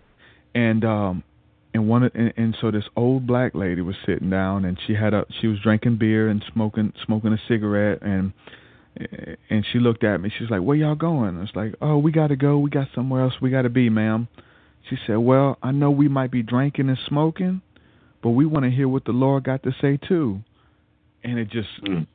and 0.55 0.84
um, 0.84 1.22
and 1.74 1.88
one 1.88 2.05
and, 2.14 2.32
and 2.36 2.56
so 2.60 2.70
this 2.70 2.84
old 2.96 3.26
black 3.26 3.55
lady 3.55 3.82
was 3.82 3.96
sitting 4.06 4.30
down, 4.30 4.64
and 4.64 4.78
she 4.86 4.94
had 4.94 5.14
a 5.14 5.24
she 5.40 5.46
was 5.46 5.59
drinking 5.60 5.98
beer 5.98 6.28
and 6.28 6.44
smoking 6.52 6.92
smoking 7.05 7.32
a 7.32 7.38
cigarette 7.48 8.02
and 8.02 8.32
and 9.50 9.64
she 9.72 9.78
looked 9.78 10.05
at 10.05 10.20
me. 10.20 10.30
She's 10.38 10.50
like, 10.50 10.60
"Where 10.60 10.76
y'all 10.76 10.94
going?" 10.94 11.36
I 11.36 11.40
was 11.40 11.50
like, 11.55 11.74
"Oh, 11.80 11.98
we 11.98 12.12
got 12.12 12.28
to 12.28 12.36
go. 12.36 12.59
We 12.59 12.70
got 12.70 12.88
somewhere 12.94 13.22
else 13.22 13.34
we 13.40 13.50
got 13.50 13.62
to 13.62 13.70
be, 13.70 13.88
ma'am." 13.90 14.28
She 14.88 14.96
said, 15.06 15.16
"Well, 15.16 15.59
I 15.62 15.70
know 15.70 15.90
we 15.90 16.09
might 16.09 16.30
be 16.30 16.42
drinking 16.42 16.88
and 16.88 16.98
smoking, 17.09 17.62
but 18.22 18.30
we 18.30 18.46
want 18.46 18.64
to 18.64 18.70
hear 18.70 18.88
what 18.88 19.05
the 19.05 19.12
Lord 19.12 19.44
got 19.44 19.62
to 19.64 19.72
say 19.80 19.96
too." 19.96 20.40
And 21.22 21.38
it 21.38 21.50
just 21.50 21.68
mm. 21.82 22.06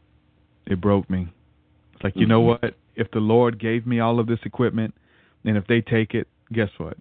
It 0.65 0.79
broke 0.81 1.09
me. 1.09 1.27
It's 1.93 2.03
like, 2.03 2.13
mm-hmm. 2.13 2.21
you 2.21 2.27
know 2.27 2.41
mm-hmm. 2.41 2.65
what? 2.65 2.75
If 2.95 3.11
the 3.11 3.19
Lord 3.19 3.59
gave 3.59 3.87
me 3.87 3.99
all 3.99 4.19
of 4.19 4.27
this 4.27 4.39
equipment, 4.45 4.93
and 5.45 5.57
if 5.57 5.65
they 5.67 5.81
take 5.81 6.13
it, 6.13 6.27
guess 6.51 6.69
what? 6.77 6.97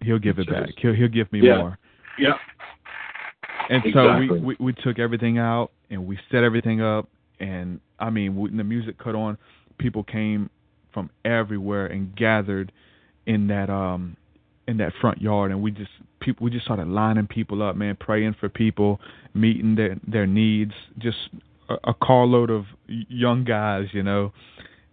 He'll 0.00 0.18
give 0.18 0.38
it 0.38 0.48
back. 0.48 0.70
He'll 0.78 0.94
he'll 0.94 1.08
give 1.08 1.30
me 1.32 1.40
yeah. 1.42 1.58
more. 1.58 1.78
Yeah. 2.18 2.34
And 3.70 3.84
exactly. 3.84 4.28
so 4.28 4.34
we, 4.34 4.40
we 4.40 4.56
we 4.58 4.72
took 4.72 4.98
everything 4.98 5.38
out 5.38 5.70
and 5.90 6.06
we 6.06 6.18
set 6.30 6.42
everything 6.42 6.80
up 6.80 7.08
and 7.42 7.80
I 7.98 8.10
mean, 8.10 8.36
when 8.36 8.56
the 8.56 8.64
music 8.64 8.98
cut 8.98 9.14
on, 9.14 9.36
people 9.78 10.04
came 10.04 10.48
from 10.94 11.10
everywhere 11.24 11.86
and 11.86 12.14
gathered 12.14 12.72
in 13.26 13.48
that 13.48 13.70
um 13.70 14.16
in 14.68 14.76
that 14.78 14.92
front 15.00 15.20
yard, 15.20 15.50
and 15.50 15.60
we 15.60 15.70
just 15.70 15.90
people 16.20 16.44
we 16.44 16.50
just 16.50 16.64
started 16.64 16.88
lining 16.88 17.26
people 17.26 17.62
up, 17.62 17.76
man, 17.76 17.96
praying 17.98 18.36
for 18.38 18.48
people, 18.48 19.00
meeting 19.34 19.74
their 19.74 19.96
their 20.06 20.26
needs, 20.26 20.72
just 20.98 21.18
a, 21.68 21.94
carload 21.94 22.50
of 22.50 22.64
young 22.86 23.44
guys, 23.44 23.86
you 23.92 24.02
know. 24.02 24.32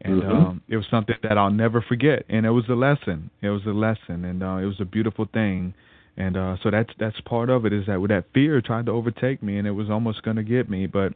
And 0.02 0.22
mm-hmm. 0.22 0.32
um, 0.32 0.62
it 0.70 0.78
was 0.78 0.86
something 0.90 1.16
that 1.24 1.38
I'll 1.38 1.52
never 1.52 1.82
forget, 1.82 2.24
and 2.30 2.46
it 2.46 2.52
was 2.52 2.64
a 2.70 2.74
lesson. 2.74 3.30
It 3.42 3.50
was 3.50 3.64
a 3.66 3.72
lesson, 3.72 4.24
and 4.24 4.42
uh, 4.42 4.56
it 4.58 4.66
was 4.66 4.80
a 4.80 4.86
beautiful 4.86 5.28
thing. 5.34 5.74
And 6.16 6.38
uh, 6.38 6.56
so 6.64 6.72
that's 6.72 6.90
that's 7.00 7.20
part 7.22 7.50
of 7.50 7.66
it 7.66 7.74
is 7.74 7.86
that 7.88 8.00
with 8.00 8.10
that 8.10 8.26
fear 8.34 8.62
tried 8.62 8.86
to 8.86 8.92
overtake 8.92 9.44
me, 9.44 9.58
and 9.58 9.68
it 9.68 9.72
was 9.72 9.90
almost 9.90 10.24
going 10.24 10.38
to 10.38 10.44
get 10.44 10.70
me, 10.70 10.88
but 10.88 11.14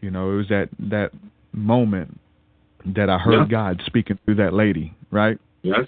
you 0.00 0.10
know, 0.10 0.32
it 0.32 0.36
was 0.36 0.48
that 0.48 0.68
that 0.78 1.10
moment 1.52 2.20
that 2.86 3.08
I 3.08 3.18
heard 3.18 3.48
yeah. 3.50 3.50
God 3.50 3.82
speaking 3.86 4.18
through 4.24 4.36
that 4.36 4.52
lady, 4.52 4.94
right? 5.10 5.38
Yes. 5.62 5.86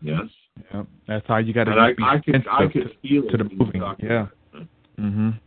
Yes. 0.00 0.22
Yeah. 0.72 0.84
That's 1.06 1.26
how 1.26 1.38
you 1.38 1.52
got 1.52 1.64
to 1.64 1.72
I, 1.72 1.90
I 2.02 2.18
could, 2.18 2.46
I 2.50 2.66
could 2.72 2.90
to, 2.90 3.08
feel 3.08 3.30
to 3.30 3.36
the 3.36 3.44
moving. 3.44 3.82
Yeah. 4.00 4.26
Mhm. 4.98 5.38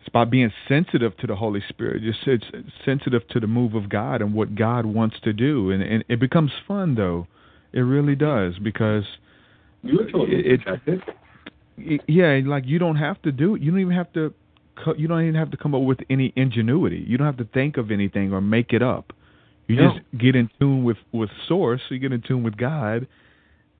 It's 0.00 0.08
about 0.08 0.30
being 0.30 0.50
sensitive 0.66 1.16
to 1.18 1.26
the 1.26 1.36
Holy 1.36 1.62
Spirit. 1.68 2.02
Just 2.02 2.20
it's 2.26 2.44
sensitive 2.84 3.28
to 3.28 3.40
the 3.40 3.46
move 3.46 3.74
of 3.74 3.90
God 3.90 4.22
and 4.22 4.32
what 4.32 4.54
God 4.54 4.86
wants 4.86 5.16
to 5.24 5.32
do, 5.32 5.70
and, 5.70 5.82
and 5.82 6.04
it 6.08 6.18
becomes 6.18 6.52
fun 6.66 6.94
though. 6.94 7.26
It 7.72 7.80
really 7.80 8.16
does 8.16 8.58
because 8.58 9.04
you're 9.82 10.10
totally 10.10 10.36
it, 10.36 10.60
it, 11.76 12.00
yeah, 12.08 12.40
like 12.44 12.64
you 12.66 12.78
don't 12.78 12.96
have 12.96 13.20
to 13.22 13.32
do 13.32 13.54
it. 13.54 13.62
You 13.62 13.70
don't 13.70 13.80
even 13.80 13.94
have 13.94 14.12
to 14.14 14.34
you 14.96 15.08
don't 15.08 15.22
even 15.22 15.34
have 15.34 15.50
to 15.50 15.56
come 15.56 15.74
up 15.74 15.82
with 15.82 15.98
any 16.08 16.32
ingenuity. 16.36 17.04
You 17.06 17.18
don't 17.18 17.26
have 17.26 17.36
to 17.36 17.48
think 17.52 17.76
of 17.76 17.90
anything 17.90 18.32
or 18.32 18.40
make 18.40 18.72
it 18.72 18.82
up. 18.82 19.12
You 19.66 19.76
no. 19.76 19.92
just 19.92 20.04
get 20.18 20.34
in 20.34 20.50
tune 20.58 20.82
with 20.84 20.96
with 21.12 21.30
source. 21.46 21.80
You 21.90 21.98
get 21.98 22.12
in 22.12 22.22
tune 22.22 22.42
with 22.42 22.56
God, 22.56 23.06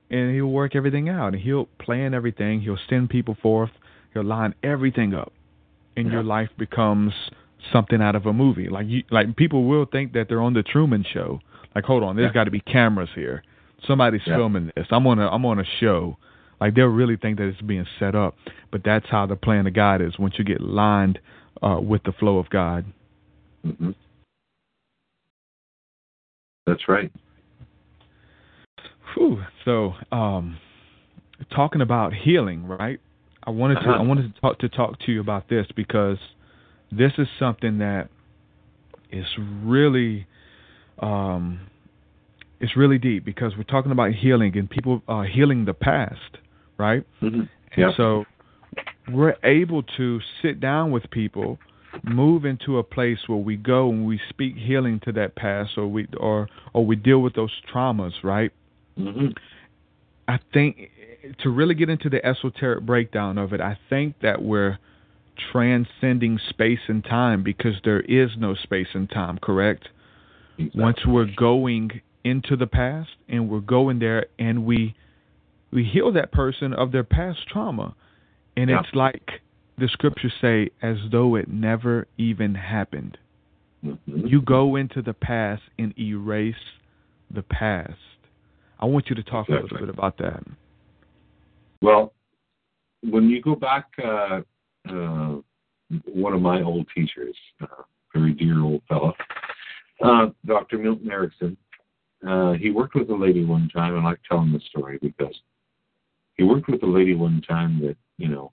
and 0.09 0.33
He'll 0.33 0.45
work 0.47 0.75
everything 0.75 1.09
out. 1.09 1.33
And 1.33 1.41
He'll 1.41 1.65
plan 1.79 2.13
everything. 2.13 2.61
He'll 2.61 2.77
send 2.89 3.09
people 3.09 3.35
forth. 3.41 3.71
He'll 4.13 4.23
line 4.23 4.53
everything 4.63 5.13
up, 5.13 5.33
and 5.95 6.07
yeah. 6.07 6.13
your 6.13 6.23
life 6.23 6.49
becomes 6.57 7.13
something 7.71 8.01
out 8.01 8.15
of 8.15 8.25
a 8.25 8.33
movie. 8.33 8.69
Like 8.69 8.87
you, 8.87 9.03
like 9.11 9.35
people 9.35 9.65
will 9.65 9.85
think 9.85 10.13
that 10.13 10.27
they're 10.29 10.41
on 10.41 10.53
the 10.53 10.63
Truman 10.63 11.05
Show. 11.11 11.39
Like, 11.75 11.85
hold 11.85 12.03
on, 12.03 12.15
there's 12.15 12.29
yeah. 12.29 12.33
got 12.33 12.43
to 12.45 12.51
be 12.51 12.61
cameras 12.61 13.09
here. 13.15 13.43
Somebody's 13.87 14.21
yeah. 14.25 14.37
filming 14.37 14.71
this. 14.75 14.87
I'm 14.91 15.07
on 15.07 15.19
a 15.19 15.27
I'm 15.27 15.45
on 15.45 15.59
a 15.59 15.65
show. 15.79 16.17
Like 16.59 16.75
they'll 16.75 16.85
really 16.87 17.17
think 17.17 17.37
that 17.37 17.47
it's 17.47 17.61
being 17.61 17.87
set 17.99 18.13
up, 18.13 18.35
but 18.71 18.81
that's 18.83 19.07
how 19.09 19.25
the 19.25 19.35
plan 19.35 19.65
of 19.65 19.73
God 19.73 20.01
is. 20.01 20.19
Once 20.19 20.35
you 20.37 20.45
get 20.45 20.61
lined 20.61 21.19
uh, 21.61 21.79
with 21.81 22.03
the 22.03 22.11
flow 22.11 22.37
of 22.37 22.49
God. 22.49 22.85
Mm-hmm. 23.65 23.91
That's 26.67 26.87
right. 26.87 27.11
Whew. 29.15 29.43
So, 29.65 29.93
um, 30.11 30.57
talking 31.53 31.81
about 31.81 32.13
healing, 32.13 32.65
right? 32.65 32.99
I 33.43 33.49
wanted 33.49 33.75
to 33.75 33.81
uh-huh. 33.81 33.91
I 33.91 34.01
wanted 34.01 34.33
to 34.35 34.41
talk 34.41 34.59
to 34.59 34.69
talk 34.69 34.99
to 35.05 35.11
you 35.11 35.21
about 35.21 35.49
this 35.49 35.67
because 35.75 36.17
this 36.91 37.11
is 37.17 37.27
something 37.39 37.79
that 37.79 38.09
is 39.11 39.25
really 39.63 40.27
um, 40.99 41.61
it's 42.59 42.75
really 42.77 42.97
deep 42.97 43.25
because 43.25 43.53
we're 43.57 43.63
talking 43.63 43.91
about 43.91 44.11
healing 44.11 44.57
and 44.57 44.69
people 44.69 45.01
uh, 45.07 45.23
healing 45.23 45.65
the 45.65 45.73
past 45.73 46.37
right? 46.81 47.05
Mm-hmm. 47.21 47.41
And 47.77 47.93
so 47.95 48.25
we're 49.09 49.35
able 49.43 49.83
to 49.97 50.19
sit 50.41 50.59
down 50.59 50.91
with 50.91 51.09
people, 51.11 51.59
move 52.03 52.43
into 52.43 52.79
a 52.79 52.83
place 52.83 53.19
where 53.27 53.37
we 53.37 53.55
go 53.55 53.89
and 53.89 54.05
we 54.05 54.19
speak 54.29 54.55
healing 54.55 54.99
to 55.05 55.11
that 55.13 55.35
past, 55.35 55.77
or 55.77 55.87
we 55.87 56.07
or 56.17 56.49
or 56.73 56.85
we 56.85 56.95
deal 56.95 57.19
with 57.19 57.35
those 57.35 57.51
traumas, 57.73 58.13
right? 58.23 58.51
Mm-hmm. 58.97 59.27
I 60.27 60.39
think 60.53 60.89
to 61.43 61.49
really 61.49 61.75
get 61.75 61.89
into 61.89 62.09
the 62.09 62.23
esoteric 62.25 62.85
breakdown 62.85 63.37
of 63.37 63.53
it, 63.53 63.61
I 63.61 63.77
think 63.89 64.15
that 64.21 64.41
we're 64.41 64.77
transcending 65.51 66.39
space 66.49 66.79
and 66.87 67.03
time 67.03 67.43
because 67.43 67.75
there 67.83 68.01
is 68.01 68.31
no 68.37 68.55
space 68.55 68.87
and 68.93 69.09
time, 69.09 69.37
correct? 69.37 69.89
Exactly. 70.57 70.81
Once 70.81 70.97
we're 71.05 71.29
going 71.35 72.01
into 72.23 72.55
the 72.55 72.67
past 72.67 73.09
and 73.27 73.49
we're 73.49 73.59
going 73.59 73.99
there 73.99 74.27
and 74.37 74.65
we 74.65 74.95
we 75.71 75.85
heal 75.85 76.11
that 76.11 76.31
person 76.31 76.73
of 76.73 76.91
their 76.91 77.03
past 77.03 77.47
trauma. 77.47 77.95
And 78.57 78.69
yeah. 78.69 78.81
it's 78.81 78.93
like 78.93 79.41
the 79.77 79.87
scriptures 79.87 80.33
say, 80.41 80.69
as 80.81 80.97
though 81.11 81.35
it 81.35 81.47
never 81.47 82.07
even 82.17 82.55
happened. 82.55 83.17
Mm-hmm. 83.83 84.27
You 84.27 84.41
go 84.41 84.75
into 84.75 85.01
the 85.01 85.13
past 85.13 85.63
and 85.79 85.97
erase 85.97 86.55
the 87.33 87.41
past. 87.41 87.93
I 88.79 88.85
want 88.85 89.09
you 89.09 89.15
to 89.15 89.23
talk 89.23 89.47
exactly. 89.47 89.55
a 89.55 89.61
little 89.61 89.87
bit 89.87 89.95
about 89.95 90.17
that. 90.17 90.43
Well, 91.81 92.13
when 93.01 93.29
you 93.29 93.41
go 93.41 93.55
back, 93.55 93.87
uh, 94.03 94.41
uh, 94.89 95.37
one 96.05 96.33
of 96.33 96.41
my 96.41 96.61
old 96.61 96.87
teachers, 96.95 97.35
uh, 97.61 97.83
very 98.13 98.33
dear 98.33 98.61
old 98.61 98.83
fellow, 98.87 99.13
uh, 100.03 100.27
Dr. 100.45 100.77
Milton 100.77 101.09
Erickson, 101.09 101.57
uh, 102.27 102.53
he 102.53 102.69
worked 102.69 102.95
with 102.95 103.09
a 103.09 103.15
lady 103.15 103.43
one 103.43 103.69
time. 103.69 103.95
and 103.95 104.05
I 104.05 104.11
like 104.11 104.19
telling 104.29 104.53
the 104.53 104.59
story 104.69 104.99
because 105.01 105.35
he 106.35 106.43
worked 106.43 106.69
with 106.69 106.83
a 106.83 106.87
lady 106.87 107.15
one 107.15 107.41
time 107.47 107.79
that, 107.81 107.97
you 108.17 108.27
know, 108.27 108.51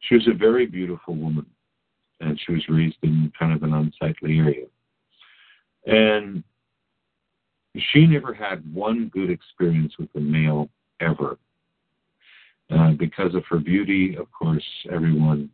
she 0.00 0.14
was 0.14 0.26
a 0.28 0.34
very 0.34 0.66
beautiful 0.66 1.14
woman 1.14 1.46
and 2.20 2.40
she 2.40 2.52
was 2.52 2.68
raised 2.68 2.96
in 3.02 3.30
kind 3.38 3.52
of 3.52 3.62
an 3.62 3.74
unsightly 3.74 4.38
area. 4.38 4.66
And 5.86 6.42
she 7.76 8.06
never 8.06 8.32
had 8.32 8.62
one 8.74 9.08
good 9.12 9.30
experience 9.30 9.94
with 9.98 10.08
a 10.14 10.20
male 10.20 10.70
ever. 11.00 11.38
Uh, 12.68 12.90
because 12.98 13.32
of 13.34 13.44
her 13.48 13.58
beauty, 13.58 14.16
of 14.16 14.26
course, 14.32 14.64
everyone 14.92 15.48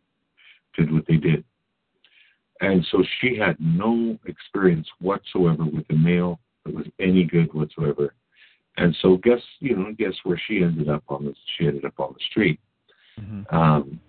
did 0.75 0.91
what 0.91 1.05
they 1.07 1.17
did. 1.17 1.45
and 2.63 2.87
so 2.91 3.05
she 3.21 3.37
had 3.37 3.57
no 3.61 4.19
experience 4.27 4.87
whatsoever 5.01 5.65
with 5.65 5.85
a 5.91 5.95
male 5.95 6.39
that 6.65 6.73
was 6.75 6.87
any 7.01 7.25
good 7.25 7.53
whatsoever. 7.53 8.15
And 8.79 8.97
so 9.03 9.17
guess 9.19 9.41
you 9.61 9.77
know 9.77 9.93
guess 9.99 10.15
where 10.25 10.41
she 10.49 10.63
ended 10.63 10.89
up 10.89 11.03
on 11.09 11.27
this? 11.27 11.37
She 11.59 11.67
ended 11.67 11.85
up 11.85 11.99
on 11.99 12.15
the 12.15 12.25
street. 12.31 12.59
Mm-hmm. 13.21 13.55
Um, 13.55 14.01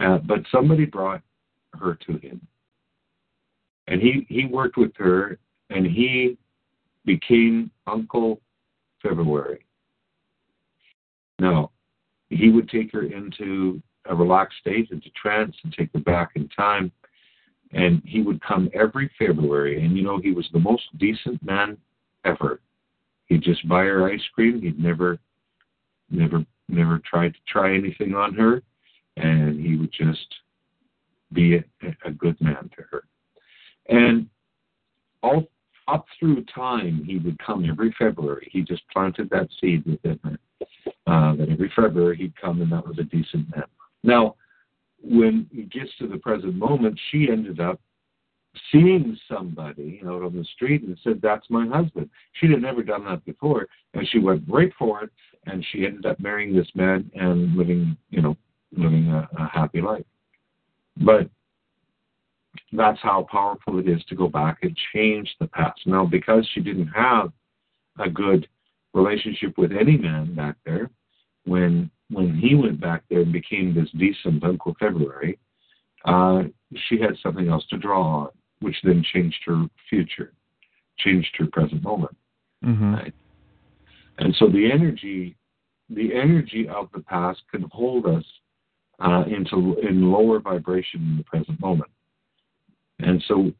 uh, 0.00 0.18
but 0.18 0.40
somebody 0.52 0.84
brought 0.84 1.22
her 1.80 1.96
to 2.06 2.18
him, 2.18 2.46
and 3.86 4.02
he 4.02 4.26
he 4.28 4.44
worked 4.46 4.76
with 4.76 4.92
her, 4.96 5.38
and 5.70 5.86
he 5.86 6.36
became 7.06 7.70
Uncle 7.86 8.40
February. 9.02 9.64
Now, 11.38 11.70
he 12.34 12.50
would 12.50 12.68
take 12.68 12.92
her 12.92 13.04
into 13.04 13.80
a 14.06 14.14
relaxed 14.14 14.58
state, 14.60 14.90
into 14.90 15.10
trance, 15.10 15.54
and 15.62 15.72
take 15.72 15.92
her 15.92 16.00
back 16.00 16.30
in 16.34 16.48
time. 16.48 16.90
And 17.72 18.02
he 18.04 18.22
would 18.22 18.42
come 18.42 18.68
every 18.74 19.10
February, 19.18 19.84
and 19.84 19.96
you 19.96 20.02
know, 20.02 20.18
he 20.18 20.32
was 20.32 20.48
the 20.52 20.58
most 20.58 20.82
decent 20.98 21.42
man 21.42 21.76
ever. 22.24 22.60
He'd 23.26 23.42
just 23.42 23.66
buy 23.68 23.84
her 23.84 24.08
ice 24.08 24.22
cream. 24.34 24.60
He'd 24.60 24.78
never, 24.78 25.18
never, 26.10 26.44
never 26.68 27.00
tried 27.00 27.34
to 27.34 27.40
try 27.48 27.74
anything 27.74 28.14
on 28.14 28.34
her, 28.34 28.62
and 29.16 29.60
he 29.60 29.76
would 29.76 29.92
just 29.92 30.34
be 31.32 31.56
a, 31.56 31.64
a 32.04 32.10
good 32.12 32.40
man 32.40 32.70
to 32.76 32.84
her. 32.90 33.04
And 33.88 34.28
all 35.22 35.48
up 35.88 36.06
through 36.18 36.44
time, 36.54 37.02
he 37.04 37.18
would 37.18 37.38
come 37.38 37.68
every 37.68 37.94
February. 37.98 38.48
He 38.52 38.62
just 38.62 38.82
planted 38.92 39.30
that 39.30 39.48
seed 39.60 39.84
within 39.84 40.18
her. 40.22 40.38
Um, 41.14 41.36
that 41.38 41.48
every 41.48 41.70
February 41.76 42.16
he'd 42.16 42.40
come, 42.40 42.60
and 42.60 42.72
that 42.72 42.84
was 42.84 42.98
a 42.98 43.04
decent 43.04 43.48
man. 43.54 43.66
Now, 44.02 44.34
when 45.00 45.46
it 45.52 45.70
gets 45.70 45.90
to 45.98 46.08
the 46.08 46.16
present 46.16 46.56
moment, 46.56 46.98
she 47.10 47.28
ended 47.30 47.60
up 47.60 47.80
seeing 48.72 49.16
somebody 49.28 50.02
out 50.04 50.22
on 50.22 50.34
the 50.34 50.44
street 50.56 50.82
and 50.82 50.98
said, 51.04 51.20
That's 51.22 51.48
my 51.50 51.68
husband. 51.68 52.10
She 52.32 52.50
had 52.50 52.60
never 52.60 52.82
done 52.82 53.04
that 53.04 53.24
before, 53.24 53.68
and 53.92 54.08
she 54.08 54.18
went 54.18 54.42
right 54.48 54.72
for 54.76 55.04
it, 55.04 55.10
and 55.46 55.64
she 55.70 55.86
ended 55.86 56.04
up 56.04 56.18
marrying 56.18 56.52
this 56.52 56.68
man 56.74 57.08
and 57.14 57.54
living, 57.54 57.96
you 58.10 58.20
know, 58.20 58.36
living 58.76 59.08
a, 59.08 59.28
a 59.38 59.46
happy 59.46 59.80
life. 59.80 60.06
But 60.96 61.30
that's 62.72 62.98
how 63.02 63.26
powerful 63.30 63.78
it 63.78 63.88
is 63.88 64.02
to 64.08 64.16
go 64.16 64.26
back 64.26 64.58
and 64.62 64.76
change 64.92 65.32
the 65.38 65.46
past. 65.46 65.80
Now, 65.86 66.06
because 66.06 66.48
she 66.54 66.60
didn't 66.60 66.88
have 66.88 67.30
a 68.00 68.10
good 68.10 68.48
relationship 68.94 69.56
with 69.56 69.70
any 69.70 69.96
man 69.96 70.34
back 70.34 70.56
there, 70.66 70.90
when 71.44 71.90
when 72.10 72.36
he 72.36 72.54
went 72.54 72.80
back 72.80 73.02
there 73.08 73.20
and 73.20 73.32
became 73.32 73.74
this 73.74 73.90
decent 73.98 74.44
Uncle 74.44 74.76
February, 74.78 75.38
uh, 76.04 76.42
she 76.88 77.00
had 77.00 77.16
something 77.22 77.48
else 77.48 77.64
to 77.70 77.78
draw 77.78 78.02
on, 78.02 78.28
which 78.60 78.76
then 78.84 79.02
changed 79.12 79.38
her 79.46 79.64
future, 79.88 80.32
changed 80.98 81.34
her 81.38 81.46
present 81.46 81.82
moment. 81.82 82.16
Mm-hmm. 82.64 82.94
Right? 82.94 83.14
And 84.18 84.34
so 84.38 84.48
the 84.48 84.70
energy, 84.70 85.36
the 85.88 86.14
energy 86.14 86.68
of 86.68 86.88
the 86.94 87.00
past 87.00 87.42
can 87.50 87.62
hold 87.72 88.06
us 88.06 88.24
uh, 89.00 89.24
into 89.26 89.76
in 89.80 90.10
lower 90.10 90.40
vibration 90.40 91.00
in 91.00 91.16
the 91.16 91.24
present 91.24 91.60
moment. 91.60 91.90
And 93.00 93.22
so 93.26 93.50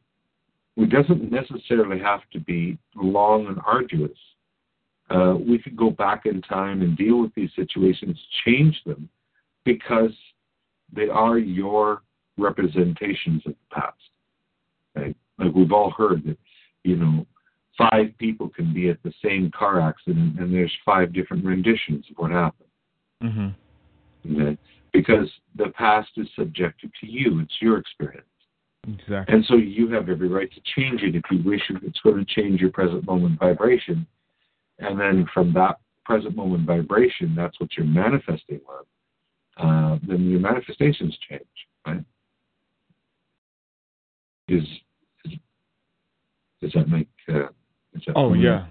it 0.77 0.89
doesn't 0.89 1.31
necessarily 1.31 1.99
have 1.99 2.21
to 2.33 2.39
be 2.39 2.77
long 2.95 3.47
and 3.47 3.59
arduous. 3.65 4.17
Uh, 5.09 5.35
we 5.37 5.59
could 5.59 5.77
go 5.77 5.89
back 5.89 6.25
in 6.25 6.41
time 6.41 6.81
and 6.81 6.97
deal 6.97 7.21
with 7.21 7.33
these 7.35 7.51
situations, 7.55 8.19
change 8.43 8.81
them, 8.85 9.07
because 9.63 10.11
they 10.91 11.07
are 11.09 11.37
your 11.37 12.01
representations 12.37 13.41
of 13.45 13.53
the 13.53 13.75
past. 13.75 13.97
Right? 14.95 15.15
Like 15.37 15.53
we've 15.53 15.71
all 15.71 15.91
heard 15.91 16.23
that, 16.25 16.37
you 16.83 16.95
know, 16.95 17.25
five 17.77 18.17
people 18.17 18.49
can 18.49 18.73
be 18.73 18.89
at 18.89 19.01
the 19.03 19.13
same 19.23 19.51
car 19.51 19.81
accident 19.81 20.39
and 20.39 20.53
there's 20.53 20.71
five 20.85 21.13
different 21.13 21.45
renditions 21.45 22.05
of 22.09 22.17
what 22.17 22.31
happened. 22.31 22.69
Mm-hmm. 23.23 24.41
Okay? 24.41 24.57
Because 24.93 25.29
the 25.55 25.69
past 25.69 26.09
is 26.17 26.27
subjective 26.35 26.89
to 27.01 27.07
you, 27.07 27.39
it's 27.41 27.55
your 27.59 27.77
experience. 27.77 28.25
Exactly. 28.87 29.35
And 29.35 29.43
so 29.45 29.55
you 29.55 29.89
have 29.89 30.09
every 30.09 30.27
right 30.27 30.49
to 30.51 30.61
change 30.75 31.01
it 31.01 31.15
if 31.15 31.23
you 31.31 31.43
wish, 31.43 31.61
it's 31.69 31.99
going 32.01 32.23
to 32.23 32.25
change 32.25 32.61
your 32.61 32.71
present 32.71 33.05
moment 33.05 33.39
vibration. 33.39 34.05
And 34.79 34.99
then 34.99 35.25
from 35.33 35.53
that 35.53 35.77
present 36.03 36.35
moment 36.35 36.65
vibration, 36.65 37.33
that's 37.35 37.59
what 37.59 37.69
you're 37.77 37.85
manifesting 37.85 38.59
with. 38.67 38.87
Uh, 39.57 39.97
then 40.07 40.29
your 40.29 40.39
manifestations 40.39 41.17
change, 41.29 41.41
right? 41.87 42.03
Is, 44.47 44.63
is 45.25 45.33
does 46.61 46.71
that 46.73 46.89
make? 46.89 47.07
Uh, 47.27 47.47
that 47.93 48.13
oh 48.15 48.33
yeah, 48.33 48.65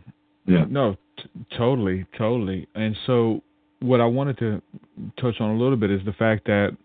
yeah. 0.46 0.64
No, 0.68 0.96
t- 1.16 1.24
totally, 1.56 2.04
totally. 2.16 2.68
And 2.74 2.94
so, 3.06 3.42
what 3.80 4.00
I 4.00 4.04
wanted 4.04 4.38
to 4.38 4.62
touch 5.18 5.40
on 5.40 5.56
a 5.56 5.58
little 5.58 5.76
bit 5.76 5.90
is 5.90 6.00
the 6.04 6.12
fact 6.12 6.44
that 6.46 6.76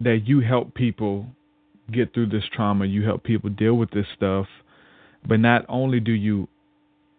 that 0.00 0.22
you 0.26 0.40
help 0.40 0.74
people 0.74 1.26
get 1.92 2.12
through 2.12 2.26
this 2.26 2.44
trauma, 2.52 2.84
you 2.84 3.04
help 3.04 3.22
people 3.22 3.48
deal 3.48 3.74
with 3.74 3.90
this 3.92 4.06
stuff, 4.16 4.46
but 5.26 5.38
not 5.40 5.64
only 5.68 6.00
do 6.00 6.12
you 6.12 6.48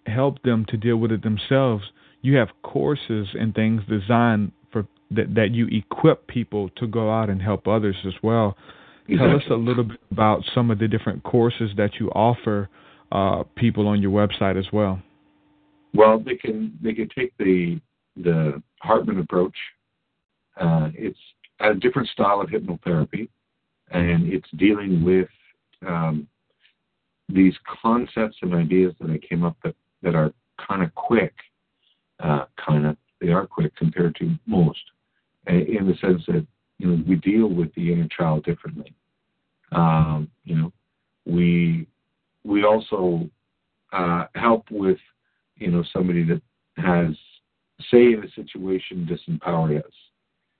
help 0.07 0.41
them 0.43 0.65
to 0.69 0.77
deal 0.77 0.97
with 0.97 1.11
it 1.11 1.23
themselves, 1.23 1.83
you 2.21 2.35
have 2.37 2.49
courses 2.63 3.27
and 3.33 3.53
things 3.53 3.81
designed 3.89 4.51
for 4.71 4.87
that, 5.11 5.35
that 5.35 5.51
you 5.51 5.67
equip 5.67 6.27
people 6.27 6.69
to 6.77 6.87
go 6.87 7.11
out 7.11 7.29
and 7.29 7.41
help 7.41 7.67
others 7.67 7.95
as 8.05 8.13
well. 8.23 8.57
Exactly. 9.07 9.17
Tell 9.17 9.37
us 9.37 9.43
a 9.49 9.53
little 9.53 9.83
bit 9.85 9.99
about 10.11 10.43
some 10.53 10.71
of 10.71 10.79
the 10.79 10.87
different 10.87 11.23
courses 11.23 11.71
that 11.77 11.91
you 11.99 12.09
offer 12.09 12.69
uh, 13.11 13.43
people 13.55 13.87
on 13.87 14.01
your 14.01 14.11
website 14.11 14.57
as 14.59 14.65
well. 14.73 15.01
Well, 15.93 16.19
they 16.19 16.35
can 16.35 16.77
they 16.81 16.93
can 16.93 17.09
take 17.17 17.33
the 17.37 17.79
the 18.17 18.61
Hartman 18.81 19.19
approach. 19.19 19.55
Uh, 20.59 20.89
it's 20.93 21.19
a 21.59 21.73
different 21.73 22.09
style 22.09 22.41
of 22.41 22.49
hypnotherapy 22.49 23.29
and 23.91 24.31
it's 24.31 24.49
dealing 24.57 25.03
with 25.03 25.29
um, 25.87 26.27
these 27.29 27.53
concepts 27.81 28.37
and 28.41 28.53
ideas 28.53 28.93
that 28.99 29.09
I 29.09 29.17
came 29.17 29.43
up 29.43 29.57
that 29.63 29.75
that 30.07 30.15
are 30.15 30.31
kind 30.65 30.81
of 30.81 30.95
quick, 30.95 31.33
uh, 32.21 32.45
kind 32.65 32.85
of 32.85 32.97
they 33.19 33.29
are 33.29 33.45
quick 33.45 33.75
compared 33.75 34.15
to 34.15 34.33
most, 34.45 34.79
in 35.47 35.85
the 35.85 35.95
sense 35.99 36.23
that 36.27 36.47
you 36.77 36.87
know 36.87 37.03
we 37.05 37.15
deal 37.15 37.47
with 37.47 37.73
the 37.75 37.91
inner 37.91 38.07
child 38.07 38.45
differently. 38.45 38.93
Um, 39.73 40.29
you 40.45 40.55
know, 40.55 40.73
we 41.25 41.87
we 42.45 42.63
also 42.63 43.29
uh, 43.91 44.25
help 44.35 44.71
with 44.71 44.97
you 45.57 45.71
know 45.71 45.83
somebody 45.91 46.23
that 46.23 46.41
has 46.77 47.13
say 47.91 48.13
in 48.13 48.23
a 48.23 48.31
situation 48.31 49.07
disempowered 49.09 49.83
us 49.83 49.91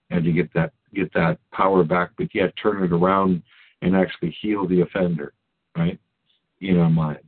and 0.09 0.25
to 0.25 0.31
get 0.33 0.53
that 0.55 0.73
get 0.93 1.13
that 1.13 1.39
power 1.53 1.85
back, 1.85 2.09
but 2.17 2.35
yet 2.35 2.53
turn 2.61 2.83
it 2.83 2.91
around 2.91 3.41
and 3.81 3.95
actually 3.95 4.35
heal 4.41 4.67
the 4.67 4.81
offender, 4.81 5.33
right? 5.77 5.99
In 6.59 6.77
our 6.79 6.89
mind. 6.89 7.19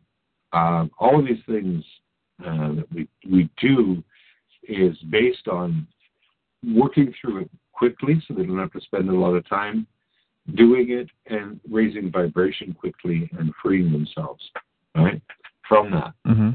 Um, 0.51 0.91
all 0.99 1.17
of 1.17 1.25
these 1.25 1.43
things 1.45 1.83
uh, 2.45 2.73
that 2.73 2.85
we 2.93 3.07
we 3.29 3.49
do 3.61 4.03
is 4.63 4.97
based 5.09 5.47
on 5.47 5.87
working 6.75 7.13
through 7.19 7.41
it 7.41 7.49
quickly, 7.73 8.21
so 8.27 8.33
they 8.33 8.45
don't 8.45 8.59
have 8.59 8.73
to 8.73 8.81
spend 8.81 9.09
a 9.09 9.13
lot 9.13 9.33
of 9.33 9.47
time 9.47 9.87
doing 10.55 10.89
it 10.89 11.09
and 11.27 11.59
raising 11.69 12.11
vibration 12.11 12.73
quickly 12.73 13.29
and 13.37 13.53
freeing 13.61 13.91
themselves, 13.91 14.43
right, 14.95 15.21
from 15.67 15.91
that. 15.91 16.13
Mm-hmm. 16.27 16.49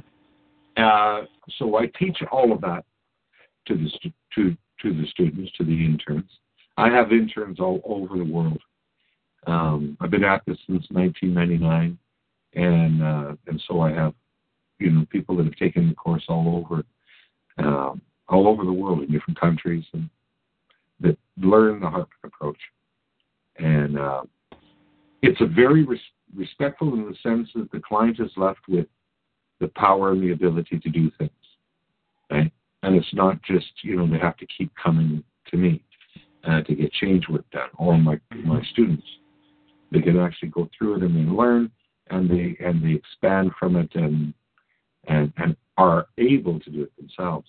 Uh, 0.77 1.27
so 1.59 1.77
I 1.77 1.87
teach 1.99 2.19
all 2.33 2.53
of 2.53 2.61
that 2.63 2.85
to 3.67 3.77
the 3.77 3.91
to 4.35 4.57
to 4.83 4.93
the 4.93 5.07
students, 5.09 5.53
to 5.57 5.65
the 5.65 5.85
interns. 5.85 6.31
I 6.77 6.91
have 6.91 7.13
interns 7.13 7.61
all 7.61 7.81
over 7.85 8.19
the 8.19 8.25
world. 8.25 8.61
Um, 9.47 9.97
I've 10.01 10.11
been 10.11 10.25
at 10.25 10.43
this 10.47 10.59
since 10.67 10.85
1999, 10.91 11.99
and 12.55 13.03
uh, 13.03 13.37
and 13.47 13.63
so 13.69 13.81
I 13.81 13.93
have, 13.93 14.15
you 14.85 14.91
know, 14.91 15.07
people 15.09 15.37
that 15.37 15.47
have 15.47 15.57
taken 15.57 15.89
the 15.89 15.95
course 15.95 16.25
all 16.29 16.63
over, 16.63 16.85
um, 17.59 18.03
all 18.29 18.47
over 18.47 18.65
the 18.65 18.73
world 18.73 19.03
in 19.03 19.11
different 19.11 19.41
countries, 19.41 19.85
and 19.95 20.11
that 21.01 21.17
learn 21.39 21.81
the 21.81 21.89
Hartman 21.89 22.09
approach. 22.23 22.59
And 23.57 23.99
uh, 23.99 24.23
it's 25.23 25.41
a 25.41 25.47
very 25.47 25.85
res- 25.85 26.01
respectful 26.37 26.93
in 26.93 27.07
the 27.07 27.17
sense 27.23 27.49
that 27.55 27.71
the 27.73 27.81
client 27.81 28.21
is 28.21 28.31
left 28.37 28.61
with 28.69 28.87
the 29.61 29.69
power 29.69 30.13
and 30.13 30.23
the 30.23 30.33
ability 30.33 30.79
to 30.81 30.89
do 30.91 31.11
things, 31.19 31.31
right? 32.31 32.53
And 32.83 32.95
it's 32.95 33.15
not 33.15 33.41
just 33.43 33.73
you 33.83 33.97
know 33.97 34.07
they 34.07 34.19
have 34.19 34.37
to 34.37 34.47
keep 34.47 34.71
coming 34.77 35.25
to 35.51 35.57
me 35.57 35.83
uh, 36.45 36.61
to 36.63 36.75
get 36.75 36.93
change 36.93 37.27
work 37.29 37.49
done, 37.53 37.71
or 37.79 37.97
my 37.97 38.21
my 38.45 38.63
students. 38.73 39.07
They 39.91 40.03
can 40.03 40.19
actually 40.19 40.49
go 40.49 40.69
through 40.77 40.97
it 40.97 41.03
and 41.03 41.17
they 41.17 41.31
learn 41.31 41.71
and 42.11 42.29
they 42.29 42.57
and 42.63 42.85
they 42.85 42.93
expand 42.93 43.53
from 43.59 43.77
it 43.77 43.95
and 43.95 44.35
and 45.09 45.33
and 45.37 45.57
are 45.77 46.07
able 46.19 46.61
to 46.61 46.71
do 46.71 46.83
it 46.83 46.97
themselves. 46.97 47.49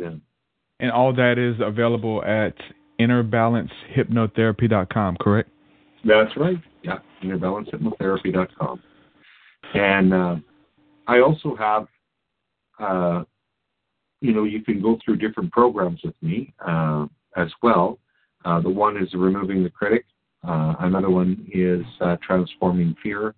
Yeah. 0.00 0.14
And 0.80 0.90
all 0.90 1.14
that 1.14 1.38
is 1.38 1.54
available 1.60 2.24
at 2.24 2.54
innerbalancehypnotherapy.com, 3.00 5.18
correct? 5.20 5.50
That's 6.04 6.36
right. 6.36 6.58
Yeah, 6.82 6.98
innerbalancehypnotherapy.com. 7.22 8.82
And 9.74 10.14
uh, 10.14 10.36
I 11.06 11.20
also 11.20 11.54
have, 11.56 11.86
uh, 12.78 13.24
you 14.20 14.32
know, 14.32 14.44
you 14.44 14.62
can 14.62 14.80
go 14.80 14.98
through 15.04 15.16
different 15.16 15.52
programs 15.52 16.00
with 16.02 16.14
me 16.22 16.54
uh, 16.66 17.06
as 17.36 17.48
well. 17.62 17.98
Uh, 18.44 18.60
the 18.60 18.70
one 18.70 18.96
is 18.96 19.12
removing 19.14 19.62
the 19.62 19.70
critic. 19.70 20.04
Uh, 20.46 20.74
another 20.80 21.10
one 21.10 21.46
is 21.52 21.84
uh, 22.00 22.16
transforming 22.26 22.96
fear, 23.02 23.34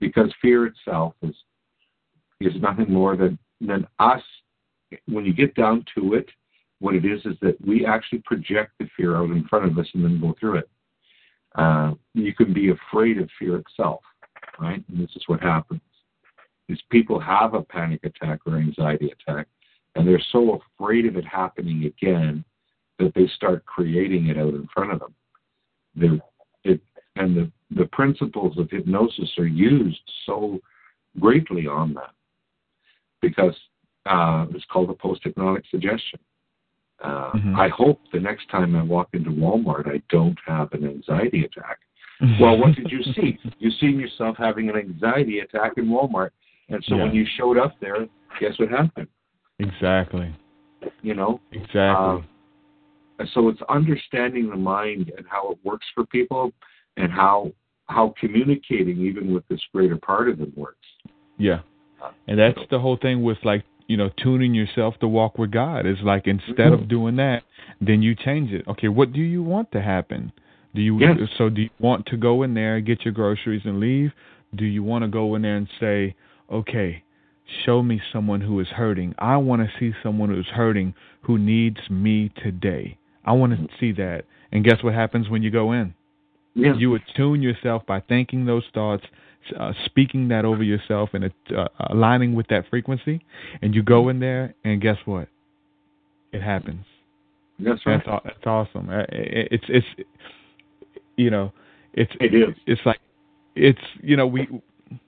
because 0.00 0.32
fear 0.40 0.66
itself 0.66 1.14
is 1.22 1.34
is 2.40 2.54
nothing 2.60 2.92
more 2.92 3.16
than 3.16 3.38
than 3.60 3.86
us. 3.98 4.22
When 5.06 5.24
you 5.24 5.32
get 5.32 5.54
down 5.54 5.84
to 5.94 6.14
it, 6.14 6.28
what 6.80 6.94
it 6.94 7.04
is 7.04 7.20
is 7.24 7.36
that 7.42 7.56
we 7.64 7.86
actually 7.86 8.20
project 8.20 8.72
the 8.78 8.88
fear 8.96 9.16
out 9.16 9.30
in 9.30 9.46
front 9.46 9.66
of 9.66 9.78
us 9.78 9.86
and 9.94 10.04
then 10.04 10.20
go 10.20 10.34
through 10.40 10.56
it. 10.56 10.70
Uh, 11.54 11.92
you 12.14 12.34
can 12.34 12.52
be 12.52 12.70
afraid 12.70 13.18
of 13.18 13.28
fear 13.38 13.56
itself, 13.56 14.00
right? 14.58 14.82
And 14.88 15.00
this 15.00 15.14
is 15.14 15.22
what 15.26 15.40
happens: 15.40 15.80
is 16.68 16.80
people 16.90 17.20
have 17.20 17.54
a 17.54 17.62
panic 17.62 18.00
attack 18.04 18.40
or 18.46 18.56
anxiety 18.56 19.12
attack, 19.12 19.46
and 19.94 20.08
they're 20.08 20.22
so 20.32 20.60
afraid 20.78 21.06
of 21.06 21.16
it 21.16 21.24
happening 21.24 21.84
again 21.84 22.44
that 22.98 23.12
they 23.14 23.26
start 23.34 23.64
creating 23.66 24.26
it 24.28 24.38
out 24.38 24.54
in 24.54 24.68
front 24.72 24.92
of 24.92 25.00
them. 25.00 25.14
They're, 25.94 26.20
it, 26.72 26.80
and 27.20 27.36
the, 27.36 27.50
the 27.76 27.86
principles 27.86 28.56
of 28.58 28.70
hypnosis 28.70 29.30
are 29.38 29.46
used 29.46 30.00
so 30.24 30.58
greatly 31.18 31.66
on 31.66 31.92
that 31.94 32.12
because 33.20 33.54
uh, 34.06 34.46
it's 34.54 34.64
called 34.72 34.88
a 34.90 34.94
post 34.94 35.20
hypnotic 35.22 35.64
suggestion. 35.70 36.18
Uh, 37.02 37.32
mm-hmm. 37.32 37.56
I 37.56 37.68
hope 37.68 38.00
the 38.12 38.20
next 38.20 38.48
time 38.50 38.74
I 38.74 38.82
walk 38.82 39.08
into 39.12 39.30
Walmart, 39.30 39.86
I 39.86 40.02
don't 40.10 40.38
have 40.46 40.72
an 40.72 40.84
anxiety 40.84 41.44
attack. 41.44 41.78
well, 42.40 42.58
what 42.58 42.74
did 42.74 42.90
you 42.90 43.02
see? 43.14 43.38
You 43.58 43.70
seen 43.80 43.98
yourself 43.98 44.36
having 44.38 44.68
an 44.68 44.76
anxiety 44.76 45.40
attack 45.40 45.72
in 45.76 45.86
Walmart, 45.86 46.30
and 46.68 46.82
so 46.86 46.96
yeah. 46.96 47.04
when 47.04 47.14
you 47.14 47.26
showed 47.38 47.56
up 47.56 47.76
there, 47.80 48.06
guess 48.38 48.58
what 48.58 48.68
happened? 48.68 49.08
Exactly. 49.58 50.34
You 51.02 51.14
know. 51.14 51.40
Exactly. 51.52 51.76
Uh, 51.78 52.20
so 53.34 53.48
it's 53.48 53.60
understanding 53.68 54.50
the 54.50 54.56
mind 54.56 55.12
and 55.16 55.26
how 55.28 55.52
it 55.52 55.58
works 55.64 55.86
for 55.94 56.04
people, 56.06 56.52
and 57.02 57.12
how 57.12 57.52
how 57.86 58.14
communicating 58.20 59.00
even 59.00 59.34
with 59.34 59.46
this 59.48 59.60
greater 59.72 59.96
part 59.96 60.28
of 60.28 60.38
them 60.38 60.52
works. 60.56 60.86
Yeah, 61.38 61.60
uh, 62.02 62.10
and 62.28 62.38
that's 62.38 62.58
the 62.70 62.78
whole 62.78 62.96
thing 62.96 63.22
with 63.22 63.38
like 63.44 63.64
you 63.90 63.96
know, 63.96 64.08
tuning 64.22 64.54
yourself 64.54 64.94
to 65.00 65.08
walk 65.08 65.36
with 65.36 65.50
God. 65.50 65.84
It's 65.84 66.00
like 66.02 66.28
instead 66.28 66.56
mm-hmm. 66.56 66.84
of 66.84 66.88
doing 66.88 67.16
that, 67.16 67.42
then 67.80 68.02
you 68.02 68.14
change 68.14 68.52
it. 68.52 68.64
Okay, 68.68 68.86
what 68.86 69.12
do 69.12 69.20
you 69.20 69.42
want 69.42 69.72
to 69.72 69.82
happen? 69.82 70.30
Do 70.76 70.80
you 70.80 70.96
yes. 71.00 71.16
so 71.36 71.48
do 71.48 71.62
you 71.62 71.70
want 71.80 72.06
to 72.06 72.16
go 72.16 72.44
in 72.44 72.54
there, 72.54 72.80
get 72.80 73.04
your 73.04 73.12
groceries 73.12 73.62
and 73.64 73.80
leave? 73.80 74.12
Do 74.54 74.64
you 74.64 74.84
want 74.84 75.02
to 75.02 75.08
go 75.08 75.34
in 75.34 75.42
there 75.42 75.56
and 75.56 75.66
say, 75.80 76.14
"Okay, 76.48 77.02
show 77.66 77.82
me 77.82 78.00
someone 78.12 78.40
who 78.40 78.60
is 78.60 78.68
hurting. 78.68 79.12
I 79.18 79.36
want 79.38 79.62
to 79.62 79.78
see 79.80 79.92
someone 80.04 80.28
who's 80.28 80.46
hurting 80.46 80.94
who 81.22 81.36
needs 81.36 81.78
me 81.90 82.30
today. 82.44 82.96
I 83.24 83.32
want 83.32 83.58
to 83.58 83.76
see 83.80 83.90
that." 84.00 84.24
And 84.52 84.64
guess 84.64 84.84
what 84.84 84.94
happens 84.94 85.28
when 85.28 85.42
you 85.42 85.50
go 85.50 85.72
in? 85.72 85.94
Yeah. 86.60 86.74
You 86.76 86.94
attune 86.94 87.42
yourself 87.42 87.84
by 87.86 88.00
thinking 88.00 88.46
those 88.46 88.64
thoughts 88.74 89.04
uh, 89.58 89.72
speaking 89.86 90.28
that 90.28 90.44
over 90.44 90.62
yourself 90.62 91.10
and 91.12 91.24
uh, 91.24 91.64
aligning 91.90 92.34
with 92.34 92.46
that 92.48 92.64
frequency, 92.70 93.20
and 93.62 93.74
you 93.74 93.82
go 93.82 94.08
in 94.08 94.20
there, 94.20 94.54
and 94.64 94.80
guess 94.80 94.96
what? 95.04 95.28
It 96.32 96.42
happens. 96.42 96.84
That's 97.58 97.84
right. 97.86 98.00
That's, 98.04 98.24
that's 98.24 98.46
awesome. 98.46 98.88
Uh, 98.88 99.04
it's 99.10 99.64
it's 99.68 99.86
you 101.16 101.30
know 101.30 101.52
it's 101.94 102.12
it 102.20 102.34
is. 102.34 102.54
It's 102.66 102.80
like 102.84 103.00
it's 103.56 103.80
you 104.02 104.16
know 104.16 104.26
we 104.26 104.48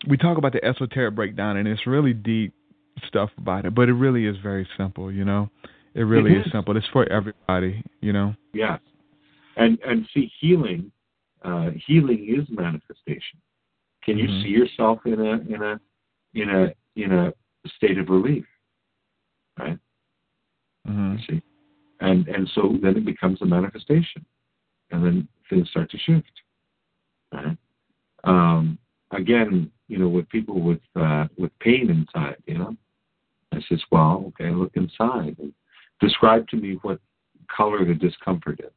we 0.09 0.17
talk 0.17 0.39
about 0.39 0.53
the 0.53 0.65
esoteric 0.65 1.15
breakdown, 1.15 1.57
and 1.57 1.69
it's 1.69 1.87
really 1.87 2.13
deep 2.13 2.53
stuff 3.07 3.31
about 3.39 3.65
it, 3.65 3.75
but 3.75 3.89
it 3.89 3.95
really 3.95 4.27
is 4.27 4.37
very 4.43 4.67
simple. 4.77 5.11
You 5.13 5.25
know, 5.25 5.51
it 5.95 6.03
really 6.03 6.33
it 6.33 6.41
is. 6.41 6.47
is 6.47 6.53
simple. 6.53 6.77
It's 6.77 6.87
for 6.93 7.11
everybody. 7.11 7.83
You 8.01 8.13
know. 8.13 8.35
Yes, 8.53 8.81
and 9.57 9.79
and 9.87 10.07
see 10.13 10.31
healing. 10.41 10.91
Uh, 11.45 11.71
healing 11.87 12.27
is 12.29 12.47
manifestation. 12.51 13.41
Can 14.05 14.19
you 14.19 14.29
mm-hmm. 14.29 14.43
see 14.43 14.49
yourself 14.49 14.99
in 15.05 15.21
a 15.21 15.33
in 15.55 15.63
a 15.63 15.81
in 16.35 16.51
a 16.51 16.75
in 16.97 17.13
a 17.13 17.33
state 17.77 17.99
of 17.99 18.09
relief? 18.09 18.45
Right. 19.59 19.79
Mm-hmm. 20.89 21.17
See, 21.29 21.43
and 22.01 22.27
and 22.29 22.51
so 22.55 22.77
then 22.83 22.97
it 22.97 23.05
becomes 23.05 23.43
a 23.43 23.47
manifestation, 23.47 24.25
and 24.91 25.05
then 25.05 25.29
things 25.49 25.69
start 25.71 25.91
to 25.91 25.99
shift. 25.99 26.33
Right. 27.33 27.57
Um, 28.25 28.79
again, 29.11 29.71
you 29.89 29.99
know, 29.99 30.09
with 30.09 30.29
people 30.29 30.61
with 30.61 30.81
uh, 30.97 31.27
with 31.39 31.57
pain 31.61 31.91
inside, 31.91 32.37
you 32.47 32.59
know, 32.59 32.77
I 33.53 33.61
says, 33.69 33.81
well, 33.91 34.25
okay, 34.29 34.51
look 34.51 34.73
inside 34.75 35.37
and 35.39 35.53
describe 36.01 36.49
to 36.49 36.57
me 36.57 36.79
what 36.83 37.01
color 37.55 37.85
the 37.85 37.95
discomfort 37.95 38.61
is, 38.61 38.73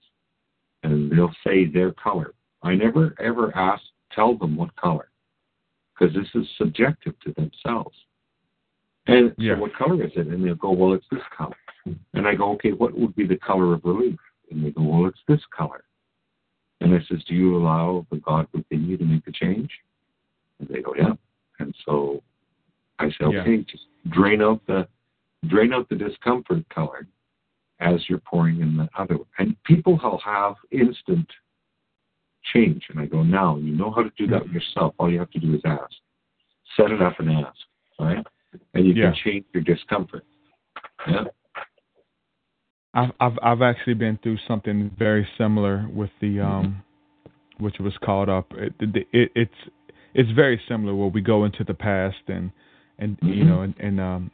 and 0.84 1.12
they'll 1.12 1.36
say 1.46 1.66
their 1.66 1.92
color. 1.94 2.34
I 2.66 2.76
never 2.76 3.16
ever 3.20 3.56
ask, 3.56 3.84
tell 4.12 4.36
them 4.36 4.56
what 4.58 4.76
color 4.76 5.10
because 5.98 6.14
this 6.14 6.28
is 6.34 6.48
subjective 6.58 7.14
to 7.22 7.34
themselves. 7.34 7.96
And 9.08 9.34
yeah. 9.38 9.56
so, 9.56 9.62
what 9.62 9.76
color 9.76 10.04
is 10.04 10.12
it? 10.16 10.28
And 10.28 10.44
they'll 10.44 10.56
go, 10.56 10.72
well, 10.72 10.94
it's 10.94 11.06
this 11.12 11.22
color. 11.36 11.56
And 12.14 12.28
I 12.28 12.34
go, 12.34 12.52
okay, 12.54 12.72
what 12.72 12.98
would 12.98 13.16
be 13.16 13.28
the 13.28 13.38
color 13.38 13.74
of 13.74 13.82
relief? 13.84 14.18
And 14.50 14.66
they 14.66 14.72
go, 14.72 14.82
well, 14.82 15.08
it's 15.08 15.20
this 15.28 15.42
color. 15.56 15.84
And 16.82 16.94
I 16.94 17.00
says, 17.08 17.24
do 17.28 17.36
you 17.36 17.56
allow 17.56 18.06
the 18.12 18.18
God 18.18 18.48
within 18.54 18.86
you 18.86 18.98
to 18.98 19.06
make 19.06 19.24
the 19.26 19.32
change? 19.32 19.70
And 20.60 20.68
they 20.68 20.82
go, 20.82 20.96
yeah. 20.96 21.14
And 21.60 21.76
so 21.86 22.24
I 23.00 23.10
say, 23.10 23.26
okay, 23.26 23.56
yeah. 23.56 23.64
just 23.70 23.86
drain 24.10 24.42
out 24.42 24.62
the 24.68 24.88
drain 25.48 25.74
out 25.74 25.88
the 25.90 25.96
discomfort 25.96 26.68
color 26.70 27.06
as 27.80 28.10
you're 28.10 28.20
pouring 28.20 28.62
in 28.62 28.76
the 28.78 28.90
other. 28.98 29.18
And 29.38 29.56
people 29.64 30.00
will 30.02 30.20
have 30.20 30.56
instant 30.72 31.28
change. 32.54 32.84
And 32.90 33.00
I 33.00 33.06
go, 33.06 33.24
now 33.24 33.58
you 33.58 33.76
know 33.76 33.92
how 33.92 34.04
to 34.04 34.12
do 34.18 34.28
that 34.28 34.48
yourself. 34.50 34.94
All 34.98 35.12
you 35.12 35.20
have 35.20 35.32
to 35.32 35.40
do 35.40 35.54
is 35.54 35.62
ask. 35.66 35.94
Set 36.78 36.92
it 36.92 37.02
up 37.02 37.20
and 37.20 37.32
ask, 37.32 37.58
right? 38.00 38.26
And 38.74 38.86
you 38.86 38.94
yeah. 38.94 39.12
can 39.12 39.16
change 39.24 39.46
your 39.54 39.64
discomfort. 39.64 40.26
Yeah. 41.08 41.26
I've 42.94 43.12
I've 43.20 43.38
I've 43.44 43.62
actually 43.62 43.96
been 43.96 44.18
through 44.24 44.38
something 44.48 44.90
very 44.98 45.28
similar 45.38 45.88
with 45.94 46.12
the 46.22 46.40
um, 46.40 46.82
which 47.60 47.76
was 47.80 47.94
called 48.04 48.30
up. 48.30 48.52
It, 48.54 48.74
it, 48.80 49.32
it's 49.36 49.52
it's 50.14 50.32
very 50.32 50.60
similar 50.68 50.96
where 50.96 51.10
we 51.10 51.22
go 51.22 51.44
into 51.44 51.64
the 51.64 51.74
past 51.74 52.16
and 52.28 52.52
and 52.98 53.18
mm-hmm. 53.18 53.34
you 53.34 53.44
know 53.44 53.62
and 53.62 53.76
and 53.80 54.00
um 54.00 54.32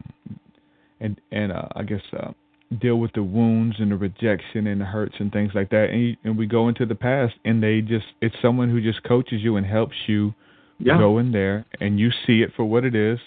and 1.00 1.20
and 1.32 1.52
uh, 1.52 1.68
I 1.76 1.84
guess 1.84 2.02
uh, 2.14 2.32
deal 2.80 2.98
with 2.98 3.12
the 3.14 3.24
wounds 3.24 3.76
and 3.80 3.92
the 3.92 3.96
rejection 3.96 4.68
and 4.68 4.80
the 4.80 4.86
hurts 4.86 5.16
and 5.20 5.32
things 5.32 5.52
like 5.54 5.70
that 5.70 5.90
and, 5.92 6.02
you, 6.02 6.16
and 6.24 6.38
we 6.38 6.46
go 6.46 6.70
into 6.70 6.86
the 6.86 6.96
past 6.96 7.34
and 7.44 7.62
they 7.62 7.82
just 7.82 8.06
it's 8.22 8.36
someone 8.42 8.70
who 8.70 8.82
just 8.82 9.04
coaches 9.04 9.42
you 9.42 9.58
and 9.58 9.66
helps 9.66 9.96
you 10.08 10.34
yeah. 10.80 10.98
go 10.98 11.18
in 11.18 11.32
there 11.32 11.66
and 11.82 12.00
you 12.00 12.10
see 12.26 12.42
it 12.42 12.52
for 12.56 12.64
what 12.64 12.86
it 12.86 12.96
is 12.96 13.20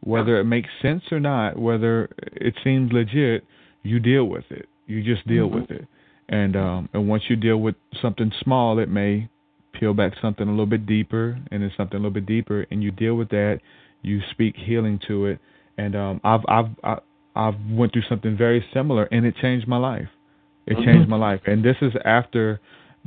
whether 0.00 0.34
yeah. 0.34 0.40
it 0.40 0.44
makes 0.44 0.68
sense 0.80 1.02
or 1.10 1.18
not 1.18 1.58
whether 1.58 2.08
it 2.18 2.54
seems 2.62 2.92
legit 2.92 3.44
you 3.82 3.98
deal 3.98 4.26
with 4.26 4.44
it 4.50 4.68
you 4.86 5.02
just 5.02 5.26
deal 5.26 5.48
mm-hmm. 5.48 5.60
with 5.60 5.70
it 5.70 5.88
and 6.28 6.54
um 6.54 6.88
and 6.92 7.08
once 7.08 7.24
you 7.28 7.34
deal 7.34 7.58
with 7.58 7.74
something 8.00 8.30
small 8.42 8.78
it 8.78 8.88
may 8.88 9.28
peel 9.72 9.94
back 9.94 10.12
something 10.22 10.46
a 10.46 10.50
little 10.50 10.64
bit 10.64 10.86
deeper 10.86 11.38
and 11.50 11.62
then 11.62 11.72
something 11.76 11.96
a 11.96 12.00
little 12.00 12.10
bit 12.10 12.26
deeper 12.26 12.64
and 12.70 12.84
you 12.84 12.92
deal 12.92 13.16
with 13.16 13.28
that 13.30 13.60
you 14.02 14.20
speak 14.30 14.54
healing 14.56 15.00
to 15.08 15.26
it 15.26 15.40
and 15.76 15.96
um 15.96 16.20
I've 16.22 16.42
I've 16.48 16.70
I, 16.84 16.98
I've 17.36 17.54
went 17.70 17.92
through 17.92 18.02
something 18.08 18.36
very 18.36 18.64
similar, 18.72 19.04
and 19.04 19.24
it 19.26 19.36
changed 19.36 19.68
my 19.68 19.76
life. 19.76 20.08
It 20.66 20.74
mm-hmm. 20.74 20.84
changed 20.84 21.08
my 21.08 21.16
life, 21.16 21.40
and 21.46 21.64
this 21.64 21.76
is 21.80 21.92
after 22.04 22.60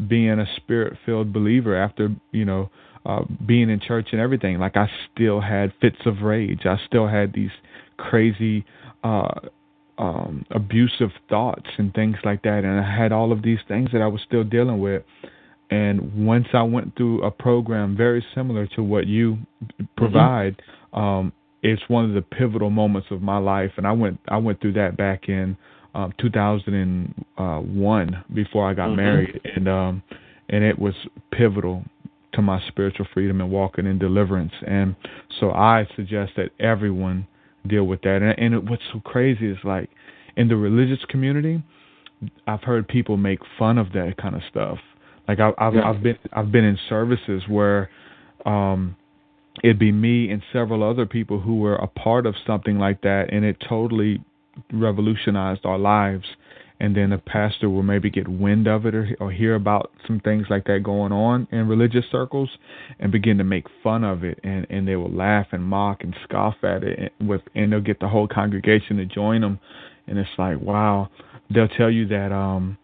being 0.07 0.39
a 0.39 0.45
spirit-filled 0.57 1.34
believer. 1.34 1.76
After 1.76 2.10
you 2.31 2.45
know, 2.45 2.69
uh, 3.06 3.23
being 3.45 3.69
in 3.69 3.80
church 3.80 4.10
and 4.11 4.22
everything. 4.22 4.60
Like 4.60 4.77
I 4.77 4.89
still 5.11 5.41
had 5.41 5.73
fits 5.81 5.97
of 6.06 6.22
rage. 6.22 6.61
I 6.65 6.77
still 6.85 7.07
had 7.07 7.34
these 7.34 7.51
crazy. 7.97 8.65
Uh, 9.03 9.30
um, 9.99 10.45
abusive 10.51 11.10
thoughts 11.27 11.68
and 11.77 11.93
things 11.93 12.15
like 12.23 12.41
that, 12.43 12.64
and 12.64 12.80
I 12.80 12.97
had 12.97 13.11
all 13.11 13.34
of 13.34 13.43
these 13.43 13.60
things 13.68 13.89
that 13.91 14.01
I 14.01 14.07
was 14.07 14.22
still 14.26 14.45
dealing 14.45 14.80
with. 14.80 15.03
And 15.69 16.26
once 16.26 16.47
I 16.53 16.64
went 16.64 16.95
through 16.95 17.23
a 17.23 17.30
program 17.30 17.95
very 17.95 18.26
similar 18.34 18.65
to 18.76 18.81
what 18.81 19.07
you 19.07 19.38
mm-hmm. 19.64 19.84
provide, 19.97 20.61
mm-hmm. 20.93 20.99
um, 20.99 21.34
it's 21.61 21.81
one 21.88 22.06
of 22.06 22.14
the 22.14 22.22
pivotal 22.22 22.69
moments 22.69 23.10
of 23.11 23.22
my 23.22 23.38
life, 23.38 23.72
and 23.77 23.86
I 23.86 23.91
went 23.91 24.19
I 24.27 24.38
went 24.38 24.61
through 24.61 24.73
that 24.73 24.98
back 24.98 25.27
in 25.27 25.57
um, 25.94 26.14
2001 26.19 28.23
before 28.34 28.69
I 28.69 28.73
got 28.73 28.88
mm-hmm. 28.88 28.95
married, 28.95 29.41
and 29.56 29.68
um, 29.68 30.03
and 30.49 30.64
it 30.64 30.77
was 30.77 30.94
pivotal 31.31 31.84
to 32.34 32.41
my 32.41 32.61
spiritual 32.68 33.07
freedom 33.14 33.41
and 33.41 33.49
walking 33.49 33.86
in 33.86 33.98
deliverance. 33.98 34.53
And 34.65 34.95
so 35.40 35.52
I 35.52 35.88
suggest 35.95 36.34
that 36.38 36.52
everyone 36.60 37.27
deal 37.68 37.86
with 37.86 38.02
that. 38.02 38.22
And, 38.22 38.38
and 38.38 38.53
it, 38.53 38.69
what's 38.69 38.84
so 38.94 38.99
crazy 38.99 39.49
is 39.49 39.57
like 39.64 39.90
in 40.38 40.48
the 40.48 40.56
religious 40.56 41.03
community, 41.10 41.64
I've 42.48 42.61
heard 42.61 42.88
people 42.88 43.18
make 43.18 43.40
fun 43.57 43.77
of 43.77 43.91
that 43.94 44.15
kind 44.22 44.36
of 44.36 44.41
stuff. 44.49 44.77
Like 45.27 45.40
I, 45.40 45.52
I've 45.57 45.76
Yeah. 45.76 45.90
I've 45.90 46.03
been 46.03 46.18
I've 46.34 46.52
been 46.52 46.65
in 46.65 46.77
services 46.88 47.44
where 47.48 47.90
um, 48.45 48.95
it'd 49.64 49.80
be 49.80 49.91
me 49.91 50.30
and 50.31 50.41
several 50.53 50.84
other 50.84 51.06
people 51.06 51.40
who 51.40 51.57
were 51.57 51.76
a 51.76 51.88
part 51.88 52.26
of 52.26 52.36
something 52.45 52.77
like 52.77 53.02
that, 53.02 53.31
and 53.31 53.45
it 53.45 53.57
totally 53.68 54.23
revolutionized 54.72 55.65
our 55.65 55.77
lives. 55.77 56.26
And 56.81 56.95
then 56.95 57.11
a 57.11 57.18
pastor 57.18 57.69
will 57.69 57.84
maybe 57.84 58.10
get 58.10 58.26
wind 58.26 58.65
of 58.65 58.86
it 58.86 58.95
or, 58.95 59.10
or 59.19 59.34
hear 59.34 59.56
about 59.56 59.91
some 60.07 60.22
things 60.22 60.45
like 60.49 60.64
that 60.68 60.81
going 60.81 61.11
on 61.11 61.45
in 61.52 61.68
religious 61.68 62.06
circles, 62.10 62.49
and 63.02 63.11
begin 63.11 63.38
to 63.38 63.44
make 63.44 63.65
fun 63.84 64.06
of 64.06 64.23
it, 64.23 64.40
and 64.45 64.65
and 64.69 64.88
they 64.88 64.95
will 64.95 65.11
laugh 65.11 65.48
and 65.52 65.61
mock 65.61 66.03
and 66.03 66.15
scoff 66.23 66.56
at 66.64 66.84
it, 66.86 67.11
and 67.19 67.27
with 67.27 67.41
and 67.53 67.73
they'll 67.73 67.81
get 67.81 67.99
the 67.99 68.07
whole 68.07 68.30
congregation 68.30 68.95
to 68.95 69.06
join 69.06 69.41
them, 69.41 69.60
and 70.07 70.18
it's 70.18 70.30
like 70.38 70.61
wow. 70.61 71.10
They'll 71.53 71.68
tell 71.68 71.91
you 71.91 72.07
that 72.07 72.31
um 72.31 72.77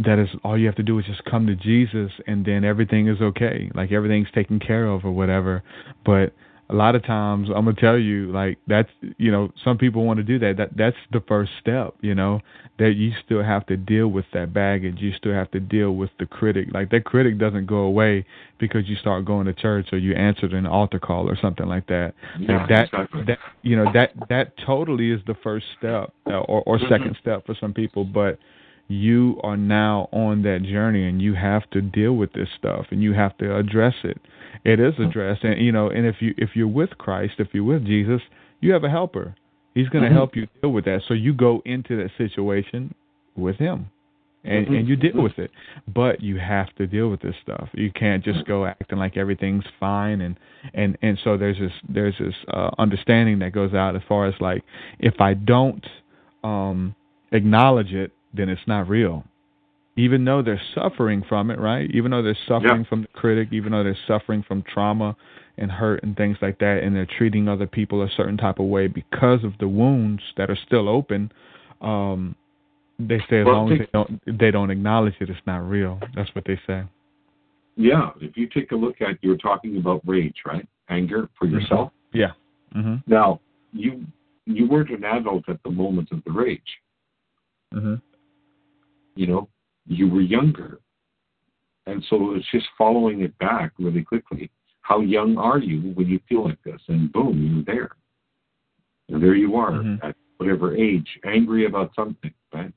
that 0.00 0.18
is 0.18 0.28
all 0.44 0.58
you 0.58 0.66
have 0.66 0.76
to 0.76 0.82
do 0.82 0.98
is 0.98 1.04
just 1.06 1.24
come 1.24 1.46
to 1.46 1.54
Jesus 1.54 2.10
and 2.26 2.44
then 2.44 2.64
everything 2.64 3.08
is 3.08 3.20
okay. 3.20 3.70
Like 3.74 3.92
everything's 3.92 4.30
taken 4.34 4.58
care 4.58 4.86
of 4.86 5.04
or 5.04 5.12
whatever. 5.12 5.62
But 6.04 6.32
a 6.70 6.74
lot 6.74 6.94
of 6.94 7.04
times 7.04 7.48
I'm 7.48 7.66
gonna 7.66 7.74
tell 7.74 7.98
you 7.98 8.32
like 8.32 8.58
that's 8.66 8.88
you 9.18 9.30
know 9.30 9.52
some 9.62 9.76
people 9.76 10.04
want 10.04 10.16
to 10.18 10.22
do 10.22 10.38
that. 10.38 10.56
That 10.56 10.70
that's 10.74 10.96
the 11.12 11.20
first 11.28 11.52
step. 11.60 11.94
You 12.00 12.14
know 12.14 12.40
that 12.78 12.92
you 12.94 13.12
still 13.24 13.42
have 13.42 13.66
to 13.66 13.76
deal 13.76 14.08
with 14.08 14.24
that 14.32 14.54
baggage. 14.54 14.96
You 14.98 15.12
still 15.12 15.34
have 15.34 15.50
to 15.50 15.60
deal 15.60 15.92
with 15.92 16.10
the 16.18 16.24
critic. 16.24 16.68
Like 16.72 16.90
that 16.90 17.04
critic 17.04 17.38
doesn't 17.38 17.66
go 17.66 17.78
away 17.80 18.24
because 18.58 18.88
you 18.88 18.96
start 18.96 19.26
going 19.26 19.46
to 19.46 19.52
church 19.52 19.88
or 19.92 19.98
you 19.98 20.14
answered 20.14 20.54
an 20.54 20.66
altar 20.66 20.98
call 20.98 21.28
or 21.28 21.36
something 21.36 21.66
like 21.66 21.86
that. 21.88 22.14
Yeah, 22.38 22.58
like 22.60 22.68
that 22.70 22.84
exactly. 22.86 23.24
that 23.26 23.38
you 23.60 23.76
know 23.76 23.92
that 23.92 24.12
that 24.30 24.54
totally 24.64 25.10
is 25.10 25.20
the 25.26 25.34
first 25.42 25.66
step 25.78 26.12
uh, 26.26 26.38
or 26.40 26.62
or 26.64 26.78
Mhm. 26.78 26.88
second 26.88 27.16
step 27.20 27.44
for 27.44 27.54
some 27.54 27.74
people. 27.74 28.04
But 28.04 28.38
you 28.88 29.40
are 29.42 29.56
now 29.56 30.08
on 30.12 30.42
that 30.42 30.62
journey 30.62 31.08
and 31.08 31.22
you 31.22 31.34
have 31.34 31.68
to 31.70 31.80
deal 31.80 32.14
with 32.14 32.32
this 32.34 32.48
stuff 32.58 32.86
and 32.90 33.02
you 33.02 33.12
have 33.14 33.36
to 33.38 33.56
address 33.56 33.94
it. 34.04 34.18
It 34.64 34.78
is 34.80 34.94
addressed. 34.98 35.44
And 35.44 35.60
you 35.60 35.72
know 35.72 35.88
and 35.88 36.06
if 36.06 36.16
you 36.20 36.34
if 36.36 36.50
you're 36.54 36.68
with 36.68 36.90
christ 36.98 37.34
if 37.38 37.48
you're 37.52 37.64
with 37.64 37.84
jesus 37.86 38.20
you 38.60 38.72
have 38.72 38.84
a 38.84 38.90
helper. 38.90 39.34
He's 39.74 39.88
going 39.88 40.04
to 40.04 40.10
Mhm. 40.10 40.14
help 40.14 40.36
you 40.36 40.46
deal 40.60 40.70
with 40.70 40.84
that. 40.84 41.02
So 41.08 41.14
you 41.14 41.32
go 41.32 41.62
into 41.64 41.96
that 41.96 42.10
situation 42.18 42.94
with 43.36 43.56
him 43.56 43.86
and 44.44 44.66
Mhm. 44.66 44.78
and 44.80 44.88
you 44.88 44.96
deal 44.96 45.22
with 45.22 45.38
it. 45.38 45.50
But 45.92 46.20
you 46.20 46.36
have 46.36 46.72
to 46.74 46.86
deal 46.86 47.08
with 47.08 47.20
this 47.20 47.34
stuff. 47.42 47.70
You 47.72 47.90
can't 47.90 48.22
just 48.22 48.44
go 48.44 48.66
acting 48.66 48.98
like 48.98 49.16
everything's 49.16 49.64
fine 49.80 50.20
and 50.20 50.36
and 50.74 50.98
and 51.02 51.18
so 51.20 51.36
there's 51.38 51.58
this 51.58 51.72
there's 51.88 52.18
this 52.18 52.34
uh 52.48 52.70
understanding 52.78 53.38
that 53.38 53.52
goes 53.52 53.72
out 53.74 53.96
as 53.96 54.02
far 54.02 54.26
as 54.26 54.34
like 54.40 54.62
if 55.00 55.20
i 55.20 55.34
don't 55.34 55.84
um 56.44 56.94
acknowledge 57.32 57.92
it 57.94 58.12
then 58.34 58.48
it's 58.48 58.66
not 58.66 58.88
real. 58.88 59.24
Even 59.96 60.24
though 60.24 60.40
they're 60.42 60.60
suffering 60.74 61.22
from 61.28 61.50
it 61.50 61.58
right? 61.58 61.90
Even 61.92 62.10
though 62.12 62.22
they're 62.22 62.38
suffering 62.48 62.82
Yeah. 62.82 62.88
from 62.88 63.02
the 63.02 63.08
critic 63.08 63.48
even 63.52 63.72
though 63.72 63.84
they're 63.84 63.96
suffering 64.06 64.42
from 64.42 64.62
trauma 64.62 65.14
and 65.58 65.70
hurt 65.70 66.02
and 66.02 66.16
things 66.16 66.38
like 66.40 66.58
that 66.58 66.82
and 66.82 66.96
they're 66.96 67.06
treating 67.18 67.46
other 67.48 67.66
people 67.66 68.02
a 68.02 68.08
certain 68.16 68.38
type 68.38 68.58
of 68.58 68.66
way 68.66 68.86
because 68.86 69.44
of 69.44 69.52
the 69.58 69.68
wounds 69.68 70.22
that 70.36 70.48
are 70.50 70.56
still 70.56 70.88
open 70.88 71.30
um 71.82 72.34
they 72.98 73.18
say 73.28 73.40
as 73.40 73.46
Well, 73.46 73.54
long 73.56 73.72
as 73.72 73.78
they 73.80 73.88
don't 73.92 74.38
they 74.38 74.50
don't 74.50 74.70
acknowledge 74.70 75.14
it 75.20 75.28
it's 75.28 75.40
not 75.46 75.58
real. 75.68 75.98
That's 76.14 76.32
what 76.34 76.44
they 76.44 76.58
say. 76.66 76.84
Yeah, 77.76 78.10
if 78.20 78.36
you 78.36 78.46
take 78.46 78.72
a 78.72 78.76
look 78.76 79.00
at, 79.00 79.16
you're 79.22 79.38
talking 79.38 79.78
about 79.78 80.02
rage, 80.06 80.36
right? 80.46 80.66
Anger 80.88 81.28
for 81.38 81.46
yourself. 81.46 81.90
yeah. 82.12 82.32
Mhm 82.74 83.02
Now, 83.06 83.40
you 83.72 84.04
you 84.46 84.68
weren't 84.68 84.90
an 84.90 85.04
adult 85.04 85.48
at 85.48 85.62
the 85.64 85.70
moment 85.70 86.12
of 86.12 86.22
the 86.24 86.32
rage. 86.32 86.80
mhm 87.74 88.00
You 89.14 89.26
know, 89.26 89.48
you 89.86 90.08
were 90.08 90.20
younger, 90.20 90.80
and 91.86 92.02
so 92.08 92.34
it's 92.34 92.50
just 92.50 92.66
following 92.78 93.22
it 93.22 93.36
back 93.38 93.72
really 93.78 94.02
quickly. 94.02 94.50
How 94.82 95.00
young 95.00 95.36
are 95.38 95.58
you 95.58 95.92
when 95.92 96.08
you 96.08 96.20
feel 96.28 96.44
like 96.44 96.62
this? 96.64 96.80
And 96.88 97.12
boom, 97.12 97.64
you're 97.66 97.74
there. 97.76 97.90
And 99.08 99.22
there 99.22 99.34
you 99.34 99.56
are 99.56 99.72
Mhm. 99.72 100.02
at 100.02 100.16
whatever 100.38 100.74
age, 100.76 101.18
angry 101.24 101.66
about 101.66 101.94
something, 101.94 102.32
right? 102.52 102.72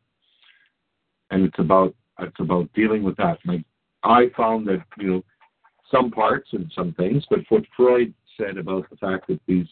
And 1.32 1.46
it's 1.46 1.60
about 1.60 1.96
it's 2.20 2.40
about 2.40 2.72
dealing 2.74 3.04
with 3.04 3.18
that. 3.18 3.40
Like 3.46 3.66
I 4.04 4.30
found 4.30 4.68
that 4.68 4.86
you 4.98 5.08
know 5.08 5.24
some 5.92 6.12
parts 6.12 6.54
and 6.54 6.72
some 6.74 6.94
things, 6.94 7.26
but 7.30 7.40
what 7.50 7.66
Freud 7.76 8.14
said 8.38 8.58
about 8.58 8.90
the 8.90 8.98
fact 8.98 9.28
that 9.28 9.40
these 9.46 9.68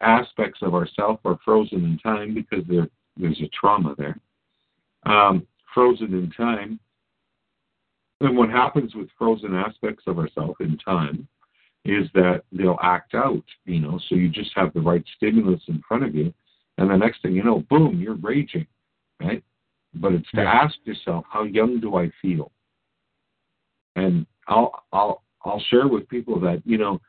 aspects 0.00 0.62
of 0.62 0.74
ourself 0.74 1.20
are 1.24 1.38
frozen 1.44 1.84
in 1.84 1.98
time 1.98 2.34
because 2.34 2.64
there 2.66 2.88
there's 3.16 3.40
a 3.40 3.48
trauma 3.48 3.94
there. 3.96 4.18
Um, 5.04 5.46
frozen 5.76 6.14
in 6.14 6.30
time. 6.30 6.80
And 8.22 8.34
what 8.34 8.48
happens 8.48 8.94
with 8.94 9.08
frozen 9.18 9.54
aspects 9.54 10.04
of 10.06 10.18
ourself 10.18 10.56
in 10.60 10.78
time 10.78 11.28
is 11.84 12.08
that 12.14 12.44
they'll 12.50 12.78
act 12.82 13.14
out, 13.14 13.44
you 13.66 13.80
know, 13.80 14.00
so 14.08 14.14
you 14.14 14.30
just 14.30 14.52
have 14.56 14.72
the 14.72 14.80
right 14.80 15.04
stimulus 15.16 15.60
in 15.68 15.82
front 15.86 16.02
of 16.02 16.14
you, 16.14 16.32
and 16.78 16.90
the 16.90 16.96
next 16.96 17.20
thing 17.20 17.32
you 17.32 17.44
know, 17.44 17.62
boom, 17.68 18.00
you're 18.00 18.16
raging, 18.16 18.66
right? 19.20 19.44
But 19.94 20.12
it's 20.12 20.30
to 20.34 20.40
ask 20.40 20.74
yourself, 20.84 21.26
how 21.30 21.44
young 21.44 21.78
do 21.78 21.96
I 21.96 22.10
feel? 22.22 22.50
And 23.96 24.26
I'll 24.48 24.84
I'll 24.92 25.22
I'll 25.44 25.62
share 25.70 25.88
with 25.88 26.08
people 26.08 26.40
that, 26.40 26.62
you 26.64 26.78
know, 26.78 27.00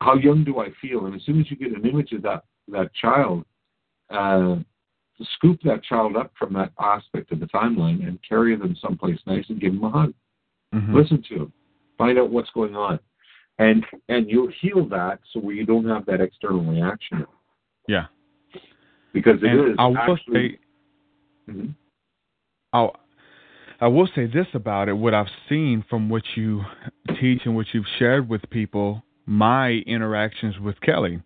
how 0.00 0.14
young 0.14 0.44
do 0.44 0.60
I 0.60 0.68
feel? 0.80 1.06
And 1.06 1.14
as 1.14 1.22
soon 1.24 1.40
as 1.40 1.50
you 1.50 1.56
get 1.56 1.76
an 1.76 1.86
image 1.86 2.12
of 2.12 2.22
that 2.22 2.44
that 2.68 2.94
child, 2.94 3.44
uh, 4.10 4.56
scoop 5.34 5.60
that 5.64 5.82
child 5.84 6.16
up 6.16 6.32
from 6.38 6.52
that 6.54 6.72
aspect 6.80 7.32
of 7.32 7.40
the 7.40 7.46
timeline 7.46 8.06
and 8.06 8.18
carry 8.28 8.56
them 8.56 8.76
someplace 8.80 9.18
nice 9.26 9.44
and 9.48 9.60
give 9.60 9.72
them 9.74 9.84
a 9.84 9.90
hug. 9.90 10.14
mhm 10.74 10.94
Listen 10.94 11.22
to 11.28 11.34
them, 11.38 11.52
find 11.96 12.18
out 12.18 12.30
what's 12.30 12.50
going 12.50 12.76
on, 12.76 12.98
and 13.58 13.84
and 14.08 14.28
you'll 14.30 14.52
heal 14.60 14.86
that 14.88 15.20
so 15.32 15.40
where 15.40 15.54
you 15.54 15.66
don't 15.66 15.86
have 15.88 16.06
that 16.06 16.20
external 16.20 16.64
reaction 16.64 17.26
yeah 17.88 18.06
because 19.12 19.38
it 19.42 19.46
is 19.46 19.76
and 19.78 19.80
i 19.80 19.86
will 19.86 19.96
actually. 19.98 20.48
say 20.52 20.58
Mhm. 21.50 21.74
I'll, 22.74 22.94
I 23.80 23.86
will 23.88 24.06
say 24.14 24.26
this 24.26 24.46
about 24.52 24.88
it. 24.88 24.92
What 24.92 25.14
I've 25.14 25.30
seen 25.48 25.82
from 25.88 26.10
what 26.10 26.22
you 26.36 26.62
teach 27.18 27.40
and 27.46 27.56
what 27.56 27.66
you've 27.72 27.86
shared 27.98 28.28
with 28.28 28.42
people, 28.50 29.02
my 29.24 29.70
interactions 29.86 30.58
with 30.58 30.78
Kelly, 30.82 31.22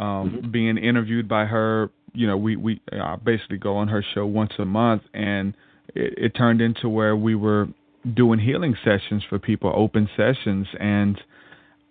um, 0.00 0.30
Mhm. 0.42 0.50
being 0.50 0.76
interviewed 0.78 1.28
by 1.28 1.44
her, 1.44 1.90
you 2.12 2.26
know, 2.26 2.36
we 2.36 2.56
we 2.56 2.80
I 2.92 3.16
basically 3.16 3.58
go 3.58 3.76
on 3.76 3.88
her 3.88 4.04
show 4.14 4.26
once 4.26 4.52
a 4.58 4.64
month, 4.64 5.02
and 5.14 5.54
it, 5.94 6.14
it 6.16 6.28
turned 6.30 6.60
into 6.60 6.88
where 6.88 7.16
we 7.16 7.34
were 7.34 7.68
doing 8.14 8.38
healing 8.38 8.76
sessions 8.84 9.22
for 9.28 9.38
people, 9.38 9.72
open 9.74 10.08
sessions, 10.16 10.66
and 10.78 11.20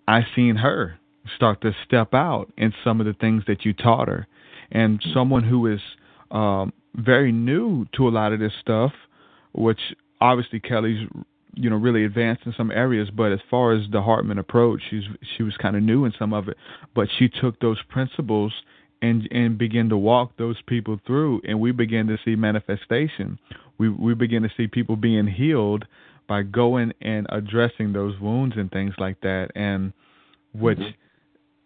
I 0.08 0.20
seen 0.34 0.56
her 0.56 0.98
start 1.36 1.60
to 1.62 1.72
step 1.86 2.14
out 2.14 2.52
in 2.56 2.72
some 2.82 3.00
of 3.00 3.06
the 3.06 3.12
things 3.12 3.44
that 3.46 3.64
you 3.64 3.72
taught 3.72 4.08
her, 4.08 4.26
and 4.70 5.02
someone 5.14 5.44
who 5.44 5.66
is 5.66 5.80
um, 6.30 6.72
very 6.94 7.32
new 7.32 7.86
to 7.96 8.08
a 8.08 8.10
lot 8.10 8.32
of 8.32 8.40
this 8.40 8.52
stuff, 8.60 8.92
which 9.52 9.80
obviously 10.20 10.60
Kelly's 10.60 11.08
you 11.54 11.70
know 11.70 11.76
really 11.76 12.04
advanced 12.04 12.42
in 12.46 12.54
some 12.56 12.70
areas, 12.70 13.08
but 13.10 13.32
as 13.32 13.40
far 13.50 13.72
as 13.72 13.82
the 13.90 14.02
Hartman 14.02 14.38
approach, 14.38 14.82
she's 14.90 15.04
she 15.36 15.42
was 15.42 15.56
kind 15.56 15.76
of 15.76 15.82
new 15.82 16.04
in 16.04 16.12
some 16.18 16.32
of 16.32 16.48
it, 16.48 16.56
but 16.94 17.08
she 17.18 17.28
took 17.28 17.60
those 17.60 17.78
principles 17.88 18.52
and 19.02 19.28
and 19.30 19.58
begin 19.58 19.88
to 19.88 19.96
walk 19.96 20.36
those 20.36 20.60
people 20.66 21.00
through, 21.06 21.40
and 21.44 21.60
we 21.60 21.72
begin 21.72 22.06
to 22.08 22.18
see 22.24 22.36
manifestation. 22.36 23.38
We 23.78 23.88
we 23.88 24.14
begin 24.14 24.42
to 24.42 24.50
see 24.56 24.66
people 24.66 24.96
being 24.96 25.26
healed 25.26 25.86
by 26.28 26.42
going 26.42 26.92
and 27.00 27.26
addressing 27.30 27.92
those 27.92 28.18
wounds 28.20 28.56
and 28.56 28.70
things 28.70 28.94
like 28.98 29.20
that, 29.22 29.50
and 29.54 29.92
which 30.52 30.78
Mhm. 30.78 30.94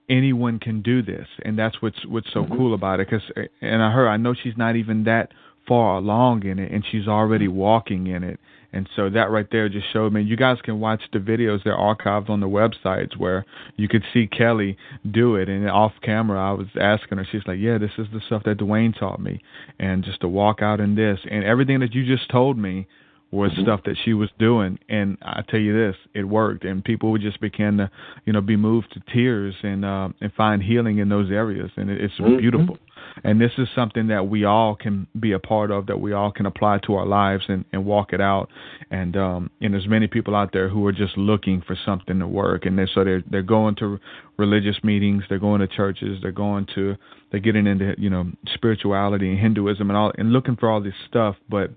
anyone 0.08 0.58
can 0.58 0.82
do 0.82 1.02
this, 1.02 1.26
and 1.42 1.58
that's 1.58 1.80
what's 1.82 2.04
what's 2.06 2.30
so 2.32 2.44
Mhm. 2.44 2.56
cool 2.56 2.74
about 2.74 3.00
it. 3.00 3.06
Cause 3.06 3.30
and 3.60 3.82
I 3.82 3.90
heard 3.90 4.08
I 4.08 4.16
know 4.16 4.34
she's 4.34 4.56
not 4.56 4.76
even 4.76 5.04
that 5.04 5.32
far 5.66 5.96
along 5.96 6.44
in 6.44 6.58
it, 6.58 6.70
and 6.70 6.84
she's 6.84 7.08
already 7.08 7.48
walking 7.48 8.06
in 8.06 8.22
it. 8.22 8.38
And 8.74 8.88
so 8.96 9.08
that 9.08 9.30
right 9.30 9.46
there 9.52 9.68
just 9.68 9.86
showed 9.92 10.12
me. 10.12 10.22
You 10.22 10.36
guys 10.36 10.58
can 10.62 10.80
watch 10.80 11.02
the 11.12 11.20
videos; 11.20 11.62
they're 11.62 11.76
archived 11.76 12.28
on 12.28 12.40
the 12.40 12.48
websites 12.48 13.16
where 13.16 13.46
you 13.76 13.86
could 13.86 14.02
see 14.12 14.26
Kelly 14.26 14.76
do 15.08 15.36
it. 15.36 15.48
And 15.48 15.70
off 15.70 15.92
camera, 16.02 16.40
I 16.40 16.52
was 16.52 16.66
asking 16.78 17.18
her. 17.18 17.26
She's 17.30 17.46
like, 17.46 17.60
"Yeah, 17.60 17.78
this 17.78 17.92
is 17.98 18.08
the 18.12 18.20
stuff 18.26 18.42
that 18.44 18.58
Dwaine 18.58 18.98
taught 18.98 19.20
me, 19.20 19.40
and 19.78 20.02
just 20.02 20.20
to 20.22 20.28
walk 20.28 20.60
out 20.60 20.80
in 20.80 20.96
this, 20.96 21.20
and 21.30 21.44
everything 21.44 21.78
that 21.80 21.94
you 21.94 22.04
just 22.04 22.28
told 22.28 22.58
me 22.58 22.88
was 23.34 23.52
Mhm. 23.52 23.62
stuff 23.62 23.82
that 23.84 23.96
she 24.04 24.14
was 24.14 24.30
doing. 24.38 24.78
And 24.88 25.18
I 25.22 25.42
tell 25.42 25.60
you 25.60 25.72
this, 25.72 25.96
it 26.14 26.24
worked, 26.24 26.64
and 26.64 26.84
people 26.84 27.10
would 27.12 27.20
just 27.20 27.40
begin 27.40 27.78
to, 27.78 27.90
you 28.26 28.32
know, 28.32 28.40
be 28.40 28.56
moved 28.56 28.92
to 28.92 29.00
tears 29.12 29.54
and 29.62 29.84
uh, 29.84 30.08
and 30.20 30.32
find 30.34 30.62
healing 30.62 30.98
in 30.98 31.08
those 31.08 31.30
areas, 31.30 31.70
and 31.76 31.90
it, 31.90 32.00
it's 32.00 32.14
Mhm. 32.14 32.38
beautiful. 32.38 32.78
And 33.22 33.40
this 33.40 33.52
is 33.58 33.68
something 33.74 34.06
that 34.08 34.28
we 34.28 34.44
all 34.44 34.74
can 34.74 35.06
be 35.20 35.32
a 35.32 35.38
part 35.38 35.70
of, 35.70 35.86
that 35.86 36.00
we 36.00 36.12
all 36.12 36.32
can 36.32 36.46
apply 36.46 36.78
to 36.78 36.94
our 36.94 37.06
lives 37.06 37.44
and, 37.48 37.64
and 37.72 37.84
walk 37.84 38.12
it 38.12 38.20
out. 38.20 38.50
And 38.90 39.16
um, 39.16 39.50
and 39.60 39.74
there's 39.74 39.86
many 39.88 40.06
people 40.06 40.34
out 40.34 40.52
there 40.52 40.68
who 40.68 40.86
are 40.86 40.92
just 40.92 41.16
looking 41.16 41.60
for 41.60 41.76
something 41.76 42.18
to 42.18 42.26
work, 42.26 42.66
and 42.66 42.78
they're, 42.78 42.86
so 42.94 43.04
they're 43.04 43.22
they're 43.30 43.42
going 43.42 43.74
to 43.76 43.98
religious 44.36 44.82
meetings, 44.82 45.22
they're 45.28 45.38
going 45.38 45.60
to 45.60 45.66
churches, 45.66 46.18
they're 46.22 46.32
going 46.32 46.66
to 46.74 46.96
they're 47.30 47.40
getting 47.40 47.66
into 47.66 47.94
you 47.98 48.10
know 48.10 48.26
spirituality 48.54 49.28
and 49.30 49.38
Hinduism 49.38 49.90
and 49.90 49.96
all, 49.96 50.12
and 50.18 50.32
looking 50.32 50.56
for 50.56 50.68
all 50.70 50.80
this 50.80 50.94
stuff, 51.08 51.36
but 51.48 51.70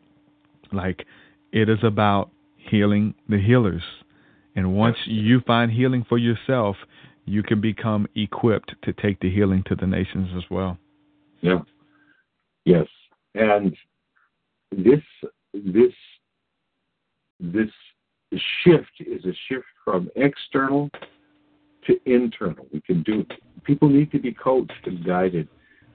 like 0.72 1.06
it 1.52 1.70
is 1.70 1.80
about 1.84 2.30
healing 2.58 3.14
the 3.30 3.40
healers. 3.40 3.84
And 4.56 4.76
once 4.76 4.98
you 5.06 5.42
find 5.42 5.72
healing 5.72 6.06
for 6.08 6.18
yourself, 6.18 6.76
you 7.26 7.44
can 7.44 7.62
become 7.62 8.08
equipped 8.16 8.74
to 8.84 8.94
take 8.94 9.20
the 9.20 9.30
healing 9.30 9.64
to 9.68 9.76
the 9.76 9.86
nations 9.86 10.30
as 10.36 10.44
well. 10.50 10.78
Yeah. 11.42 11.60
Yes. 12.66 12.88
And 13.36 13.76
this 14.72 15.02
this 15.54 15.94
this 17.40 17.70
shift 18.64 18.92
is 19.00 19.24
a 19.26 19.34
shift 19.48 19.66
from 19.86 20.10
external 20.16 20.90
to 21.86 22.00
internal. 22.06 22.66
We 22.74 22.82
can 22.82 23.04
do 23.04 23.26
people 23.64 23.90
need 23.90 24.12
to 24.12 24.20
be 24.20 24.34
coached 24.34 24.86
and 24.86 25.06
guided 25.06 25.48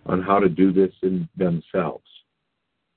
on 0.06 0.22
how 0.22 0.38
to 0.38 0.48
do 0.48 0.72
this 0.72 0.92
in 1.02 1.28
themselves. 1.36 2.04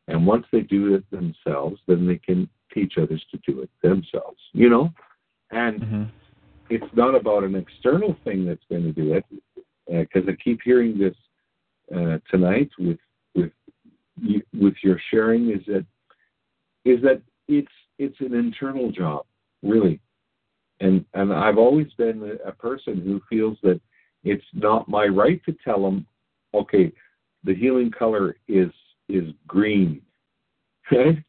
And 0.07 0.25
once 0.25 0.45
they 0.51 0.61
do 0.61 0.93
it 0.95 1.09
themselves, 1.09 1.79
then 1.87 2.05
they 2.05 2.17
can 2.17 2.47
teach 2.73 2.93
others 2.97 3.23
to 3.31 3.37
do 3.51 3.61
it 3.61 3.69
themselves. 3.81 4.39
You 4.53 4.69
know? 4.69 4.93
And 5.51 5.81
Mm-hmm. 5.81 6.03
it's 6.69 6.95
not 6.95 7.15
about 7.15 7.43
an 7.43 7.55
external 7.55 8.15
thing 8.23 8.45
that's 8.45 8.63
going 8.69 8.83
to 8.83 8.91
do 8.91 9.13
it, 9.13 9.25
because 9.87 10.27
I 10.27 10.33
keep 10.43 10.59
hearing 10.63 10.97
this 10.97 11.15
uh, 11.95 12.17
tonight 12.31 12.69
with 12.79 12.97
with 13.35 13.51
you, 14.19 14.41
with 14.59 14.73
your 14.81 14.99
sharing 15.11 15.51
is 15.51 15.63
that 15.67 15.85
is 16.83 17.01
that 17.03 17.21
it's 17.47 17.71
it's 17.99 18.19
an 18.19 18.33
internal 18.33 18.91
job, 18.91 19.25
really. 19.61 19.99
And 20.79 21.05
and 21.13 21.31
I've 21.31 21.59
always 21.59 21.93
been 21.97 22.23
a, 22.23 22.49
a 22.49 22.51
person 22.51 23.01
who 23.01 23.21
feels 23.29 23.57
that 23.61 23.79
it's 24.23 24.45
not 24.53 24.89
my 24.89 25.05
right 25.05 25.39
to 25.45 25.55
tell 25.63 25.83
them, 25.83 26.07
okay, 26.53 26.91
the 27.43 27.53
healing 27.53 27.91
color 27.91 28.37
is 28.47 28.71
is 29.09 29.33
green. 29.47 30.01
Okay? 30.91 31.23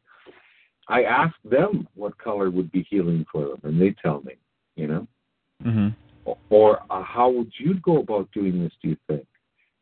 I 0.87 1.03
ask 1.03 1.35
them 1.43 1.87
what 1.95 2.17
color 2.17 2.49
would 2.49 2.71
be 2.71 2.87
healing 2.89 3.25
for 3.31 3.49
them, 3.49 3.59
and 3.63 3.81
they 3.81 3.95
tell 4.01 4.21
me, 4.21 4.33
you 4.75 4.87
know. 4.87 5.07
Mm-hmm. 5.65 6.31
Or 6.49 6.81
uh, 6.89 7.03
how 7.03 7.29
would 7.29 7.51
you 7.57 7.75
go 7.81 7.99
about 7.99 8.31
doing 8.31 8.61
this? 8.61 8.71
Do 8.81 8.89
you 8.89 8.97
think? 9.07 9.25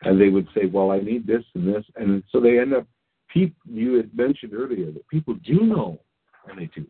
And 0.02 0.20
they 0.20 0.30
would 0.30 0.48
say, 0.56 0.66
well, 0.66 0.92
I 0.92 1.00
need 1.00 1.26
this 1.26 1.44
and 1.54 1.68
this, 1.68 1.84
and 1.96 2.24
so 2.32 2.40
they 2.40 2.60
end 2.60 2.74
up. 2.74 2.88
People, 3.30 3.56
you 3.66 3.96
had 3.96 4.16
mentioned 4.16 4.54
earlier 4.54 4.92
that 4.92 5.08
people 5.10 5.34
do 5.44 5.62
know, 5.62 6.00
and 6.48 6.58
they 6.58 6.70
do. 6.74 6.86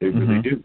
They 0.00 0.08
really 0.08 0.36
Mhm. 0.36 0.42
do. 0.42 0.64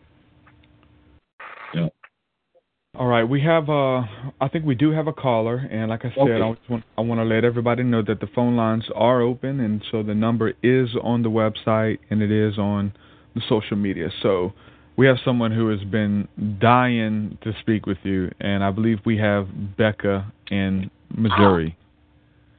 Yeah. 2.96 3.02
All 3.02 3.08
right, 3.08 3.24
we 3.24 3.42
have 3.42 3.70
uh 3.70 4.04
I 4.40 4.48
think 4.52 4.66
we 4.66 4.76
do 4.76 4.92
have 4.92 5.08
a 5.08 5.14
caller 5.14 5.58
and 5.72 5.90
like 5.90 6.06
I 6.06 6.10
said 6.10 6.20
Okay. 6.20 6.42
I 6.42 6.54
just 6.54 6.70
want 6.70 6.84
I 6.98 7.02
want 7.02 7.20
to 7.20 7.26
let 7.26 7.44
everybody 7.44 7.84
know 7.84 8.02
that 8.04 8.20
the 8.20 8.28
phone 8.36 8.56
lines 8.56 8.86
are 8.96 9.22
open 9.22 9.60
and 9.60 9.84
so 9.92 10.04
the 10.04 10.14
number 10.14 10.54
is 10.62 10.90
on 11.02 11.24
the 11.24 11.30
website 11.30 12.00
and 12.10 12.22
it 12.22 12.32
is 12.32 12.58
on 12.58 12.94
the 13.36 13.42
social 13.50 13.78
media. 13.78 14.10
So 14.22 14.54
we 14.96 15.08
have 15.08 15.18
someone 15.26 15.52
who 15.52 15.70
has 15.70 15.84
been 15.90 16.28
dying 16.60 17.38
to 17.44 17.54
speak 17.62 17.88
with 17.88 17.98
you 18.04 18.32
and 18.40 18.64
I 18.64 18.70
believe 18.70 19.00
we 19.06 19.18
have 19.18 19.48
Becca 19.78 20.32
in 20.52 20.92
Missouri. 21.16 21.76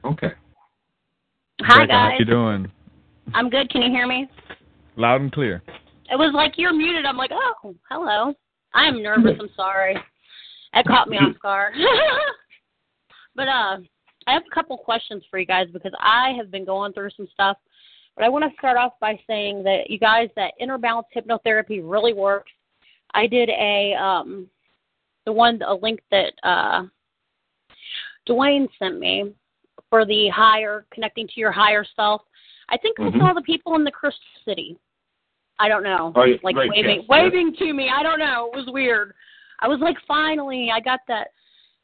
Okay. 0.03 0.31
Hi 1.61 1.85
Becca, 1.85 1.93
how 1.93 2.09
guys. 2.09 2.19
you 2.19 2.25
doing? 2.25 2.71
I'm 3.33 3.49
good. 3.49 3.69
Can 3.69 3.81
you 3.81 3.89
hear 3.89 4.05
me? 4.05 4.29
Loud 4.97 5.21
and 5.21 5.31
clear. 5.31 5.63
It 6.11 6.17
was 6.17 6.31
like 6.35 6.53
you're 6.57 6.73
muted. 6.73 7.05
I'm 7.05 7.17
like, 7.17 7.31
oh, 7.33 7.75
hello. 7.89 8.33
I'm 8.73 9.01
nervous. 9.01 9.37
I'm 9.39 9.49
sorry. 9.55 9.95
That 10.75 10.85
caught 10.85 11.09
me 11.09 11.17
off 11.17 11.35
guard. 11.41 11.73
but 13.35 13.47
uh, 13.47 13.77
I 14.27 14.33
have 14.33 14.43
a 14.49 14.53
couple 14.53 14.77
questions 14.77 15.23
for 15.31 15.39
you 15.39 15.45
guys 15.45 15.67
because 15.73 15.93
I 15.99 16.33
have 16.37 16.51
been 16.51 16.65
going 16.65 16.93
through 16.93 17.09
some 17.17 17.27
stuff. 17.33 17.57
But 18.15 18.23
I 18.23 18.29
want 18.29 18.45
to 18.45 18.57
start 18.57 18.77
off 18.77 18.93
by 19.01 19.19
saying 19.27 19.63
that 19.63 19.89
you 19.89 19.99
guys, 19.99 20.29
that 20.35 20.53
inner 20.59 20.77
balance 20.77 21.07
hypnotherapy 21.15 21.81
really 21.83 22.13
works. 22.13 22.51
I 23.13 23.27
did 23.27 23.49
a 23.49 23.93
um, 23.93 24.47
the 25.25 25.33
one 25.33 25.61
a 25.65 25.73
link 25.73 26.01
that 26.11 26.33
uh, 26.43 26.83
Dwaine 28.27 28.67
sent 28.79 28.99
me 28.99 29.33
for 29.89 30.05
the 30.05 30.29
higher 30.29 30.85
connecting 30.93 31.27
to 31.27 31.33
your 31.37 31.51
higher 31.51 31.85
self. 31.95 32.21
I 32.69 32.77
think 32.77 32.99
I 32.99 33.03
Mhm. 33.03 33.19
saw 33.19 33.33
the 33.33 33.41
people 33.41 33.75
in 33.75 33.83
the 33.83 33.91
Crystal 33.91 34.23
City. 34.43 34.77
I 35.59 35.69
don't 35.69 35.83
know, 35.83 36.11
Oh, 36.15 36.21
like 36.43 36.55
right, 36.55 36.69
waving, 36.69 36.99
yes, 37.01 37.07
waving 37.07 37.55
to 37.55 37.73
me. 37.73 37.89
I 37.89 38.03
don't 38.03 38.19
know. 38.19 38.49
It 38.51 38.55
was 38.57 38.67
weird. 38.67 39.13
I 39.59 39.67
was 39.67 39.79
like, 39.79 39.97
finally, 40.07 40.69
I 40.73 40.79
got 40.79 40.99
that, 41.07 41.29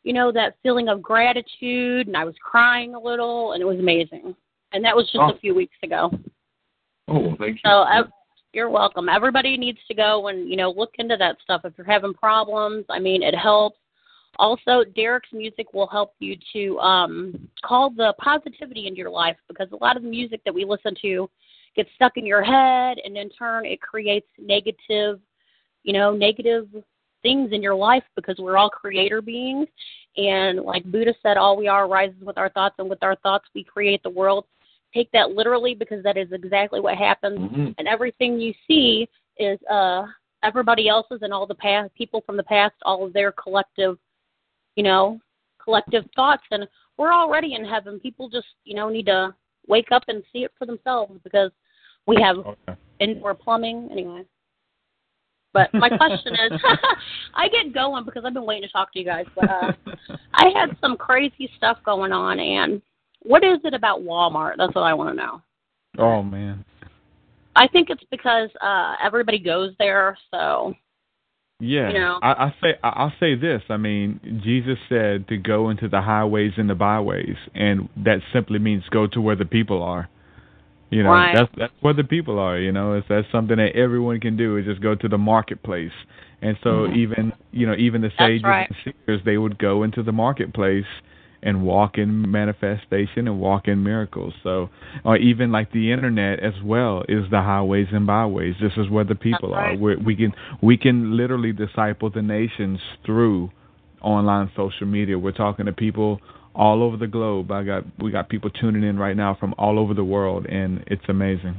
you 0.04 0.14
know, 0.14 0.32
that 0.32 0.56
feeling 0.64 0.90
of 0.90 1.02
gratitude, 1.02 2.08
and 2.08 2.18
I 2.18 2.26
was 2.26 2.36
crying 2.44 2.96
a 2.96 3.00
little, 3.00 3.54
and 3.54 3.62
it 3.62 3.66
was 3.66 3.80
amazing. 3.80 4.36
And 4.74 4.84
that 4.86 4.96
was 4.96 5.06
just 5.06 5.22
Oh. 5.22 5.32
a 5.32 5.38
few 5.38 5.54
weeks 5.54 5.76
ago. 5.84 6.12
Oh, 7.08 7.36
thank 7.38 7.56
you. 7.56 7.62
So 7.66 7.72
uh, 7.72 8.04
you're 8.54 8.70
welcome. 8.70 9.10
Everybody 9.10 9.58
needs 9.58 9.80
to 9.88 9.94
go 9.94 10.28
and 10.28 10.50
you 10.50 10.56
know 10.56 10.72
look 10.72 10.92
into 10.98 11.18
that 11.18 11.38
stuff 11.44 11.62
if 11.66 11.74
you're 11.78 11.86
having 11.86 12.14
problems. 12.14 12.86
I 12.90 13.00
mean, 13.00 13.24
it 13.24 13.36
helps. 13.36 13.78
Also, 14.38 14.84
Derek's 14.96 15.32
music 15.34 15.74
will 15.74 15.88
help 15.88 16.14
you 16.20 16.38
to 16.54 16.80
um, 16.80 17.50
call 17.66 17.90
the 17.90 18.14
positivity 18.18 18.88
into 18.88 18.98
your 18.98 19.10
life 19.10 19.36
because 19.50 19.68
a 19.74 19.84
lot 19.84 19.98
of 19.98 20.04
the 20.04 20.10
music 20.10 20.42
that 20.46 20.54
we 20.54 20.64
listen 20.64 20.96
to 21.02 21.30
gets 21.76 21.90
stuck 21.96 22.14
in 22.16 22.26
your 22.26 22.42
head, 22.42 22.98
and 23.04 23.18
in 23.18 23.30
turn, 23.30 23.66
it 23.66 23.82
creates 23.82 24.28
negative, 24.40 25.20
you 25.84 25.92
know, 25.94 26.14
negative 26.14 26.68
things 27.22 27.52
in 27.52 27.62
your 27.62 27.76
life 27.76 28.04
because 28.16 28.38
we're 28.40 28.58
all 28.58 28.70
creator 28.70 29.22
beings. 29.22 29.68
And 30.18 30.62
like 30.62 30.84
Buddha 30.86 31.14
said, 31.22 31.38
all 31.38 31.56
we 31.56 31.68
are 31.68 31.88
rises 31.88 32.22
with 32.22 32.38
our 32.38 32.50
thoughts, 32.50 32.76
and 32.80 32.90
with 32.90 33.02
our 33.04 33.16
thoughts, 33.18 33.46
we 33.56 33.64
create 33.64 34.04
the 34.04 34.10
world. 34.10 34.46
Take 34.94 35.10
that 35.12 35.32
literally 35.32 35.74
because 35.74 36.04
that 36.04 36.18
is 36.18 36.32
exactly 36.34 36.82
what 36.82 36.98
happens 36.98 37.40
Mhm. 37.40 37.76
and 37.78 37.88
everything 37.88 38.40
you 38.40 38.54
see 38.68 39.08
is 39.38 39.58
uh 39.70 40.06
everybody 40.44 40.90
else's 40.90 41.22
and 41.22 41.34
all 41.34 41.48
the 41.48 41.56
past 41.56 41.94
people 41.96 42.20
from 42.22 42.36
the 42.36 42.44
past 42.44 42.76
all 42.84 43.06
of 43.06 43.14
their 43.14 43.32
collective 43.32 43.98
you 44.76 44.84
know 44.84 45.18
collective 45.64 46.04
thoughts 46.16 46.44
and 46.52 46.68
we're 46.98 47.14
already 47.14 47.54
in 47.54 47.64
heaven 47.64 48.00
people 48.02 48.28
just 48.28 48.48
you 48.66 48.76
know 48.76 48.90
need 48.90 49.06
to 49.06 49.34
wake 49.68 49.92
up 49.94 50.04
and 50.10 50.24
see 50.34 50.44
it 50.44 50.52
for 50.60 50.66
themselves 50.66 51.18
because 51.24 51.52
we 52.06 52.18
have 52.22 52.38
Okay. 52.40 52.76
indoor 53.00 53.34
plumbing 53.34 53.88
anyway 53.92 54.26
but 55.54 55.74
my 55.74 55.90
question 55.98 56.34
is 56.34 56.60
i 57.36 57.48
get 57.50 57.74
going 57.74 58.04
because 58.06 58.24
i've 58.26 58.34
been 58.34 58.46
waiting 58.46 58.64
to 58.68 58.72
talk 58.72 58.92
to 58.94 59.00
you 59.00 59.06
guys 59.06 59.26
but 59.36 59.50
uh 59.50 59.72
i 60.34 60.50
had 60.56 60.76
some 60.82 60.98
crazy 60.98 61.50
stuff 61.58 61.78
going 61.86 62.12
on 62.12 62.40
and 62.40 62.82
what 63.24 63.44
is 63.44 63.60
it 63.64 63.74
about 63.74 64.02
walmart 64.02 64.54
that's 64.58 64.74
what 64.76 64.84
i 64.84 64.94
want 64.94 65.10
to 65.10 65.16
know 65.16 65.42
Oh 65.98 66.24
man. 66.24 66.64
I 67.56 67.68
think 67.68 67.90
it's 67.90 68.04
because 68.12 68.50
uh 68.62 68.96
everybody 69.04 69.40
goes 69.40 69.74
there, 69.78 70.18
so 70.32 70.74
Yeah, 71.60 71.90
You 71.90 72.00
know. 72.00 72.20
I, 72.22 72.46
I 72.46 72.56
say 72.62 72.74
I- 72.84 72.90
I'll 72.90 73.14
say 73.20 73.36
this. 73.36 73.62
I 73.70 73.78
mean, 73.78 74.42
Jesus 74.44 74.78
said 74.90 75.28
to 75.28 75.38
go 75.38 75.70
into 75.70 75.88
the 75.88 76.02
highways 76.02 76.54
and 76.58 76.70
the 76.70 76.76
byways, 76.76 77.36
and 77.54 77.90
that 77.98 78.20
simply 78.34 78.60
means 78.60 78.84
go 78.90 79.06
to 79.08 79.22
where 79.22 79.36
the 79.36 79.46
people 79.46 79.84
are. 79.84 80.10
You 80.92 81.04
know, 81.04 81.10
Right. 81.10 81.34
that's 81.34 81.52
that's 81.58 81.74
where 81.82 81.94
the 81.94 82.04
people 82.04 82.38
are. 82.38 82.60
You 82.60 82.72
know, 82.72 82.94
it's 82.94 83.08
that's 83.08 83.28
something 83.32 83.58
that 83.58 83.76
everyone 83.76 84.20
can 84.20 84.38
do 84.38 84.58
is 84.58 84.66
just 84.66 84.82
go 84.82 84.94
to 84.94 85.08
the 85.08 85.18
marketplace. 85.18 85.92
And 86.42 86.58
so 86.64 86.70
mm-hmm. 86.70 86.96
even 86.98 87.34
you 87.52 87.66
know 87.66 87.76
even 87.78 88.02
the 88.02 88.12
sages 88.20 88.44
right. 88.44 88.70
and 88.70 88.94
seers 89.08 89.22
they 89.26 89.38
would 89.38 89.58
go 89.58 89.84
into 89.84 90.04
the 90.04 90.12
marketplace 90.12 90.86
and 91.44 91.64
walk 91.64 91.98
in 91.98 92.30
manifestation 92.30 93.28
and 93.28 93.40
walk 93.40 93.68
in 93.68 93.84
miracles. 93.84 94.34
So, 94.44 94.70
or 95.04 95.18
even 95.18 95.52
like 95.52 95.72
the 95.72 95.92
internet 95.92 96.40
as 96.40 96.54
well 96.64 97.04
is 97.10 97.24
the 97.32 97.42
highways 97.42 97.88
and 97.92 98.06
byways. 98.06 98.56
This 98.62 98.74
is 98.78 98.90
where 98.90 99.04
the 99.04 99.16
people 99.16 99.54
are. 99.54 99.70
right. 99.70 99.80
we 99.80 99.96
we 99.96 100.16
can 100.16 100.34
we 100.62 100.78
can 100.78 101.16
literally 101.18 101.54
disciple 101.54 102.10
the 102.10 102.22
nations 102.22 102.80
through 103.06 103.50
online 104.02 104.52
social 104.56 104.88
media. 104.88 105.18
We're 105.18 105.32
talking 105.32 105.66
to 105.68 105.74
people 105.74 106.20
all 106.56 106.84
over 106.84 106.98
the 106.98 107.08
globe. 107.08 107.52
I 107.52 107.64
got 107.64 107.84
we 108.00 108.12
got 108.12 108.30
people 108.30 108.50
tuning 108.50 108.84
in 108.84 108.98
right 108.98 109.16
now 109.16 109.36
from 109.40 109.54
all 109.58 109.80
over 109.80 109.94
the 109.94 110.04
world, 110.04 110.46
and 110.48 110.84
it's 110.88 111.04
amazing. 111.08 111.56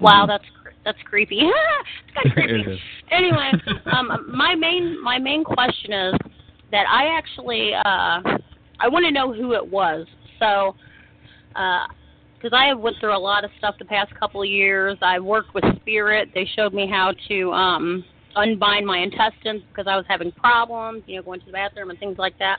wow, 0.00 0.26
that's 0.26 0.44
that's 0.84 0.98
creepy. 1.04 1.40
it's 1.40 2.14
kind 2.14 2.26
of 2.26 2.32
creepy. 2.64 2.80
Anyway, 3.10 3.52
um, 3.92 4.32
my 4.34 4.54
main 4.54 5.02
my 5.02 5.18
main 5.18 5.44
question 5.44 5.92
is 5.92 6.14
that 6.70 6.86
I 6.88 7.16
actually 7.16 7.72
uh, 7.74 8.38
I 8.80 8.88
want 8.88 9.04
to 9.04 9.10
know 9.10 9.32
who 9.32 9.54
it 9.54 9.66
was. 9.66 10.06
So, 10.38 10.74
because 11.48 12.52
I 12.52 12.66
have 12.66 12.80
went 12.80 12.96
through 12.98 13.16
a 13.16 13.18
lot 13.18 13.44
of 13.44 13.50
stuff 13.58 13.76
the 13.78 13.84
past 13.84 14.12
couple 14.18 14.42
of 14.42 14.48
years. 14.48 14.98
I 15.00 15.20
worked 15.20 15.54
with 15.54 15.64
Spirit. 15.80 16.30
They 16.34 16.48
showed 16.56 16.74
me 16.74 16.88
how 16.90 17.14
to 17.28 17.52
um, 17.52 18.04
unbind 18.34 18.86
my 18.86 18.98
intestines 18.98 19.62
because 19.68 19.86
I 19.86 19.96
was 19.96 20.04
having 20.08 20.32
problems, 20.32 21.04
you 21.06 21.16
know, 21.16 21.22
going 21.22 21.40
to 21.40 21.46
the 21.46 21.52
bathroom 21.52 21.90
and 21.90 21.98
things 21.98 22.18
like 22.18 22.36
that. 22.40 22.58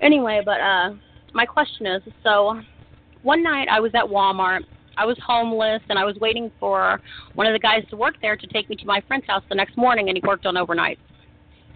Anyway, 0.00 0.42
but 0.44 0.60
uh, 0.60 0.94
my 1.32 1.46
question 1.46 1.86
is, 1.86 2.02
so 2.22 2.60
one 3.22 3.42
night 3.42 3.68
I 3.70 3.80
was 3.80 3.92
at 3.94 4.04
Walmart. 4.04 4.60
I 4.96 5.04
was 5.04 5.16
homeless 5.26 5.82
and 5.88 5.98
I 5.98 6.04
was 6.04 6.16
waiting 6.20 6.52
for 6.60 7.00
one 7.34 7.46
of 7.48 7.52
the 7.52 7.58
guys 7.58 7.84
to 7.90 7.96
work 7.96 8.14
there 8.22 8.36
to 8.36 8.46
take 8.46 8.70
me 8.70 8.76
to 8.76 8.86
my 8.86 9.00
friend's 9.08 9.26
house 9.26 9.42
the 9.48 9.54
next 9.56 9.76
morning 9.76 10.08
and 10.08 10.16
he 10.16 10.22
worked 10.24 10.46
on 10.46 10.56
overnight. 10.56 10.98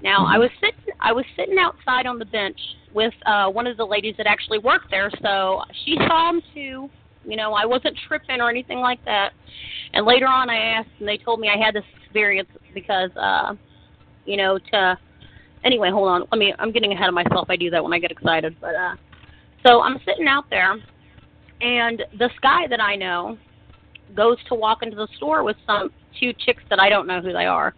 Now 0.02 0.24
I 0.26 0.38
was 0.38 0.50
sitting 0.60 0.94
I 1.00 1.12
was 1.12 1.24
sitting 1.36 1.58
outside 1.58 2.06
on 2.06 2.20
the 2.20 2.24
bench 2.24 2.58
with 2.94 3.14
uh 3.26 3.48
one 3.48 3.66
of 3.66 3.76
the 3.76 3.84
ladies 3.84 4.14
that 4.18 4.28
actually 4.28 4.60
worked 4.60 4.90
there, 4.90 5.10
so 5.20 5.62
she 5.84 5.96
saw 6.06 6.30
him 6.30 6.42
too, 6.54 6.88
You 7.24 7.36
know, 7.36 7.54
I 7.54 7.66
wasn't 7.66 7.98
tripping 8.06 8.40
or 8.40 8.48
anything 8.48 8.78
like 8.78 9.04
that. 9.04 9.32
And 9.94 10.06
later 10.06 10.26
on, 10.26 10.48
I 10.48 10.56
asked, 10.56 10.90
and 11.00 11.08
they 11.08 11.18
told 11.18 11.40
me 11.40 11.48
I 11.48 11.58
had 11.62 11.74
this 11.74 11.84
experience 12.02 12.48
because, 12.74 13.10
uh, 13.16 13.54
you 14.26 14.36
know, 14.36 14.58
to. 14.72 14.98
Anyway, 15.64 15.90
hold 15.90 16.08
on. 16.08 16.24
Let 16.30 16.38
me. 16.38 16.54
I'm 16.58 16.72
getting 16.72 16.92
ahead 16.92 17.08
of 17.08 17.14
myself. 17.14 17.48
I 17.50 17.56
do 17.56 17.70
that 17.70 17.82
when 17.82 17.92
I 17.92 17.98
get 17.98 18.10
excited. 18.10 18.56
But 18.60 18.74
uh, 18.74 18.96
so 19.66 19.80
I'm 19.82 19.98
sitting 20.06 20.26
out 20.28 20.48
there, 20.50 20.76
and 21.60 22.02
this 22.18 22.32
guy 22.42 22.66
that 22.68 22.80
I 22.80 22.96
know 22.96 23.36
goes 24.16 24.36
to 24.48 24.54
walk 24.54 24.82
into 24.82 24.96
the 24.96 25.08
store 25.16 25.42
with 25.42 25.56
some 25.66 25.90
two 26.18 26.32
chicks 26.32 26.62
that 26.70 26.80
I 26.80 26.88
don't 26.88 27.06
know 27.06 27.20
who 27.20 27.32
they 27.32 27.46
are. 27.46 27.74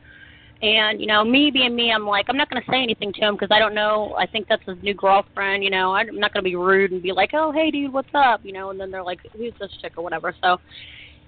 And 0.62 1.01
you 1.01 1.07
know, 1.07 1.24
me 1.24 1.51
being 1.51 1.74
me, 1.74 1.90
I'm 1.90 2.07
like, 2.07 2.27
I'm 2.28 2.36
not 2.36 2.51
going 2.51 2.62
to 2.62 2.70
say 2.70 2.82
anything 2.82 3.12
to 3.15 3.20
him 3.20 3.35
because 3.35 3.48
I 3.51 3.59
don't 3.59 3.74
know. 3.74 4.15
I 4.19 4.27
think 4.27 4.47
that's 4.47 4.62
his 4.66 4.77
new 4.82 4.93
girlfriend. 4.93 5.65
You 5.65 5.70
know, 5.70 5.94
I'm 5.94 6.19
not 6.19 6.35
going 6.35 6.44
to 6.44 6.48
be 6.48 6.57
rude 6.57 6.93
and 6.93 7.02
be 7.02 7.12
like, 7.12 7.31
oh, 7.32 7.51
hey, 7.51 7.70
dude, 7.70 7.93
what's 7.93 8.11
up? 8.12 8.40
You 8.44 8.52
know, 8.52 8.70
and 8.70 8.78
then 8.78 8.90
they're 8.90 9.02
like, 9.02 9.20
who's 9.35 9.55
this 9.59 9.70
chick 9.81 9.94
or 9.97 10.05
whatever. 10.05 10.35
So 10.43 10.59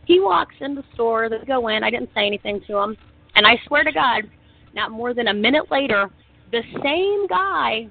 he 0.05 0.21
walks 0.21 0.55
in 0.61 0.75
the 0.75 0.85
store. 0.93 1.31
They 1.31 1.39
go 1.47 1.69
in. 1.69 1.83
I 1.83 1.91
didn't 1.91 2.11
say 2.15 2.27
anything 2.27 2.61
to 2.67 2.77
him, 2.77 2.97
and 3.35 3.47
I 3.47 3.59
swear 3.67 3.85
to 3.85 3.93
God, 3.93 4.25
not 4.75 4.91
more 4.91 5.15
than 5.15 5.29
a 5.29 5.35
minute 5.35 5.71
later, 5.71 6.11
the 6.53 6.63
same 6.83 7.27
guy. 7.27 7.89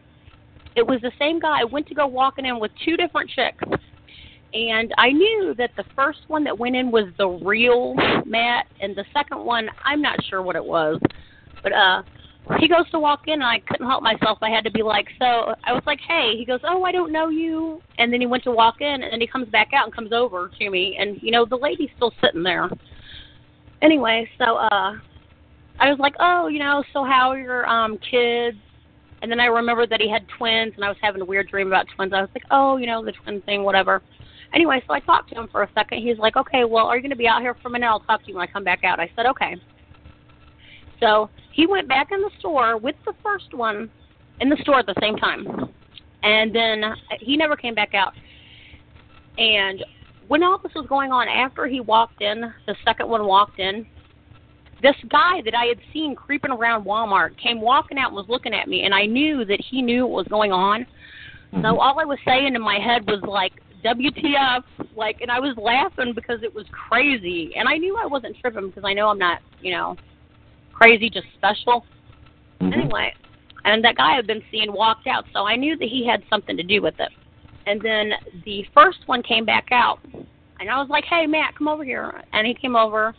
It 0.75 0.87
was 0.87 1.01
the 1.01 1.11
same 1.19 1.39
guy 1.39 1.59
I 1.61 1.65
went 1.65 1.87
to 1.87 1.95
go 1.95 2.07
walking 2.07 2.45
in 2.45 2.57
with 2.57 2.71
two 2.85 2.95
different 2.95 3.29
chicks 3.29 3.63
and 4.53 4.93
I 4.97 5.11
knew 5.11 5.53
that 5.57 5.71
the 5.77 5.85
first 5.95 6.19
one 6.27 6.43
that 6.43 6.57
went 6.57 6.75
in 6.75 6.91
was 6.91 7.05
the 7.17 7.27
real 7.27 7.95
Matt, 8.25 8.67
and 8.81 8.95
the 8.95 9.05
second 9.13 9.43
one 9.43 9.69
I'm 9.85 10.01
not 10.01 10.23
sure 10.25 10.41
what 10.41 10.55
it 10.55 10.63
was, 10.63 10.99
but 11.63 11.71
uh, 11.71 12.03
he 12.59 12.67
goes 12.67 12.89
to 12.91 12.99
walk 12.99 13.27
in, 13.27 13.35
and 13.35 13.43
I 13.43 13.59
couldn't 13.59 13.87
help 13.87 14.03
myself. 14.03 14.39
I 14.41 14.49
had 14.49 14.65
to 14.65 14.71
be 14.71 14.83
like, 14.83 15.07
so 15.19 15.53
I 15.63 15.71
was 15.71 15.83
like, 15.85 15.99
hey. 16.05 16.35
He 16.37 16.43
goes, 16.45 16.59
oh, 16.63 16.83
I 16.83 16.91
don't 16.91 17.13
know 17.13 17.29
you, 17.29 17.81
and 17.97 18.11
then 18.11 18.19
he 18.19 18.27
went 18.27 18.43
to 18.43 18.51
walk 18.51 18.81
in, 18.81 19.03
and 19.03 19.13
then 19.13 19.21
he 19.21 19.27
comes 19.27 19.47
back 19.49 19.69
out 19.73 19.85
and 19.85 19.95
comes 19.95 20.11
over 20.11 20.51
to 20.59 20.69
me, 20.69 20.97
and 20.99 21.17
you 21.21 21.31
know 21.31 21.45
the 21.45 21.55
lady's 21.55 21.89
still 21.95 22.13
sitting 22.21 22.43
there. 22.43 22.69
Anyway, 23.81 24.29
so 24.37 24.57
uh, 24.57 24.93
I 25.81 25.89
was 25.89 25.99
like, 25.99 26.13
oh, 26.19 26.47
you 26.47 26.59
know, 26.59 26.83
so 26.93 27.03
how 27.03 27.31
are 27.31 27.39
your 27.39 27.67
um 27.67 27.97
kids? 27.97 28.57
And 29.21 29.31
then 29.31 29.39
I 29.39 29.45
remembered 29.45 29.89
that 29.89 29.99
he 29.99 30.09
had 30.09 30.25
twins, 30.37 30.73
and 30.75 30.85
I 30.85 30.87
was 30.87 30.97
having 31.01 31.21
a 31.21 31.25
weird 31.25 31.49
dream 31.49 31.67
about 31.67 31.87
twins. 31.95 32.13
I 32.13 32.21
was 32.21 32.29
like, 32.33 32.45
oh, 32.51 32.77
you 32.77 32.87
know, 32.87 33.03
the 33.03 33.11
twin 33.11 33.41
thing, 33.41 33.63
whatever. 33.63 34.01
Anyway, 34.53 34.81
so 34.87 34.93
I 34.93 34.99
talked 34.99 35.29
to 35.29 35.35
him 35.35 35.47
for 35.51 35.63
a 35.63 35.69
second. 35.73 36.01
He's 36.01 36.17
like, 36.17 36.35
okay, 36.35 36.65
well, 36.65 36.87
are 36.87 36.95
you 36.95 37.01
going 37.01 37.11
to 37.11 37.15
be 37.15 37.27
out 37.27 37.41
here 37.41 37.55
for 37.61 37.67
a 37.67 37.71
minute? 37.71 37.87
I'll 37.87 37.99
talk 37.99 38.21
to 38.23 38.27
you 38.27 38.35
when 38.35 38.47
I 38.47 38.51
come 38.51 38.63
back 38.63 38.83
out. 38.83 38.99
I 38.99 39.09
said, 39.15 39.25
okay. 39.27 39.55
So 40.99 41.29
he 41.51 41.67
went 41.67 41.87
back 41.87 42.11
in 42.11 42.21
the 42.21 42.31
store 42.39 42.77
with 42.77 42.95
the 43.05 43.13
first 43.23 43.53
one 43.53 43.89
in 44.39 44.49
the 44.49 44.57
store 44.61 44.79
at 44.79 44.85
the 44.85 44.95
same 44.99 45.17
time. 45.17 45.69
And 46.23 46.53
then 46.53 46.83
he 47.19 47.37
never 47.37 47.55
came 47.55 47.75
back 47.75 47.93
out. 47.93 48.13
And 49.37 49.83
when 50.27 50.43
all 50.43 50.57
this 50.57 50.73
was 50.75 50.85
going 50.87 51.11
on, 51.11 51.27
after 51.27 51.67
he 51.67 51.79
walked 51.79 52.21
in, 52.21 52.41
the 52.67 52.75
second 52.85 53.07
one 53.07 53.25
walked 53.25 53.59
in, 53.59 53.85
this 54.81 54.95
guy 55.09 55.41
that 55.45 55.53
I 55.55 55.65
had 55.65 55.79
seen 55.93 56.15
creeping 56.15 56.51
around 56.51 56.85
Walmart 56.85 57.37
came 57.37 57.61
walking 57.61 57.97
out 57.97 58.07
and 58.07 58.15
was 58.15 58.27
looking 58.29 58.53
at 58.53 58.67
me, 58.67 58.83
and 58.83 58.93
I 58.93 59.05
knew 59.05 59.45
that 59.45 59.59
he 59.61 59.81
knew 59.81 60.07
what 60.07 60.17
was 60.23 60.27
going 60.27 60.51
on. 60.51 60.85
Mm-hmm. 61.53 61.61
So 61.63 61.79
all 61.79 61.99
I 61.99 62.05
was 62.05 62.19
saying 62.25 62.55
in 62.55 62.61
my 62.61 62.79
head 62.79 63.05
was 63.07 63.21
like, 63.23 63.53
WTF? 63.83 64.63
Like, 64.95 65.21
and 65.21 65.31
I 65.31 65.39
was 65.39 65.55
laughing 65.57 66.13
because 66.13 66.43
it 66.43 66.53
was 66.53 66.65
crazy, 66.71 67.53
and 67.55 67.67
I 67.67 67.77
knew 67.77 67.97
I 67.97 68.05
wasn't 68.05 68.37
tripping 68.39 68.69
because 68.69 68.83
I 68.85 68.93
know 68.93 69.09
I'm 69.09 69.17
not, 69.17 69.39
you 69.61 69.71
know, 69.71 69.95
crazy, 70.73 71.09
just 71.09 71.27
special. 71.35 71.85
Mm-hmm. 72.59 72.73
Anyway, 72.73 73.13
and 73.65 73.83
that 73.83 73.97
guy 73.97 74.17
I've 74.17 74.27
been 74.27 74.43
seeing 74.51 74.71
walked 74.71 75.07
out, 75.07 75.25
so 75.33 75.45
I 75.45 75.55
knew 75.55 75.77
that 75.77 75.87
he 75.87 76.05
had 76.05 76.23
something 76.29 76.57
to 76.57 76.63
do 76.63 76.81
with 76.81 76.95
it. 76.99 77.09
And 77.65 77.81
then 77.81 78.11
the 78.45 78.65
first 78.73 78.99
one 79.05 79.21
came 79.21 79.45
back 79.45 79.67
out, 79.71 79.99
and 80.59 80.69
I 80.69 80.79
was 80.79 80.89
like, 80.89 81.05
"Hey, 81.05 81.27
Matt, 81.27 81.55
come 81.55 81.67
over 81.67 81.83
here." 81.83 82.23
And 82.33 82.47
he 82.47 82.53
came 82.53 82.75
over, 82.75 83.15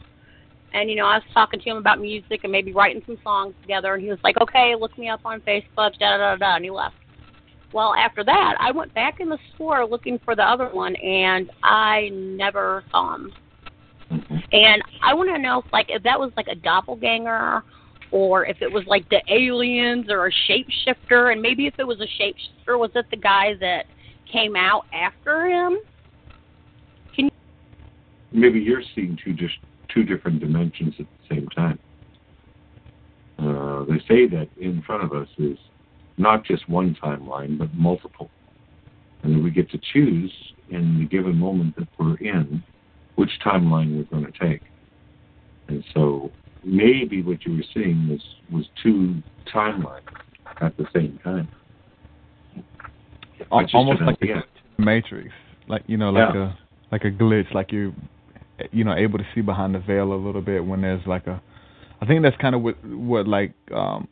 and 0.73 0.90
you 0.90 0.97
know, 0.97 1.07
I 1.07 1.16
was 1.16 1.24
talking 1.35 1.61
to 1.61 1.70
him 1.70 1.77
about 1.77 2.01
music 2.01 2.40
and 2.43 2.53
maybe 2.53 2.73
writing 2.73 3.03
some 3.07 3.19
songs 3.23 3.55
together. 3.62 3.94
And 3.94 4.03
he 4.03 4.11
was 4.11 4.19
like, 4.24 4.40
"Okay, 4.40 4.74
look 4.78 4.97
me 4.99 5.09
up 5.09 5.20
on 5.24 5.40
Facebook." 5.40 5.99
Da 5.99 6.16
da 6.16 6.19
da 6.19 6.36
da. 6.36 6.57
And 6.57 6.65
he 6.65 6.70
left. 6.70 6.97
Well, 7.73 7.94
after 7.94 8.23
that, 8.24 8.57
I 8.61 8.70
went 8.70 8.93
back 8.94 9.20
in 9.20 9.28
the 9.28 9.39
store 9.55 9.86
looking 9.86 10.19
for 10.24 10.36
the 10.36 10.43
other 10.43 10.69
one, 10.69 10.94
and 10.97 11.51
I 11.62 12.11
never 12.12 12.85
saw 12.90 13.15
him. 13.15 13.32
Mm-hmm. 14.11 14.36
And 14.53 14.82
I 15.03 15.15
want 15.15 15.31
to 15.31 15.39
know 15.39 15.62
if, 15.65 15.73
like, 15.73 15.86
if 15.89 16.03
that 16.03 16.20
was 16.20 16.32
like 16.36 16.49
a 16.49 16.55
doppelganger, 16.55 17.62
or 18.11 18.44
if 18.44 18.61
it 18.61 18.70
was 18.70 18.85
like 18.86 19.09
the 19.09 19.23
aliens 19.28 20.07
or 20.11 20.27
a 20.27 20.32
shapeshifter, 20.49 21.32
and 21.32 21.40
maybe 21.40 21.66
if 21.66 21.74
it 21.78 21.86
was 21.86 21.99
a 22.01 22.23
shapeshifter, 22.23 22.78
was 22.78 22.90
it 22.94 23.07
the 23.11 23.16
guy 23.16 23.55
that 23.61 23.86
came 24.31 24.55
out 24.55 24.85
after 24.93 25.47
him? 25.47 25.78
Can 27.16 27.24
you... 27.24 27.31
maybe 28.32 28.61
you're 28.61 28.82
seeing 28.94 29.19
two 29.24 29.32
just 29.32 29.55
two 29.93 30.02
different 30.05 30.40
dimensions 30.40 30.94
at 30.98 31.06
the 31.06 31.35
same 31.35 31.48
time. 31.48 31.78
Uh, 33.39 33.85
they 33.85 33.98
say 34.09 34.27
that 34.28 34.48
in 34.60 34.82
front 34.82 35.02
of 35.02 35.12
us 35.12 35.28
is 35.39 35.59
not 36.16 36.44
just 36.44 36.69
one 36.69 36.97
timeline, 37.02 37.59
but 37.59 37.73
multiple. 37.74 38.31
And 39.23 39.43
we 39.43 39.51
get 39.51 39.70
to 39.70 39.78
choose 39.93 40.32
in 40.70 40.98
the 40.98 41.06
given 41.06 41.36
moment 41.36 41.77
that 41.77 41.89
we're 41.98 42.16
in 42.16 42.62
which 43.16 43.31
timeline 43.44 43.97
we're 43.97 44.05
going 44.05 44.31
to 44.31 44.39
take. 44.39 44.62
And 45.69 45.85
so 45.94 46.31
maybe 46.64 47.23
what 47.23 47.44
you 47.44 47.56
were 47.56 47.64
seeing 47.74 48.09
was, 48.09 48.20
was 48.51 48.66
two 48.82 49.23
timelines 49.52 50.01
at 50.60 50.77
the 50.77 50.86
same 50.94 51.19
time. 51.23 51.48
Almost 53.51 54.02
like 54.02 54.19
a 54.23 54.44
matrix, 54.81 55.28
like 55.69 55.82
you 55.86 55.97
know, 55.97 56.10
like 56.10 56.35
yeah. 56.35 56.52
a 56.52 56.59
like 56.93 57.05
a 57.05 57.10
glitch, 57.10 57.52
like 57.52 57.73
you 57.73 57.93
you 58.71 58.85
know 58.85 58.95
able 58.95 59.19
to 59.19 59.25
see 59.35 59.41
behind 59.41 59.75
the 59.75 59.79
veil 59.79 60.13
a 60.13 60.15
little 60.15 60.43
bit 60.43 60.65
when 60.65 60.83
there's 60.83 61.07
like 61.07 61.27
a. 61.27 61.43
I 62.01 62.07
think 62.07 62.23
that's 62.23 62.37
kind 62.39 62.55
of 62.55 62.63
what 62.63 62.77
what 62.85 63.29
like 63.29 63.55
um 63.75 64.09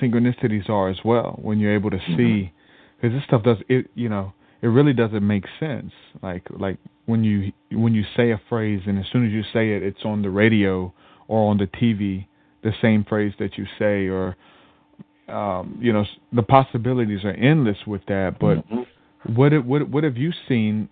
synchronicities 0.00 0.68
are 0.68 0.88
as 0.88 0.98
well 1.04 1.38
when 1.42 1.58
you're 1.58 1.74
able 1.74 1.90
to 1.90 1.96
mm-hmm. 1.96 2.16
see 2.16 2.52
because 2.96 3.14
this 3.14 3.24
stuff 3.24 3.42
does 3.42 3.58
it 3.68 3.90
you 3.94 4.08
know 4.08 4.32
it 4.62 4.68
really 4.68 4.92
doesn't 4.92 5.26
make 5.26 5.44
sense 5.58 5.92
like 6.22 6.46
like 6.58 6.78
when 7.06 7.24
you 7.24 7.52
when 7.72 7.94
you 7.94 8.04
say 8.16 8.30
a 8.30 8.40
phrase 8.48 8.82
and 8.86 8.98
as 8.98 9.04
soon 9.12 9.26
as 9.26 9.32
you 9.32 9.42
say 9.52 9.72
it 9.72 9.82
it's 9.82 10.04
on 10.04 10.22
the 10.22 10.30
radio 10.30 10.92
or 11.28 11.50
on 11.50 11.58
the 11.58 11.66
TV 11.66 12.26
the 12.62 12.72
same 12.82 13.04
phrase 13.04 13.32
that 13.38 13.56
you 13.56 13.66
say 13.78 14.06
or 14.06 14.36
um, 15.28 15.78
you 15.80 15.92
know 15.92 16.04
the 16.32 16.42
possibilities 16.42 17.24
are 17.24 17.32
endless 17.32 17.78
with 17.86 18.04
that 18.06 18.36
but 18.40 18.56
mm-hmm. 18.68 19.34
what 19.34 19.52
what 19.64 19.88
what 19.88 20.04
have 20.04 20.16
you 20.16 20.32
seen 20.48 20.88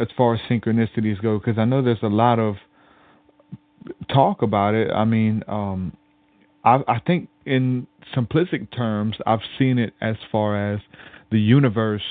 as 0.00 0.08
far 0.16 0.34
as 0.34 0.40
synchronicities 0.50 1.20
go 1.22 1.38
because 1.38 1.58
I 1.58 1.64
know 1.64 1.82
there's 1.82 2.02
a 2.02 2.08
lot 2.08 2.38
of 2.38 2.56
talk 4.12 4.42
about 4.42 4.74
it 4.74 4.90
I 4.90 5.04
mean 5.04 5.42
um, 5.48 5.96
I, 6.64 6.80
I 6.86 7.00
think 7.00 7.28
in 7.46 7.86
simplistic 8.14 8.74
terms, 8.74 9.16
I've 9.26 9.40
seen 9.58 9.78
it 9.78 9.94
as 10.00 10.16
far 10.30 10.74
as 10.74 10.80
the 11.30 11.40
universe 11.40 12.02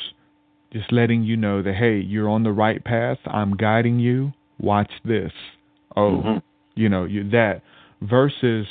just 0.73 0.91
letting 0.91 1.23
you 1.23 1.38
know 1.38 1.61
that 1.61 1.76
hey, 1.76 1.98
you're 1.99 2.30
on 2.30 2.44
the 2.44 2.52
right 2.52 2.84
path. 2.84 3.18
I'm 3.26 3.56
guiding 3.56 3.99
you. 3.99 4.34
Watch 4.60 4.91
this. 5.06 5.31
Oh, 5.95 6.22
mm-hmm. 6.23 6.38
you 6.76 6.89
know, 6.89 7.06
you 7.06 7.30
that 7.31 7.61
versus 8.02 8.68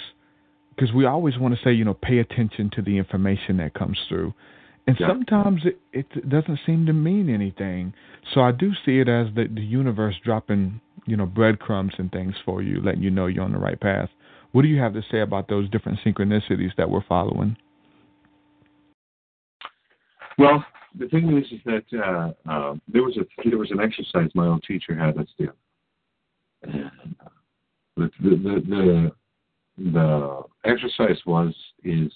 because 0.75 0.93
we 0.93 1.07
always 1.07 1.39
want 1.39 1.55
to 1.55 1.61
say, 1.65 1.73
you 1.73 1.85
know, 1.85 1.95
pay 1.95 2.19
attention 2.19 2.71
to 2.75 2.83
the 2.83 2.99
information 2.99 3.57
that 3.59 3.73
comes 3.75 3.99
through. 4.09 4.35
And 4.87 4.97
yeah. 5.01 5.09
sometimes 5.09 5.63
it, 5.65 5.81
it 5.93 6.29
doesn't 6.29 6.61
seem 6.65 6.87
to 6.87 6.93
mean 6.93 7.29
anything. 7.29 7.93
So 8.33 8.41
I 8.41 8.53
do 8.53 8.71
see 8.85 9.01
it 9.01 9.09
as 9.09 9.27
the, 9.35 9.49
the 9.53 9.63
universe 9.63 10.15
dropping, 10.25 10.81
you 11.07 11.17
know, 11.17 11.27
breadcrumbs 11.27 11.95
and 11.99 12.11
things 12.13 12.35
for 12.45 12.63
you, 12.63 12.81
letting 12.81 13.03
you 13.03 13.11
know 13.11 13.27
you're 13.27 13.45
on 13.45 13.53
the 13.53 13.59
right 13.59 13.81
path. 13.81 14.09
What 14.53 14.63
do 14.63 14.69
you 14.69 14.81
have 14.81 14.95
to 14.95 15.03
say 15.11 15.21
about 15.21 15.49
those 15.49 15.69
different 15.71 15.99
synchronicities 16.05 16.75
that 16.77 16.89
we're 16.89 17.05
following? 17.09 17.57
Well, 20.39 20.65
the 20.99 21.09
thing 21.09 21.37
is, 21.37 21.45
is 21.51 21.61
that 21.65 21.85
uh, 21.99 22.51
uh, 22.51 22.75
there 22.89 23.03
was 23.03 23.17
a 23.17 23.49
there 23.49 23.59
was 23.59 23.71
an 23.71 23.81
exercise 23.81 24.31
my 24.35 24.47
old 24.47 24.63
teacher 24.63 24.95
had 24.95 25.19
us 25.19 25.27
do. 25.39 25.49
And 26.63 26.91
the, 27.97 28.11
the 28.23 28.31
the 28.31 28.63
the 28.69 29.13
the 29.93 30.43
exercise 30.65 31.19
was 31.27 31.55
is 31.85 32.13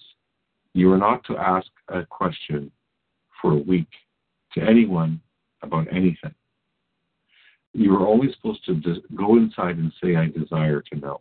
you 0.74 0.92
are 0.92 0.98
not 0.98 1.24
to 1.24 1.36
ask 1.36 1.68
a 1.88 2.04
question 2.06 2.70
for 3.40 3.52
a 3.52 3.56
week 3.56 3.88
to 4.54 4.62
anyone 4.62 5.20
about 5.62 5.86
anything. 5.92 6.34
You 7.72 7.94
are 7.96 8.06
always 8.06 8.34
supposed 8.34 8.64
to 8.66 9.02
go 9.14 9.36
inside 9.36 9.76
and 9.78 9.92
say, 10.02 10.16
"I 10.16 10.28
desire 10.28 10.82
to 10.82 10.96
know." 10.96 11.20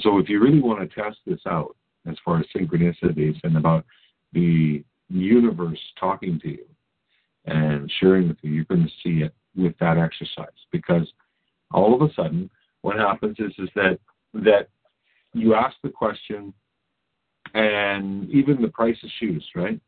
So 0.00 0.18
if 0.18 0.28
you 0.28 0.40
really 0.40 0.60
want 0.60 0.80
to 0.80 1.02
test 1.02 1.18
this 1.26 1.40
out 1.46 1.76
as 2.06 2.18
far 2.24 2.38
as 2.38 2.46
synchronicities 2.54 3.42
and 3.44 3.56
about 3.56 3.84
the 4.32 4.84
universe 5.08 5.80
talking 5.98 6.38
to 6.40 6.48
you 6.50 6.66
and 7.46 7.90
sharing 7.92 8.28
with 8.28 8.36
you, 8.42 8.52
you're 8.52 8.64
going 8.64 8.84
to 8.84 8.92
see 9.02 9.22
it 9.22 9.34
with 9.56 9.76
that 9.78 9.98
exercise 9.98 10.48
because 10.70 11.10
all 11.70 11.94
of 11.94 12.08
a 12.08 12.12
sudden 12.14 12.50
what 12.82 12.96
happens 12.96 13.36
is 13.38 13.52
is 13.58 13.68
that 13.74 13.98
that 14.34 14.68
you 15.32 15.54
ask 15.54 15.76
the 15.82 15.88
question 15.88 16.52
and 17.54 18.28
even 18.30 18.60
the 18.60 18.68
price 18.68 18.96
of 19.02 19.10
shoes, 19.18 19.44
right? 19.54 19.80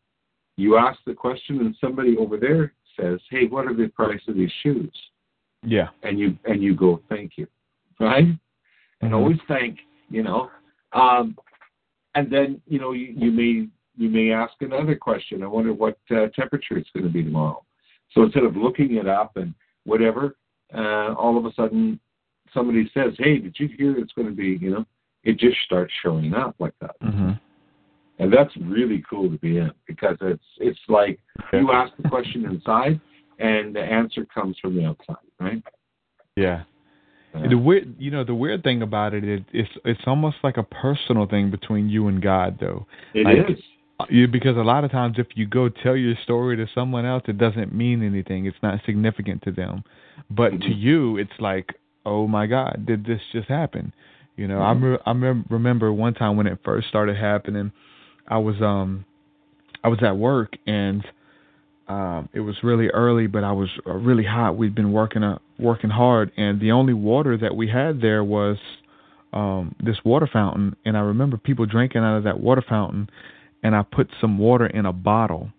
You 0.57 0.77
ask 0.77 0.99
the 1.07 1.15
question 1.15 1.61
and 1.61 1.77
somebody 1.81 2.17
over 2.17 2.37
there 2.37 2.75
says, 2.99 3.21
Hey, 3.31 3.47
what 3.47 3.67
are 3.67 3.75
the 3.75 3.89
price 3.89 4.21
of 4.29 4.35
these 4.35 4.53
shoes? 4.63 4.93
Yeah. 5.63 5.89
And 6.03 6.19
you 6.19 6.39
and 6.45 6.63
you 6.63 6.75
go, 6.75 7.03
thank 7.09 7.33
you, 7.37 7.47
right? 7.99 8.25
Mm-hmm. 8.25 9.07
And 9.07 9.15
always 9.15 9.39
thank, 9.49 9.79
you 10.09 10.23
know. 10.23 10.51
Um, 10.93 11.37
and 12.15 12.31
then 12.31 12.61
you 12.67 12.79
know 12.79 12.93
you, 12.93 13.13
you 13.17 13.31
may 13.31 13.69
you 13.97 14.09
may 14.09 14.33
ask 14.33 14.55
another 14.61 14.97
question. 14.97 15.43
I 15.43 15.47
wonder 15.47 15.73
what 15.73 15.99
uh, 16.11 16.29
temperature 16.35 16.79
it's 16.79 16.91
going 16.95 17.07
to 17.07 17.13
be 17.13 17.23
tomorrow. 17.23 17.65
So 18.13 18.23
instead 18.23 18.45
of 18.45 18.57
looking 18.57 18.97
it 18.97 19.07
up 19.07 19.37
and 19.37 19.55
whatever, 19.85 20.37
uh, 20.75 21.15
all 21.15 21.39
of 21.39 21.45
a 21.45 21.53
sudden 21.55 22.01
somebody 22.53 22.91
says, 22.95 23.13
"Hey, 23.19 23.39
did 23.39 23.57
you 23.59 23.69
hear 23.69 23.99
it's 23.99 24.13
going 24.13 24.29
to 24.29 24.35
be?" 24.35 24.59
You 24.61 24.71
know, 24.71 24.87
it 25.25 25.39
just 25.39 25.57
starts 25.65 25.93
showing 26.03 26.35
up 26.35 26.55
like 26.59 26.75
that, 26.81 26.99
Mm-hmm. 27.03 27.33
and 28.19 28.33
that's 28.33 28.55
really 28.59 29.03
cool 29.09 29.31
to 29.31 29.39
be 29.39 29.59
in 29.59 29.71
because 29.87 30.17
it's 30.21 30.45
it's 30.59 30.79
like 30.89 31.19
you 31.53 31.71
ask 31.73 31.93
the 32.03 32.09
question 32.09 32.45
inside, 32.45 33.01
and 33.39 33.75
the 33.75 33.81
answer 33.83 34.25
comes 34.27 34.57
from 34.61 34.77
the 34.77 34.85
outside, 34.85 35.17
right? 35.39 35.63
Yeah. 36.37 36.63
Uh, 37.35 37.49
The 37.49 37.57
weird, 37.59 37.95
you 37.99 38.11
know, 38.11 38.25
the 38.25 38.35
weird 38.35 38.63
thing 38.65 38.83
about 38.83 39.15
it 39.15 39.25
is 39.25 39.41
it's 39.53 39.71
it's 39.85 40.01
almost 40.07 40.37
like 40.43 40.57
a 40.57 40.63
personal 40.65 41.27
thing 41.27 41.51
between 41.51 41.89
you 41.89 42.09
and 42.09 42.21
God, 42.23 42.59
though. 42.61 42.87
it 43.15 43.25
like- 43.25 43.51
is. 43.59 43.63
You, 44.09 44.27
because 44.29 44.57
a 44.57 44.61
lot 44.63 44.83
of 44.83 44.91
times, 44.91 45.17
if 45.19 45.27
you 45.35 45.45
go 45.47 45.69
tell 45.69 45.95
your 45.95 46.15
story 46.25 46.57
to 46.57 46.67
someone 46.75 47.05
else, 47.05 47.23
it 47.29 47.37
doesn't 47.37 47.75
mean 47.75 48.03
anything. 48.03 48.47
It's 48.47 48.57
not 48.63 48.81
significant 48.87 49.43
to 49.43 49.53
them, 49.53 49.85
but 50.31 50.53
to 50.53 50.57
Mhm. 50.71 50.81
you, 50.81 51.17
it's 51.19 51.39
like, 51.39 51.75
oh 52.07 52.27
my 52.27 52.47
God, 52.47 52.87
did 52.87 53.05
this 53.05 53.21
just 53.31 53.47
happen? 53.49 53.93
You 54.37 54.49
know, 54.49 54.61
I 54.61 54.73
Mhm. 54.75 54.83
re- 54.83 54.99
I 55.07 55.13
mem- 55.13 55.45
remember 55.51 55.93
one 55.93 56.15
time 56.15 56.37
when 56.37 56.47
it 56.47 56.59
first 56.65 56.89
started 56.89 57.17
happening, 57.17 57.73
I 58.29 58.39
was 58.39 58.61
um, 58.63 59.05
I 59.85 59.89
was 59.89 60.03
at 60.03 60.17
work 60.17 60.57
and 60.67 61.05
um, 61.89 62.29
it 62.33 62.41
was 62.41 62.63
really 62.63 62.89
early, 62.91 63.27
but 63.27 63.43
I 63.43 63.51
was 63.53 63.69
uh, 63.87 63.93
really 63.95 64.25
hot. 64.25 64.57
We'd 64.57 64.75
been 64.75 64.93
working 64.93 65.25
uh, 65.25 65.39
working 65.59 65.91
hard, 65.91 66.31
and 66.37 66.61
the 66.61 66.71
only 66.71 66.95
water 66.95 67.37
that 67.37 67.57
we 67.57 67.69
had 67.69 68.01
there 68.01 68.23
was 68.23 68.59
um, 69.33 69.75
this 69.83 69.97
water 70.05 70.29
fountain. 70.33 70.77
And 70.85 70.97
I 70.97 71.01
remember 71.01 71.37
people 71.37 71.67
drinking 71.67 72.03
out 72.03 72.17
of 72.17 72.25
that 72.25 72.39
water 72.41 72.63
fountain, 72.67 73.11
and 73.63 73.75
I 73.75 73.83
put 73.83 74.09
some 74.21 74.39
water 74.39 74.67
in 74.67 74.87
a 74.87 74.93
bottle, 74.93 75.51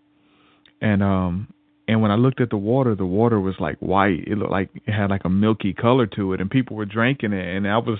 and 0.79 1.03
um, 1.03 1.47
and 1.87 2.01
when 2.01 2.11
I 2.11 2.15
looked 2.15 2.41
at 2.41 2.49
the 2.49 2.57
water, 2.57 2.95
the 2.95 3.05
water 3.05 3.39
was 3.39 3.55
like 3.59 3.77
white. 3.79 4.23
It 4.27 4.37
looked 4.37 4.51
like 4.51 4.69
it 4.85 4.91
had 4.91 5.09
like 5.09 5.25
a 5.25 5.29
milky 5.29 5.73
color 5.73 6.05
to 6.07 6.33
it, 6.33 6.41
and 6.41 6.49
people 6.49 6.75
were 6.75 6.85
drinking 6.85 7.33
it, 7.33 7.55
and 7.55 7.67
I 7.67 7.77
was 7.77 7.99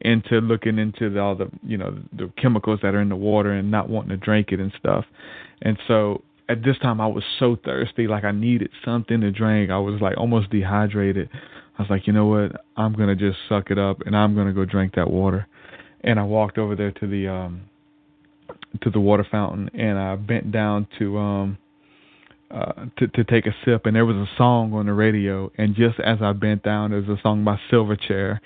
into 0.00 0.40
looking 0.40 0.78
into 0.78 1.10
the, 1.10 1.20
all 1.20 1.34
the 1.34 1.50
you 1.62 1.78
know 1.78 1.98
the 2.12 2.30
chemicals 2.40 2.80
that 2.82 2.94
are 2.94 3.00
in 3.00 3.08
the 3.08 3.16
water 3.16 3.52
and 3.52 3.70
not 3.70 3.88
wanting 3.88 4.10
to 4.10 4.16
drink 4.16 4.48
it 4.52 4.60
and 4.60 4.72
stuff. 4.78 5.04
And 5.62 5.78
so 5.88 6.22
at 6.48 6.62
this 6.62 6.78
time 6.78 7.00
I 7.00 7.06
was 7.06 7.24
so 7.38 7.56
thirsty, 7.64 8.06
like 8.06 8.24
I 8.24 8.32
needed 8.32 8.70
something 8.84 9.20
to 9.22 9.30
drink. 9.30 9.70
I 9.70 9.78
was 9.78 10.00
like 10.00 10.16
almost 10.18 10.50
dehydrated. 10.50 11.30
I 11.78 11.82
was 11.82 11.90
like, 11.90 12.06
you 12.06 12.12
know 12.12 12.26
what? 12.26 12.52
I'm 12.76 12.92
gonna 12.92 13.16
just 13.16 13.38
suck 13.48 13.70
it 13.70 13.78
up 13.78 14.02
and 14.04 14.16
I'm 14.16 14.34
gonna 14.34 14.52
go 14.52 14.64
drink 14.64 14.94
that 14.96 15.10
water. 15.10 15.46
And 16.02 16.20
I 16.20 16.24
walked 16.24 16.58
over 16.58 16.76
there 16.76 16.92
to 16.92 17.06
the 17.06 17.28
um 17.28 17.62
to 18.82 18.90
the 18.90 19.00
water 19.00 19.26
fountain 19.30 19.70
and 19.72 19.98
I 19.98 20.16
bent 20.16 20.52
down 20.52 20.86
to 20.98 21.18
um 21.18 21.58
uh 22.54 22.86
to 22.98 23.08
to 23.08 23.24
take 23.24 23.46
a 23.46 23.54
sip 23.64 23.86
and 23.86 23.96
there 23.96 24.06
was 24.06 24.16
a 24.16 24.28
song 24.36 24.72
on 24.72 24.86
the 24.86 24.92
radio 24.92 25.50
and 25.58 25.74
just 25.74 25.98
as 26.00 26.18
I 26.22 26.32
bent 26.32 26.62
down 26.62 26.90
there 26.90 27.00
was 27.00 27.08
a 27.08 27.20
song 27.22 27.44
by 27.44 27.58
Silverchair 27.70 28.40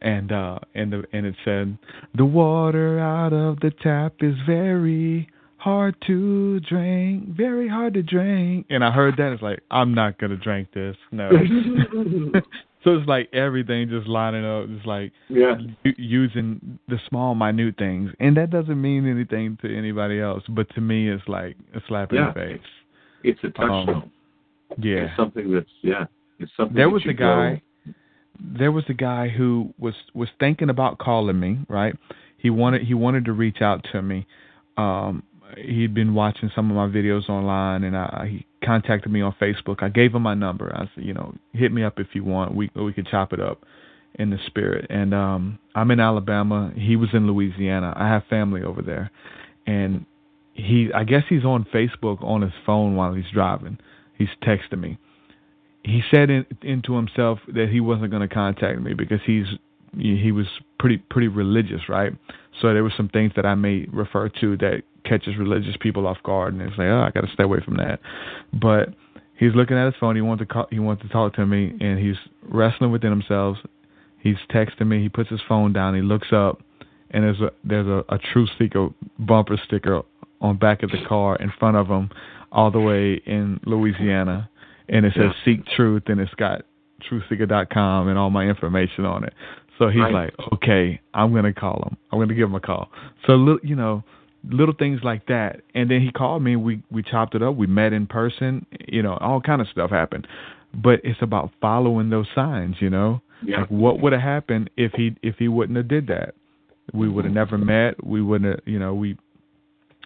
and 0.00 0.32
uh 0.32 0.58
and 0.74 0.92
the 0.92 1.04
and 1.12 1.26
it 1.26 1.34
said 1.44 1.78
the 2.14 2.24
water 2.24 2.98
out 2.98 3.32
of 3.32 3.60
the 3.60 3.70
tap 3.82 4.14
is 4.20 4.34
very 4.46 5.28
hard 5.62 5.94
to 6.08 6.58
drink, 6.60 7.28
very 7.28 7.68
hard 7.68 7.94
to 7.94 8.02
drink. 8.02 8.66
And 8.68 8.84
I 8.84 8.90
heard 8.90 9.16
that 9.18 9.32
it's 9.32 9.42
like 9.42 9.60
I'm 9.70 9.94
not 9.94 10.18
gonna 10.18 10.36
drink 10.36 10.68
this. 10.74 10.96
No. 11.12 11.30
so 12.84 12.96
it's 12.96 13.08
like 13.08 13.28
everything 13.32 13.88
just 13.88 14.08
lining 14.08 14.44
up. 14.44 14.66
It's 14.68 14.86
like 14.86 15.12
yeah. 15.28 15.54
u- 15.84 15.94
using 15.96 16.78
the 16.88 16.98
small, 17.08 17.34
minute 17.34 17.76
things, 17.78 18.10
and 18.18 18.36
that 18.36 18.50
doesn't 18.50 18.80
mean 18.80 19.08
anything 19.08 19.56
to 19.62 19.76
anybody 19.76 20.20
else. 20.20 20.42
But 20.48 20.68
to 20.74 20.80
me, 20.80 21.08
it's 21.08 21.26
like 21.28 21.56
a 21.74 21.80
slap 21.86 22.12
in 22.12 22.18
the 22.18 22.32
face. 22.34 22.60
It's 23.24 23.40
a 23.42 23.50
touchstone. 23.50 24.10
Yeah. 24.78 25.04
It's 25.04 25.16
something 25.16 25.52
that's 25.52 25.66
yeah. 25.82 26.04
It's 26.38 26.50
something. 26.56 26.76
There 26.76 26.90
was 26.90 27.02
a 27.06 27.12
guy. 27.12 27.62
There 28.40 28.72
was 28.72 28.84
a 28.88 28.94
guy 28.94 29.28
who 29.28 29.72
was 29.78 29.94
was 30.14 30.28
thinking 30.40 30.70
about 30.70 30.98
calling 30.98 31.38
me. 31.38 31.58
Right. 31.68 31.94
He 32.38 32.50
wanted 32.50 32.82
he 32.82 32.94
wanted 32.94 33.24
to 33.26 33.32
reach 33.32 33.60
out 33.60 33.86
to 33.92 34.02
me. 34.02 34.26
Um, 34.76 35.22
he'd 35.56 35.94
been 35.94 36.14
watching 36.14 36.50
some 36.54 36.70
of 36.70 36.76
my 36.76 36.86
videos 36.86 37.28
online, 37.28 37.84
and 37.84 37.96
I, 37.96 38.28
he 38.30 38.46
contacted 38.64 39.12
me 39.12 39.20
on 39.20 39.34
Facebook. 39.40 39.82
I 39.82 39.88
gave 39.88 40.14
him 40.14 40.22
my 40.22 40.34
number. 40.34 40.74
I 40.74 40.90
said, 40.94 41.04
you 41.04 41.14
know, 41.14 41.34
hit 41.52 41.72
me 41.72 41.84
up 41.84 41.98
if 41.98 42.08
you 42.14 42.24
want. 42.24 42.54
We 42.54 42.70
we 42.74 42.92
could 42.92 43.06
chop 43.06 43.32
it 43.32 43.40
up 43.40 43.64
in 44.16 44.30
the 44.30 44.38
spirit. 44.46 44.86
And 44.90 45.14
um, 45.14 45.58
I'm 45.74 45.90
in 45.90 46.00
Alabama. 46.00 46.72
He 46.74 46.96
was 46.96 47.10
in 47.12 47.26
Louisiana. 47.26 47.94
I 47.96 48.08
have 48.08 48.24
family 48.28 48.62
over 48.62 48.82
there, 48.82 49.10
and 49.66 50.04
he 50.54 50.90
I 50.94 51.04
guess 51.04 51.22
he's 51.28 51.44
on 51.44 51.66
Facebook 51.72 52.22
on 52.22 52.42
his 52.42 52.52
phone 52.64 52.96
while 52.96 53.14
he's 53.14 53.30
driving. 53.32 53.78
He's 54.16 54.28
texting 54.42 54.80
me. 54.80 54.98
He 55.84 56.02
said 56.10 56.30
in, 56.30 56.46
into 56.62 56.94
himself 56.94 57.40
that 57.48 57.68
he 57.70 57.80
wasn't 57.80 58.10
going 58.10 58.26
to 58.26 58.32
contact 58.32 58.80
me 58.80 58.94
because 58.94 59.20
he's 59.26 59.46
he 59.98 60.32
was 60.32 60.46
pretty 60.78 60.98
pretty 60.98 61.28
religious, 61.28 61.88
right? 61.88 62.12
So 62.60 62.72
there 62.72 62.82
were 62.82 62.92
some 62.96 63.08
things 63.08 63.32
that 63.36 63.46
I 63.46 63.54
may 63.54 63.86
refer 63.92 64.28
to 64.40 64.56
that 64.58 64.82
catches 65.04 65.36
religious 65.36 65.76
people 65.80 66.06
off 66.06 66.18
guard, 66.22 66.54
and 66.54 66.62
it's 66.62 66.78
like, 66.78 66.88
oh, 66.88 67.02
I 67.02 67.10
got 67.10 67.22
to 67.22 67.32
stay 67.32 67.44
away 67.44 67.60
from 67.64 67.76
that. 67.76 68.00
But 68.52 68.90
he's 69.36 69.54
looking 69.54 69.76
at 69.76 69.86
his 69.86 69.94
phone. 69.98 70.16
He 70.16 70.22
wants 70.22 70.40
to 70.40 70.46
call, 70.46 70.66
he 70.70 70.78
wants 70.78 71.02
to 71.02 71.08
talk 71.08 71.34
to 71.34 71.46
me, 71.46 71.76
and 71.80 71.98
he's 71.98 72.16
wrestling 72.48 72.92
within 72.92 73.10
himself. 73.10 73.58
He's 74.20 74.36
texting 74.50 74.86
me. 74.86 75.02
He 75.02 75.08
puts 75.08 75.30
his 75.30 75.40
phone 75.48 75.72
down. 75.72 75.94
He 75.94 76.02
looks 76.02 76.28
up, 76.32 76.62
and 77.10 77.24
there's 77.24 77.40
a 77.40 77.50
there's 77.64 77.86
a, 77.86 78.04
a 78.08 78.18
True 78.32 78.46
Seeker 78.58 78.88
bumper 79.18 79.60
sticker 79.66 80.02
on 80.42 80.58
back 80.58 80.82
of 80.82 80.90
the 80.90 81.02
car 81.08 81.36
in 81.36 81.50
front 81.58 81.76
of 81.78 81.86
him, 81.86 82.10
all 82.50 82.70
the 82.70 82.80
way 82.80 83.14
in 83.24 83.58
Louisiana, 83.64 84.50
and 84.88 85.06
it 85.06 85.14
says 85.14 85.32
"Seek 85.44 85.64
Truth," 85.74 86.04
and 86.08 86.20
it's 86.20 86.34
got 86.34 86.62
TruthSeekah.com 87.08 88.08
and 88.08 88.18
all 88.18 88.30
my 88.30 88.44
information 88.44 89.06
on 89.06 89.24
it. 89.24 89.32
So 89.78 89.88
he's 89.88 90.02
Right. 90.02 90.12
like, 90.12 90.34
okay, 90.52 91.00
I'm 91.14 91.32
gonna 91.34 91.52
call 91.52 91.82
him. 91.88 91.96
I'm 92.10 92.18
gonna 92.18 92.34
give 92.34 92.48
him 92.48 92.54
a 92.54 92.60
call. 92.60 92.90
So 93.26 93.58
you 93.62 93.74
know, 93.74 94.04
little 94.48 94.74
things 94.74 95.02
like 95.02 95.26
that. 95.26 95.60
And 95.74 95.90
then 95.90 96.00
he 96.00 96.10
called 96.10 96.42
me. 96.42 96.56
We 96.56 96.82
we 96.90 97.02
chopped 97.02 97.34
it 97.34 97.42
up. 97.42 97.56
We 97.56 97.66
met 97.66 97.92
in 97.92 98.06
person. 98.06 98.66
You 98.88 99.02
know, 99.02 99.14
all 99.14 99.40
kind 99.40 99.60
of 99.60 99.68
stuff 99.68 99.90
happened. 99.90 100.26
But 100.74 101.00
it's 101.04 101.20
about 101.20 101.50
following 101.60 102.10
those 102.10 102.26
signs. 102.34 102.76
You 102.80 102.90
know, 102.90 103.20
Yeah. 103.42 103.60
like 103.60 103.70
what 103.70 104.00
would 104.00 104.12
have 104.12 104.22
happened 104.22 104.70
if 104.76 104.92
he 104.94 105.16
if 105.22 105.38
he 105.38 105.48
wouldn't 105.48 105.76
have 105.76 105.88
did 105.88 106.06
that? 106.08 106.34
We 106.92 107.08
would 107.08 107.24
have 107.24 107.30
mm-hmm. 107.30 107.56
never 107.56 107.58
met. 107.58 108.04
We 108.04 108.22
wouldn't 108.22 108.50
have. 108.56 108.60
You 108.66 108.78
know, 108.78 108.94
we. 108.94 109.16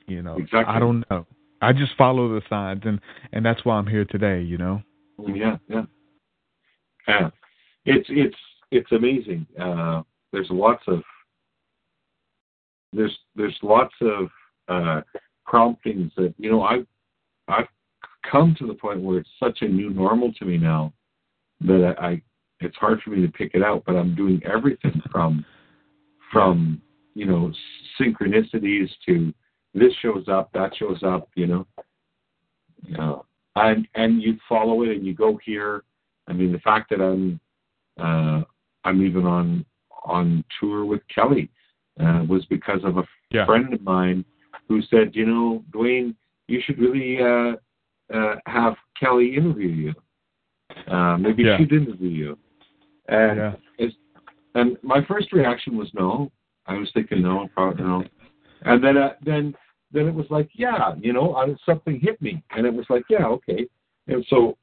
You 0.06 0.22
know, 0.22 0.36
Exactly. 0.36 0.74
I 0.74 0.78
don't 0.78 1.04
know. 1.10 1.26
I 1.62 1.72
just 1.72 1.92
follow 1.96 2.28
the 2.28 2.42
signs, 2.48 2.82
and 2.84 3.00
and 3.32 3.44
that's 3.44 3.64
why 3.64 3.76
I'm 3.76 3.86
here 3.86 4.04
today. 4.04 4.42
You 4.42 4.58
know. 4.58 4.82
Yeah, 5.18 5.56
yeah. 5.68 5.82
Yeah. 7.08 7.30
It's 7.84 8.06
it's 8.10 8.36
it's 8.70 8.92
amazing. 8.92 9.46
Uh, 9.60 10.02
there's 10.32 10.48
lots 10.50 10.82
of 10.86 11.02
there's 12.92 13.16
there's 13.34 13.56
lots 13.62 13.94
of 14.00 14.28
uh, 14.68 15.00
promptings 15.44 16.12
that 16.16 16.34
you 16.38 16.50
know 16.50 16.62
I've 16.62 16.86
I've 17.48 17.68
come 18.30 18.54
to 18.58 18.66
the 18.66 18.74
point 18.74 19.00
where 19.00 19.18
it's 19.18 19.30
such 19.40 19.58
a 19.62 19.68
new 19.68 19.90
normal 19.90 20.32
to 20.34 20.44
me 20.44 20.58
now 20.58 20.92
that 21.60 21.94
I, 21.98 22.06
I 22.06 22.22
it's 22.60 22.76
hard 22.76 23.00
for 23.02 23.10
me 23.10 23.24
to 23.24 23.32
pick 23.32 23.52
it 23.54 23.62
out. 23.62 23.84
But 23.86 23.96
I'm 23.96 24.14
doing 24.14 24.40
everything 24.44 25.00
from 25.10 25.44
from 26.32 26.80
you 27.14 27.26
know 27.26 27.52
synchronicities 28.00 28.88
to 29.06 29.32
this 29.76 29.92
shows 30.00 30.26
up, 30.28 30.50
that 30.52 30.74
shows 30.76 31.02
up. 31.02 31.28
You 31.34 31.46
know. 31.46 31.66
Yeah. 32.88 33.16
And 33.56 33.86
and 33.94 34.22
you 34.22 34.38
follow 34.48 34.82
it 34.82 34.90
and 34.90 35.06
you 35.06 35.14
go 35.14 35.38
here. 35.44 35.84
I 36.28 36.32
mean, 36.32 36.52
the 36.52 36.58
fact 36.58 36.90
that 36.90 37.00
I'm 37.00 37.40
uh, 37.98 38.42
I'm 38.84 39.04
even 39.04 39.24
on 39.26 39.64
on 40.04 40.44
tour 40.60 40.84
with 40.84 41.00
Kelly 41.12 41.50
uh, 42.00 42.24
was 42.28 42.44
because 42.46 42.80
of 42.84 42.98
a 42.98 43.04
Yeah. 43.30 43.46
friend 43.46 43.72
of 43.72 43.82
mine 43.82 44.24
who 44.68 44.82
said, 44.82 45.14
you 45.14 45.26
know, 45.26 45.64
Dwaine, 45.70 46.14
you 46.48 46.60
should 46.64 46.78
really 46.78 47.20
uh, 47.20 47.56
uh, 48.14 48.36
have 48.46 48.74
Kelly 48.98 49.36
interview 49.36 49.68
you. 49.68 49.94
Uh, 50.86 51.16
maybe 51.16 51.42
Yeah. 51.44 51.56
she'd 51.58 51.72
interview 51.72 52.08
you. 52.08 52.38
And 53.08 53.36
Yeah. 53.38 53.54
it's, 53.78 53.96
and 54.54 54.76
my 54.82 55.04
first 55.04 55.32
reaction 55.32 55.76
was 55.76 55.92
no. 55.94 56.30
I 56.66 56.74
was 56.74 56.90
thinking 56.92 57.22
no, 57.22 57.48
probably 57.54 57.84
no. 57.84 58.04
And 58.62 58.82
then 58.82 58.96
uh, 58.96 59.14
then 59.22 59.54
then 59.92 60.06
it 60.06 60.14
was 60.14 60.26
like 60.30 60.48
yeah, 60.54 60.94
you 61.00 61.12
know, 61.12 61.34
I, 61.34 61.54
something 61.64 62.00
hit 62.00 62.20
me, 62.20 62.42
and 62.50 62.66
it 62.66 62.74
was 62.74 62.86
like 62.88 63.04
yeah, 63.08 63.26
okay. 63.26 63.66
And 64.08 64.24
so 64.28 64.56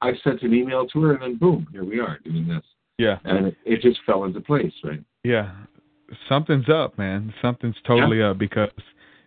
I 0.00 0.12
sent 0.24 0.42
an 0.42 0.52
email 0.52 0.86
to 0.88 1.02
her, 1.02 1.12
and 1.14 1.22
then 1.22 1.36
boom, 1.36 1.66
here 1.72 1.84
we 1.84 2.00
are 2.00 2.18
doing 2.24 2.48
this, 2.48 2.64
Yeah. 2.98 3.18
and 3.24 3.46
it, 3.48 3.56
it 3.64 3.82
just 3.82 4.00
fell 4.04 4.24
into 4.24 4.40
place, 4.40 4.72
right? 4.82 5.02
Yeah, 5.22 5.52
something's 6.28 6.68
up, 6.68 6.98
man. 6.98 7.32
Something's 7.40 7.76
totally 7.86 8.20
up 8.22 8.38
because 8.38 8.70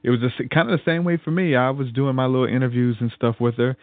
it 0.03 0.09
was 0.09 0.19
just 0.19 0.37
kind 0.51 0.69
of 0.69 0.77
the 0.77 0.83
same 0.85 1.03
way 1.05 1.17
for 1.17 1.31
me. 1.31 1.55
I 1.55 1.69
was 1.69 1.91
doing 1.93 2.15
my 2.15 2.25
little 2.25 2.47
interviews 2.47 2.97
and 2.99 3.11
stuff 3.15 3.37
with 3.39 3.55
her, 3.55 3.77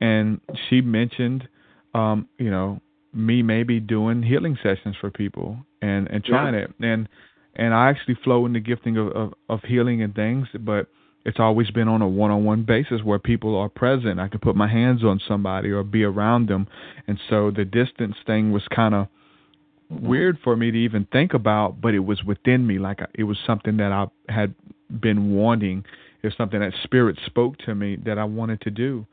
and 0.00 0.40
she 0.68 0.80
mentioned, 0.80 1.48
um, 1.94 2.28
you 2.38 2.50
know, 2.50 2.80
me 3.12 3.42
maybe 3.42 3.80
doing 3.80 4.22
healing 4.22 4.58
sessions 4.62 4.94
for 5.00 5.10
people 5.10 5.56
and 5.82 6.06
and 6.08 6.22
trying 6.22 6.54
yeah. 6.54 6.60
it 6.60 6.74
and 6.80 7.08
and 7.56 7.72
I 7.72 7.88
actually 7.88 8.16
flow 8.22 8.44
in 8.44 8.52
the 8.52 8.60
gifting 8.60 8.96
of, 8.98 9.08
of 9.08 9.34
of 9.48 9.60
healing 9.62 10.02
and 10.02 10.14
things, 10.14 10.46
but 10.60 10.86
it's 11.26 11.40
always 11.40 11.70
been 11.72 11.88
on 11.88 12.02
a 12.02 12.08
one-on-one 12.08 12.62
basis 12.62 13.02
where 13.02 13.18
people 13.18 13.56
are 13.56 13.68
present. 13.68 14.20
I 14.20 14.28
can 14.28 14.38
put 14.38 14.54
my 14.54 14.68
hands 14.68 15.02
on 15.02 15.20
somebody 15.26 15.70
or 15.70 15.82
be 15.82 16.04
around 16.04 16.48
them, 16.48 16.68
and 17.08 17.18
so 17.28 17.50
the 17.50 17.64
distance 17.64 18.14
thing 18.24 18.52
was 18.52 18.62
kind 18.74 18.94
of 18.94 19.08
mm-hmm. 19.92 20.06
weird 20.06 20.38
for 20.44 20.56
me 20.56 20.70
to 20.70 20.78
even 20.78 21.04
think 21.10 21.34
about, 21.34 21.80
but 21.80 21.94
it 21.94 21.98
was 21.98 22.22
within 22.22 22.64
me. 22.64 22.78
Like 22.78 23.00
it 23.14 23.24
was 23.24 23.38
something 23.44 23.76
that 23.78 23.90
I 23.90 24.06
had 24.32 24.54
been 25.00 25.34
wanting. 25.34 25.84
It 26.22 26.28
was 26.28 26.34
something 26.38 26.60
that 26.60 26.72
Spirit 26.84 27.18
spoke 27.26 27.58
to 27.66 27.74
me 27.74 27.96
that 28.04 28.18
I 28.18 28.24
wanted 28.24 28.60
to 28.60 28.70
do. 28.70 29.04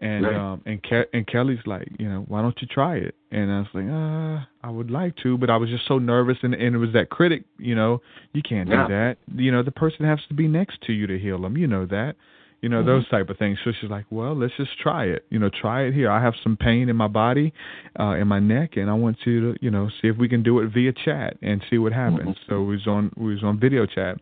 And 0.00 0.24
right. 0.24 0.34
um 0.34 0.62
and 0.64 0.82
Ke- 0.82 1.08
and 1.12 1.26
Kelly's 1.26 1.58
like, 1.66 1.88
you 1.98 2.08
know, 2.08 2.24
why 2.26 2.40
don't 2.40 2.56
you 2.60 2.66
try 2.66 2.96
it? 2.96 3.14
And 3.30 3.52
I 3.52 3.58
was 3.58 3.68
like, 3.74 3.84
uh, 3.84 4.66
I 4.66 4.70
would 4.70 4.90
like 4.90 5.14
to, 5.22 5.36
but 5.36 5.50
I 5.50 5.56
was 5.56 5.68
just 5.68 5.86
so 5.86 5.98
nervous, 5.98 6.38
and 6.42 6.54
and 6.54 6.74
it 6.74 6.78
was 6.78 6.92
that 6.94 7.10
critic, 7.10 7.44
you 7.58 7.74
know, 7.74 8.00
you 8.32 8.42
can't 8.42 8.68
yeah. 8.68 8.86
do 8.86 8.94
that. 8.94 9.16
You 9.36 9.52
know, 9.52 9.62
the 9.62 9.70
person 9.70 10.06
has 10.06 10.18
to 10.28 10.34
be 10.34 10.48
next 10.48 10.80
to 10.86 10.92
you 10.92 11.06
to 11.06 11.18
heal 11.18 11.40
them. 11.40 11.56
You 11.56 11.66
know 11.66 11.84
that 11.86 12.16
you 12.60 12.68
know, 12.68 12.78
mm-hmm. 12.78 12.88
those 12.88 13.08
type 13.08 13.30
of 13.30 13.38
things. 13.38 13.58
So 13.64 13.72
she's 13.80 13.90
like, 13.90 14.04
well, 14.10 14.36
let's 14.36 14.52
just 14.56 14.78
try 14.78 15.04
it. 15.04 15.24
You 15.30 15.38
know, 15.38 15.50
try 15.60 15.82
it 15.82 15.94
here. 15.94 16.10
I 16.10 16.22
have 16.22 16.34
some 16.42 16.56
pain 16.56 16.88
in 16.88 16.96
my 16.96 17.08
body, 17.08 17.52
uh, 17.98 18.12
in 18.12 18.28
my 18.28 18.38
neck, 18.38 18.76
and 18.76 18.90
I 18.90 18.94
want 18.94 19.18
you 19.24 19.52
to, 19.52 19.64
you 19.64 19.70
know, 19.70 19.88
see 20.00 20.08
if 20.08 20.16
we 20.16 20.28
can 20.28 20.42
do 20.42 20.60
it 20.60 20.72
via 20.72 20.92
chat 21.04 21.36
and 21.42 21.62
see 21.70 21.78
what 21.78 21.92
happens. 21.92 22.36
Mm-hmm. 22.36 22.52
So 22.52 22.62
we 22.62 22.76
was 22.76 22.86
on 22.86 23.12
we 23.16 23.34
was 23.34 23.42
on 23.42 23.58
video 23.58 23.86
chat, 23.86 24.18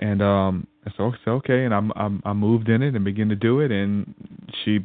and 0.00 0.20
um, 0.22 0.66
so 0.96 1.08
it's 1.08 1.18
okay, 1.26 1.64
and 1.64 1.74
I'm, 1.74 1.92
I'm 1.94 2.22
I 2.24 2.32
moved 2.32 2.68
in 2.68 2.82
it 2.82 2.94
and 2.94 3.04
began 3.04 3.28
to 3.28 3.36
do 3.36 3.60
it, 3.60 3.70
and 3.70 4.14
she 4.64 4.80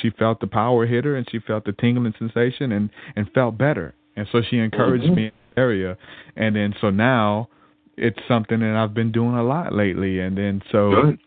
she 0.00 0.10
felt 0.10 0.40
the 0.40 0.46
power 0.46 0.86
hit 0.86 1.04
her, 1.04 1.16
and 1.16 1.26
she 1.30 1.38
felt 1.40 1.64
the 1.64 1.72
tingling 1.72 2.14
sensation, 2.18 2.72
and 2.72 2.90
and 3.16 3.30
felt 3.32 3.56
better, 3.56 3.94
and 4.16 4.26
so 4.30 4.42
she 4.48 4.58
encouraged 4.58 5.04
mm-hmm. 5.04 5.14
me 5.14 5.24
in 5.26 5.32
the 5.54 5.60
area, 5.60 5.96
and 6.36 6.54
then 6.54 6.74
so 6.80 6.90
now 6.90 7.48
it's 7.96 8.18
something 8.28 8.60
that 8.60 8.76
I've 8.76 8.94
been 8.94 9.12
doing 9.12 9.34
a 9.34 9.42
lot 9.42 9.72
lately, 9.72 10.20
and 10.20 10.36
then 10.36 10.62
so. 10.70 10.90
Good 10.90 11.18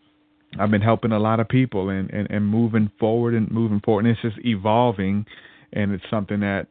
I've 0.58 0.70
been 0.70 0.82
helping 0.82 1.12
a 1.12 1.18
lot 1.18 1.40
of 1.40 1.48
people 1.48 1.90
and, 1.90 2.10
and, 2.10 2.30
and 2.30 2.46
moving 2.46 2.90
forward 2.98 3.34
and 3.34 3.50
moving 3.50 3.80
forward. 3.80 4.06
And 4.06 4.16
it's 4.16 4.22
just 4.22 4.44
evolving, 4.44 5.26
and 5.72 5.92
it's 5.92 6.04
something 6.10 6.40
that 6.40 6.66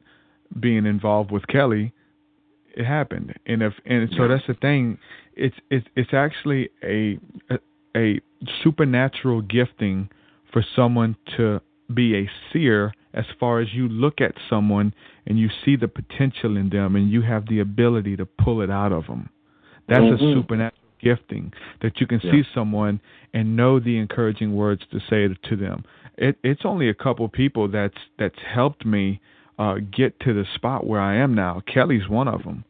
being 0.59 0.85
involved 0.85 1.31
with 1.31 1.45
Kelly, 1.47 1.93
it 2.75 2.85
happened. 2.85 3.33
And 3.45 3.61
if 3.61 3.73
and 3.85 4.09
so 4.17 4.27
that's 4.27 4.45
the 4.47 4.53
thing. 4.55 4.97
It's 5.35 5.55
it's 5.69 5.87
it's 5.95 6.13
actually 6.13 6.69
a 6.83 7.19
a, 7.49 7.59
a 7.95 8.21
supernatural 8.63 9.41
gifting 9.41 10.09
for 10.51 10.65
someone 10.75 11.15
to 11.37 11.61
be 11.93 12.15
a 12.15 12.29
seer 12.51 12.93
as 13.13 13.25
far 13.39 13.59
as 13.59 13.67
you 13.73 13.87
look 13.87 14.21
at 14.21 14.33
someone 14.49 14.93
and 15.25 15.39
you 15.39 15.49
see 15.63 15.75
the 15.75 15.87
potential 15.87 16.57
in 16.57 16.69
them 16.69 16.95
and 16.95 17.09
you 17.09 17.21
have 17.21 17.47
the 17.47 17.59
ability 17.59 18.15
to 18.17 18.25
pull 18.25 18.61
it 18.61 18.69
out 18.69 18.91
of 18.91 19.07
them. 19.07 19.29
That's 19.87 20.01
mm-hmm. 20.01 20.25
a 20.25 20.33
supernatural 20.33 20.81
gifting 21.01 21.53
that 21.81 21.99
you 21.99 22.07
can 22.07 22.19
yeah. 22.23 22.31
see 22.31 22.43
someone 22.53 22.99
and 23.33 23.55
know 23.55 23.79
the 23.79 23.97
encouraging 23.97 24.55
words 24.55 24.81
to 24.91 24.99
say 25.09 25.27
to 25.49 25.55
them. 25.55 25.83
It, 26.17 26.37
it's 26.43 26.61
only 26.65 26.89
a 26.89 26.93
couple 26.93 27.27
people 27.29 27.67
that's 27.67 27.97
that's 28.17 28.39
helped 28.53 28.85
me 28.85 29.21
uh, 29.59 29.75
get 29.95 30.19
to 30.21 30.33
the 30.33 30.45
spot 30.55 30.85
where 30.85 31.01
I 31.01 31.17
am 31.17 31.35
now. 31.35 31.61
Kelly's 31.71 32.07
one 32.09 32.27
of 32.27 32.43
them. 32.43 32.65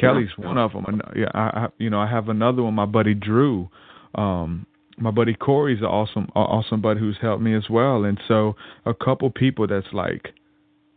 Kelly's 0.00 0.30
one 0.36 0.58
of 0.58 0.72
them. 0.72 0.84
And 0.86 1.02
yeah, 1.14 1.30
I, 1.34 1.40
I 1.40 1.66
you 1.78 1.90
know 1.90 2.00
I 2.00 2.08
have 2.08 2.28
another 2.28 2.62
one. 2.62 2.74
My 2.74 2.86
buddy 2.86 3.14
Drew. 3.14 3.68
Um, 4.14 4.66
my 4.98 5.10
buddy 5.10 5.34
Corey's 5.34 5.80
an 5.80 5.86
awesome, 5.86 6.26
awesome 6.34 6.80
buddy 6.80 7.00
who's 7.00 7.18
helped 7.20 7.42
me 7.42 7.54
as 7.54 7.64
well. 7.68 8.04
And 8.04 8.18
so 8.26 8.56
a 8.86 8.94
couple 8.94 9.28
people 9.28 9.66
that's 9.66 9.92
like 9.92 10.32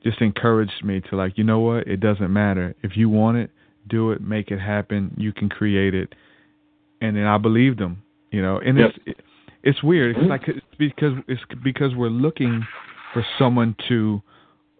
just 0.05 0.21
encouraged 0.21 0.85
me 0.85 1.01
to 1.09 1.17
like, 1.17 1.38
you 1.38 1.43
know 1.43 1.59
what? 1.59 1.85
It 1.85 1.99
doesn't 1.99 2.31
matter 2.31 2.76
if 2.81 2.95
you 2.95 3.09
want 3.09 3.39
it, 3.39 3.51
do 3.89 4.11
it, 4.11 4.21
make 4.21 4.51
it 4.51 4.59
happen. 4.59 5.13
You 5.17 5.34
can 5.34 5.49
create 5.49 5.93
it 5.93 6.15
and 7.01 7.15
then 7.15 7.26
I 7.26 7.38
believed 7.38 7.80
them. 7.80 8.01
You 8.31 8.41
know, 8.41 8.59
and 8.59 8.77
yep. 8.77 8.91
it's 9.05 9.19
it's 9.63 9.84
weird. 9.84 10.15
It's 10.17 10.30
like 10.30 10.43
it's 10.47 10.59
because 10.77 11.13
it's 11.27 11.41
because 11.63 11.95
we're 11.95 12.09
looking 12.09 12.65
for 13.13 13.26
someone 13.39 13.76
to 13.88 14.21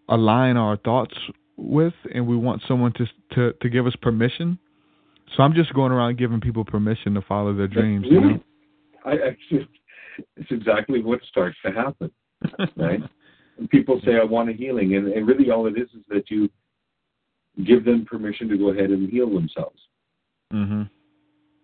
align 0.07 0.55
our 0.55 0.77
thoughts 0.77 1.15
with, 1.60 1.94
and 2.14 2.27
we 2.27 2.38
want 2.38 2.61
someone 2.68 2.94
to 2.94 3.06
to 3.36 3.53
to 3.61 3.69
give 3.69 3.86
us 3.86 3.95
permission. 4.02 4.57
So 5.36 5.44
I'm 5.44 5.53
just 5.53 5.73
going 5.73 5.91
around 5.91 6.18
giving 6.18 6.41
people 6.41 6.65
permission 6.65 7.14
to 7.14 7.22
follow 7.22 7.53
their 7.53 7.68
dreams. 7.68 8.06
You 8.10 8.22
know? 8.22 8.44
I 9.06 9.14
actually, 9.14 9.68
it's 10.36 10.52
exactly 10.52 11.03
what 11.03 11.19
starts 11.30 11.57
to 11.65 11.72
happen, 11.72 12.11
right? 12.76 13.02
people 13.69 14.02
say, 14.06 14.14
"I 14.19 14.23
want 14.23 14.49
a 14.49 14.53
healing," 14.53 14.95
and, 14.95 15.07
and 15.07 15.27
really 15.27 15.52
all 15.52 15.68
it 15.68 15.77
is 15.77 15.90
is 15.90 16.03
that 16.10 16.30
you 16.30 16.49
give 17.65 17.86
them 17.86 18.06
permission 18.06 18.48
to 18.49 18.57
go 18.57 18.69
ahead 18.69 18.90
and 18.90 19.10
heal 19.10 19.30
themselves. 19.30 19.80
Mm-hmm. 20.53 20.84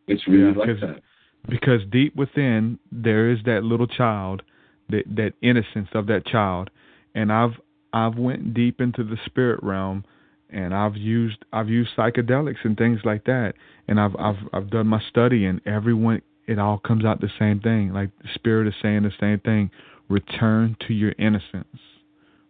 It's 0.08 0.28
really 0.28 0.52
yeah, 0.52 0.58
like 0.58 0.80
that. 0.82 1.02
Because 1.48 1.82
deep 1.92 2.16
within 2.16 2.80
there 2.92 3.32
is 3.32 3.40
that 3.46 3.64
little 3.64 3.88
child, 3.88 4.42
that 4.90 5.04
that 5.16 5.34
innocence 5.42 5.90
of 5.94 6.08
that 6.08 6.26
child, 6.26 6.70
and 7.14 7.32
I've 7.32 7.54
I've 7.96 8.18
went 8.18 8.54
deep 8.54 8.82
into 8.82 9.06
the 9.06 9.16
spirit 9.26 9.62
realm, 9.64 10.04
and 10.50 10.76
I've 10.76 10.98
used 10.98 11.46
I've 11.54 11.70
used 11.70 11.92
psychedelics 11.98 12.64
and 12.66 12.78
things 12.78 13.00
like 13.06 13.24
that, 13.24 13.54
and 13.88 14.00
I've 14.02 14.16
I've 14.20 14.36
I've 14.52 14.70
done 14.70 14.88
my 14.88 15.02
study, 15.10 15.46
and 15.46 15.62
everyone 15.66 16.22
it 16.46 16.60
all 16.60 16.78
comes 16.78 17.06
out 17.06 17.22
the 17.22 17.30
same 17.40 17.62
thing. 17.62 17.94
Like 17.94 18.10
the 18.22 18.28
spirit 18.36 18.68
is 18.68 18.74
saying 18.82 19.04
the 19.04 19.12
same 19.18 19.40
thing. 19.40 19.72
Return 20.10 20.76
to 20.88 20.94
your 20.94 21.14
innocence. 21.18 21.80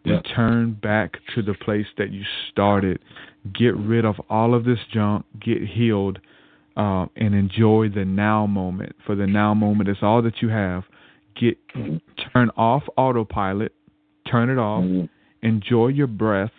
Yeah. 0.04 0.16
Return 0.16 0.74
back 0.82 1.14
to 1.36 1.44
the 1.44 1.54
place 1.54 1.86
that 2.00 2.12
you 2.12 2.24
started. 2.52 3.00
Get 3.54 3.76
rid 3.78 4.04
of 4.04 4.16
all 4.30 4.56
of 4.56 4.66
this 4.66 4.80
junk. 4.92 5.26
Get 5.40 5.62
healed 5.62 6.20
uh, 6.76 7.06
and 7.16 7.36
enjoy 7.36 7.90
the 7.90 8.04
now 8.04 8.48
moment. 8.48 8.96
For 9.06 9.16
the 9.16 9.28
now 9.28 9.54
moment 9.54 9.90
is 9.90 9.98
all 10.02 10.24
that 10.24 10.42
you 10.42 10.50
have. 10.50 10.84
Get 11.40 11.58
turn 12.34 12.50
off 12.58 12.84
autopilot, 12.98 13.74
turn 14.30 14.50
it 14.50 14.58
off, 14.58 14.84
mm-hmm. 14.84 15.06
Enjoy 15.46 15.88
your 15.88 16.08
breath, 16.08 16.52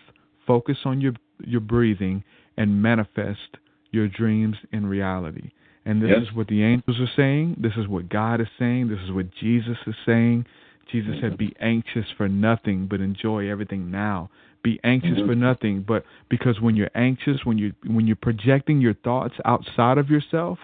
focus 0.47 0.77
on 0.85 1.01
your 1.01 1.13
your 1.39 1.61
breathing, 1.61 2.23
and 2.57 2.81
manifest 2.81 3.57
your 3.91 4.07
dreams 4.07 4.55
in 4.71 4.85
reality. 4.85 5.51
And 5.85 6.01
this 6.01 6.09
yes. 6.09 6.27
is 6.27 6.35
what 6.35 6.47
the 6.47 6.63
angels 6.63 6.99
are 6.99 7.15
saying. 7.15 7.57
This 7.61 7.73
is 7.77 7.87
what 7.87 8.09
God 8.09 8.41
is 8.41 8.47
saying. 8.59 8.89
This 8.89 8.99
is 9.05 9.11
what 9.11 9.27
Jesus 9.39 9.77
is 9.85 9.95
saying. 10.05 10.45
Jesus 10.91 11.11
mm-hmm. 11.11 11.29
said, 11.29 11.37
Be 11.37 11.55
anxious 11.61 12.05
for 12.17 12.27
nothing, 12.27 12.87
but 12.89 12.99
enjoy 12.99 13.49
everything 13.49 13.91
now 13.91 14.29
be 14.63 14.79
anxious 14.83 15.11
mm-hmm. 15.11 15.27
for 15.27 15.35
nothing 15.35 15.85
but 15.87 16.03
because 16.29 16.59
when 16.59 16.75
you're 16.75 16.89
anxious 16.93 17.45
when 17.45 17.57
you 17.57 17.73
when 17.85 18.05
you're 18.05 18.17
projecting 18.17 18.81
your 18.81 18.93
thoughts 18.95 19.35
outside 19.45 19.97
of 19.97 20.09
yourself 20.09 20.57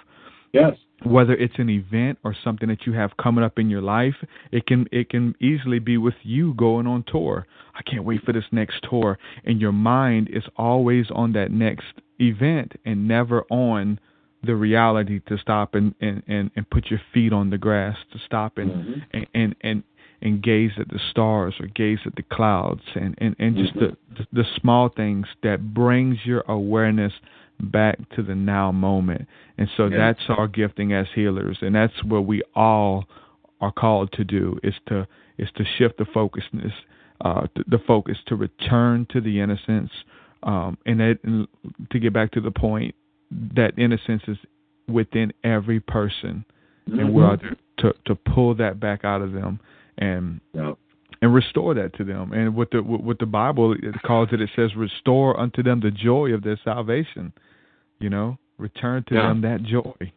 yes. 0.54 0.74
Whether 1.04 1.34
it's 1.34 1.56
an 1.58 1.70
event 1.70 2.20
or 2.24 2.34
something 2.46 2.70
that 2.70 2.86
you 2.86 2.94
have 2.94 3.18
coming 3.18 3.44
up 3.44 3.60
in 3.60 3.70
your 3.70 3.82
life 3.82 4.16
it 4.54 4.66
can 4.66 4.88
it 4.92 5.10
can 5.10 5.36
easily 5.42 5.80
be 5.80 5.98
with 5.98 6.14
you 6.24 6.54
going 6.54 6.88
on 6.88 7.04
tour. 7.12 7.46
I 7.76 7.82
can't 7.82 8.06
wait 8.06 8.24
for 8.24 8.32
this 8.32 8.46
next 8.52 8.86
tour. 8.90 9.18
And 9.44 9.60
your 9.60 9.74
mind 9.74 10.30
is 10.32 10.44
always 10.56 11.08
on 11.14 11.34
that 11.34 11.52
next 11.52 11.94
event 12.20 12.74
and 12.86 13.08
never 13.08 13.44
on 13.50 14.00
the 14.44 14.56
reality 14.56 15.20
to 15.28 15.38
stop 15.38 15.76
and 15.76 15.94
and 16.00 16.24
and, 16.28 16.52
and 16.56 16.70
put 16.70 16.90
your 16.90 17.02
feet 17.14 17.34
on 17.34 17.50
the 17.50 17.58
grass 17.58 17.98
to 18.14 18.20
stop 18.26 18.58
and 18.58 18.72
mm-hmm. 18.72 19.00
and, 19.12 19.28
and 19.34 19.56
and 19.62 19.84
and 20.24 20.42
gaze 20.42 20.72
at 20.80 20.88
the 20.88 21.00
stars 21.12 21.54
or 21.60 21.68
gaze 21.68 22.00
at 22.06 22.16
the 22.16 22.24
clouds 22.24 22.82
and, 22.96 23.14
and, 23.18 23.36
and 23.40 23.58
just 23.58 23.74
the, 23.74 23.98
the 24.32 24.46
small 24.62 24.88
things 24.88 25.28
that 25.44 25.74
brings 25.74 26.18
your 26.24 26.46
awareness 26.48 27.12
back 27.60 27.98
to 28.16 28.24
the 28.24 28.36
now 28.36 28.72
moment. 28.72 29.28
And 29.58 29.70
so 29.78 29.88
yeah. 29.88 29.98
that's 29.98 30.22
our 30.30 30.48
gifting 30.48 30.94
as 30.94 31.08
healers 31.14 31.58
and 31.62 31.76
that's 31.76 32.04
what 32.04 32.26
we 32.26 32.42
all 32.56 33.06
are 33.62 33.72
called 33.72 34.12
to 34.14 34.24
do 34.24 34.60
is 34.64 34.74
to 34.88 35.08
is 35.38 35.48
to 35.56 35.64
shift 35.78 35.98
the 35.98 36.06
focusness 36.06 36.74
uh, 37.22 37.48
the 37.56 37.80
focus 37.88 38.18
to 38.28 38.36
return 38.36 39.08
to 39.10 39.22
the 39.22 39.40
innocence 39.40 39.90
um, 40.44 40.78
and, 40.86 41.00
it, 41.00 41.20
and 41.24 41.48
to 41.90 42.00
get 42.00 42.12
back 42.12 42.32
to 42.32 42.42
the 42.42 42.52
point 42.52 42.94
that 43.32 43.72
innocence 43.78 44.22
is 44.28 44.38
within 44.90 45.32
every 45.44 45.80
person 45.80 46.44
mm-hmm. 46.90 47.00
and 47.00 47.14
we're 47.14 47.38
to, 47.38 47.56
to 47.78 47.94
to 48.06 48.16
pull 48.16 48.54
that 48.54 48.80
back 48.80 49.06
out 49.06 49.22
of 49.22 49.32
them 49.32 49.60
and 49.98 50.42
yep. 50.54 50.78
And 51.24 51.34
restore 51.34 51.74
that 51.74 51.96
to 51.96 52.04
them. 52.04 52.34
And 52.34 52.54
what 52.54 52.70
the 52.72 52.84
what 52.84 53.18
the 53.18 53.26
Bible 53.26 53.74
calls 54.06 54.28
it, 54.34 54.42
it 54.42 54.50
says, 54.58 54.76
"Restore 54.76 55.40
unto 55.40 55.64
them 55.64 55.80
the 55.80 55.90
joy 55.90 56.34
of 56.34 56.44
their 56.44 56.60
salvation." 56.66 57.32
You 58.00 58.10
know, 58.10 58.38
return 58.58 59.06
to 59.08 59.16
yeah. 59.16 59.30
them 59.30 59.42
that 59.42 59.64
joy. 59.64 60.12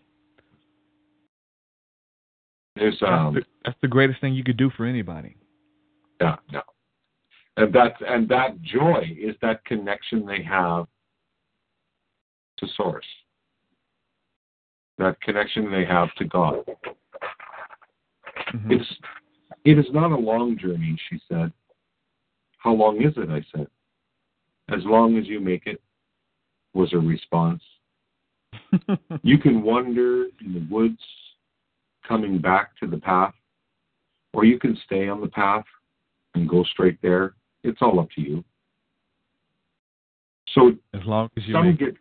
There's, 2.75 3.01
um, 3.07 3.35
that's, 3.35 3.47
the, 3.47 3.53
that's 3.65 3.79
the 3.83 3.89
greatest 3.89 4.21
thing 4.21 4.35
you 4.35 4.43
could 4.43 4.57
do 4.57 4.69
for 4.77 4.85
anybody. 4.85 5.37
Yeah, 6.21 6.37
no. 6.53 6.63
And 7.57 7.73
that 7.73 7.93
and 8.05 8.29
that 8.29 8.61
joy 8.63 9.17
is 9.17 9.37
that 9.43 9.65
connection 9.65 10.27
they 10.27 10.43
have 10.43 10.87
to 12.59 12.67
source. 12.77 13.07
That 14.99 15.21
connection 15.21 15.71
they 15.71 15.85
have 15.85 16.13
to 16.17 16.25
God. 16.25 16.65
Mm-hmm. 18.53 18.73
It's 18.73 18.87
it 19.67 19.79
is 19.79 19.87
not 19.93 20.13
a 20.13 20.17
long 20.17 20.57
journey, 20.57 20.97
she 21.11 21.21
said. 21.29 21.53
How 22.59 22.73
long 22.73 23.03
is 23.03 23.13
it? 23.17 23.29
I 23.29 23.45
said. 23.55 23.67
as 24.69 24.85
long 24.85 25.19
as 25.19 25.27
you 25.27 25.41
make 25.41 25.67
it, 25.67 25.83
was 26.73 26.93
her 26.93 27.01
response. 27.01 27.63
you 29.23 29.39
can 29.39 29.63
wander 29.63 30.27
in 30.45 30.53
the 30.53 30.67
woods 30.71 31.01
coming 32.07 32.39
back 32.39 32.77
to 32.79 32.87
the 32.87 32.99
path, 32.99 33.35
or 34.33 34.45
you 34.45 34.59
can 34.59 34.79
stay 34.87 35.09
on 35.09 35.21
the 35.21 35.29
path 35.29 35.65
and 36.35 36.49
go 36.49 36.63
straight 36.65 37.01
there. 37.03 37.35
It's 37.65 37.79
all 37.81 37.99
up 37.99 38.09
to 38.15 38.21
you. 38.21 38.45
So 40.55 40.73
as 40.95 41.03
long 41.05 41.29
as 41.37 41.45
you 41.47 41.55
some 41.55 41.67
make 41.67 41.79
get 41.79 41.95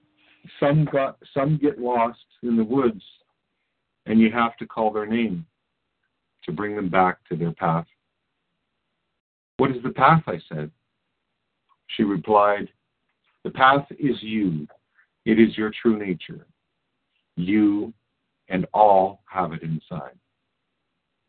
some 0.60 0.86
got 0.86 1.18
some 1.34 1.58
get 1.58 1.80
lost 1.80 2.20
in 2.44 2.56
the 2.56 2.64
woods 2.64 3.02
and 4.06 4.20
you 4.20 4.32
have 4.32 4.56
to 4.58 4.68
call 4.68 4.92
their 4.92 5.08
name 5.08 5.46
to 6.46 6.52
bring 6.52 6.76
them 6.76 6.90
back 6.90 7.18
to 7.30 7.36
their 7.36 7.52
path. 7.52 7.86
What 9.58 9.72
is 9.72 9.82
the 9.84 9.90
path? 9.90 10.24
I 10.28 10.40
said. 10.50 10.72
She 11.88 12.04
replied, 12.04 12.70
The 13.44 13.52
path 13.52 13.86
is 13.92 14.18
you. 14.22 14.68
It 15.26 15.40
is 15.40 15.58
your 15.58 15.72
true 15.82 15.98
nature. 15.98 16.46
You 17.36 17.94
and 18.50 18.66
all 18.74 19.22
have 19.26 19.54
it 19.54 19.64
inside. 19.64 20.18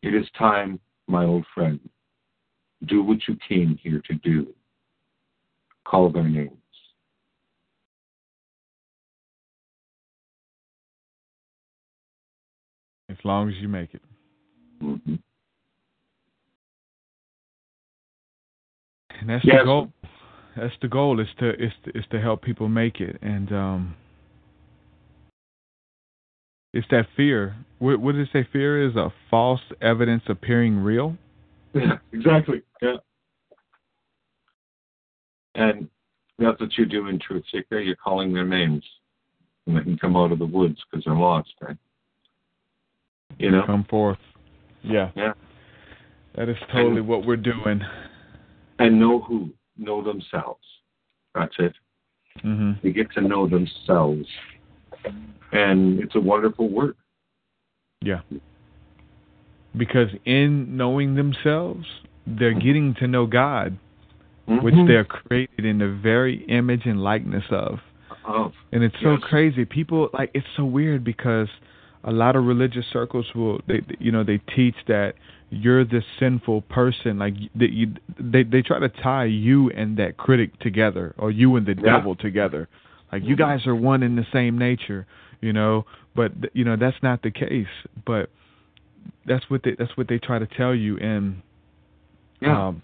It 0.03 0.13
is 0.13 0.27
time, 0.37 0.79
my 1.07 1.25
old 1.25 1.45
friend. 1.53 1.79
Do 2.85 3.01
what 3.01 3.27
you 3.27 3.37
came 3.47 3.79
here 3.81 4.01
to 4.07 4.13
do. 4.15 4.53
Call 5.85 6.11
their 6.11 6.27
names. 6.27 6.51
as 13.17 13.25
long 13.25 13.49
as 13.49 13.55
you 13.55 13.67
make 13.67 13.93
it. 13.93 14.01
Mm-hmm. 14.81 15.15
And 19.19 19.29
that's 19.29 19.45
Yes. 19.45 19.61
the 19.61 19.65
goal. 19.65 19.91
That's 20.55 20.73
the 20.81 20.87
goal 20.87 21.19
is 21.19 21.27
to 21.39 21.49
is 21.63 21.71
to, 21.85 21.97
is 21.97 22.05
to 22.11 22.19
help 22.19 22.41
people 22.41 22.67
make 22.67 22.99
it, 22.99 23.19
and 23.21 23.51
um, 23.51 23.95
it's 26.73 26.87
that 26.91 27.07
fear. 27.15 27.55
What, 27.79 27.99
what 27.99 28.13
did 28.13 28.21
it 28.21 28.29
say? 28.31 28.47
Fear 28.51 28.87
is 28.87 28.95
a 28.95 29.11
false 29.29 29.61
evidence 29.81 30.23
appearing 30.27 30.77
real. 30.77 31.17
Yeah, 31.73 31.97
exactly. 32.11 32.61
Yeah. 32.81 32.97
And 35.55 35.89
that's 36.37 36.59
what 36.59 36.77
you 36.77 36.85
do 36.85 37.07
in 37.07 37.19
TruthSeekah. 37.19 37.83
You're 37.83 37.95
calling 37.95 38.33
their 38.33 38.45
names. 38.45 38.83
And 39.65 39.75
they 39.75 39.81
can 39.81 39.97
come 39.97 40.15
out 40.15 40.31
of 40.31 40.39
the 40.39 40.45
woods 40.45 40.77
because 40.89 41.03
they're 41.05 41.15
lost, 41.15 41.49
right? 41.61 41.77
You 43.39 43.51
know? 43.51 43.63
Come 43.65 43.85
forth. 43.89 44.19
Yeah. 44.83 45.11
Yeah. 45.15 45.33
That 46.35 46.49
is 46.49 46.57
totally 46.71 47.01
what 47.01 47.25
we're 47.25 47.35
doing. 47.35 47.81
And 48.79 48.99
know 48.99 49.19
who? 49.21 49.49
Know 49.77 50.03
themselves. 50.03 50.63
That's 51.33 51.55
it. 51.59 51.73
hmm 52.41 52.73
They 52.83 52.91
get 52.91 53.11
to 53.13 53.21
know 53.21 53.47
themselves. 53.47 54.27
And 55.51 55.99
it's 55.99 56.15
a 56.15 56.19
wonderful 56.19 56.69
work. 56.69 56.95
Yeah. 58.01 58.21
Because 59.75 60.09
in 60.25 60.77
knowing 60.77 61.15
themselves, 61.15 61.85
they're 62.25 62.53
getting 62.53 62.93
to 62.95 63.07
know 63.07 63.25
God, 63.25 63.77
which 64.45 64.73
Mhm. 64.75 64.87
they're 64.87 65.05
created 65.05 65.65
in 65.65 65.77
the 65.79 65.89
very 65.89 66.43
image 66.45 66.85
and 66.85 67.03
likeness 67.03 67.45
of. 67.49 67.79
Of. 68.25 68.53
And 68.71 68.83
it's 68.83 68.99
so 69.01 69.13
Yes. 69.13 69.21
crazy. 69.23 69.65
People 69.65 70.09
like 70.13 70.31
it's 70.33 70.47
so 70.55 70.65
weird 70.65 71.03
because 71.03 71.49
a 72.03 72.11
lot 72.11 72.35
of 72.35 72.45
religious 72.45 72.85
circles 72.91 73.25
will 73.35 73.59
they 73.67 73.81
you 73.99 74.11
know 74.11 74.23
they 74.23 74.37
teach 74.55 74.75
that 74.87 75.13
you're 75.49 75.85
the 75.85 76.01
sinful 76.19 76.61
person 76.63 77.17
like 77.19 77.33
that 77.55 77.71
you 77.71 77.93
they 78.19 78.43
they 78.43 78.61
try 78.61 78.79
to 78.79 78.89
tie 78.89 79.25
you 79.25 79.69
and 79.71 79.97
that 79.97 80.17
critic 80.17 80.57
together 80.59 81.13
or 81.17 81.31
you 81.31 81.55
and 81.55 81.65
the 81.65 81.75
Yeah. 81.75 81.97
devil 81.97 82.15
together. 82.15 82.67
Like 83.11 83.23
you 83.23 83.35
guys 83.37 83.65
are 83.65 83.75
one 83.75 84.03
in 84.03 84.15
the 84.17 84.25
same 84.33 84.57
nature, 84.57 85.07
you 85.39 85.53
know, 85.53 85.85
but 86.15 86.31
you 86.53 86.65
know 86.65 86.75
that's 86.75 87.01
not 87.01 87.21
the 87.21 87.31
case. 87.31 87.67
But 88.05 88.29
that's 89.25 89.49
what 89.49 89.63
they 89.63 89.75
that's 89.77 89.95
what 89.95 90.07
they 90.09 90.17
try 90.19 90.39
to 90.39 90.45
tell 90.47 90.75
you 90.75 90.97
and 90.97 91.41
Yeah. 92.41 92.67
um, 92.67 92.81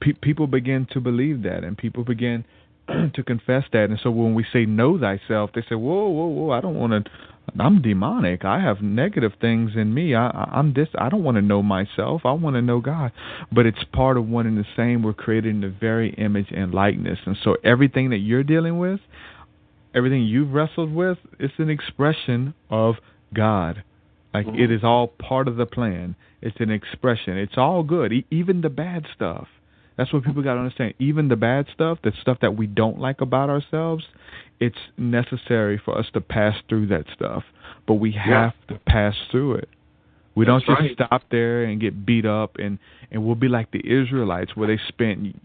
pe- 0.00 0.12
people 0.12 0.46
begin 0.46 0.86
to 0.92 1.00
believe 1.00 1.42
that, 1.42 1.64
and 1.64 1.76
people 1.76 2.04
begin 2.04 2.44
to 2.88 3.22
confess 3.24 3.64
that. 3.72 3.88
And 3.90 3.98
so 4.02 4.10
when 4.10 4.34
we 4.34 4.44
say 4.52 4.66
know 4.66 4.98
thyself, 4.98 5.50
they 5.54 5.62
say, 5.62 5.74
"Whoa, 5.74 6.08
whoa, 6.10 6.26
whoa! 6.26 6.50
I 6.50 6.60
don't 6.60 6.76
want 6.76 6.92
to. 7.06 7.10
I'm 7.58 7.82
demonic. 7.82 8.44
I 8.44 8.60
have 8.60 8.80
negative 8.80 9.32
things 9.40 9.72
in 9.76 9.92
me. 9.92 10.14
I, 10.14 10.28
I'm 10.28 10.72
this. 10.72 10.88
I 10.98 11.08
don't 11.08 11.22
want 11.22 11.36
to 11.36 11.42
know 11.42 11.62
myself. 11.62 12.22
I 12.24 12.32
want 12.32 12.56
to 12.56 12.62
know 12.62 12.80
God." 12.80 13.12
But 13.52 13.66
it's 13.66 13.84
part 13.92 14.16
of 14.16 14.28
one 14.28 14.46
and 14.46 14.56
the 14.56 14.64
same. 14.76 15.02
We're 15.02 15.12
created 15.12 15.54
in 15.54 15.60
the 15.60 15.68
very 15.68 16.14
image 16.14 16.48
and 16.50 16.72
likeness, 16.72 17.18
and 17.26 17.36
so 17.42 17.56
everything 17.62 18.10
that 18.10 18.18
you're 18.18 18.44
dealing 18.44 18.78
with, 18.78 19.00
everything 19.94 20.22
you've 20.22 20.52
wrestled 20.52 20.92
with, 20.92 21.18
it's 21.38 21.54
an 21.58 21.70
expression 21.70 22.54
of 22.70 22.96
God. 23.32 23.84
Like 24.32 24.46
it 24.48 24.70
is 24.72 24.82
all 24.82 25.06
part 25.06 25.46
of 25.46 25.56
the 25.56 25.66
plan. 25.66 26.16
It's 26.42 26.56
an 26.58 26.70
expression. 26.70 27.38
It's 27.38 27.56
all 27.56 27.84
good, 27.84 28.12
e- 28.12 28.26
even 28.30 28.62
the 28.62 28.68
bad 28.68 29.06
stuff. 29.14 29.46
That's 29.96 30.12
what 30.12 30.24
people 30.24 30.42
got 30.42 30.54
to 30.54 30.60
understand. 30.60 30.94
Even 30.98 31.28
the 31.28 31.36
bad 31.36 31.66
stuff, 31.72 31.98
the 32.02 32.12
stuff 32.20 32.38
that 32.42 32.56
we 32.56 32.66
don't 32.66 32.98
like 32.98 33.20
about 33.20 33.48
ourselves, 33.48 34.04
it's 34.60 34.78
necessary 34.96 35.80
for 35.84 35.96
us 35.98 36.06
to 36.14 36.20
pass 36.20 36.56
through 36.68 36.86
that 36.86 37.04
stuff. 37.14 37.44
But 37.86 37.94
we 37.94 38.10
Yeah. 38.10 38.20
have 38.20 38.66
to 38.68 38.78
pass 38.86 39.16
through 39.30 39.54
it. 39.54 39.68
We 40.34 40.44
That's 40.44 40.64
don't 40.64 40.76
just 40.76 40.80
right. 40.98 41.08
stop 41.08 41.22
there 41.30 41.64
and 41.64 41.80
get 41.80 42.04
beat 42.06 42.24
up 42.26 42.56
and 42.58 42.78
and 43.10 43.24
we'll 43.24 43.36
be 43.36 43.48
like 43.48 43.70
the 43.70 43.82
Israelites 43.88 44.56
where 44.56 44.66
they 44.66 44.78
spent 44.88 45.40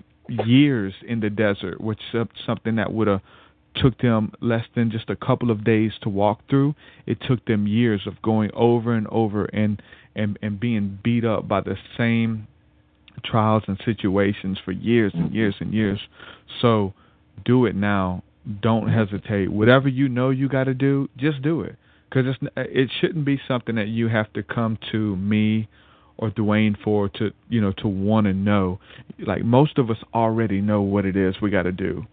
years 0.45 0.94
in 1.07 1.19
the 1.19 1.30
desert, 1.30 1.80
which 1.81 1.99
is 2.14 2.27
something 2.45 2.76
that 2.76 2.91
would 2.91 3.07
have 3.07 3.22
took 3.76 3.98
them 3.99 4.31
less 4.41 4.65
than 4.76 4.90
just 4.90 5.10
a 5.10 5.15
couple 5.15 5.52
of 5.52 5.64
days 5.64 5.91
to 6.02 6.10
walk 6.10 6.41
through. 6.49 6.73
It 7.06 7.19
took 7.22 7.45
them 7.45 7.68
years 7.68 8.07
of 8.07 8.22
going 8.22 8.49
over 8.53 8.94
and 8.94 9.07
over 9.07 9.45
and 9.45 9.81
and 10.15 10.38
and 10.41 10.60
being 10.60 10.99
beat 11.03 11.26
up 11.26 11.48
by 11.48 11.61
the 11.61 11.77
same 11.98 12.48
trials 13.23 13.64
and 13.68 13.80
situations 13.86 14.57
for 14.64 14.72
years 14.72 15.14
and 15.14 15.34
years 15.34 15.56
and 15.60 15.73
years. 15.73 15.99
So 16.61 16.94
do 17.45 17.65
it 17.65 17.76
now. 17.76 18.23
Don't 18.61 18.89
hesitate. 18.89 19.51
Whatever 19.51 19.88
you 19.88 20.09
know 20.09 20.30
you 20.30 20.49
got 20.49 20.65
to 20.65 20.73
do, 20.73 21.09
just 21.17 21.41
do 21.41 21.61
it. 21.61 21.76
Because 22.09 22.26
it's 22.27 22.53
it 22.55 22.89
shouldn't 22.99 23.26
be 23.26 23.39
something 23.47 23.76
that 23.76 23.88
you 23.88 24.07
have 24.07 24.31
to 24.34 24.41
come 24.41 24.80
to 24.91 25.15
me 25.17 25.67
or 26.17 26.31
Dwaine 26.31 26.76
for 26.84 27.07
to 27.09 27.31
you 27.49 27.61
know 27.61 27.71
to 27.73 27.88
want 27.88 28.26
to 28.26 28.34
know. 28.34 28.80
Like 29.19 29.43
most 29.43 29.77
of 29.77 29.89
us 29.89 29.97
already 30.13 30.61
know 30.61 30.81
what 30.81 31.05
it 31.05 31.15
is 31.15 31.35
we 31.41 31.49
got 31.49 31.63
to 31.63 31.71
do. 31.71 32.05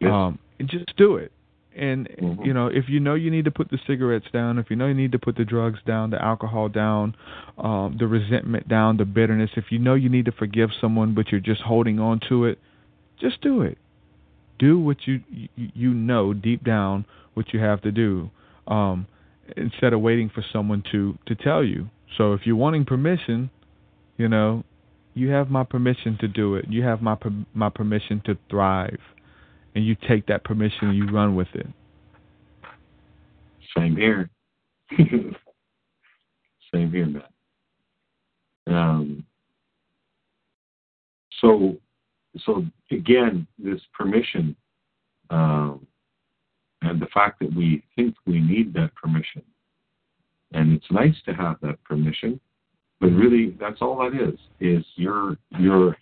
Yes. 0.00 0.10
Um, 0.12 0.38
just 0.66 0.96
do 0.96 1.16
it. 1.16 1.32
And 1.76 2.08
Mhm. 2.08 2.44
you 2.44 2.52
know, 2.52 2.66
if 2.66 2.88
you 2.88 2.98
know 2.98 3.14
you 3.14 3.30
need 3.30 3.44
to 3.44 3.50
put 3.50 3.70
the 3.70 3.78
cigarettes 3.86 4.26
down, 4.32 4.58
if 4.58 4.70
you 4.70 4.76
know 4.76 4.88
you 4.88 4.94
need 4.94 5.12
to 5.12 5.18
put 5.18 5.36
the 5.36 5.44
drugs 5.44 5.78
down, 5.86 6.10
the 6.10 6.22
alcohol 6.22 6.68
down, 6.68 7.14
um, 7.58 7.96
the 7.96 8.08
resentment 8.08 8.66
down, 8.68 8.96
the 8.96 9.04
bitterness, 9.04 9.50
if 9.56 9.70
you 9.70 9.78
know 9.78 9.94
you 9.94 10.08
need 10.08 10.24
to 10.24 10.32
forgive 10.32 10.70
someone 10.80 11.14
but 11.14 11.30
you're 11.30 11.40
just 11.40 11.62
holding 11.62 12.00
on 12.00 12.18
to 12.28 12.44
it, 12.46 12.58
just 13.18 13.40
do 13.40 13.62
it. 13.62 13.78
Do 14.60 14.78
what 14.78 14.98
you 15.06 15.20
you, 15.56 15.92
know 15.92 16.32
deep 16.32 16.62
down 16.62 17.04
what 17.34 17.52
you 17.52 17.58
have 17.60 17.82
to 17.82 17.90
do, 17.90 18.30
um, 18.68 19.06
instead 19.56 19.92
of 19.92 20.00
waiting 20.00 20.30
for 20.32 20.44
someone 20.52 20.84
to 20.92 21.18
to 21.26 21.34
tell 21.34 21.64
you. 21.64 21.88
So 22.16 22.34
if 22.34 22.42
you're 22.44 22.56
wanting 22.56 22.84
permission, 22.84 23.50
you 24.18 24.28
know, 24.28 24.62
you 25.14 25.30
have 25.30 25.50
my 25.50 25.64
permission 25.64 26.16
to 26.20 26.28
do 26.28 26.54
it. 26.54 26.66
You 26.68 26.82
have 26.84 27.02
my 27.02 27.16
per- 27.16 27.46
my 27.54 27.70
permission 27.70 28.22
to 28.26 28.36
thrive 28.48 29.00
and 29.74 29.84
you 29.86 29.96
take 30.08 30.26
that 30.26 30.44
permission 30.44 30.88
and 30.88 30.96
you 30.96 31.06
run 31.06 31.34
with 31.34 31.48
it. 31.54 31.66
Same 33.76 33.96
here. 33.96 34.28
Same 36.74 36.90
here, 36.90 37.06
man. 37.06 37.22
Um, 38.66 39.24
so, 41.40 41.76
so 42.38 42.64
again, 42.90 43.46
this 43.58 43.80
permission, 43.96 44.56
um, 45.30 45.86
and 46.82 47.00
the 47.00 47.06
fact 47.06 47.40
that 47.40 47.54
we 47.54 47.82
think 47.96 48.14
we 48.26 48.40
need 48.40 48.72
that 48.74 48.94
permission, 48.94 49.42
and 50.52 50.72
it's 50.72 50.90
nice 50.90 51.14
to 51.26 51.32
have 51.32 51.56
that 51.62 51.82
permission, 51.84 52.40
but 53.00 53.08
really, 53.08 53.56
that's 53.58 53.80
all 53.80 53.98
that 53.98 54.14
is. 54.14 54.38
Is 54.60 54.84
you're 54.96 55.36
you're 55.58 55.96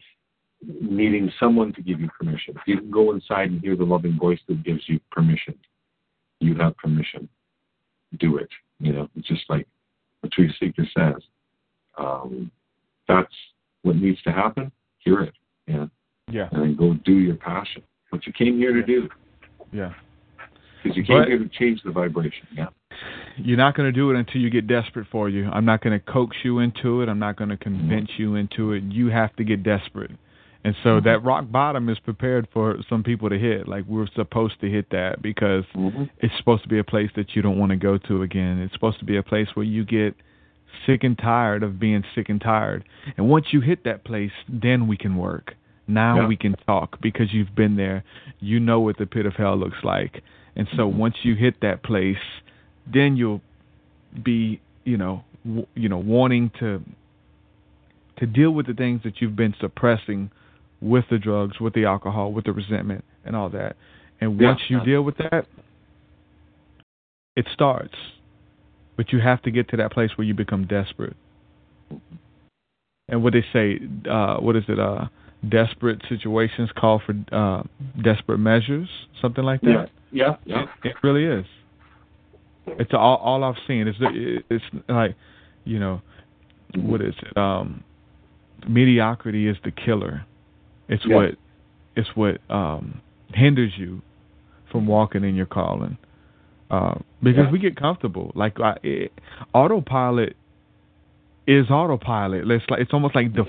needing 0.81 1.31
someone 1.39 1.73
to 1.75 1.83
give 1.83 2.01
you 2.01 2.09
permission. 2.19 2.55
If 2.57 2.63
You 2.67 2.79
can 2.79 2.91
go 2.91 3.13
inside 3.13 3.51
and 3.51 3.61
hear 3.61 3.77
the 3.77 3.85
loving 3.85 4.19
voice 4.19 4.41
that 4.49 4.65
gives 4.65 4.83
you 4.89 4.99
permission. 5.11 5.55
You 6.41 6.55
have 6.57 6.77
permission 6.77 7.29
do 8.19 8.39
it. 8.39 8.49
You 8.81 8.93
know, 8.93 9.09
it's 9.17 9.29
just 9.29 9.45
like 9.49 9.67
the 10.23 10.29
True 10.29 10.49
Seeker 10.59 10.87
says. 10.97 11.23
Um, 11.97 12.51
that's 13.07 13.33
what 13.83 13.97
needs 13.97 14.23
to 14.23 14.33
happen. 14.33 14.71
Hear 14.99 15.21
it, 15.23 15.35
yeah, 15.67 15.87
Yeah. 16.31 16.49
and 16.53 16.77
go 16.77 16.95
do 17.05 17.19
your 17.19 17.37
passion. 17.37 17.83
What 18.11 18.27
you 18.27 18.33
came 18.33 18.57
here 18.59 18.73
to 18.73 18.83
do, 18.83 19.09
Yeah. 19.73 19.93
because 20.83 20.97
you 20.97 21.05
came 21.05 21.19
But- 21.19 21.29
here 21.29 21.39
to 21.39 21.49
change 21.49 21.83
the 21.83 21.91
vibration. 21.91 22.47
Yeah, 22.53 22.69
You're 23.37 23.57
not 23.59 23.75
going 23.77 23.87
to 23.89 23.93
do 23.93 24.11
it 24.11 24.17
until 24.17 24.41
you 24.41 24.51
get 24.51 24.67
desperate 24.67 25.07
for 25.09 25.29
you. 25.29 25.49
I'm 25.53 25.65
not 25.65 25.81
going 25.83 25.99
to 25.99 26.05
coax 26.05 26.37
you 26.43 26.59
into 26.59 27.03
it. 27.03 27.09
I'm 27.09 27.19
not 27.19 27.37
going 27.37 27.51
to 27.51 27.57
convince 27.57 28.11
you 28.19 28.35
into 28.35 28.73
it. 28.73 28.83
You 28.85 29.09
have 29.09 29.35
to 29.37 29.45
get 29.45 29.63
desperate. 29.63 30.11
And 30.65 30.75
so 30.83 31.01
that 31.01 31.23
rock 31.23 31.45
bottom 31.51 31.89
is 31.89 31.99
prepared 32.01 32.49
for 32.53 32.79
some 32.89 33.05
people 33.05 33.29
to 33.31 33.39
hit. 33.39 33.69
Like 33.69 33.85
we're 33.87 34.09
supposed 34.17 34.61
to 34.61 34.69
hit 34.69 34.91
that 34.91 35.23
because 35.23 35.65
Mm-hmm. 35.77 36.05
it's 36.19 36.37
supposed 36.37 36.63
to 36.65 36.69
be 36.69 36.79
a 36.79 36.85
place 36.85 37.11
that 37.15 37.37
you 37.37 37.43
don't 37.43 37.59
want 37.59 37.71
to 37.71 37.77
go 37.77 37.97
to 37.99 38.23
again. 38.23 38.59
It's 38.59 38.73
supposed 38.73 38.99
to 38.99 39.05
be 39.05 39.17
a 39.17 39.23
place 39.23 39.49
where 39.55 39.65
you 39.65 39.85
get 39.85 40.15
sick 40.85 41.05
and 41.05 41.17
tired 41.17 41.63
of 41.63 41.79
being 41.79 42.03
sick 42.15 42.29
and 42.29 42.41
tired. 42.41 42.85
And 43.17 43.29
once 43.29 43.47
you 43.53 43.61
hit 43.61 43.85
that 43.85 44.05
place, 44.05 44.33
then 44.49 44.89
we 44.89 44.97
can 44.97 45.17
work. 45.17 45.55
Now 45.89 46.21
Yeah. 46.21 46.27
we 46.29 46.37
can 46.37 46.55
talk 46.67 47.01
because 47.01 47.33
you've 47.33 47.55
been 47.55 47.77
there. 47.77 48.05
You 48.41 48.61
know 48.61 48.79
what 48.81 48.99
the 48.99 49.07
pit 49.07 49.27
of 49.27 49.35
hell 49.35 49.57
looks 49.57 49.83
like. 49.83 50.23
And 50.55 50.69
so 50.77 50.87
once 50.87 51.25
you 51.25 51.35
hit 51.35 51.61
that 51.63 51.83
place, 51.83 52.19
then 52.87 53.17
you'll 53.17 53.41
be, 54.23 54.61
you 54.85 54.97
know, 54.97 55.25
w- 55.45 55.67
you 55.75 55.89
know, 55.89 55.99
wanting 55.99 56.51
to 56.61 56.83
to 58.17 58.27
deal 58.27 58.51
with 58.51 58.67
the 58.67 58.75
things 58.75 59.03
that 59.05 59.21
you've 59.21 59.37
been 59.37 59.55
suppressing 59.61 60.31
with 60.81 61.05
the 61.09 61.19
drugs, 61.19 61.61
with 61.61 61.73
the 61.75 61.85
alcohol, 61.85 62.33
with 62.33 62.45
the 62.45 62.53
resentment 62.53 63.05
and 63.25 63.37
all 63.37 63.49
that. 63.49 63.77
And 64.21 64.41
Yeah. 64.41 64.49
once 64.49 64.69
you 64.69 64.81
deal 64.81 65.03
with 65.03 65.17
that, 65.19 65.47
it 67.37 67.47
starts. 67.53 67.95
But 68.97 69.13
you 69.13 69.21
have 69.21 69.41
to 69.43 69.53
get 69.53 69.69
to 69.69 69.77
that 69.77 69.93
place 69.93 70.19
where 70.19 70.27
you 70.27 70.35
become 70.35 70.67
desperate. 70.67 71.17
And 73.09 73.23
what 73.23 73.33
they 73.33 73.43
say, 73.53 73.81
uh, 74.11 74.39
what 74.39 74.57
is 74.57 74.65
it? 74.69 74.79
Uh, 74.81 75.07
desperate 75.47 76.03
situations 76.09 76.71
call 76.77 77.01
for 77.05 77.15
uh, 77.33 77.63
desperate 78.03 78.39
measures, 78.39 78.89
something 79.21 79.45
like 79.45 79.61
that. 79.63 79.69
Yeah. 79.71 79.87
Yeah. 80.11 80.37
Yeah. 80.45 80.63
It, 80.85 80.89
it 80.91 80.97
really 81.03 81.25
is. 81.25 81.47
It's 82.67 82.93
all 82.93 83.17
all 83.17 83.45
I've 83.45 83.57
seen. 83.67 83.87
It's 83.89 83.99
it's 84.51 84.65
like, 84.89 85.15
you 85.65 85.79
know, 85.79 86.03
what 86.77 87.01
is 87.01 87.15
it? 87.23 87.37
Um, 87.37 87.85
mediocrity 88.69 89.49
is 89.49 89.57
the 89.65 89.71
killer. 89.71 90.25
It's 90.89 91.05
Yeah. 91.07 91.17
what 91.17 91.35
it's 91.97 92.09
what 92.15 92.41
um 92.51 93.01
hinders 93.33 93.73
you 93.77 94.03
from 94.71 94.87
walking 94.87 95.25
in 95.25 95.35
your 95.35 95.47
calling. 95.47 95.97
Uh, 96.71 96.99
because 97.23 97.45
Yeah. 97.47 97.51
we 97.51 97.59
get 97.59 97.77
comfortable. 97.77 98.33
Like 98.35 98.61
I, 98.61 98.77
it, 98.83 99.13
autopilot 99.55 100.37
is 101.47 101.71
autopilot. 101.71 102.51
It's 102.51 102.65
like 102.69 102.81
it's 102.81 102.93
almost 102.93 103.15
like 103.15 103.29
Mm-hmm. 103.29 103.47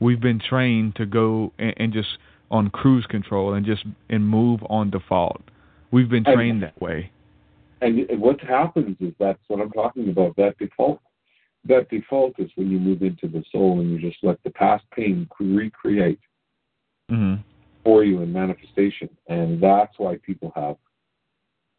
We've 0.00 0.20
been 0.20 0.38
trained 0.40 0.96
to 0.96 1.06
go 1.06 1.52
and, 1.58 1.74
and 1.76 1.92
just 1.92 2.08
on 2.50 2.70
cruise 2.70 3.06
control 3.06 3.54
and 3.54 3.64
just 3.66 3.84
and 4.08 4.26
move 4.26 4.60
on 4.70 4.90
default. 4.90 5.42
We've 5.90 6.08
been 6.08 6.26
And- 6.26 6.34
trained 6.34 6.62
that 6.62 6.80
way. 6.80 7.10
And 7.80 8.06
what 8.20 8.40
happens 8.40 8.96
is 9.00 9.12
that's 9.20 9.38
what 9.46 9.60
I'm 9.60 9.70
talking 9.70 10.08
about. 10.08 10.34
That 10.36 10.58
default, 10.58 11.00
that 11.64 11.88
default 11.88 12.34
is 12.40 12.50
when 12.56 12.70
you 12.72 12.80
move 12.80 13.02
into 13.02 13.28
the 13.28 13.44
soul 13.52 13.78
and 13.78 13.88
you 13.90 14.00
just 14.00 14.18
let 14.24 14.42
the 14.42 14.50
past 14.50 14.84
pain 14.90 15.28
recreate 15.38 16.18
hmm 17.08 17.36
for 17.84 18.02
you 18.04 18.20
in 18.20 18.30
manifestation, 18.32 19.08
and 19.28 19.62
that's 19.62 19.94
why 19.98 20.18
people 20.18 20.52
have, 20.54 20.76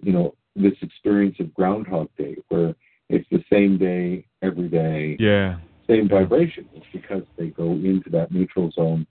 you 0.01 0.11
know, 0.13 0.33
this 0.55 0.73
experience 0.81 1.35
of 1.39 1.53
Groundhog 1.53 2.09
Day, 2.17 2.35
where 2.47 2.73
it's 3.09 3.27
the 3.29 3.43
same 3.51 3.77
day 3.77 4.25
every 4.41 4.69
day, 4.69 5.17
Yeah. 5.19 5.57
Same 5.89 6.07
vibration. 6.07 6.67
It's 6.73 6.85
because 6.93 7.23
they 7.37 7.47
go 7.47 7.71
into 7.71 8.09
that 8.11 8.31
neutral 8.31 8.71
zone, 8.71 9.05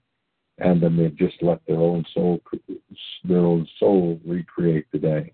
and 0.57 0.81
then 0.81 0.97
they've 0.97 1.15
just 1.15 1.41
let 1.41 1.59
their 1.67 1.77
own 1.77 2.05
soul, 2.13 2.41
their 3.23 3.39
own 3.39 3.67
soul 3.79 4.19
recreate 4.25 4.85
the 4.91 4.99
day. 4.99 5.33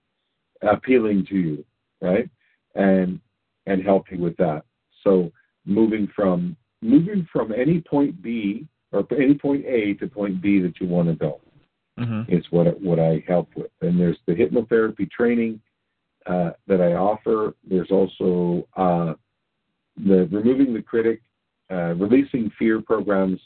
appealing 0.63 1.25
to 1.27 1.37
you 1.37 1.65
right 2.01 2.29
and 2.75 3.21
and 3.67 3.83
help 3.83 4.11
you 4.11 4.19
with 4.19 4.37
that. 4.37 4.63
So 5.03 5.33
moving 5.65 6.09
from 6.15 6.57
moving 6.83 7.27
from 7.33 7.53
any 7.53 7.81
point 7.81 8.23
B 8.23 8.67
or 8.93 9.07
any 9.11 9.35
point 9.35 9.65
A 9.67 9.95
to 9.95 10.07
point 10.07 10.41
B 10.41 10.61
that 10.61 10.81
you 10.81 10.87
want 10.87 11.09
to 11.09 11.15
go 11.15 11.41
Mm-hmm. 11.99 12.31
is 12.31 12.45
what 12.51 12.79
what 12.83 13.01
I 13.01 13.25
help 13.27 13.49
with. 13.57 13.71
And 13.81 13.99
there's 13.99 14.19
the 14.27 14.35
hypnotherapy 14.35 15.11
training 15.11 15.59
uh, 16.27 16.51
that 16.67 16.83
I 16.83 16.93
offer. 16.93 17.55
There's 17.67 17.91
also 17.91 18.69
uh, 18.77 19.15
the 19.97 20.29
removing 20.31 20.75
the 20.75 20.83
critic, 20.83 21.23
uh, 21.71 21.95
releasing 21.95 22.51
fear 22.59 22.83
programs 22.83 23.41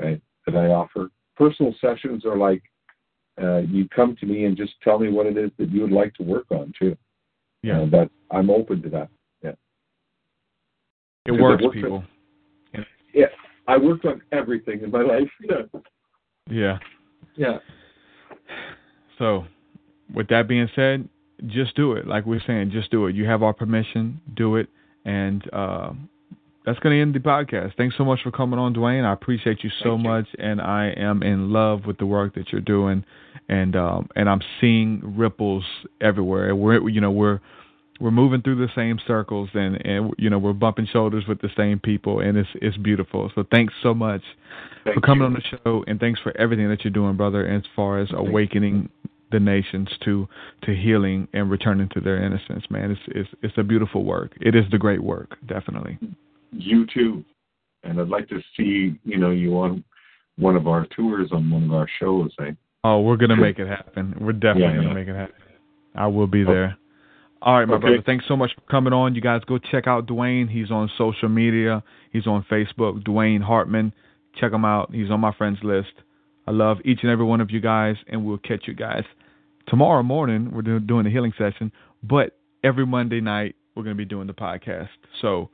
right, 0.00 0.22
that 0.46 0.54
I 0.54 0.66
offer. 0.68 1.10
Personal 1.40 1.74
sessions 1.80 2.26
are 2.26 2.36
like 2.36 2.62
uh, 3.42 3.60
you 3.60 3.88
come 3.88 4.14
to 4.20 4.26
me 4.26 4.44
and 4.44 4.58
just 4.58 4.74
tell 4.84 4.98
me 4.98 5.08
what 5.10 5.24
it 5.24 5.38
is 5.38 5.50
that 5.58 5.70
you 5.70 5.80
would 5.80 5.90
like 5.90 6.12
to 6.16 6.22
work 6.22 6.44
on 6.50 6.70
too. 6.78 6.94
Yeah. 7.62 7.80
Uh, 7.80 7.86
that 7.86 8.10
I'm 8.30 8.50
open 8.50 8.82
to 8.82 8.90
that. 8.90 9.08
Yeah, 9.42 9.52
it 11.24 11.32
works, 11.32 11.62
worked 11.62 11.64
with- 11.64 11.72
people. 11.82 12.04
Yeah, 13.14 13.26
I 13.66 13.78
worked 13.78 14.04
on 14.04 14.20
everything 14.32 14.82
in 14.82 14.90
my 14.90 15.00
life. 15.14 15.30
Yeah. 15.40 15.80
Yeah. 16.50 16.78
Yeah. 17.36 17.58
So, 19.18 19.46
with 20.14 20.28
that 20.28 20.46
being 20.46 20.68
said, 20.76 21.08
just 21.46 21.74
do 21.74 21.92
it. 21.92 22.06
Like 22.06 22.26
we're 22.26 22.42
saying, 22.46 22.70
just 22.70 22.90
do 22.90 23.06
it. 23.06 23.14
You 23.14 23.24
have 23.26 23.42
our 23.42 23.54
permission. 23.54 24.20
Do 24.36 24.56
it. 24.56 24.68
And 25.06 25.42
uh, 25.54 25.92
that's 26.64 26.78
going 26.80 26.96
to 26.96 27.02
end 27.02 27.14
the 27.14 27.20
podcast. 27.20 27.76
Thanks 27.76 27.96
so 27.96 28.04
much 28.04 28.20
for 28.22 28.30
coming 28.30 28.58
on, 28.58 28.74
Dwaine. 28.74 29.04
I 29.04 29.12
appreciate 29.12 29.64
you 29.64 29.70
so 29.82 29.96
you. 29.96 30.02
much, 30.02 30.26
and 30.38 30.60
I 30.60 30.92
am 30.96 31.22
in 31.22 31.52
love 31.52 31.86
with 31.86 31.98
the 31.98 32.06
work 32.06 32.34
that 32.34 32.52
you're 32.52 32.60
doing, 32.60 33.04
and 33.48 33.74
um, 33.76 34.08
and 34.16 34.28
I'm 34.28 34.40
seeing 34.60 35.00
ripples 35.16 35.64
everywhere. 36.00 36.54
We're 36.54 36.88
you 36.88 37.00
know 37.00 37.10
we're 37.10 37.40
we're 38.00 38.10
moving 38.10 38.42
through 38.42 38.56
the 38.56 38.72
same 38.74 38.98
circles, 39.06 39.48
and 39.54 39.76
and 39.86 40.12
you 40.18 40.28
know 40.28 40.38
we're 40.38 40.52
bumping 40.52 40.86
shoulders 40.86 41.24
with 41.26 41.40
the 41.40 41.50
same 41.56 41.78
people, 41.78 42.20
and 42.20 42.36
it's 42.36 42.48
it's 42.56 42.76
beautiful. 42.76 43.30
So 43.34 43.44
thanks 43.50 43.72
so 43.82 43.94
much 43.94 44.22
Thank 44.84 44.94
for 44.94 45.00
coming 45.00 45.20
you. 45.20 45.26
on 45.26 45.32
the 45.34 45.58
show, 45.64 45.84
and 45.86 45.98
thanks 45.98 46.20
for 46.20 46.36
everything 46.36 46.68
that 46.68 46.84
you're 46.84 46.92
doing, 46.92 47.16
brother, 47.16 47.46
as 47.46 47.62
far 47.74 48.00
as 48.00 48.08
Thank 48.08 48.22
you. 48.22 48.28
awakening 48.28 48.88
the 49.32 49.40
nations 49.40 49.88
to 50.04 50.28
to 50.62 50.74
healing 50.74 51.28
and 51.32 51.50
returning 51.50 51.88
to 51.94 52.00
their 52.00 52.22
innocence. 52.22 52.64
Man, 52.70 52.90
it's 52.90 53.00
it's 53.08 53.30
it's 53.42 53.58
a 53.58 53.62
beautiful 53.62 54.04
work. 54.04 54.32
It 54.40 54.54
is 54.54 54.64
the 54.70 54.78
great 54.78 55.02
work, 55.02 55.36
definitely. 55.46 55.98
You 56.52 56.86
too. 56.92 57.24
and 57.82 57.98
I'd 57.98 58.08
like 58.08 58.28
to 58.28 58.40
see 58.56 58.98
you 59.04 59.16
know 59.16 59.30
you 59.30 59.54
on 59.58 59.82
one 60.36 60.54
of 60.56 60.66
our 60.68 60.86
tours 60.94 61.30
on 61.32 61.50
one 61.50 61.64
of 61.64 61.72
our 61.72 61.88
shows. 61.98 62.30
Eh? 62.40 62.52
Oh, 62.84 63.00
we're 63.00 63.16
gonna 63.16 63.36
make 63.36 63.58
it 63.58 63.66
happen. 63.68 64.14
We're 64.20 64.32
definitely 64.32 64.62
Yeah, 64.76 64.82
gonna 64.82 64.94
make 64.94 65.08
it 65.08 65.16
happen. 65.16 65.34
I 65.94 66.06
will 66.06 66.26
be 66.26 66.44
there. 66.44 66.76
All 67.42 67.58
right, 67.58 67.66
my 67.66 67.74
Okay. 67.76 67.80
brother. 67.80 68.02
Thanks 68.02 68.26
so 68.28 68.36
much 68.36 68.54
for 68.54 68.60
coming 68.70 68.92
on. 68.92 69.14
You 69.14 69.22
guys 69.22 69.42
go 69.46 69.56
check 69.56 69.86
out 69.86 70.06
Dwaine. 70.06 70.48
He's 70.50 70.70
on 70.70 70.90
social 70.98 71.28
media. 71.30 71.82
He's 72.12 72.26
on 72.26 72.42
Facebook. 72.50 73.02
Dwaine 73.02 73.40
Hartman. 73.40 73.92
Check 74.34 74.52
him 74.52 74.64
out. 74.66 74.92
He's 74.92 75.10
on 75.10 75.20
my 75.20 75.32
friends 75.32 75.58
list. 75.62 75.92
I 76.46 76.50
love 76.50 76.78
each 76.84 76.98
and 77.02 77.10
every 77.10 77.24
one 77.24 77.40
of 77.40 77.50
you 77.50 77.60
guys, 77.60 77.96
and 78.08 78.24
we'll 78.26 78.38
catch 78.38 78.68
you 78.68 78.74
guys 78.74 79.04
tomorrow 79.66 80.02
morning. 80.02 80.50
We're 80.52 80.78
doing 80.80 81.06
a 81.06 81.10
healing 81.10 81.32
session, 81.38 81.72
but 82.02 82.36
every 82.62 82.84
Monday 82.86 83.20
night 83.20 83.54
we're 83.74 83.84
going 83.84 83.96
to 83.96 83.98
be 83.98 84.04
doing 84.04 84.26
the 84.26 84.34
podcast. 84.34 84.88
So, 85.22 85.48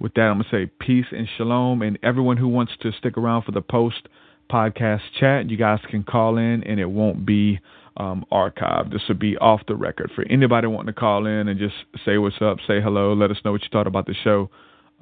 with 0.00 0.14
that, 0.14 0.22
I'm 0.22 0.38
going 0.38 0.44
to 0.50 0.66
say 0.66 0.72
peace 0.80 1.06
and 1.12 1.28
shalom. 1.36 1.82
And 1.82 1.98
everyone 2.02 2.36
who 2.36 2.48
wants 2.48 2.72
to 2.80 2.90
stick 2.98 3.16
around 3.16 3.42
for 3.42 3.52
the 3.52 3.60
post 3.60 4.08
podcast 4.50 5.02
chat, 5.18 5.48
you 5.48 5.56
guys 5.56 5.78
can 5.90 6.02
call 6.02 6.36
in, 6.36 6.64
and 6.64 6.80
it 6.80 6.86
won't 6.86 7.24
be 7.24 7.60
um, 7.96 8.24
archived. 8.32 8.92
This 8.92 9.02
will 9.08 9.16
be 9.16 9.36
off 9.36 9.60
the 9.68 9.76
record 9.76 10.10
for 10.14 10.24
anybody 10.28 10.66
wanting 10.66 10.92
to 10.92 10.98
call 10.98 11.26
in 11.26 11.48
and 11.48 11.58
just 11.58 11.74
say 12.04 12.18
what's 12.18 12.40
up, 12.40 12.58
say 12.66 12.80
hello, 12.80 13.12
let 13.12 13.30
us 13.30 13.36
know 13.44 13.52
what 13.52 13.62
you 13.62 13.68
thought 13.70 13.86
about 13.86 14.06
the 14.06 14.14
show. 14.24 14.50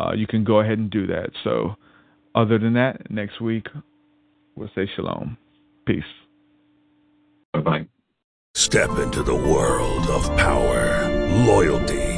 Uh, 0.01 0.13
you 0.13 0.27
can 0.27 0.45
go 0.45 0.61
ahead 0.61 0.79
and 0.79 0.91
do 0.91 1.07
that. 1.07 1.31
So, 1.45 1.77
other 2.35 2.59
than 2.59 2.75
that, 2.75 3.11
next 3.11 3.41
week 3.41 3.67
we'll 4.55 4.71
say 4.75 4.89
shalom. 4.95 5.37
Peace. 5.87 6.03
Bye 7.53 7.61
bye. 7.61 7.87
Step 8.55 8.91
into 8.99 9.23
the 9.23 9.35
world 9.35 10.09
of 10.09 10.25
power, 10.37 11.09
loyalty, 11.47 12.18